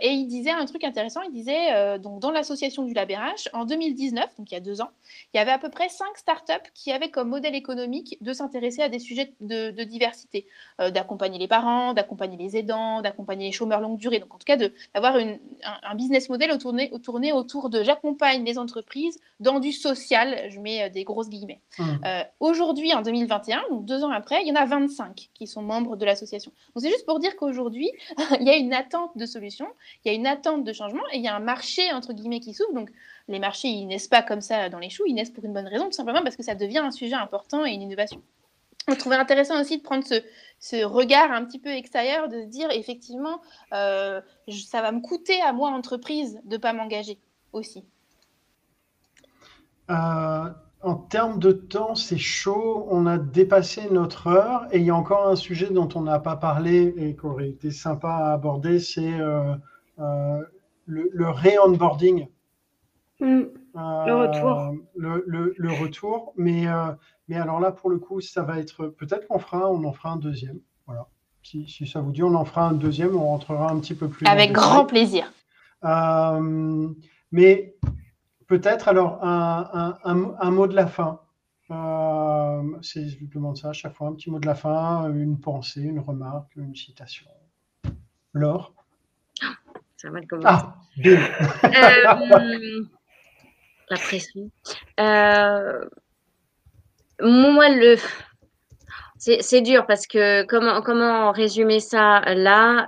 et 0.02 0.10
il 0.10 0.28
disait 0.28 0.52
un 0.52 0.66
truc 0.66 0.84
intéressant, 0.84 1.22
il 1.22 1.32
disait, 1.32 2.00
donc 2.00 2.20
dans 2.20 2.32
l'association 2.32 2.84
du 2.84 2.94
Lab 2.94 3.10
RH, 3.10 3.50
en 3.54 3.66
2019, 3.66 4.38
donc 4.38 4.52
il 4.52 4.54
y 4.54 4.58
a 4.58 4.62
deux 4.62 4.82
ans, 4.82 4.90
il 5.34 5.38
y 5.38 5.40
avait 5.40 5.52
à 5.52 5.58
peu 5.58 5.70
près 5.70 5.90
cinq 5.90 6.16
startups 6.16 6.70
qui 6.74 6.92
avaient 6.92 7.10
comme 7.10 7.30
modèle 7.30 7.56
économique 7.56 8.18
de 8.22 8.34
s'intéresser 8.34 8.82
à 8.82 8.90
des 8.90 9.00
sujets 9.00 9.34
de, 9.42 9.84
diversité, 9.84 10.48
d'accompagner 10.80 11.40
les 11.40 11.48
parents, 11.48 11.94
d'accompagner 11.94 12.38
les 12.38 12.56
aidants, 12.58 13.02
d'accompagner 13.02 13.48
les 13.48 13.52
chômeurs 13.52 13.82
longue 13.82 13.98
durée. 13.98 14.20
Donc 14.20 14.34
en 14.34 14.38
tout 14.38 14.46
cas, 14.46 14.58
d'avoir 14.58 15.16
un, 15.16 15.36
un, 15.84 15.96
business 15.96 16.30
model 16.30 16.58
tourné, 16.58 16.92
tourné 17.04 17.34
autour 17.34 17.70
de 17.70 17.84
j'accompagne 17.84 18.46
les 18.46 18.58
entreprises 18.58 19.20
dans 19.40 19.60
du 19.60 19.72
social, 19.72 20.50
je 20.50 20.60
mets 20.60 20.90
des 20.90 21.04
grosses 21.04 21.30
guillemets. 21.30 21.60
Mmh. 21.78 21.84
Aujourd'hui, 22.40 22.94
en 22.94 23.02
2021, 23.02 23.64
donc 23.70 23.86
deux 23.86 24.04
ans 24.04 24.12
après, 24.12 24.42
il 24.42 24.48
y 24.48 24.53
a 24.56 24.66
25 24.66 25.30
qui 25.34 25.48
sont 25.48 25.62
membres 25.62 25.96
de 25.96 26.06
l'association. 26.06 26.52
Donc 26.74 26.84
c'est 26.84 26.90
juste 26.90 27.06
pour 27.06 27.20
dire 27.20 27.36
qu'aujourd'hui, 27.36 27.92
il 28.40 28.46
y 28.46 28.50
a 28.50 28.56
une 28.56 28.74
attente 28.74 29.18
de 29.18 29.26
solutions, 29.26 29.68
il 30.04 30.12
y 30.12 30.12
a 30.12 30.18
une 30.18 30.28
attente 30.28 30.64
de 30.64 30.74
changement 30.74 31.04
et 31.12 31.18
il 31.18 31.24
y 31.24 31.28
a 31.28 31.36
un 31.36 31.40
marché, 31.40 31.92
entre 31.94 32.14
guillemets, 32.14 32.40
qui 32.40 32.54
s'ouvre. 32.54 32.74
Donc 32.74 32.90
les 33.28 33.40
marchés, 33.40 33.70
ils 33.70 33.86
naissent 33.86 34.08
pas 34.08 34.22
comme 34.22 34.42
ça 34.42 34.70
dans 34.70 34.80
les 34.80 34.90
choux, 34.90 35.04
ils 35.08 35.14
naissent 35.14 35.32
pour 35.32 35.46
une 35.46 35.54
bonne 35.54 35.68
raison, 35.68 35.86
tout 35.86 35.94
simplement 35.94 36.24
parce 36.24 36.36
que 36.36 36.44
ça 36.44 36.56
devient 36.56 36.80
un 36.80 36.92
sujet 36.92 37.16
important 37.16 37.66
et 37.66 37.72
une 37.72 37.82
innovation. 37.82 38.22
On 38.88 38.96
trouvait 38.96 39.16
intéressant 39.16 39.60
aussi 39.62 39.78
de 39.78 39.84
prendre 39.84 40.04
ce, 40.60 40.84
regard 40.84 41.32
un 41.32 41.46
petit 41.46 41.60
peu 41.60 41.70
extérieur, 41.70 42.28
de 42.28 42.42
se 42.42 42.48
dire 42.48 42.70
effectivement, 42.72 43.42
euh, 43.74 44.20
ça 44.50 44.82
va 44.82 44.92
me 44.92 45.00
coûter 45.00 45.42
à 45.42 45.54
moi, 45.54 45.70
entreprise, 45.70 46.42
de 46.44 46.56
ne 46.56 46.58
pas 46.58 46.74
m'engager 46.74 47.18
aussi. 47.54 47.86
Euh, 49.90 50.50
en 50.84 50.96
termes 50.96 51.40
de 51.40 51.54
temps, 51.54 51.96
c'est 51.96 52.18
chaud. 52.18 52.88
On 52.90 53.06
a 53.06 53.18
dépassé 53.18 53.90
notre 53.90 54.28
heure 54.28 54.68
et 54.72 54.80
il 54.80 54.84
y 54.84 54.90
a 54.90 54.96
encore 54.96 55.28
un 55.28 55.36
sujet 55.36 55.70
dont 55.70 55.88
on 55.96 56.02
n'a 56.02 56.20
pas 56.20 56.36
parlé 56.36 56.94
et 56.98 57.16
qui 57.16 57.26
aurait 57.26 57.50
été 57.50 57.72
sympa 57.72 58.10
à 58.10 58.34
aborder, 58.34 58.80
c'est 58.80 59.14
euh, 59.14 59.56
euh, 60.00 60.42
le, 60.86 61.10
le 61.14 61.30
ré-onboarding. 61.30 62.28
Mm. 63.22 63.44
le 63.76 64.14
retour. 64.14 64.76
Le, 64.96 65.82
retour. 65.82 66.34
Mais, 66.36 66.66
mais 67.30 67.38
alors 67.38 67.62
là, 67.62 67.72
pour 67.72 67.90
le 67.90 67.98
coup, 67.98 68.20
ça 68.20 68.44
va 68.44 68.60
être. 68.60 68.88
Peut-être 68.88 69.28
qu'on 69.28 69.40
fera, 69.40 69.72
on 69.72 69.84
en 69.86 69.94
fera 69.94 70.12
un 70.12 70.18
deuxième. 70.18 70.60
Voilà. 70.86 71.08
Si, 71.44 71.68
si, 71.68 71.88
ça 71.88 72.02
vous 72.02 72.12
dit, 72.12 72.24
on 72.24 72.36
en 72.36 72.46
fera 72.46 72.68
un 72.68 72.74
deuxième. 72.74 73.16
On 73.16 73.28
rentrera 73.28 73.72
un 73.72 73.80
petit 73.80 73.96
peu 73.96 74.10
plus. 74.10 74.26
Avec 74.28 74.52
grand 74.52 74.86
plaisir. 74.86 75.32
mais 77.32 77.74
Peut-être 78.48 78.88
alors 78.88 79.24
un, 79.24 80.52
mot 80.52 80.68
de 80.68 80.76
la 80.76 80.88
fin. 80.88 81.20
Euh, 81.72 82.62
je 82.82 83.26
demande 83.34 83.58
ça 83.58 83.70
à 83.70 83.74
chaque 83.74 83.96
fois, 83.96 84.08
un 84.08 84.14
petit 84.14 84.30
mot 84.30 84.40
de 84.40 84.46
la 84.46 84.56
fin, 84.56 85.10
une 85.14 85.40
pensée, 85.40 85.82
une 85.82 86.00
remarque, 86.00 86.56
une 86.56 86.76
citation. 86.76 87.26
Laure? 88.34 88.74
Ça 89.98 90.10
va 90.10 90.22
commencer. 90.22 90.48
Ah, 90.50 90.76
bien. 90.98 91.20
Euh, 91.64 92.84
la 93.90 93.98
pression. 93.98 94.50
Euh, 95.00 95.86
moi, 97.22 97.70
le. 97.70 97.96
C'est 99.18 99.62
dur 99.62 99.86
parce 99.86 100.06
que 100.06 100.44
comment, 100.44 100.82
comment 100.82 101.32
résumer 101.32 101.80
ça 101.80 102.20
là 102.34 102.86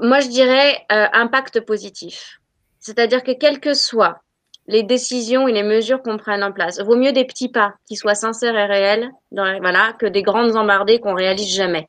moi, 0.00 0.20
je 0.20 0.28
dirais 0.28 0.84
euh, 0.90 1.06
impact 1.12 1.60
positif. 1.60 2.40
C'est-à-dire 2.78 3.22
que 3.22 3.32
quelles 3.32 3.60
que 3.60 3.74
soient 3.74 4.22
les 4.66 4.82
décisions 4.82 5.48
et 5.48 5.52
les 5.52 5.62
mesures 5.62 6.02
qu'on 6.02 6.16
prenne 6.16 6.44
en 6.44 6.52
place, 6.52 6.80
vaut 6.80 6.96
mieux 6.96 7.12
des 7.12 7.24
petits 7.24 7.48
pas 7.48 7.74
qui 7.86 7.96
soient 7.96 8.14
sincères 8.14 8.56
et 8.56 8.66
réels, 8.66 9.10
que 9.98 10.06
des 10.06 10.22
grandes 10.22 10.56
embardées 10.56 11.00
qu'on 11.00 11.14
réalise 11.14 11.54
jamais. 11.54 11.88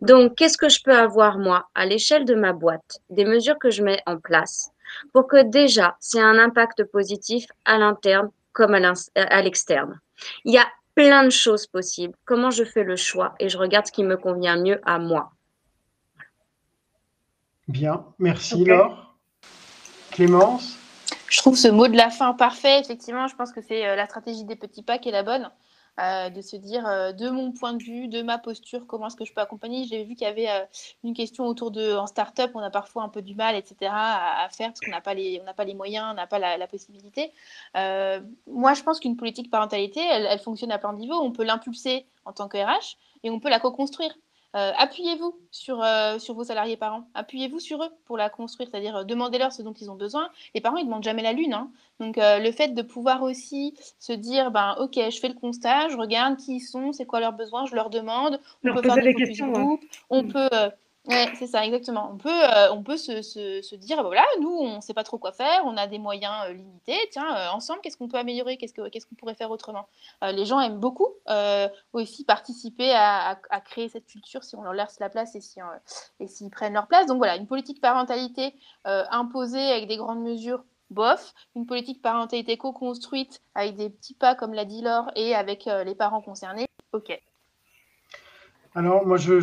Donc, 0.00 0.34
qu'est-ce 0.34 0.58
que 0.58 0.68
je 0.68 0.82
peux 0.82 0.96
avoir, 0.96 1.38
moi, 1.38 1.68
à 1.74 1.86
l'échelle 1.86 2.24
de 2.24 2.34
ma 2.34 2.52
boîte, 2.52 2.98
des 3.10 3.24
mesures 3.24 3.58
que 3.58 3.70
je 3.70 3.82
mets 3.82 4.02
en 4.06 4.18
place 4.18 4.70
pour 5.12 5.28
que 5.28 5.42
déjà, 5.42 5.96
c'est 6.00 6.20
un 6.20 6.38
impact 6.38 6.84
positif 6.84 7.46
à 7.64 7.78
l'interne 7.78 8.30
comme 8.52 8.74
à 8.74 9.42
l'externe? 9.42 10.00
Il 10.44 10.54
y 10.54 10.58
a 10.58 10.66
plein 10.94 11.24
de 11.24 11.30
choses 11.30 11.66
possibles. 11.66 12.14
Comment 12.24 12.50
je 12.50 12.64
fais 12.64 12.82
le 12.82 12.96
choix 12.96 13.34
et 13.38 13.48
je 13.48 13.58
regarde 13.58 13.86
ce 13.86 13.92
qui 13.92 14.02
me 14.02 14.16
convient 14.16 14.56
mieux 14.56 14.80
à 14.84 14.98
moi? 14.98 15.30
Bien, 17.70 18.04
merci 18.18 18.64
Laure. 18.64 19.14
Clémence 20.10 20.76
Je 21.28 21.38
trouve 21.38 21.56
ce 21.56 21.68
mot 21.68 21.86
de 21.86 21.96
la 21.96 22.10
fin 22.10 22.34
parfait. 22.34 22.80
Effectivement, 22.80 23.28
je 23.28 23.36
pense 23.36 23.52
que 23.52 23.60
c'est 23.62 23.86
euh, 23.86 23.94
la 23.94 24.06
stratégie 24.06 24.42
des 24.42 24.56
petits 24.56 24.82
pas 24.82 24.98
qui 24.98 25.08
est 25.08 25.12
la 25.12 25.22
bonne. 25.22 25.48
Euh, 26.00 26.30
de 26.30 26.40
se 26.40 26.56
dire 26.56 26.84
euh, 26.86 27.12
de 27.12 27.30
mon 27.30 27.52
point 27.52 27.74
de 27.74 27.82
vue, 27.82 28.08
de 28.08 28.22
ma 28.22 28.38
posture, 28.38 28.86
comment 28.88 29.06
est-ce 29.06 29.14
que 29.14 29.24
je 29.24 29.32
peux 29.32 29.40
accompagner. 29.40 29.84
J'ai 29.84 30.02
vu 30.02 30.16
qu'il 30.16 30.26
y 30.26 30.30
avait 30.30 30.48
une 31.04 31.14
question 31.14 31.46
autour 31.46 31.70
de 31.70 31.94
en 31.94 32.08
start-up, 32.08 32.50
on 32.54 32.60
a 32.60 32.70
parfois 32.70 33.04
un 33.04 33.08
peu 33.08 33.22
du 33.22 33.36
mal, 33.36 33.54
etc., 33.54 33.92
à, 33.92 34.48
faire 34.50 34.68
parce 34.68 34.80
qu'on 34.80 34.90
n'a 34.90 35.00
pas, 35.00 35.14
les, 35.14 35.40
pas 35.56 35.64
les 35.64 35.74
moyens, 35.74 36.08
on 36.10 36.14
n'a 36.14 36.26
pas 36.26 36.40
la, 36.40 36.66
possibilité. 36.66 37.32
moi, 37.74 38.74
je 38.74 38.82
pense 38.82 38.98
qu'une 38.98 39.16
politique 39.16 39.48
parentalité, 39.48 40.00
elle, 40.00 40.26
elle, 40.26 40.40
fonctionne 40.40 40.72
à 40.72 40.78
plein 40.78 40.92
de 40.92 40.98
niveaux. 40.98 41.20
On 41.20 41.30
peut 41.30 41.44
l'impulser 41.44 42.06
en 42.24 42.32
tant 42.32 42.48
que 42.48 42.56
RH 42.56 42.96
et 43.22 43.30
on 43.30 43.38
peut 43.38 43.50
la 43.50 43.60
co-construire. 43.60 44.12
Euh, 44.56 44.72
appuyez-vous 44.76 45.38
sur, 45.52 45.80
euh, 45.80 46.18
sur 46.18 46.34
vos 46.34 46.42
salariés 46.42 46.76
parents, 46.76 47.06
appuyez-vous 47.14 47.60
sur 47.60 47.84
eux 47.84 47.88
pour 48.04 48.16
la 48.16 48.28
construire, 48.28 48.68
c'est-à-dire 48.68 48.96
euh, 48.96 49.04
demandez-leur 49.04 49.52
ce 49.52 49.62
dont 49.62 49.72
ils 49.72 49.90
ont 49.90 49.94
besoin. 49.94 50.28
Les 50.56 50.60
parents, 50.60 50.76
ils 50.76 50.82
ne 50.82 50.86
demandent 50.86 51.04
jamais 51.04 51.22
la 51.22 51.32
lune. 51.32 51.52
Hein. 51.52 51.70
Donc, 52.00 52.16
le 52.18 52.50
fait 52.50 52.68
de 52.68 52.82
pouvoir 52.82 53.22
aussi 53.22 53.74
se 53.98 54.12
dire, 54.12 54.50
ben, 54.50 54.74
OK, 54.80 54.94
je 54.96 55.20
fais 55.20 55.28
le 55.28 55.34
constat, 55.34 55.88
je 55.88 55.96
regarde 55.96 56.36
qui 56.38 56.56
ils 56.56 56.60
sont, 56.60 56.92
c'est 56.92 57.04
quoi 57.04 57.20
leurs 57.20 57.34
besoins, 57.34 57.66
je 57.66 57.74
leur 57.74 57.90
demande, 57.90 58.40
on 58.64 58.74
peut 58.74 58.82
faire 58.82 58.94
des 58.96 59.14
questions, 59.14 59.78
on 60.08 60.22
mm. 60.22 60.32
peut 60.32 60.50
oui, 61.08 61.16
c'est 61.38 61.46
ça, 61.46 61.64
exactement. 61.64 62.10
On 62.12 62.18
peut, 62.18 62.28
euh, 62.28 62.70
on 62.72 62.82
peut 62.82 62.98
se, 62.98 63.74
dire, 63.76 63.96
bah, 63.96 64.02
voilà, 64.02 64.24
nous, 64.40 64.50
on 64.50 64.76
ne 64.76 64.80
sait 64.82 64.92
pas 64.92 65.02
trop 65.02 65.16
quoi 65.16 65.32
faire, 65.32 65.62
on 65.64 65.76
a 65.78 65.86
des 65.86 65.98
moyens 65.98 66.34
euh, 66.46 66.52
limités. 66.52 66.98
Tiens, 67.10 67.34
euh, 67.36 67.48
ensemble, 67.52 67.80
qu'est-ce 67.80 67.96
qu'on 67.96 68.08
peut 68.08 68.18
améliorer? 68.18 68.58
Qu'est-ce 68.58 68.74
qu'on 68.74 69.14
pourrait 69.14 69.34
faire 69.34 69.50
autrement? 69.50 69.88
Les 70.22 70.44
gens 70.44 70.60
aiment 70.60 70.78
beaucoup 70.78 71.08
aussi 71.92 72.24
participer 72.24 72.92
à, 72.92 73.40
à, 73.48 73.60
créer 73.60 73.88
cette 73.88 74.06
culture 74.06 74.44
si 74.44 74.56
on 74.56 74.62
leur 74.62 74.74
laisse 74.74 75.00
la 75.00 75.08
place 75.08 75.34
et 75.34 75.40
s'ils 75.40 75.62
si, 76.26 76.50
prennent 76.50 76.74
leur 76.74 76.86
place. 76.86 77.06
Donc 77.06 77.18
voilà, 77.18 77.36
une 77.36 77.46
politique 77.46 77.80
parentalité 77.80 78.54
imposée 78.84 79.72
avec 79.72 79.88
des 79.88 79.96
grandes 79.96 80.22
mesures, 80.22 80.62
bof. 80.90 81.32
Une 81.56 81.66
politique 81.66 82.02
parentalité 82.02 82.58
co-construite 82.58 83.40
avec 83.54 83.76
des 83.76 83.88
petits 83.88 84.14
pas, 84.14 84.34
comme 84.34 84.52
l'a 84.52 84.66
dit 84.66 84.82
Laure, 84.82 85.10
et 85.16 85.34
avec 85.34 85.64
les 85.64 85.94
parents 85.94 86.20
concernés, 86.20 86.66
ok. 86.92 87.18
Alors, 88.74 89.04
moi, 89.06 89.16
je, 89.16 89.34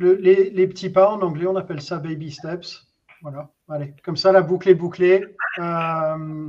les, 0.00 0.66
petits 0.66 0.90
pas, 0.90 1.10
en 1.10 1.22
anglais, 1.22 1.46
on 1.46 1.56
appelle 1.56 1.80
ça 1.80 1.98
baby 1.98 2.32
steps. 2.32 2.86
Voilà, 3.22 3.50
allez, 3.68 3.94
comme 4.02 4.16
ça, 4.16 4.32
la 4.32 4.42
boucle 4.42 4.68
est 4.68 4.74
bouclée. 4.74 5.24
Euh, 5.58 6.48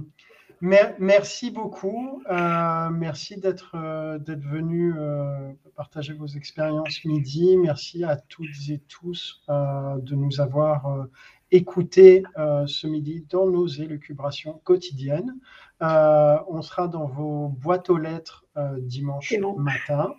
merci 0.62 1.52
beaucoup. 1.52 2.24
Euh, 2.32 2.89
merci 2.89 3.38
d'être 3.38 3.76
euh, 3.76 4.18
d'être 4.20 4.43
venu 4.43 4.93
partager 5.76 6.14
vos 6.14 6.28
expériences 6.28 7.04
midi. 7.04 7.58
Merci 7.58 8.04
à 8.04 8.16
toutes 8.16 8.70
et 8.70 8.80
tous 8.88 9.43
de 9.49 10.16
nous 10.16 10.39
avoir 10.39 11.08
écoutés 11.52 12.24
ce 12.38 12.88
midi 12.88 13.26
dans 13.30 13.47
nos 13.47 13.68
élucubrations 13.68 14.62
quotidiennes. 14.64 15.36
on 15.82 16.62
sera 16.62 16.88
dans 16.88 17.06
vos 17.06 17.49
boîtes 17.49 17.89
aux 17.89 17.97
lettres 17.97 18.45
dimanche 18.80 19.36
matin. 19.58 20.14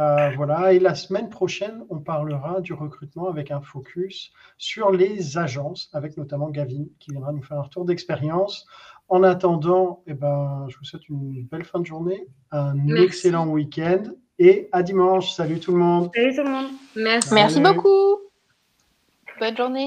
Euh, 0.00 0.30
voilà, 0.36 0.72
et 0.72 0.78
la 0.78 0.94
semaine 0.94 1.28
prochaine, 1.28 1.84
on 1.90 1.98
parlera 1.98 2.60
du 2.60 2.72
recrutement 2.72 3.28
avec 3.28 3.50
un 3.50 3.60
focus 3.60 4.32
sur 4.56 4.90
les 4.90 5.38
agences, 5.38 5.90
avec 5.92 6.16
notamment 6.16 6.50
Gavin 6.50 6.84
qui 6.98 7.10
viendra 7.10 7.32
nous 7.32 7.42
faire 7.42 7.58
un 7.58 7.62
retour 7.62 7.84
d'expérience. 7.84 8.66
En 9.08 9.22
attendant, 9.22 10.02
eh 10.06 10.14
ben, 10.14 10.66
je 10.68 10.76
vous 10.76 10.84
souhaite 10.84 11.08
une 11.08 11.44
belle 11.44 11.64
fin 11.64 11.80
de 11.80 11.86
journée, 11.86 12.26
un 12.50 12.88
excellent 12.88 13.46
week-end 13.48 14.02
et 14.38 14.68
à 14.72 14.82
dimanche. 14.82 15.32
Salut 15.32 15.60
tout 15.60 15.72
le 15.72 15.78
monde. 15.78 16.10
Salut 16.14 16.34
tout 16.34 16.42
le 16.42 16.50
monde. 16.50 16.70
Merci. 16.94 17.34
Merci 17.34 17.60
beaucoup. 17.60 18.18
Bonne 19.40 19.56
journée. 19.56 19.76